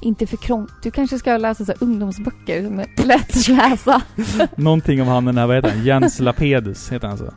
inte 0.00 0.26
för 0.26 0.36
krångligt. 0.36 0.72
Du 0.82 0.90
kanske 0.90 1.18
ska 1.18 1.36
läsa 1.36 1.64
så 1.64 1.72
här 1.72 1.82
ungdomsböcker 1.82 2.64
som 2.64 2.78
är 2.78 3.06
lätt 3.06 3.36
att 3.36 3.48
läsa. 3.48 4.02
Någonting 4.56 5.02
om 5.02 5.08
han 5.08 5.24
den 5.24 5.38
här, 5.38 5.46
vad 5.46 5.56
heter 5.56 5.70
han? 5.70 5.84
Jens 5.84 6.20
Lapedus, 6.20 6.92
heter 6.92 7.08
han 7.08 7.18
så? 7.18 7.32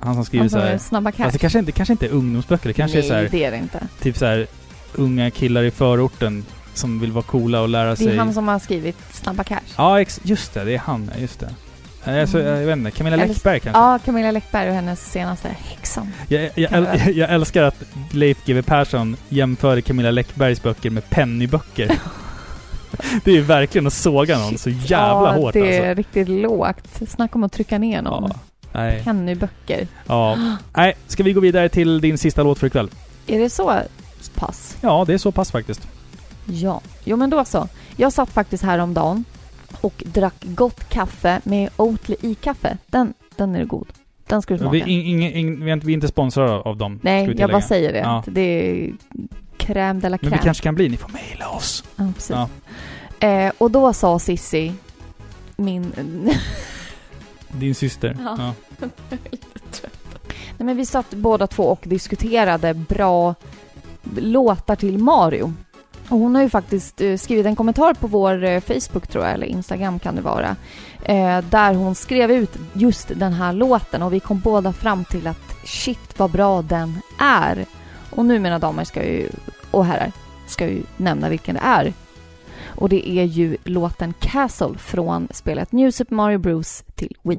Han 0.00 0.14
som 0.14 0.24
skriver 0.24 0.42
Han 0.42 0.50
som 0.50 0.60
så 0.60 0.66
är 0.66 0.70
här. 0.70 0.78
snabba 0.78 1.12
cash. 1.12 1.22
Fast 1.24 1.32
det 1.32 1.38
kanske 1.38 1.58
inte, 1.58 1.72
kanske 1.72 1.92
inte 1.92 2.06
är 2.06 2.10
ungdomsböcker. 2.10 2.68
Det 2.68 2.72
kanske 2.74 2.98
Nej, 2.98 3.06
är 3.06 3.08
så 3.08 3.14
här, 3.14 3.28
det 3.30 3.44
är 3.44 3.50
det 3.50 3.56
inte. 3.56 3.80
typ 4.02 4.16
så 4.18 4.26
här 4.26 4.46
unga 4.94 5.30
killar 5.30 5.62
i 5.62 5.70
förorten 5.70 6.44
som 6.74 7.00
vill 7.00 7.12
vara 7.12 7.24
coola 7.24 7.60
och 7.60 7.68
lära 7.68 7.90
Det 7.90 7.96
sig. 7.96 8.08
är 8.14 8.18
han 8.18 8.34
som 8.34 8.48
har 8.48 8.58
skrivit 8.58 8.96
Snabba 9.12 9.44
Cash. 9.44 9.58
Ja, 9.76 10.00
ex- 10.00 10.20
just 10.22 10.54
det. 10.54 10.64
Det 10.64 10.74
är 10.74 10.78
han. 10.78 11.10
Just 11.18 11.40
det. 11.40 11.48
Alltså, 12.20 12.40
Mm. 12.40 12.60
jag 12.60 12.66
vet 12.66 12.76
inte. 12.76 12.90
Camilla 12.90 13.16
Eller- 13.16 13.26
Läckberg 13.28 13.60
kanske? 13.60 13.80
Ja, 13.80 13.98
Camilla 14.04 14.30
Läckberg 14.30 14.68
och 14.68 14.74
hennes 14.74 15.12
senaste 15.12 15.48
Häxan. 15.48 16.12
Jag, 16.28 16.42
jag, 16.42 16.52
det 16.54 16.66
äl- 16.68 17.12
jag 17.14 17.30
älskar 17.30 17.62
att 17.62 17.82
Leif 18.10 18.38
GW 18.46 18.62
Persson 18.62 19.16
jämförde 19.28 19.82
Camilla 19.82 20.10
Läckbergs 20.10 20.62
böcker 20.62 20.90
med 20.90 21.10
Pennyböcker. 21.10 21.86
det 23.24 23.30
är 23.30 23.34
ju 23.34 23.42
verkligen 23.42 23.86
att 23.86 23.92
såga 23.92 24.38
någon 24.38 24.58
så 24.58 24.70
jävla 24.70 24.96
ja, 25.28 25.32
hårt 25.32 25.52
det 25.54 25.60
är 25.78 25.80
alltså. 25.88 25.94
riktigt 25.98 26.28
lågt. 26.28 27.00
Snacka 27.08 27.34
om 27.34 27.44
att 27.44 27.52
trycka 27.52 27.78
ner 27.78 28.02
någon. 28.02 28.30
Ja. 28.34 28.40
Nej. 28.72 29.04
Pennyböcker. 29.04 29.88
Ja. 30.06 30.38
Nej, 30.76 30.96
ska 31.06 31.22
vi 31.22 31.32
gå 31.32 31.40
vidare 31.40 31.68
till 31.68 32.00
din 32.00 32.18
sista 32.18 32.42
låt 32.42 32.58
för 32.58 32.66
ikväll? 32.66 32.90
Är 33.26 33.38
det 33.38 33.50
så 33.50 33.82
pass? 34.34 34.76
Ja, 34.80 35.04
det 35.06 35.14
är 35.14 35.18
så 35.18 35.32
pass 35.32 35.50
faktiskt. 35.50 35.88
Ja. 36.46 36.80
Jo, 37.04 37.16
men 37.16 37.30
då 37.30 37.44
så. 37.44 37.68
Jag 37.96 38.12
satt 38.12 38.30
faktiskt 38.30 38.64
häromdagen 38.64 39.24
och 39.80 40.02
drack 40.06 40.34
gott 40.40 40.88
kaffe 40.88 41.40
med 41.44 41.70
Oatly 41.76 42.16
i 42.20 42.34
kaffe. 42.34 42.78
Den, 42.86 43.14
den 43.36 43.54
är 43.54 43.64
god. 43.64 43.86
Den 44.26 44.42
ska 44.42 44.54
du 44.54 44.58
smaka. 44.58 44.72
Vi, 44.72 44.80
in, 44.80 45.22
ing, 45.22 45.64
vi, 45.64 45.70
är 45.70 45.74
inte, 45.74 45.86
vi 45.86 45.92
är 45.92 45.94
inte 45.94 46.08
sponsrade 46.08 46.52
av 46.52 46.76
dem. 46.76 47.00
Nej, 47.02 47.34
jag 47.38 47.50
bara 47.50 47.62
säger 47.62 47.92
det. 47.92 47.98
Ja. 47.98 48.24
Det 48.26 48.40
är 48.40 48.92
crème 49.58 50.00
de 50.00 50.08
la 50.08 50.18
Men 50.20 50.30
crème. 50.30 50.38
vi 50.38 50.44
kanske 50.44 50.62
kan 50.62 50.74
bli. 50.74 50.88
Ni 50.88 50.96
får 50.96 51.08
mejla 51.12 51.48
oss. 51.48 51.84
Ja, 51.96 52.12
precis. 52.14 52.30
Ja. 52.30 52.48
Eh, 53.28 53.52
och 53.58 53.70
då 53.70 53.92
sa 53.92 54.18
Sissi, 54.18 54.72
min... 55.56 55.92
Din 57.48 57.74
syster. 57.74 58.16
Ja. 58.24 58.36
Ja. 58.38 58.88
Nej, 60.56 60.66
men 60.66 60.76
vi 60.76 60.86
satt 60.86 61.10
båda 61.10 61.46
två 61.46 61.62
och 61.62 61.80
diskuterade 61.82 62.74
bra 62.74 63.34
låtar 64.16 64.76
till 64.76 64.98
Mario. 64.98 65.54
Och 66.08 66.18
hon 66.18 66.34
har 66.34 66.42
ju 66.42 66.48
faktiskt 66.48 67.00
eh, 67.00 67.16
skrivit 67.16 67.46
en 67.46 67.56
kommentar 67.56 67.94
på 67.94 68.06
vår 68.06 68.44
eh, 68.44 68.60
Facebook 68.60 69.06
tror 69.06 69.24
jag, 69.24 69.34
eller 69.34 69.46
Instagram 69.46 69.98
kan 69.98 70.14
det 70.14 70.20
vara. 70.20 70.56
Eh, 71.02 71.38
där 71.50 71.74
hon 71.74 71.94
skrev 71.94 72.30
ut 72.30 72.56
just 72.72 73.08
den 73.14 73.32
här 73.32 73.52
låten 73.52 74.02
och 74.02 74.12
vi 74.12 74.20
kom 74.20 74.40
båda 74.40 74.72
fram 74.72 75.04
till 75.04 75.26
att 75.26 75.56
shit 75.64 76.18
vad 76.18 76.30
bra 76.30 76.62
den 76.62 77.00
är. 77.20 77.66
Och 78.10 78.24
nu 78.24 78.38
mina 78.38 78.58
damer 78.58 78.84
ska 78.84 79.04
ju, 79.04 79.28
och 79.70 79.84
herrar, 79.84 80.12
ska 80.46 80.66
ju 80.66 80.82
nämna 80.96 81.28
vilken 81.28 81.54
det 81.54 81.60
är. 81.64 81.92
Och 82.78 82.88
det 82.88 83.08
är 83.08 83.24
ju 83.24 83.56
låten 83.64 84.14
Castle 84.20 84.74
från 84.78 85.28
spelet 85.30 85.72
New 85.72 85.90
Super 85.90 86.14
Mario 86.14 86.38
Bros 86.38 86.84
till 86.94 87.16
Wii. 87.22 87.38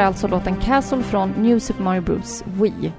Här 0.00 0.04
är 0.04 0.08
alltså 0.08 0.28
låten 0.28 0.56
Castle 0.56 1.02
från 1.02 1.30
New 1.30 1.58
Super 1.58 1.82
Mario 1.82 2.00
Bros 2.02 2.44
Wii. 2.46 2.92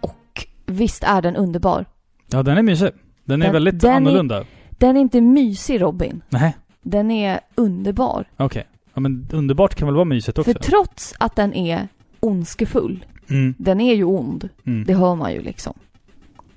Och 0.00 0.46
visst 0.66 1.04
är 1.04 1.22
den 1.22 1.36
underbar? 1.36 1.84
Ja, 2.30 2.42
den 2.42 2.58
är 2.58 2.62
mysig. 2.62 2.90
Den 3.24 3.42
är 3.42 3.46
Den- 3.46 3.52
väldigt 3.52 3.80
den 3.80 3.90
är- 3.90 3.96
annorlunda. 3.96 4.44
Den 4.70 4.96
är 4.96 5.00
inte 5.00 5.20
mysig 5.20 5.80
Robin. 5.82 6.22
Nej, 6.28 6.56
Den 6.82 7.10
är 7.10 7.40
underbar. 7.54 8.24
okej. 8.36 8.66
Ja, 8.94 9.00
men 9.00 9.28
underbart 9.32 9.74
kan 9.74 9.88
väl 9.88 9.94
vara 9.94 10.04
mysigt 10.04 10.38
också? 10.38 10.52
För 10.52 10.58
trots 10.60 11.14
att 11.18 11.36
den 11.36 11.54
är 11.54 11.88
ondskefull 12.20 13.04
Mm. 13.30 13.54
Den 13.58 13.80
är 13.80 13.94
ju 13.94 14.04
ond. 14.04 14.48
Mm. 14.66 14.84
Det 14.84 14.94
hör 14.94 15.14
man 15.14 15.32
ju 15.32 15.42
liksom. 15.42 15.74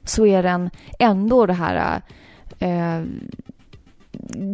Så 0.03 0.25
är 0.25 0.43
den 0.43 0.69
ändå 0.99 1.45
det 1.45 1.53
här... 1.53 2.01
Eh, 2.59 3.01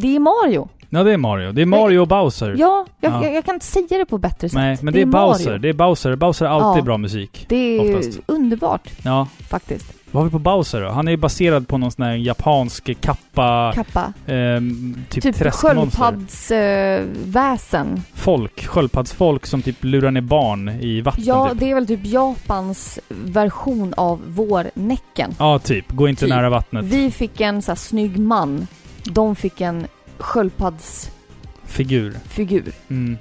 det 0.02 0.16
är 0.16 0.20
Mario. 0.20 0.70
Ja, 0.90 1.04
det 1.04 1.14
är 1.14 1.18
Mario. 1.18 1.52
Det 1.52 1.62
är 1.62 1.66
Mario 1.66 2.00
och 2.00 2.08
Bowser. 2.08 2.56
Ja, 2.60 2.86
jag, 3.00 3.12
Ja. 3.14 3.24
Jag, 3.24 3.34
jag 3.36 3.46
kan 3.46 3.54
inte 3.54 3.66
säga 3.66 3.98
det 3.98 4.06
på 4.06 4.18
bättre 4.18 4.50
sätt. 4.50 4.56
Nej, 4.58 4.78
men 4.82 4.94
det, 4.94 5.02
är 5.02 5.06
Bowser. 5.06 5.46
Mario. 5.46 5.60
Det 5.60 5.70
är 5.70 5.74
Bowser. 5.74 6.16
Bowser 6.16 6.46
har 6.46 6.62
alltid 6.62 6.82
Ja. 6.82 6.86
bra 6.86 6.98
musik. 6.98 7.46
Det 7.50 7.56
är 7.56 7.98
oftast. 7.98 8.20
underbart 8.26 8.90
Ja. 9.04 9.28
faktiskt. 9.50 9.94
Vad 10.12 10.24
har 10.24 10.26
vi 10.26 10.32
på 10.32 10.40
Bowser 10.40 10.82
då? 10.82 10.90
Han 10.90 11.08
är 11.08 11.12
ju 11.12 11.18
baserad 11.18 11.68
på 11.68 11.78
någon 11.78 11.92
sån 11.92 12.06
här 12.06 12.14
japansk 12.16 13.02
kappa... 13.02 13.72
Kappa. 13.76 14.14
ehm, 14.28 14.96
typ, 15.10 15.24
Typ 15.24 15.54
sköldpaddsväsen. 15.54 18.02
Folk. 18.14 18.66
Sköldpaddsfolk 18.68 19.46
som 19.46 19.62
typ 19.62 19.84
lurar 19.84 20.12
ner 20.12 20.22
barn 20.22 20.70
i 20.70 21.02
vatten 21.02 21.24
ja, 21.26 21.50
typ. 21.50 21.60
det 21.60 21.72
är 21.72 21.76
väl 21.76 21.88
typ 21.88 22.06
Japans 22.06 23.00
version 23.10 23.94
av 23.98 24.22
vårnäcken. 24.28 25.36
Ja, 25.40 25.60
typ. 25.60 25.92
Gå 25.92 26.08
inte 26.08 26.20
Typ. 26.26 26.30
nära 26.30 26.50
vattnet. 26.50 26.86
Vi 26.86 27.12
fick 27.12 27.42
en 27.42 27.62
så 27.62 27.72
här 27.72 27.76
snygg 27.76 28.20
man. 28.20 28.68
De 29.04 29.36
fick 29.36 29.62
en 29.62 29.88
sköldpaddsfigur. 30.20 32.18
Figur. 32.28 32.72
Mm. 32.90 33.18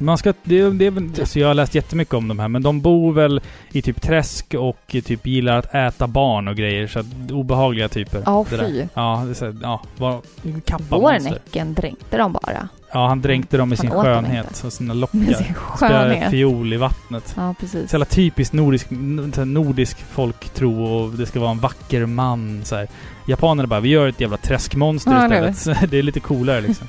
Man 0.00 0.18
ska, 0.18 0.34
det, 0.42 0.70
det 0.70 0.86
alltså 1.20 1.38
jag 1.38 1.46
har 1.46 1.54
läst 1.54 1.74
jättemycket 1.74 2.14
om 2.14 2.28
de 2.28 2.38
här, 2.38 2.48
men 2.48 2.62
de 2.62 2.80
bor 2.80 3.12
väl 3.12 3.40
i 3.72 3.82
typ 3.82 4.02
träsk 4.02 4.54
och 4.54 4.76
typ 4.86 5.26
gillar 5.26 5.58
att 5.58 5.74
äta 5.74 6.06
barn 6.06 6.48
och 6.48 6.56
grejer. 6.56 6.86
Så 6.86 6.98
att, 6.98 7.06
obehagliga 7.30 7.88
typer. 7.88 8.22
Ja, 8.26 8.44
det 8.50 8.56
där. 8.56 8.64
fy. 8.66 8.84
Ja, 8.94 9.22
det 9.24 9.30
är 9.30 9.34
så, 9.34 9.44
här- 9.44 9.56
ja, 9.62 9.82
var, 9.96 10.20
kappa. 10.64 10.98
Vårnäcken 10.98 11.74
dränkte 11.74 12.16
de 12.18 12.32
bara. 12.32 12.68
Ja, 12.92 13.06
han 13.08 13.20
dränkte 13.20 13.56
dem 13.56 13.68
med 13.68 13.78
Han 13.78 13.90
sin 13.90 14.02
skönhet 14.02 14.62
och 14.66 14.72
sina 14.72 14.94
Med 14.94 15.00
lockar. 15.00 15.18
sin 15.18 15.54
Spelade 15.76 16.08
skönhet. 16.10 16.30
fiol 16.30 16.72
i 16.72 16.76
vattnet. 16.76 17.34
Ja, 17.36 17.54
precis. 17.60 17.90
Så 17.90 17.94
jävla 17.94 18.04
typiskt 18.06 18.52
nordisk, 18.54 18.86
nordisk 19.44 19.98
folktro 19.98 20.82
och 20.84 21.10
det 21.10 21.26
ska 21.26 21.40
vara 21.40 21.50
en 21.50 21.58
vacker 21.58 22.06
man 22.06 22.60
så 22.64 22.76
här. 22.76 22.88
Japanerna 23.28 23.66
bara, 23.66 23.80
vi 23.80 23.88
gör 23.88 24.08
ett 24.08 24.20
jävla 24.20 24.36
träskmonster 24.36 25.12
Ja, 25.12 25.28
det 25.28 25.36
är 25.36 25.50
istället. 25.50 25.90
Det 25.90 25.98
är 25.98 26.02
lite 26.02 26.20
coolare 26.20 26.60
liksom. 26.60 26.86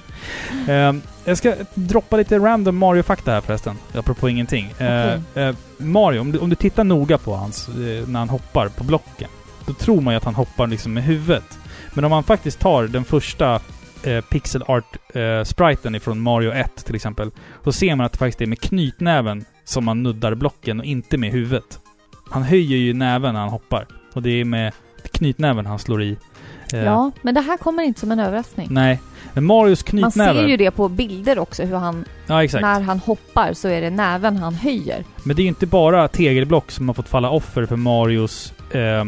Ehm, 0.68 1.02
jag 1.26 1.38
ska 1.38 1.56
droppa 1.74 2.18
lite 2.18 2.40
random 2.40 2.78
Mario-fakta 2.78 3.32
här 3.32 3.42
förresten. 3.42 3.76
Apropå 3.94 4.30
ingenting. 4.30 4.74
Eh, 4.78 5.14
eh, 5.36 5.56
Mario, 5.78 6.20
om 6.20 6.32
du, 6.32 6.40
om 6.40 6.50
du 6.50 6.56
tittar 6.56 6.84
noga 6.84 7.18
på 7.18 7.36
hans, 7.36 7.70
eh, 7.70 8.08
när 8.08 8.20
han 8.20 8.30
hoppar 8.30 8.70
på 8.70 8.84
blocken. 8.84 9.30
Då 9.66 9.74
tror 9.74 10.02
man 10.02 10.14
ju 10.14 10.18
att 10.18 10.24
han 10.24 10.36
hoppar 10.36 10.68
liksom 10.68 10.94
med 10.94 11.04
huvudet. 11.04 11.60
Men 11.94 12.04
om 12.04 12.10
man 12.10 12.24
faktiskt 12.24 12.60
tar 12.60 12.84
den 12.84 13.06
första 13.06 13.60
eh, 14.04 14.22
pixel 14.22 14.64
art 14.68 14.98
eh, 15.14 15.96
ifrån 15.96 16.22
Mario 16.22 16.52
1 16.52 16.86
till 16.86 16.96
exempel. 16.96 17.32
Då 17.64 17.72
ser 17.72 17.96
man 17.96 18.06
att 18.06 18.12
det 18.12 18.18
faktiskt 18.18 18.42
är 18.42 18.46
med 18.46 18.60
knytnäven 18.60 19.46
som 19.64 19.86
man 19.86 20.04
nuddar 20.04 20.36
blocken 20.36 20.80
och 20.80 20.86
inte 20.86 21.18
med 21.18 21.32
huvudet. 21.32 21.80
Han 22.32 22.44
höjer 22.44 22.78
ju 22.78 22.94
näven 22.94 23.34
när 23.34 23.42
han 23.42 23.50
hoppar. 23.50 23.88
Och 24.14 24.22
det 24.22 24.30
är 24.30 24.46
med 24.46 24.74
knytnäven 25.12 25.66
han 25.66 25.80
slår 25.80 26.04
i. 26.04 26.18
Eh, 26.74 26.84
Ja, 26.84 27.12
men 27.22 27.34
det 27.34 27.42
här 27.42 27.58
kommer 27.58 27.84
inte 27.84 28.00
som 28.00 28.12
en 28.12 28.20
överraskning. 28.20 28.68
Nej. 28.72 29.00
Men 29.34 29.46
Marios 29.46 29.84
Man 29.84 29.90
knytnäve... 30.02 30.40
ser 30.40 30.48
ju 30.48 30.58
det 30.58 30.72
på 30.72 30.90
bilder 30.90 31.40
också, 31.40 31.64
hur 31.64 31.76
han, 31.76 32.06
Ja, 32.28 32.44
exakt. 32.44 32.62
när 32.62 32.82
han 32.82 33.00
hoppar 33.00 33.54
så 33.54 33.68
är 33.68 33.82
det 33.82 33.90
näven 33.90 34.38
han 34.38 34.54
höjer. 34.54 35.04
Men 35.24 35.36
det 35.36 35.42
är 35.42 35.44
ju 35.44 35.50
inte 35.50 35.68
bara 35.68 36.08
tegelblock 36.08 36.72
som 36.72 36.90
har 36.90 36.94
fått 36.94 37.10
falla 37.10 37.30
offer 37.30 37.66
för 37.66 37.76
Marios 37.76 38.54
eh, 38.72 39.06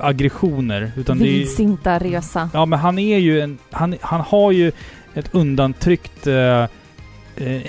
aggressioner. 0.00 0.92
Utan 0.96 1.18
det 1.18 1.24
är, 1.24 1.32
Vidsinta 1.32 1.98
resa. 1.98 2.50
Ja, 2.54 2.66
men 2.66 2.78
han 2.78 2.98
är 2.98 3.18
ju 3.18 3.40
en... 3.40 3.58
Han, 3.70 3.96
han 4.00 4.20
har 4.20 4.52
ju 4.52 4.72
ett 5.14 5.34
undantryckt... 5.34 6.26
Eh, 6.26 6.34
eh, 6.34 6.68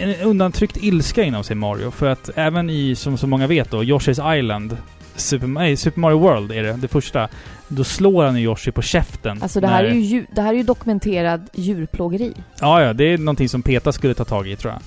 en 0.04 0.16
undantryckt 0.28 0.78
ilska 0.84 1.24
inom 1.24 1.44
sig, 1.44 1.56
Mario. 1.56 1.92
För 1.92 2.08
att 2.08 2.30
även 2.36 2.70
i, 2.70 2.96
som 2.96 3.18
så 3.18 3.28
många 3.28 3.48
vet 3.48 3.72
då, 3.72 3.84
Yoshi's 3.84 4.38
Island, 4.40 4.78
Super, 5.16 5.48
nej, 5.48 5.78
Super 5.78 6.00
Mario 6.00 6.18
World 6.20 6.52
är 6.52 6.64
det, 6.64 6.74
det 6.74 6.88
första. 6.88 7.28
Då 7.68 7.84
slår 7.84 8.26
han 8.26 8.36
ju 8.36 8.42
Yoshi 8.44 8.72
på 8.72 8.82
käften. 8.82 9.44
Alltså 9.44 9.60
det 9.62 9.68
här, 9.68 9.84
när- 9.84 9.90
är 9.90 9.94
ju, 9.96 10.20
dju- 10.20 10.26
det 10.36 10.42
här 10.42 10.50
är 10.54 10.58
ju 10.58 10.64
dokumenterad 10.64 11.50
djurplågeri. 11.54 12.34
Ja, 12.60 12.82
ja, 12.82 12.94
det 12.94 13.04
är 13.04 13.18
någonting 13.18 13.50
som 13.50 13.62
PETA 13.62 13.92
skulle 13.92 14.14
ta 14.14 14.26
tag 14.26 14.48
i 14.48 14.56
tror 14.56 14.74
jag. 14.74 14.82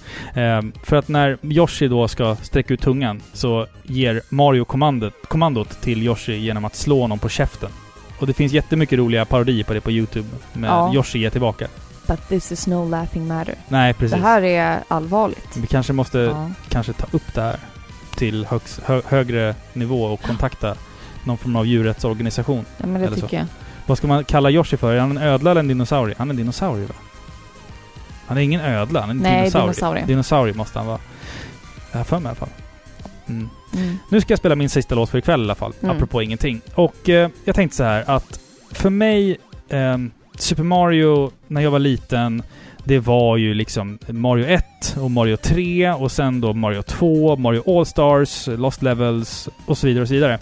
Ehm, 0.59 0.73
för 0.85 0.97
att 0.97 1.09
när 1.09 1.39
Yoshi 1.43 1.89
då 1.89 2.09
ska 2.09 2.37
sträcka 2.43 2.75
ut 2.75 2.81
tungan 2.81 3.23
så 3.33 3.67
ger 3.83 4.23
Mario 4.29 4.65
kommandot, 4.65 5.15
kommandot 5.29 5.81
till 5.81 6.03
Yoshi 6.03 6.37
genom 6.37 6.65
att 6.65 6.77
slå 6.77 7.01
honom 7.01 7.19
på 7.19 7.29
käften. 7.29 7.71
Och 8.19 8.27
det 8.27 8.33
finns 8.33 8.53
jättemycket 8.53 8.99
roliga 8.99 9.25
parodier 9.25 9.65
på 9.65 9.75
det 9.75 9.81
på 9.81 9.91
Youtube. 9.91 10.29
Med 10.53 10.71
Ja. 10.71 10.95
Yoshi 10.95 11.19
ger 11.19 11.31
tillbaka. 11.31 11.67
But 12.07 12.29
this 12.29 12.53
is 12.53 12.67
no 12.67 12.89
laughing 12.89 13.27
matter. 13.27 13.55
Nej, 13.69 13.95
precis. 13.95 14.17
Det 14.17 14.23
här 14.23 14.43
är 14.43 14.79
allvarligt. 14.89 15.57
Vi 15.57 15.67
kanske 15.67 15.93
måste 15.93 16.19
Ja. 16.19 16.51
kanske 16.69 16.93
ta 16.93 17.07
upp 17.11 17.35
det 17.35 17.41
här 17.41 17.57
till 18.17 18.45
högs, 18.47 18.81
hö, 18.85 19.03
högre 19.07 19.55
nivå 19.73 20.05
och 20.05 20.23
kontakta 20.23 20.75
någon 21.25 21.39
form 21.39 21.57
av 21.57 21.67
djurrättsorganisation. 21.67 22.65
ja, 22.79 22.87
men 22.87 23.01
det 23.01 23.07
Eller 23.07 23.17
så. 23.17 23.23
tycker 23.23 23.37
jag. 23.37 23.47
Vad 23.87 23.99
ska 23.99 24.07
man 24.07 24.25
kalla 24.25 24.51
Yoshi 24.51 24.77
för? 24.77 24.95
Är 24.95 24.99
han 25.01 25.11
en 25.11 25.19
ödla 25.23 25.51
eller 25.51 25.61
en 25.61 25.69
dinosaurie? 25.69 26.15
Han 26.19 26.29
är 26.29 26.33
en 26.33 26.37
dinosaurie 26.37 26.87
va? 26.87 26.95
Han 28.27 28.37
är 28.39 28.43
ingen 28.43 28.61
ödla, 28.61 29.01
han 29.01 29.09
är 29.09 29.15
en 29.15 29.19
Nej, 29.21 29.33
dinosaurie. 29.41 29.65
dinosaurie. 29.67 30.05
Dinosaurie 30.07 30.55
måste 30.55 30.79
han 30.79 30.87
vara. 30.89 30.99
Jag 31.93 31.99
har 31.99 32.05
för 32.05 32.19
mig 32.19 32.25
i 32.25 32.29
alla 32.29 32.35
fall. 32.37 32.49
Mm. 33.29 33.49
Mm. 33.75 33.99
Nu 34.11 34.21
ska 34.21 34.33
jag 34.33 34.39
spela 34.39 34.55
min 34.55 34.69
sista 34.69 34.95
låt 34.95 35.11
för 35.11 35.19
ikväll 35.19 35.41
i 35.41 35.45
alla 35.45 35.55
fall, 35.55 35.73
Mm. 35.83 35.97
apropå 35.97 36.23
ingenting. 36.23 36.61
Och 36.75 37.09
eh, 37.09 37.31
jag 37.45 37.55
tänkte 37.55 37.77
så 37.77 37.85
här 37.85 38.05
att 38.11 38.41
för 38.73 38.91
mig, 38.91 39.37
ehm, 39.69 40.11
Super 40.39 40.63
Mario 40.63 41.31
när 41.47 41.61
jag 41.61 41.71
var 41.71 41.79
liten, 41.79 42.43
det 42.87 42.99
var 42.99 43.37
ju 43.37 43.55
liksom 43.55 43.99
Mario 44.09 44.47
1 44.47 44.65
och 45.01 45.11
Mario 45.11 45.37
3 45.37 45.91
och 45.91 46.13
sen 46.13 46.41
då 46.41 46.53
Mario 46.53 46.83
2, 46.83 47.37
Mario 47.37 47.79
All-Stars, 47.79 48.47
Lost 48.47 48.83
Levels 48.83 49.49
och 49.67 49.79
så 49.79 49.87
vidare 49.87 50.03
och 50.03 50.09
så 50.09 50.15
vidare. 50.15 50.39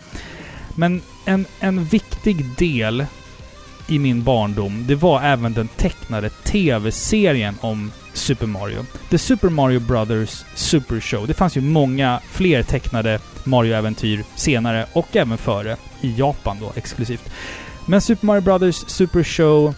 Men 0.77 1.03
en, 1.25 1.47
en 1.61 1.85
viktig 1.85 2.57
del 2.59 3.07
i 3.89 3.99
min 3.99 4.23
barndom, 4.23 4.85
det 4.87 4.95
var 4.95 5.23
även 5.23 5.53
den 5.53 5.69
tecknade 5.69 6.31
TV-serien 6.31 7.55
om 7.61 7.93
Super 8.13 8.47
Mario. 8.47 8.87
The 9.11 9.19
Super 9.19 9.49
Mario 9.49 9.81
Brothers 9.81 10.45
Super 10.55 11.01
Show. 11.01 11.27
Det 11.27 11.35
fanns 11.35 11.57
ju 11.57 11.61
många 11.61 12.21
fler 12.31 12.63
tecknade 12.63 13.19
Mario-äventyr 13.45 14.25
senare 14.35 14.87
och 14.93 15.17
även 15.17 15.39
före. 15.39 15.77
I 16.01 16.15
Japan 16.17 16.57
då, 16.61 16.73
exklusivt. 16.77 17.31
Men 17.87 18.01
Super 18.01 18.27
Mario 18.27 18.43
Brothers 18.43 18.77
Super 18.87 19.23
Show 19.23 19.75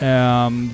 um, 0.00 0.70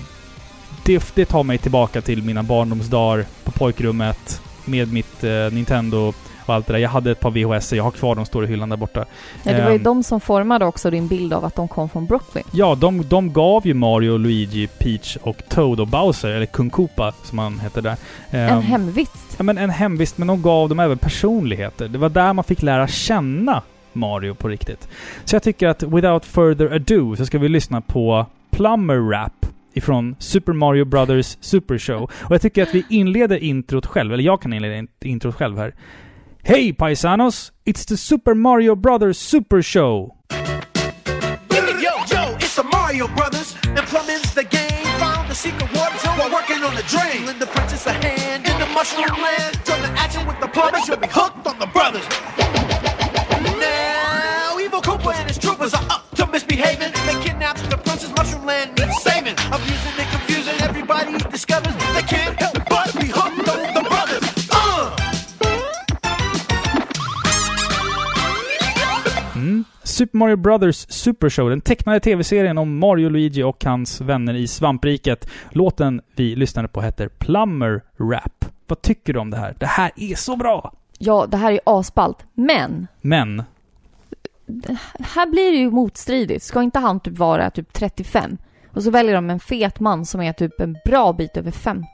det, 0.87 1.13
det 1.15 1.25
tar 1.25 1.43
mig 1.43 1.59
tillbaka 1.59 2.01
till 2.01 2.23
mina 2.23 2.43
barndomsdagar 2.43 3.25
på 3.45 3.51
pojkrummet 3.53 4.43
med 4.65 4.93
mitt 4.93 5.25
eh, 5.25 5.31
Nintendo 5.53 6.13
och 6.47 6.55
allt 6.55 6.67
det 6.67 6.73
där. 6.73 6.81
Jag 6.81 6.91
hade 6.91 7.11
ett 7.11 7.21
par 7.21 7.31
VHS, 7.31 7.73
jag 7.73 7.85
har 7.85 7.91
kvar 7.91 8.15
dem, 8.15 8.27
står 8.27 8.45
i 8.45 8.47
hyllan 8.47 8.69
där 8.69 8.77
borta. 8.77 9.05
Ja, 9.43 9.53
det 9.53 9.63
var 9.63 9.71
ju 9.71 9.77
Ehm. 9.77 9.83
de 9.83 10.03
som 10.03 10.21
formade 10.21 10.65
också 10.65 10.91
din 10.91 11.09
bild 11.09 11.33
av 11.33 11.45
att 11.45 11.55
de 11.55 11.69
kom 11.69 11.89
från 11.89 12.07
Brooklyn. 12.07 12.45
Ja, 12.53 12.75
de, 12.75 13.03
de 13.09 13.33
gav 13.33 13.67
ju 13.67 13.75
Mario, 13.75 14.17
Luigi, 14.17 14.67
Peach 14.67 15.17
och 15.23 15.43
Toad 15.49 15.81
och 15.81 15.87
Bowser, 15.89 16.29
eller 16.29 16.47
Kung 16.47 16.71
Koopa 16.71 17.13
som 17.23 17.39
han 17.39 17.61
heter 17.61 17.83
där. 17.83 17.97
En 18.31 18.41
Ehm, 18.49 18.63
hemvist. 18.63 19.35
Ja, 19.37 19.43
men 19.43 19.59
en 19.59 19.71
hemvist, 19.71 20.19
men 20.19 20.29
de 20.29 20.43
gav 20.43 20.69
dem 20.69 20.81
även 20.81 20.99
personligheter. 20.99 21.89
Det 21.89 21.99
var 21.99 22.09
där 22.09 22.33
man 22.33 22.45
fick 22.45 22.63
lära 22.63 22.89
känna 22.89 23.63
Mario 23.93 24.35
på 24.35 24.49
riktigt. 24.49 24.89
Så 25.25 25.35
jag 25.37 25.43
tycker 25.43 25.69
att 25.69 25.83
without 25.83 26.25
further 26.25 26.75
ado 26.75 27.17
så 27.17 27.27
ska 27.27 27.39
vi 27.39 27.49
lyssna 27.49 27.81
på 27.81 28.27
Plumber 28.51 29.11
Rap 29.11 29.46
ifrån 29.77 30.17
Super 30.19 30.53
Mario 30.53 30.85
Brothers 30.85 31.37
Super 31.41 31.79
Show. 31.79 32.03
Och 32.03 32.35
jag 32.35 32.43
tycker 32.43 32.63
att 32.63 32.75
vi 32.75 32.85
inleder 32.89 33.37
introt 33.37 33.87
själv, 33.87 34.13
eller 34.13 34.25
jag 34.25 34.43
kan 34.43 34.53
inleda 34.53 34.87
introt 35.05 35.35
själv 35.35 35.59
här. 35.59 35.75
Hej 36.43 36.73
paisanos! 36.73 37.53
It's 37.65 37.89
the 37.89 37.97
Super 37.97 38.35
Mario 38.35 38.75
Brothers 38.75 39.17
Super 39.17 39.63
Show! 39.63 40.17
Yo, 41.51 41.93
yo, 42.13 42.37
it's 42.39 42.57
the 42.57 42.63
Mario 42.63 43.07
Brothers, 43.17 43.57
and 43.65 43.87
plumbing's 43.87 44.35
the 44.35 44.45
game. 44.45 44.99
Found 44.99 45.29
the 45.29 45.35
secret 45.35 45.71
water 45.75 45.99
zone 45.99 46.17
while 46.19 46.33
working 46.39 46.65
on 46.65 46.75
the 46.75 46.85
drain. 46.95 47.27
Lend 47.27 47.41
the 47.41 47.47
princess 47.47 47.87
a 47.87 47.93
hand 47.93 48.47
in 48.51 48.59
the 48.59 48.67
mushroom 48.77 49.19
land. 49.27 49.53
Join 49.67 49.83
the 49.83 49.93
action 50.05 50.27
with 50.27 50.41
the 50.41 50.49
plumbers, 50.49 50.89
you'll 50.89 51.05
be 51.09 51.09
hooked 51.19 51.47
on 51.47 51.59
the 51.59 51.67
brothers. 51.77 52.07
Now, 53.61 54.59
Evil 54.65 54.83
Koopa 54.83 55.15
and 55.15 55.29
his 55.29 55.39
troopers 55.39 55.75
are 55.75 55.87
up 55.91 55.96
discovers 61.37 61.75
they 61.95 62.03
can't 62.03 62.41
help 62.41 62.55
but 62.55 63.01
be 63.01 63.07
hooked 63.07 63.49
on 63.49 63.75
the 63.75 63.83
brothers. 63.91 64.49
Uh! 64.51 64.91
Mm. 69.35 69.65
Super 69.83 70.19
Mario 70.19 70.37
Brothers 70.37 70.87
Super 70.93 71.29
Show, 71.31 71.51
den 71.51 71.61
tecknade 71.61 72.01
tv-serien 72.01 72.59
om 72.59 72.79
Mario, 72.79 73.09
Luigi 73.09 73.43
och 73.43 73.65
hans 73.65 74.01
vänner 74.01 74.35
i 74.35 74.49
svampriket. 74.49 75.29
Låten 75.51 76.01
vi 76.15 76.37
lyssnade 76.37 76.69
på 76.69 76.83
heter 76.83 77.09
Plumber 77.09 77.83
Rap. 77.99 78.45
Vad 78.67 78.83
tycker 78.83 79.13
du 79.13 79.19
om 79.19 79.31
det 79.31 79.37
här? 79.37 79.55
Det 79.59 79.67
här 79.67 79.91
är 79.97 80.15
så 80.15 80.37
bra! 80.37 80.73
Ja, 80.99 81.27
det 81.27 81.37
här 81.37 81.53
är 81.53 81.61
asballt. 81.65 82.19
Men, 82.35 82.87
Men, 83.01 83.43
här 84.99 85.31
blir 85.31 85.53
det 85.53 85.59
ju 85.59 85.71
motstridigt. 85.71 86.45
Ska 86.45 86.63
inte 86.63 86.79
han 86.79 87.01
typ 87.01 87.19
vara 87.19 87.51
typ 87.51 87.73
35? 87.73 88.39
Och 88.77 88.83
så 88.83 88.91
väljer 88.91 89.15
de 89.15 89.31
en 89.31 89.41
fet 89.41 89.81
man 89.81 90.07
som 90.07 90.21
är 90.23 90.33
typ 90.33 90.61
en 90.61 90.77
bra 90.85 91.13
bit 91.13 91.37
över 91.37 91.51
50. 91.51 91.87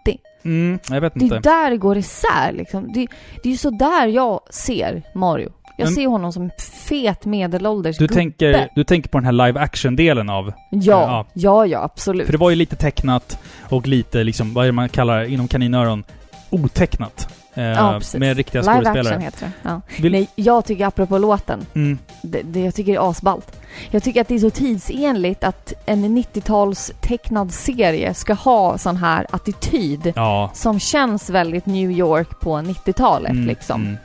mm, 0.45 0.79
jag 0.91 1.01
vet 1.01 1.15
Det 1.15 1.21
är 1.21 1.23
inte. 1.25 1.39
där 1.51 1.71
det 1.71 1.77
går 1.77 1.97
isär 1.99 2.53
liksom. 2.53 2.93
Det, 2.93 3.07
det 3.43 3.49
är 3.49 3.53
ju 3.53 3.57
så 3.57 3.71
där 3.71 4.07
jag 4.07 4.41
ser 4.51 5.03
Mario. 5.15 5.53
Jag 5.79 5.87
Men- 5.87 5.95
ser 5.95 6.07
honom 6.07 6.33
som 6.33 6.51
fet 6.89 7.25
medelålders 7.25 7.99
Du 7.99 8.05
gubbe. 8.05 8.15
tänker, 8.15 8.69
du 8.75 8.85
tänker 8.85 9.09
på 9.11 9.19
den 9.19 9.25
här 9.25 9.33
live 9.47 9.61
action-delen 9.61 10.31
av... 10.31 10.53
Ja, 10.71 11.27
ja, 11.35 11.67
ja, 11.67 11.83
absolut. 11.83 12.27
För 12.27 12.33
det 12.33 12.39
var 12.39 12.51
ju 12.51 12.57
lite 12.57 12.77
tecknat 12.77 13.39
och 13.69 13.87
lite 13.89 14.25
liksom, 14.25 14.55
vad 14.55 14.65
är 14.65 14.67
det 14.69 14.73
man 14.73 14.89
kallar 14.89 15.25
inom 15.25 15.49
kaninöron? 15.49 16.05
Otecknat. 16.51 17.35
Eh, 17.55 17.63
Ja, 17.65 18.01
med 18.15 18.37
riktiga 18.37 18.63
Live 18.63 18.75
skådespelare. 18.75 19.01
action 19.15 19.21
heter 19.23 19.41
det. 19.47 19.53
Ja. 19.69 19.81
Vill- 20.03 20.13
Nej, 20.13 20.29
jag 20.35 20.65
tycker 20.65 20.87
apropå 20.87 21.19
låten, 21.19 21.67
Mm. 21.75 21.99
det, 22.23 22.43
det 22.43 22.61
jag 22.61 22.75
tycker 22.75 22.93
det 22.93 22.99
är 22.99 23.11
asballt. 23.11 23.59
Jag 23.91 24.03
tycker 24.03 24.21
att 24.21 24.29
det 24.29 24.35
är 24.35 24.39
så 24.39 24.51
tidsenligt 24.51 25.45
att 25.45 25.73
en 25.87 26.05
90-tals 26.19 26.93
tecknad 27.01 27.53
serie 27.53 28.15
ska 28.15 28.35
ha 28.35 28.79
sån 28.79 28.97
här 28.97 29.27
attityd 29.31 30.13
Ja. 30.17 30.51
som 30.55 30.81
känns 30.81 31.31
väldigt 31.31 31.67
New 31.67 31.91
York 31.91 32.41
på 32.41 32.57
90-talet 32.61 33.31
Mm, 33.33 33.47
liksom. 33.47 33.81
mm. 33.83 33.97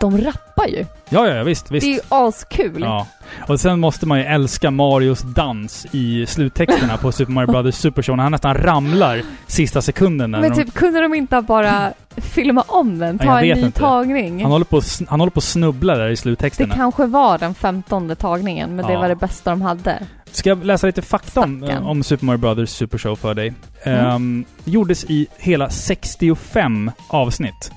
De 0.00 0.18
rappar 0.18 0.66
ju. 0.66 0.86
Ja, 1.08 1.28
ja, 1.28 1.42
visst, 1.42 1.70
visst. 1.70 1.86
Det 1.86 1.90
är 1.90 1.94
ju 1.94 2.00
askul. 2.08 2.80
Ja. 2.80 3.06
Och 3.48 3.60
sen 3.60 3.80
måste 3.80 4.06
man 4.06 4.18
ju 4.18 4.24
älska 4.24 4.70
Marios 4.70 5.20
dans 5.22 5.86
i 5.92 6.26
sluttexterna 6.26 6.96
på 6.96 7.12
Super 7.12 7.32
Mario 7.32 7.46
Brothers 7.50 7.74
Super 7.74 8.02
Show 8.02 8.16
när 8.16 8.22
han 8.22 8.32
nästan 8.32 8.54
ramlar 8.54 9.22
sista 9.46 9.82
sekunden. 9.82 10.30
Men 10.30 10.42
de, 10.42 10.64
typ, 10.64 10.74
kunde 10.74 11.00
de 11.00 11.14
inte 11.14 11.40
bara 11.40 11.92
filma 12.16 12.64
om 12.66 12.98
den? 12.98 13.18
Ja, 13.22 13.26
Ta 13.26 13.40
jag 13.42 13.48
en 13.48 13.58
ny 13.60 13.66
inte. 13.66 13.80
tagning? 13.80 14.42
han, 14.42 14.52
håller 14.52 14.64
på, 14.64 14.80
han 15.08 15.20
håller 15.20 15.30
på 15.30 15.38
att 15.38 15.44
snubbla 15.44 15.94
där 15.96 16.06
i 16.06 16.10
Det 16.10 16.16
sluttexterna. 16.16 16.74
kanske 16.74 17.06
var 17.06 17.38
den 17.38 17.54
femtonde 17.54 18.14
tagningen, 18.14 18.76
men 18.76 18.86
det 18.86 18.92
Ja. 18.92 19.00
var 19.00 19.08
det 19.08 19.16
bästa 19.16 19.50
de 19.50 19.62
hade. 19.62 19.98
Ska 20.30 20.48
jag 20.48 20.64
läsa 20.64 20.86
lite 20.86 21.02
fakta 21.02 21.40
om, 21.40 21.70
om 21.82 22.02
Super 22.02 22.24
Mario 22.26 22.38
Brothers 22.38 22.70
Super 22.70 22.98
Show 22.98 23.16
för 23.16 23.34
dig? 23.34 23.54
Mm. 23.82 24.06
Ehm, 24.06 24.44
gjordes 24.64 25.04
i 25.04 25.26
hela 25.38 25.70
65 25.70 26.90
avsnitt. 27.08 27.70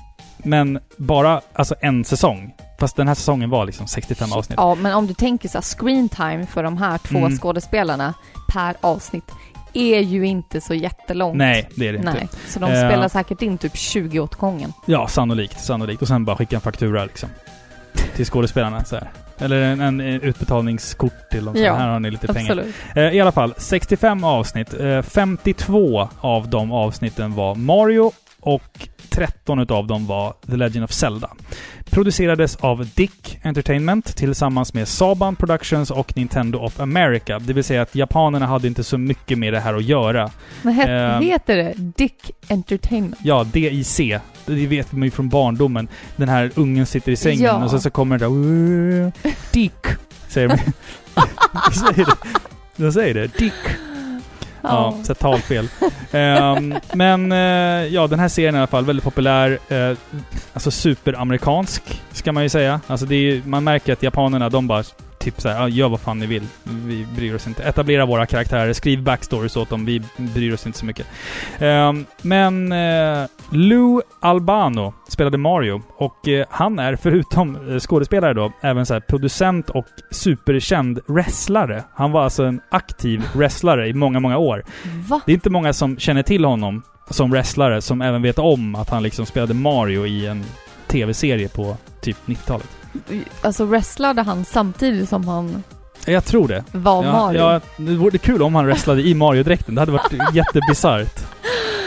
Men 0.44 0.78
bara 0.96 1.40
alltså 1.52 1.74
en 1.80 2.04
säsong. 2.04 2.54
Fast 2.80 2.96
den 2.96 3.08
här 3.08 3.14
säsongen 3.14 3.50
var 3.50 3.66
liksom 3.66 3.86
65 3.86 4.32
avsnitt. 4.32 4.56
Ja, 4.56 4.74
men 4.74 4.94
om 4.94 5.06
du 5.06 5.14
tänker 5.14 5.48
så 5.48 5.58
här, 5.58 5.62
screen 5.62 6.08
time 6.08 6.46
för 6.46 6.62
de 6.62 6.76
här 6.78 6.98
två 6.98 7.18
Mm. 7.18 7.38
skådespelarna 7.38 8.14
per 8.52 8.76
avsnitt 8.80 9.24
är 9.72 10.00
ju 10.00 10.26
inte 10.26 10.60
så 10.60 10.74
jättelångt. 10.74 11.36
Nej, 11.36 11.68
det 11.74 11.88
är 11.88 11.92
det 11.92 11.98
inte. 11.98 12.12
Nej, 12.12 12.28
så 12.48 12.58
de 12.58 12.70
Eh. 12.72 12.88
spelar 12.88 13.08
säkert 13.08 13.42
in 13.42 13.58
typ 13.58 13.76
20 13.76 14.20
åt 14.20 14.34
gången. 14.34 14.72
Ja, 14.86 15.08
sannolikt. 15.08 15.60
Sannolikt. 15.60 16.02
Och 16.02 16.08
sen 16.08 16.24
bara 16.24 16.36
skicka 16.36 16.56
en 16.56 16.60
faktura 16.62 17.04
liksom. 17.04 17.28
Till 18.16 18.24
skådespelarna 18.26 18.84
så 18.84 18.96
här. 18.96 19.10
Eller 19.38 19.62
en, 19.62 19.80
en, 19.80 20.00
utbetalningskort 20.00 21.30
till 21.30 21.44
dem. 21.44 21.54
Så 21.54 21.60
Ja, 21.60 21.74
här 21.74 21.88
har 21.88 22.00
ni 22.00 22.10
lite 22.10 22.26
pengar. 22.26 22.50
Absolut. 22.50 22.74
Eh, 22.94 23.02
I 23.02 23.20
alla 23.20 23.32
fall, 23.32 23.54
65 23.56 24.24
avsnitt. 24.24 24.74
Eh, 24.80 25.02
52 25.02 26.08
av 26.20 26.48
de 26.48 26.72
avsnitten 26.72 27.34
var 27.34 27.54
Mario 27.54 28.12
och 28.40 28.88
13 29.10 29.58
utav 29.58 29.86
dem 29.86 30.06
var 30.06 30.34
The 30.50 30.56
Legend 30.56 30.84
of 30.84 30.92
Zelda. 30.92 31.30
Producerades 31.90 32.56
av 32.56 32.88
Dick 32.94 33.38
Entertainment 33.42 34.16
tillsammans 34.16 34.74
med 34.74 34.88
Saban 34.88 35.36
Productions 35.36 35.90
och 35.90 36.16
Nintendo 36.16 36.58
of 36.58 36.80
America. 36.80 37.38
Det 37.38 37.52
vill 37.52 37.64
säga 37.64 37.82
att 37.82 37.94
japanerna 37.94 38.46
hade 38.46 38.66
inte 38.66 38.84
så 38.84 38.98
mycket 38.98 39.38
med 39.38 39.52
det 39.52 39.60
här 39.60 39.74
att 39.74 39.84
göra. 39.84 40.30
Vad 40.62 40.74
het, 40.74 40.88
Eh. 40.88 41.20
heter 41.20 41.56
det? 41.56 41.74
Dick 41.76 42.30
Entertainment? 42.48 43.16
Ja, 43.24 43.44
DIC. 43.44 44.00
Det 44.46 44.66
vet 44.66 44.92
man 44.92 45.02
ju 45.02 45.10
från 45.10 45.28
barndomen. 45.28 45.88
Den 46.16 46.28
här 46.28 46.50
ungen 46.54 46.86
sitter 46.86 47.12
i 47.12 47.16
sängen 47.16 47.40
Ja. 47.42 47.64
och 47.64 47.70
sen 47.70 47.80
så 47.80 47.90
kommer 47.90 48.18
det 48.18 48.24
där... 48.24 49.12
Dick! 49.52 49.72
Säger 50.28 50.48
de. 50.48 50.56
de 51.66 51.72
säger 51.74 52.04
det. 52.06 52.16
De 52.76 52.92
säger 52.92 53.14
det. 53.14 53.38
Dick. 53.38 53.52
Ja, 54.62 54.98
så 55.02 55.14
talfel. 55.14 55.68
um, 56.12 56.74
men 56.94 57.32
uh, 57.32 57.86
ja, 57.86 58.06
den 58.06 58.18
här 58.18 58.28
serien 58.28 58.54
är 58.54 58.58
i 58.58 58.60
alla 58.60 58.66
fall 58.66 58.84
väldigt 58.84 59.04
populär. 59.04 59.58
Uh, 59.72 59.96
alltså 60.52 60.70
superamerikansk, 60.70 62.02
ska 62.12 62.32
man 62.32 62.42
ju 62.42 62.48
säga. 62.48 62.80
Alltså 62.86 63.06
det 63.06 63.14
är, 63.14 63.42
man 63.46 63.64
märker 63.64 63.92
att 63.92 64.02
japanerna, 64.02 64.48
de 64.48 64.66
bara 64.66 64.84
typ 65.20 65.40
såhär, 65.40 65.68
gör 65.68 65.88
vad 65.88 66.00
fan 66.00 66.18
ni 66.18 66.26
vill. 66.26 66.46
Vi 66.64 67.06
bryr 67.16 67.34
oss 67.34 67.46
inte. 67.46 67.62
Etablera 67.62 68.06
våra 68.06 68.26
karaktärer, 68.26 68.72
skriv 68.72 69.02
backstories 69.02 69.56
åt 69.56 69.70
dem. 69.70 69.84
Vi 69.84 70.02
bryr 70.16 70.54
oss 70.54 70.66
inte 70.66 70.78
så 70.78 70.86
mycket. 70.86 71.06
Ehm, 71.58 72.06
men 72.22 72.72
uh, 72.72 73.26
Lou 73.50 74.02
Albano 74.20 74.94
spelade 75.08 75.38
Mario 75.38 75.82
och 75.96 76.28
eh, 76.28 76.46
han 76.50 76.78
är 76.78 76.96
förutom 76.96 77.70
eh, 77.70 77.78
skådespelare 77.78 78.34
då, 78.34 78.52
även 78.60 78.86
så 78.86 79.00
producent 79.00 79.70
och 79.70 79.86
superkänd 80.10 81.00
wrestlare. 81.06 81.84
Han 81.94 82.12
var 82.12 82.22
alltså 82.22 82.44
en 82.44 82.60
aktiv 82.70 83.22
wrestlare 83.34 83.88
i 83.88 83.92
många, 83.92 84.20
många 84.20 84.38
år. 84.38 84.64
Va? 85.08 85.20
Det 85.26 85.32
är 85.32 85.34
inte 85.34 85.50
många 85.50 85.72
som 85.72 85.98
känner 85.98 86.22
till 86.22 86.44
honom 86.44 86.82
som 87.10 87.30
wrestlare 87.30 87.82
som 87.82 88.02
även 88.02 88.22
vet 88.22 88.38
om 88.38 88.74
att 88.74 88.90
han 88.90 89.02
liksom 89.02 89.26
spelade 89.26 89.54
Mario 89.54 90.06
i 90.06 90.26
en 90.26 90.44
tv-serie 90.86 91.48
på 91.48 91.76
typ 92.00 92.16
90-talet. 92.26 92.79
Alltså 93.42 93.64
wrestlade 93.64 94.22
han 94.22 94.44
samtidigt 94.44 95.08
som 95.08 95.28
han 95.28 95.62
Jag 96.06 96.24
tror 96.24 96.48
det. 96.48 96.64
var 96.72 97.04
Ja, 97.04 97.12
Mario? 97.12 97.38
ja, 97.38 97.60
det 97.76 97.94
vore 97.96 98.18
kul 98.18 98.42
om 98.42 98.54
han 98.54 98.66
wrestlade 98.66 99.02
i 99.02 99.14
Mario-dräkten. 99.14 99.74
Det 99.74 99.80
hade 99.80 99.92
varit 99.92 100.12
jättebisarrt. 100.32 101.20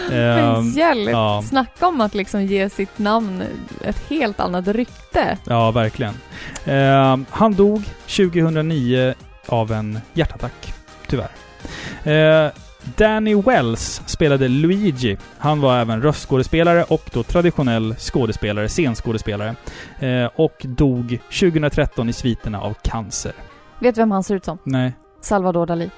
Men 0.09 0.55
Ehm, 0.55 0.69
hjälp! 0.69 1.09
ja. 1.11 1.43
Snacka 1.49 1.87
om 1.87 2.01
att 2.01 2.13
liksom 2.13 2.43
ge 2.45 2.69
sitt 2.69 2.99
namn 2.99 3.43
ett 3.83 4.01
helt 4.09 4.39
annat 4.39 4.67
rykte. 4.67 5.37
Ja, 5.47 5.71
verkligen. 5.71 6.13
Ehm, 6.65 7.25
han 7.29 7.53
dog 7.53 7.83
2009 8.07 9.13
av 9.47 9.71
en 9.71 9.99
hjärtattack, 10.13 10.73
tyvärr. 11.07 11.29
Eh, 12.03 12.51
Danny 12.97 13.35
Wells 13.35 14.01
spelade 14.05 14.47
Luigi. 14.47 15.17
Han 15.37 15.61
var 15.61 15.77
även 15.79 16.01
röstskådespelare 16.01 16.83
och 16.83 17.09
då 17.13 17.23
traditionell 17.23 17.95
skådespelare, 17.95 18.69
scenskådespelare. 18.69 19.55
Eh, 19.99 20.29
och 20.35 20.61
dog 20.63 21.19
2013 21.39 22.09
i 22.09 22.13
sviterna 22.13 22.61
av 22.61 22.73
cancer. 22.73 23.33
Vet 23.79 23.95
du 23.95 24.01
vem 24.01 24.11
han 24.11 24.23
ser 24.23 24.35
ut 24.35 24.45
som? 24.45 24.57
Nej. 24.63 24.93
Salvador 25.21 25.65
Dalí. 25.65 25.89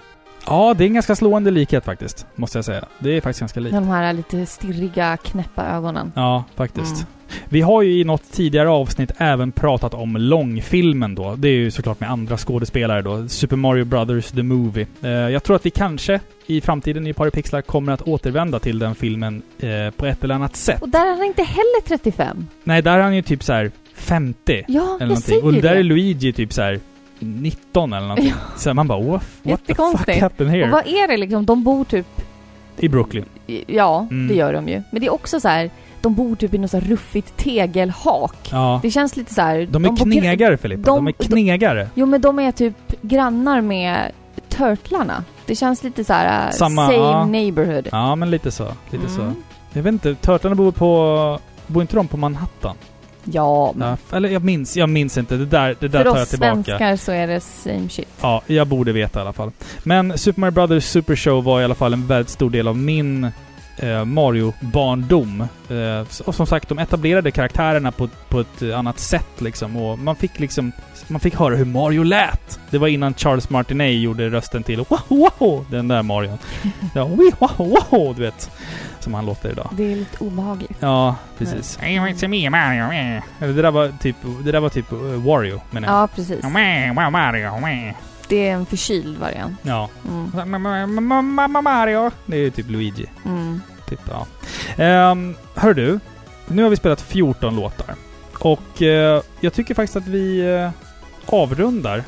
Ja, 0.48 0.74
det 0.78 0.84
är 0.84 0.88
en 0.88 0.94
ganska 0.94 1.16
slående 1.16 1.52
likhet 1.52 1.86
faktiskt, 1.86 2.28
måste 2.36 2.58
jag 2.58 2.66
säga. 2.66 2.86
Det 3.00 3.10
är 3.18 3.22
faktiskt 3.22 3.40
ganska 3.40 3.60
likt. 3.60 3.76
De 3.76 3.88
här 3.88 4.14
lite 4.14 4.46
stirriga, 4.46 5.18
knäppa 5.18 5.66
ögonen. 5.66 6.12
Ja, 6.16 6.44
faktiskt. 6.56 6.96
Mm. 6.96 7.06
Vi 7.50 7.62
har 7.62 7.82
ju 7.82 8.00
i 8.00 8.04
något 8.04 8.32
tidigare 8.32 8.70
avsnitt 8.70 9.12
även 9.18 9.52
pratat 9.52 9.94
om 9.94 10.16
långfilmen 10.18 11.16
då. 11.16 11.36
Det 11.36 11.48
är 11.48 11.54
ju 11.54 11.72
såklart 11.72 12.00
med 12.00 12.12
andra 12.12 12.38
skådespelare 12.38 13.02
då. 13.02 13.28
Super 13.28 13.56
Mario 13.56 13.86
Brothers 13.86 14.32
The 14.32 14.44
Movie. 14.44 14.88
Eh, 15.02 15.10
jag 15.10 15.44
tror 15.44 15.56
att 15.56 15.66
vi 15.66 15.70
kanske 15.70 16.20
i 16.46 16.62
framtiden 16.62 17.08
i 17.08 17.14
Paripixlar 17.14 17.62
kommer 17.62 17.92
att 17.94 18.02
återvända 18.02 18.60
till 18.60 18.80
den 18.80 18.96
filmen 18.96 19.42
eh, 19.60 19.70
på 19.98 20.06
ett 20.06 20.24
eller 20.24 20.36
annat 20.36 20.56
sätt. 20.56 20.82
Och 20.82 20.90
där 20.90 21.06
är 21.06 21.12
han 21.16 21.24
inte 21.24 21.44
heller 21.44 21.82
35. 21.88 22.48
Nej, 22.64 22.82
där 22.82 22.98
är 22.98 23.02
han 23.02 23.16
ju 23.16 23.22
typ 23.22 23.44
så 23.44 23.54
här 23.54 23.72
50 23.96 24.64
Ja, 24.68 24.82
eller 24.82 24.82
jag 24.92 25.00
någonting. 25.00 25.16
säger 25.22 25.46
Och 25.46 25.54
där 25.54 25.62
det. 25.62 25.70
är 25.80 25.84
Luigi 25.84 26.34
typ 26.34 26.54
så 26.54 26.62
här 26.62 26.80
19 27.20 27.94
eller 27.94 28.08
någonting. 28.08 28.34
Så 28.58 28.74
man 28.74 28.88
bara 28.88 29.02
what, 29.02 29.24
what 29.44 29.66
the 29.66 29.76
fuck 29.76 30.18
happened 30.22 30.52
here? 30.54 30.64
Och 30.66 30.70
vad 30.72 30.88
är 30.88 31.08
det 31.08 31.18
liksom? 31.18 31.46
De 31.46 31.64
bor 31.64 31.84
typ... 31.86 32.06
I 32.78 32.90
Brooklyn. 32.90 33.26
Ja, 33.68 34.08
Mm. 34.12 34.28
det 34.28 34.34
gör 34.34 34.54
de 34.54 34.68
ju. 34.68 34.82
Men 34.92 35.02
det 35.02 35.08
är 35.08 35.14
också 35.14 35.40
så 35.40 35.48
här... 35.48 35.70
De 36.06 36.14
bor 36.16 36.36
typ 36.36 36.54
i 36.54 36.58
något 36.58 36.72
så 36.72 36.80
ruffigt 36.80 37.38
tegelhak. 37.38 38.50
Ja. 38.52 38.80
Det 38.84 38.92
känns 38.92 39.16
lite 39.18 39.34
så 39.34 39.42
här... 39.42 39.68
De 39.72 39.86
är 39.86 39.90
bor- 39.90 40.12
knegare 40.12 40.58
Filippa. 40.58 40.82
De, 40.92 40.96
de- 40.96 41.08
är 41.08 41.12
knegare. 41.12 41.90
Jo, 41.96 42.06
men 42.06 42.22
de 42.22 42.40
är 42.40 42.52
typ 42.52 42.76
grannar 43.02 43.62
med 43.62 44.12
Turtlarna. 44.50 45.24
Det 45.46 45.56
känns 45.56 45.84
lite 45.84 46.04
så 46.04 46.14
här... 46.14 46.48
äh, 46.48 46.52
Samma- 46.52 46.86
same 46.86 46.98
ja. 46.98 47.26
neighborhood. 47.26 47.88
Ja, 47.92 48.16
men 48.16 48.32
lite 48.32 48.52
så. 48.52 48.68
Lite 48.90 49.10
så. 49.10 49.22
Mm. 49.22 49.36
Jag 49.74 49.84
vet 49.84 49.92
inte, 49.94 50.16
Turtlarna 50.16 50.56
bor 50.56 50.72
på... 50.72 51.40
Bor 51.68 51.82
inte 51.82 51.96
de 51.96 52.08
på 52.08 52.18
Manhattan? 52.18 52.76
Ja, 53.24 53.74
men 53.76 53.88
Ja, 54.10 54.18
eller 54.18 54.30
jag 54.30 54.44
minns, 54.44 54.78
jag 54.78 54.90
minns 54.90 55.18
inte. 55.18 55.38
Det 55.38 55.46
där, 55.46 55.76
det 55.80 55.88
där 55.88 56.04
för 56.04 56.10
tar 56.12 56.16
jag 56.16 56.24
oss 56.24 56.30
tillbaka. 56.30 56.54
svenskar 56.64 56.96
så 56.96 57.12
är 57.12 57.28
det 57.28 57.40
same 57.40 57.90
shit. 57.90 58.08
Ja, 58.22 58.42
jag 58.48 58.68
borde 58.68 58.92
veta 58.92 59.20
i 59.20 59.22
alla 59.22 59.34
fall. 59.34 59.52
Men 59.84 60.18
Super 60.18 60.40
Mario 60.42 60.52
Brothers 60.52 60.84
Super 60.86 61.16
Show 61.16 61.44
var 61.44 61.62
i 61.62 61.64
alla 61.64 61.76
fall 61.76 61.94
en 61.94 62.08
väldigt 62.08 62.30
stor 62.30 62.50
del 62.50 62.68
av 62.68 62.78
min 62.78 63.32
eh, 63.78 64.06
Mario-barndom. 64.06 65.42
Eh, 65.70 66.26
och 66.28 66.36
som 66.36 66.48
sagt, 66.48 66.70
de 66.70 66.80
etablerade 66.80 67.32
karaktärerna 67.32 67.92
på, 67.92 68.10
på 68.30 68.40
ett 68.40 68.62
eh, 68.62 68.80
annat 68.80 69.00
sätt 69.00 69.42
liksom. 69.42 69.78
Och 69.78 70.00
man 70.00 70.16
fick 70.16 70.40
liksom... 70.40 70.72
Man 71.08 71.20
fick 71.20 71.36
höra 71.36 71.56
hur 71.56 71.66
Mario 71.66 72.04
lät. 72.04 72.60
Det 72.70 72.78
var 72.78 72.88
innan 72.88 73.14
Charles 73.14 73.50
Martinet 73.50 73.94
gjorde 73.94 74.30
rösten 74.30 74.64
till 74.64 74.78
wow, 74.78 75.00
wow, 75.40 75.66
den 75.70 75.88
där 75.88 76.02
Marion. 76.04 76.38
Ja, 76.96 77.06
"Wii, 77.06 77.32
wow, 77.40 77.76
wow, 77.90 78.16
du 78.16 78.22
vet. 78.22 78.52
Som 79.00 79.14
han 79.14 79.26
låter 79.26 79.50
idag. 79.52 79.70
Det 79.72 79.92
är 79.92 79.96
lite 79.96 80.24
obehagligt. 80.24 80.78
Ja, 80.80 81.16
precis. 81.38 81.80
Mario. 82.50 83.22
Eller 83.40 83.54
Det 83.54 83.62
där 83.62 83.72
var 83.72 83.92
typ, 84.02 84.16
det 84.44 84.52
där 84.52 84.60
var 84.60 84.70
typ 84.70 84.94
uh, 84.94 85.00
Wario, 85.00 85.62
menar 85.72 85.88
jag. 85.88 85.98
Ja, 85.98 86.08
precis. 86.08 86.44
Mario. 87.64 87.94
Det 88.28 88.48
är 88.48 88.54
en 88.54 88.66
förkyld 88.66 89.18
variant. 89.18 89.58
Ja. 89.62 89.90
Mm. 90.08 91.64
Mario. 91.64 92.12
Det 92.26 92.36
är 92.38 92.42
ju 92.42 92.50
typ 92.52 92.70
Luigi. 92.70 93.06
Mm. 93.26 93.62
Typ, 93.90 94.00
ja. 94.10 94.26
Um, 95.12 95.36
hör 95.56 95.74
du, 95.74 96.00
nu 96.48 96.64
har 96.64 96.70
vi 96.70 96.76
spelat 96.76 97.02
14 97.02 97.56
låtar. 97.56 97.96
Och 98.40 98.82
eh, 98.82 99.22
jag 99.40 99.54
tycker 99.54 99.74
faktiskt 99.76 99.96
att 99.96 100.08
vi 100.08 100.40
eh, 100.40 100.70
avrundar 101.26 102.04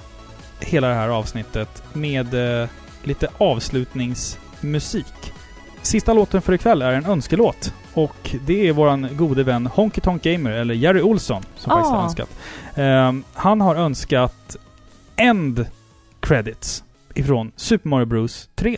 hela 0.60 0.88
det 0.88 0.94
här 0.96 1.10
avsnittet 1.10 1.84
med 1.94 2.62
eh, 2.62 2.70
lite 3.04 3.28
avslutningsmusik. 3.38 5.34
Sista 5.82 6.14
låten 6.14 6.42
för 6.42 6.54
ikväll 6.54 6.82
är 6.82 6.92
en 6.92 7.06
önskelåt. 7.06 7.74
Och 7.94 8.36
det 8.46 8.68
är 8.68 8.74
våran 8.74 9.10
gode 9.12 9.44
vän 9.44 9.68
Honky 9.68 10.02
Tonk 10.02 10.24
Gamer, 10.24 10.52
eller 10.52 10.74
Jerry 10.74 11.02
Olsson, 11.02 11.44
som 11.56 11.70
faktiskt 11.72 11.92
har 11.92 12.00
Ah. 12.00 12.04
önskat. 12.04 12.30
Ehm, 12.76 13.24
han 13.34 13.62
har 13.62 13.76
önskat 13.76 14.56
End 15.16 15.66
Credits 16.20 16.84
ifrån 17.16 17.52
Super 17.56 17.90
Mario 17.90 18.06
Bros 18.06 18.50
3. 18.56 18.78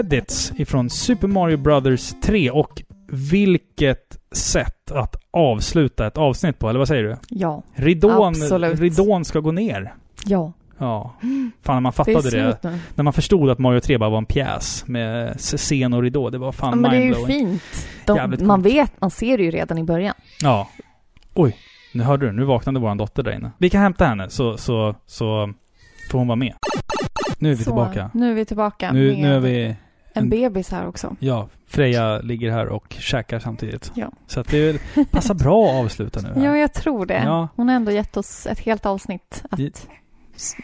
Credits 0.00 0.52
ifrån 0.56 0.90
Super 0.90 1.28
Mario 1.28 1.56
Brothers 1.56 2.12
3 2.22 2.50
och 2.50 2.82
vilket 3.08 4.18
sätt 4.32 4.90
att 4.92 5.16
avsluta 5.30 6.06
ett 6.06 6.18
avsnitt 6.18 6.58
på, 6.58 6.68
eller 6.68 6.78
vad 6.78 6.88
säger 6.88 7.02
du? 7.02 7.16
Ja. 7.28 7.62
Ridån, 7.74 8.28
Absolut. 8.28 8.80
ridån 8.80 9.24
ska 9.24 9.40
gå 9.40 9.52
ner. 9.52 9.94
Ja. 10.26 10.52
Ja. 10.78 11.14
Fan, 11.62 11.74
när 11.74 11.80
man 11.80 11.92
Det 11.96 11.96
fattade 11.96 12.30
det. 12.30 12.58
nu. 12.70 12.78
När 12.94 13.04
man 13.04 13.12
förstod 13.12 13.50
att 13.50 13.58
Mario 13.58 13.80
3 13.80 13.98
bara 13.98 14.10
var 14.10 14.18
en 14.18 14.26
pjäs 14.26 14.84
med 14.86 15.36
scen 15.40 15.92
och 15.92 16.02
ridå. 16.02 16.30
Det 16.30 16.38
var 16.38 16.52
fan 16.52 16.70
Ja, 16.70 16.76
men 16.76 16.90
det 16.90 16.96
är 16.96 17.04
ju 17.04 17.26
fint. 17.26 17.62
De, 18.06 18.36
man 18.46 18.62
vet, 18.62 19.00
man 19.00 19.10
ser 19.10 19.38
det 19.38 19.44
ju 19.44 19.50
redan 19.50 19.78
i 19.78 19.84
början. 19.84 20.14
Ja. 20.42 20.68
Oj. 21.34 21.56
Nu 21.94 22.02
hörde 22.04 22.26
du. 22.26 22.32
Nu 22.32 22.44
vaknade 22.44 22.80
vår 22.80 22.94
dotter 22.94 23.22
där 23.22 23.32
inne. 23.32 23.50
Vi 23.58 23.70
kan 23.70 23.82
hämta 23.82 24.04
henne 24.04 24.30
så, 24.30 24.56
så, 24.56 24.94
så 25.06 25.52
får 26.10 26.18
hon 26.18 26.28
vara 26.28 26.36
med. 26.36 26.54
Nu 27.38 27.50
är 27.50 27.54
vi 27.54 27.64
Så, 27.64 27.70
tillbaka. 27.70 28.10
Nu 28.14 28.30
är 28.30 28.34
vi 28.34 28.44
tillbaka 28.44 28.92
Nu, 28.92 29.10
med 29.12 29.18
nu 29.18 29.34
är 29.34 29.40
vi... 29.40 29.76
en 30.12 30.22
en- 30.22 30.30
bebis 30.30 30.70
här 30.70 30.86
också. 30.86 31.16
Ja, 31.20 31.48
Freja 31.66 32.18
ligger 32.20 32.50
här 32.50 32.66
och 32.66 32.96
käkar 32.98 33.38
samtidigt. 33.38 33.92
Ja. 33.94 34.10
Så 34.26 34.40
att 34.40 34.48
det 34.48 34.80
passar 35.10 35.34
bra 35.34 35.70
att 35.70 35.84
avsluta 35.84 36.20
nu. 36.20 36.28
här. 36.28 36.44
Ja, 36.46 36.56
jag 36.56 36.72
tror 36.72 37.06
det. 37.06 37.22
Ja. 37.24 37.48
Hon 37.56 37.68
har 37.68 37.76
ändå 37.76 37.92
gett 37.92 38.16
oss 38.16 38.46
ett 38.46 38.58
helt 38.60 38.86
avsnitt 38.86 39.42
att 39.50 39.60
I- 39.60 39.72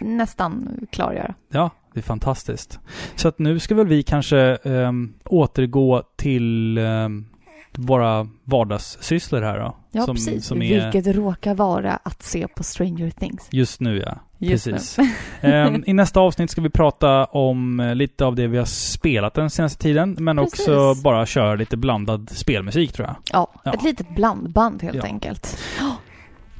nästan 0.00 0.68
klargöra. 0.90 1.34
Ja, 1.48 1.70
det 1.94 2.00
är 2.00 2.02
fantastiskt. 2.02 2.78
Så 3.14 3.28
att 3.28 3.38
nu 3.38 3.58
ska 3.58 3.74
väl 3.74 3.86
vi 3.86 4.02
kanske 4.02 4.38
ehm, 4.64 5.14
återgå 5.24 6.02
till 6.16 6.78
um, 6.78 7.26
våra 7.72 8.28
vardagssysslor 8.44 9.42
här 9.42 9.58
då. 9.58 9.76
Ja, 9.92 10.04
som, 10.04 10.14
precis. 10.16 10.46
Som 10.46 10.62
är 10.62 10.90
Vilket 10.92 11.16
råkar 11.16 11.54
vara 11.54 11.92
att 12.02 12.22
se 12.22 12.48
på 12.48 12.62
Stranger 12.62 13.10
Things. 13.10 13.48
just 13.50 13.80
nu 13.80 13.98
ja. 14.06 14.18
Just 14.38 14.64
Precis. 14.64 14.98
Ehm, 15.40 15.84
I 15.86 15.92
nästa 15.92 16.20
avsnitt 16.20 16.50
ska 16.50 16.60
vi 16.60 16.70
prata 16.70 17.24
om 17.24 17.80
eh, 17.80 17.94
lite 17.94 18.24
av 18.24 18.34
det 18.34 18.46
vi 18.46 18.58
har 18.58 18.64
spelat 18.64 19.34
den 19.34 19.50
senaste 19.50 19.82
tiden. 19.82 20.16
Men 20.20 20.36
Precis. 20.36 20.60
också 20.68 20.94
bara 21.02 21.26
köra 21.26 21.54
lite 21.54 21.76
blandad 21.76 22.30
spelmusik 22.30 22.92
tror 22.92 23.06
jag. 23.08 23.16
Ja, 23.32 23.50
Ja. 23.64 23.72
ett 23.74 23.82
litet 23.82 24.08
blandband 24.14 24.82
helt 24.82 24.96
Ja. 24.96 25.02
enkelt. 25.04 25.58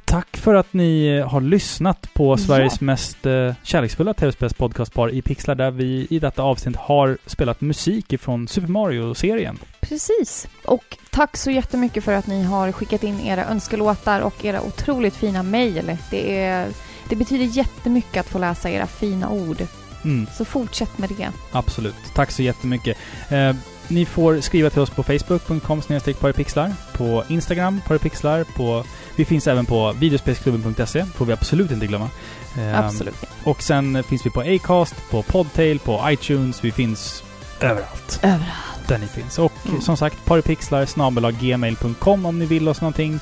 Tack 0.05 0.37
för 0.37 0.55
att 0.55 0.73
ni 0.73 1.07
eh, 1.07 1.27
har 1.29 1.41
lyssnat 1.41 2.13
på 2.13 2.33
Ja. 2.33 2.37
Sveriges 2.37 2.81
mest 2.81 3.25
eh, 3.25 3.53
kärleksfulla 3.63 4.13
tv-spelspodcastpar 4.13 5.09
i 5.13 5.21
Pixlar 5.21 5.55
där 5.55 5.71
vi 5.71 6.07
i 6.09 6.19
detta 6.19 6.43
avsnitt 6.43 6.75
har 6.75 7.17
spelat 7.25 7.61
musik 7.61 8.13
ifrån 8.13 8.47
Super 8.47 8.67
Mario-serien. 8.67 9.59
Precis. 9.81 10.47
Och 10.65 10.97
tack 11.11 11.37
så 11.37 11.51
jättemycket 11.51 12.03
för 12.03 12.13
att 12.13 12.27
ni 12.27 12.43
har 12.43 12.71
skickat 12.71 13.03
in 13.03 13.19
era 13.19 13.45
önskelåtar 13.45 14.21
och 14.21 14.45
era 14.45 14.61
otroligt 14.61 15.15
fina 15.15 15.43
mejl. 15.43 15.97
Det, 16.11 16.39
är, 16.39 16.67
det 17.09 17.15
betyder 17.15 17.45
jättemycket 17.45 18.19
att 18.19 18.29
få 18.31 18.37
läsa 18.39 18.69
era 18.69 18.87
fina 18.87 19.29
ord. 19.29 19.57
Mm, 20.03 20.27
Så 20.37 20.45
fortsätt 20.45 20.97
med 20.97 21.09
det. 21.09 21.29
absolut. 21.51 21.95
Tack 22.13 22.31
så 22.31 22.41
jättemycket. 22.43 22.97
Eh, 23.29 23.55
ni 23.87 24.05
får 24.05 24.41
skriva 24.41 24.69
till 24.69 24.81
oss 24.81 24.89
på 24.89 25.03
facebook.com 25.03 25.81
paripixlar, 26.19 26.73
på 26.93 27.23
Instagram 27.27 27.81
paripixlar, 27.87 28.43
på... 28.43 28.83
Vi 29.15 29.25
finns 29.25 29.47
även 29.47 29.65
på 29.65 29.93
videospelsklubben.se, 29.99 31.05
får 31.05 31.25
vi 31.25 31.33
absolut 31.33 31.71
inte 31.71 31.87
glömma. 31.87 32.09
Eh, 32.57 32.79
Absolut. 32.85 33.15
Och 33.43 33.61
sen 33.63 34.03
finns 34.03 34.25
vi 34.25 34.29
på 34.29 34.41
Acast, 34.41 34.95
på 35.11 35.23
Podtail, 35.23 35.79
på 35.79 36.01
iTunes. 36.11 36.63
Vi 36.63 36.71
finns 36.71 37.23
överallt 37.61 38.19
Överallt. 38.23 38.87
där 38.87 38.97
ni 38.97 39.07
finns. 39.07 39.39
Och 39.39 39.53
Mm. 39.67 39.81
som 39.81 39.97
sagt, 39.97 40.25
paripixlar 40.25 41.31
gmail.com 41.31 42.25
om 42.25 42.39
ni 42.39 42.45
vill 42.45 42.67
oss 42.69 42.81
någonting. 42.81 43.19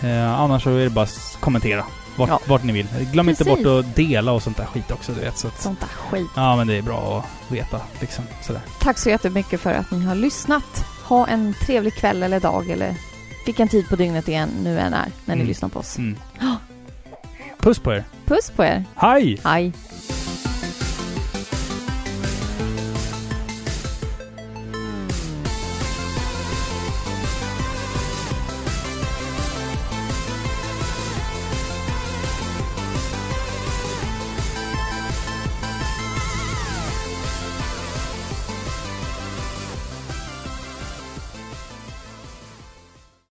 Eh, 0.00 0.40
annars 0.40 0.62
så 0.62 0.70
är 0.70 0.84
det 0.84 0.90
bara 0.90 1.02
att 1.04 1.36
kommentera 1.40 1.84
vart, 2.16 2.28
Ja. 2.28 2.40
vart 2.46 2.64
ni 2.64 2.72
vill. 2.72 2.86
Glöm 3.12 3.28
inte 3.28 3.44
Precis. 3.44 3.64
bort 3.64 3.84
att 3.84 3.96
dela 3.96 4.32
och 4.32 4.42
sånt 4.42 4.56
där 4.56 4.64
skit 4.66 4.90
också, 4.90 5.12
du 5.12 5.20
vet. 5.20 5.38
Så 5.38 5.48
att, 5.48 5.62
Sånt 5.62 5.80
där 5.80 5.86
skit. 5.88 6.30
ja, 6.36 6.56
men 6.56 6.66
det 6.66 6.74
är 6.78 6.82
bra 6.82 7.18
att 7.46 7.52
veta 7.52 7.80
liksom. 8.00 8.24
Sådär. 8.42 8.62
Tack 8.80 8.98
så 8.98 9.08
jättemycket 9.10 9.60
för 9.60 9.72
att 9.74 9.90
ni 9.90 10.04
har 10.04 10.14
lyssnat. 10.14 10.84
Ha 11.04 11.26
en 11.26 11.54
trevlig 11.66 11.94
kväll 11.94 12.22
eller 12.22 12.40
dag 12.40 12.70
eller 12.70 12.94
vilken 13.46 13.68
tid 13.68 13.88
på 13.88 13.96
dygnet 13.96 14.26
det 14.26 14.46
nu 14.46 14.78
än 14.78 14.94
är 14.94 15.06
när 15.24 15.34
ni 15.34 15.40
Mm. 15.40 15.46
lyssnar 15.46 15.68
på 15.68 15.78
oss. 15.78 15.98
Mm. 15.98 16.16
Puss 17.58 17.78
på 17.78 17.92
er. 17.92 18.04
Puss 18.26 18.50
på 18.50 18.64
er! 18.64 18.84
Hej! 18.94 19.38
Hej! 19.44 19.72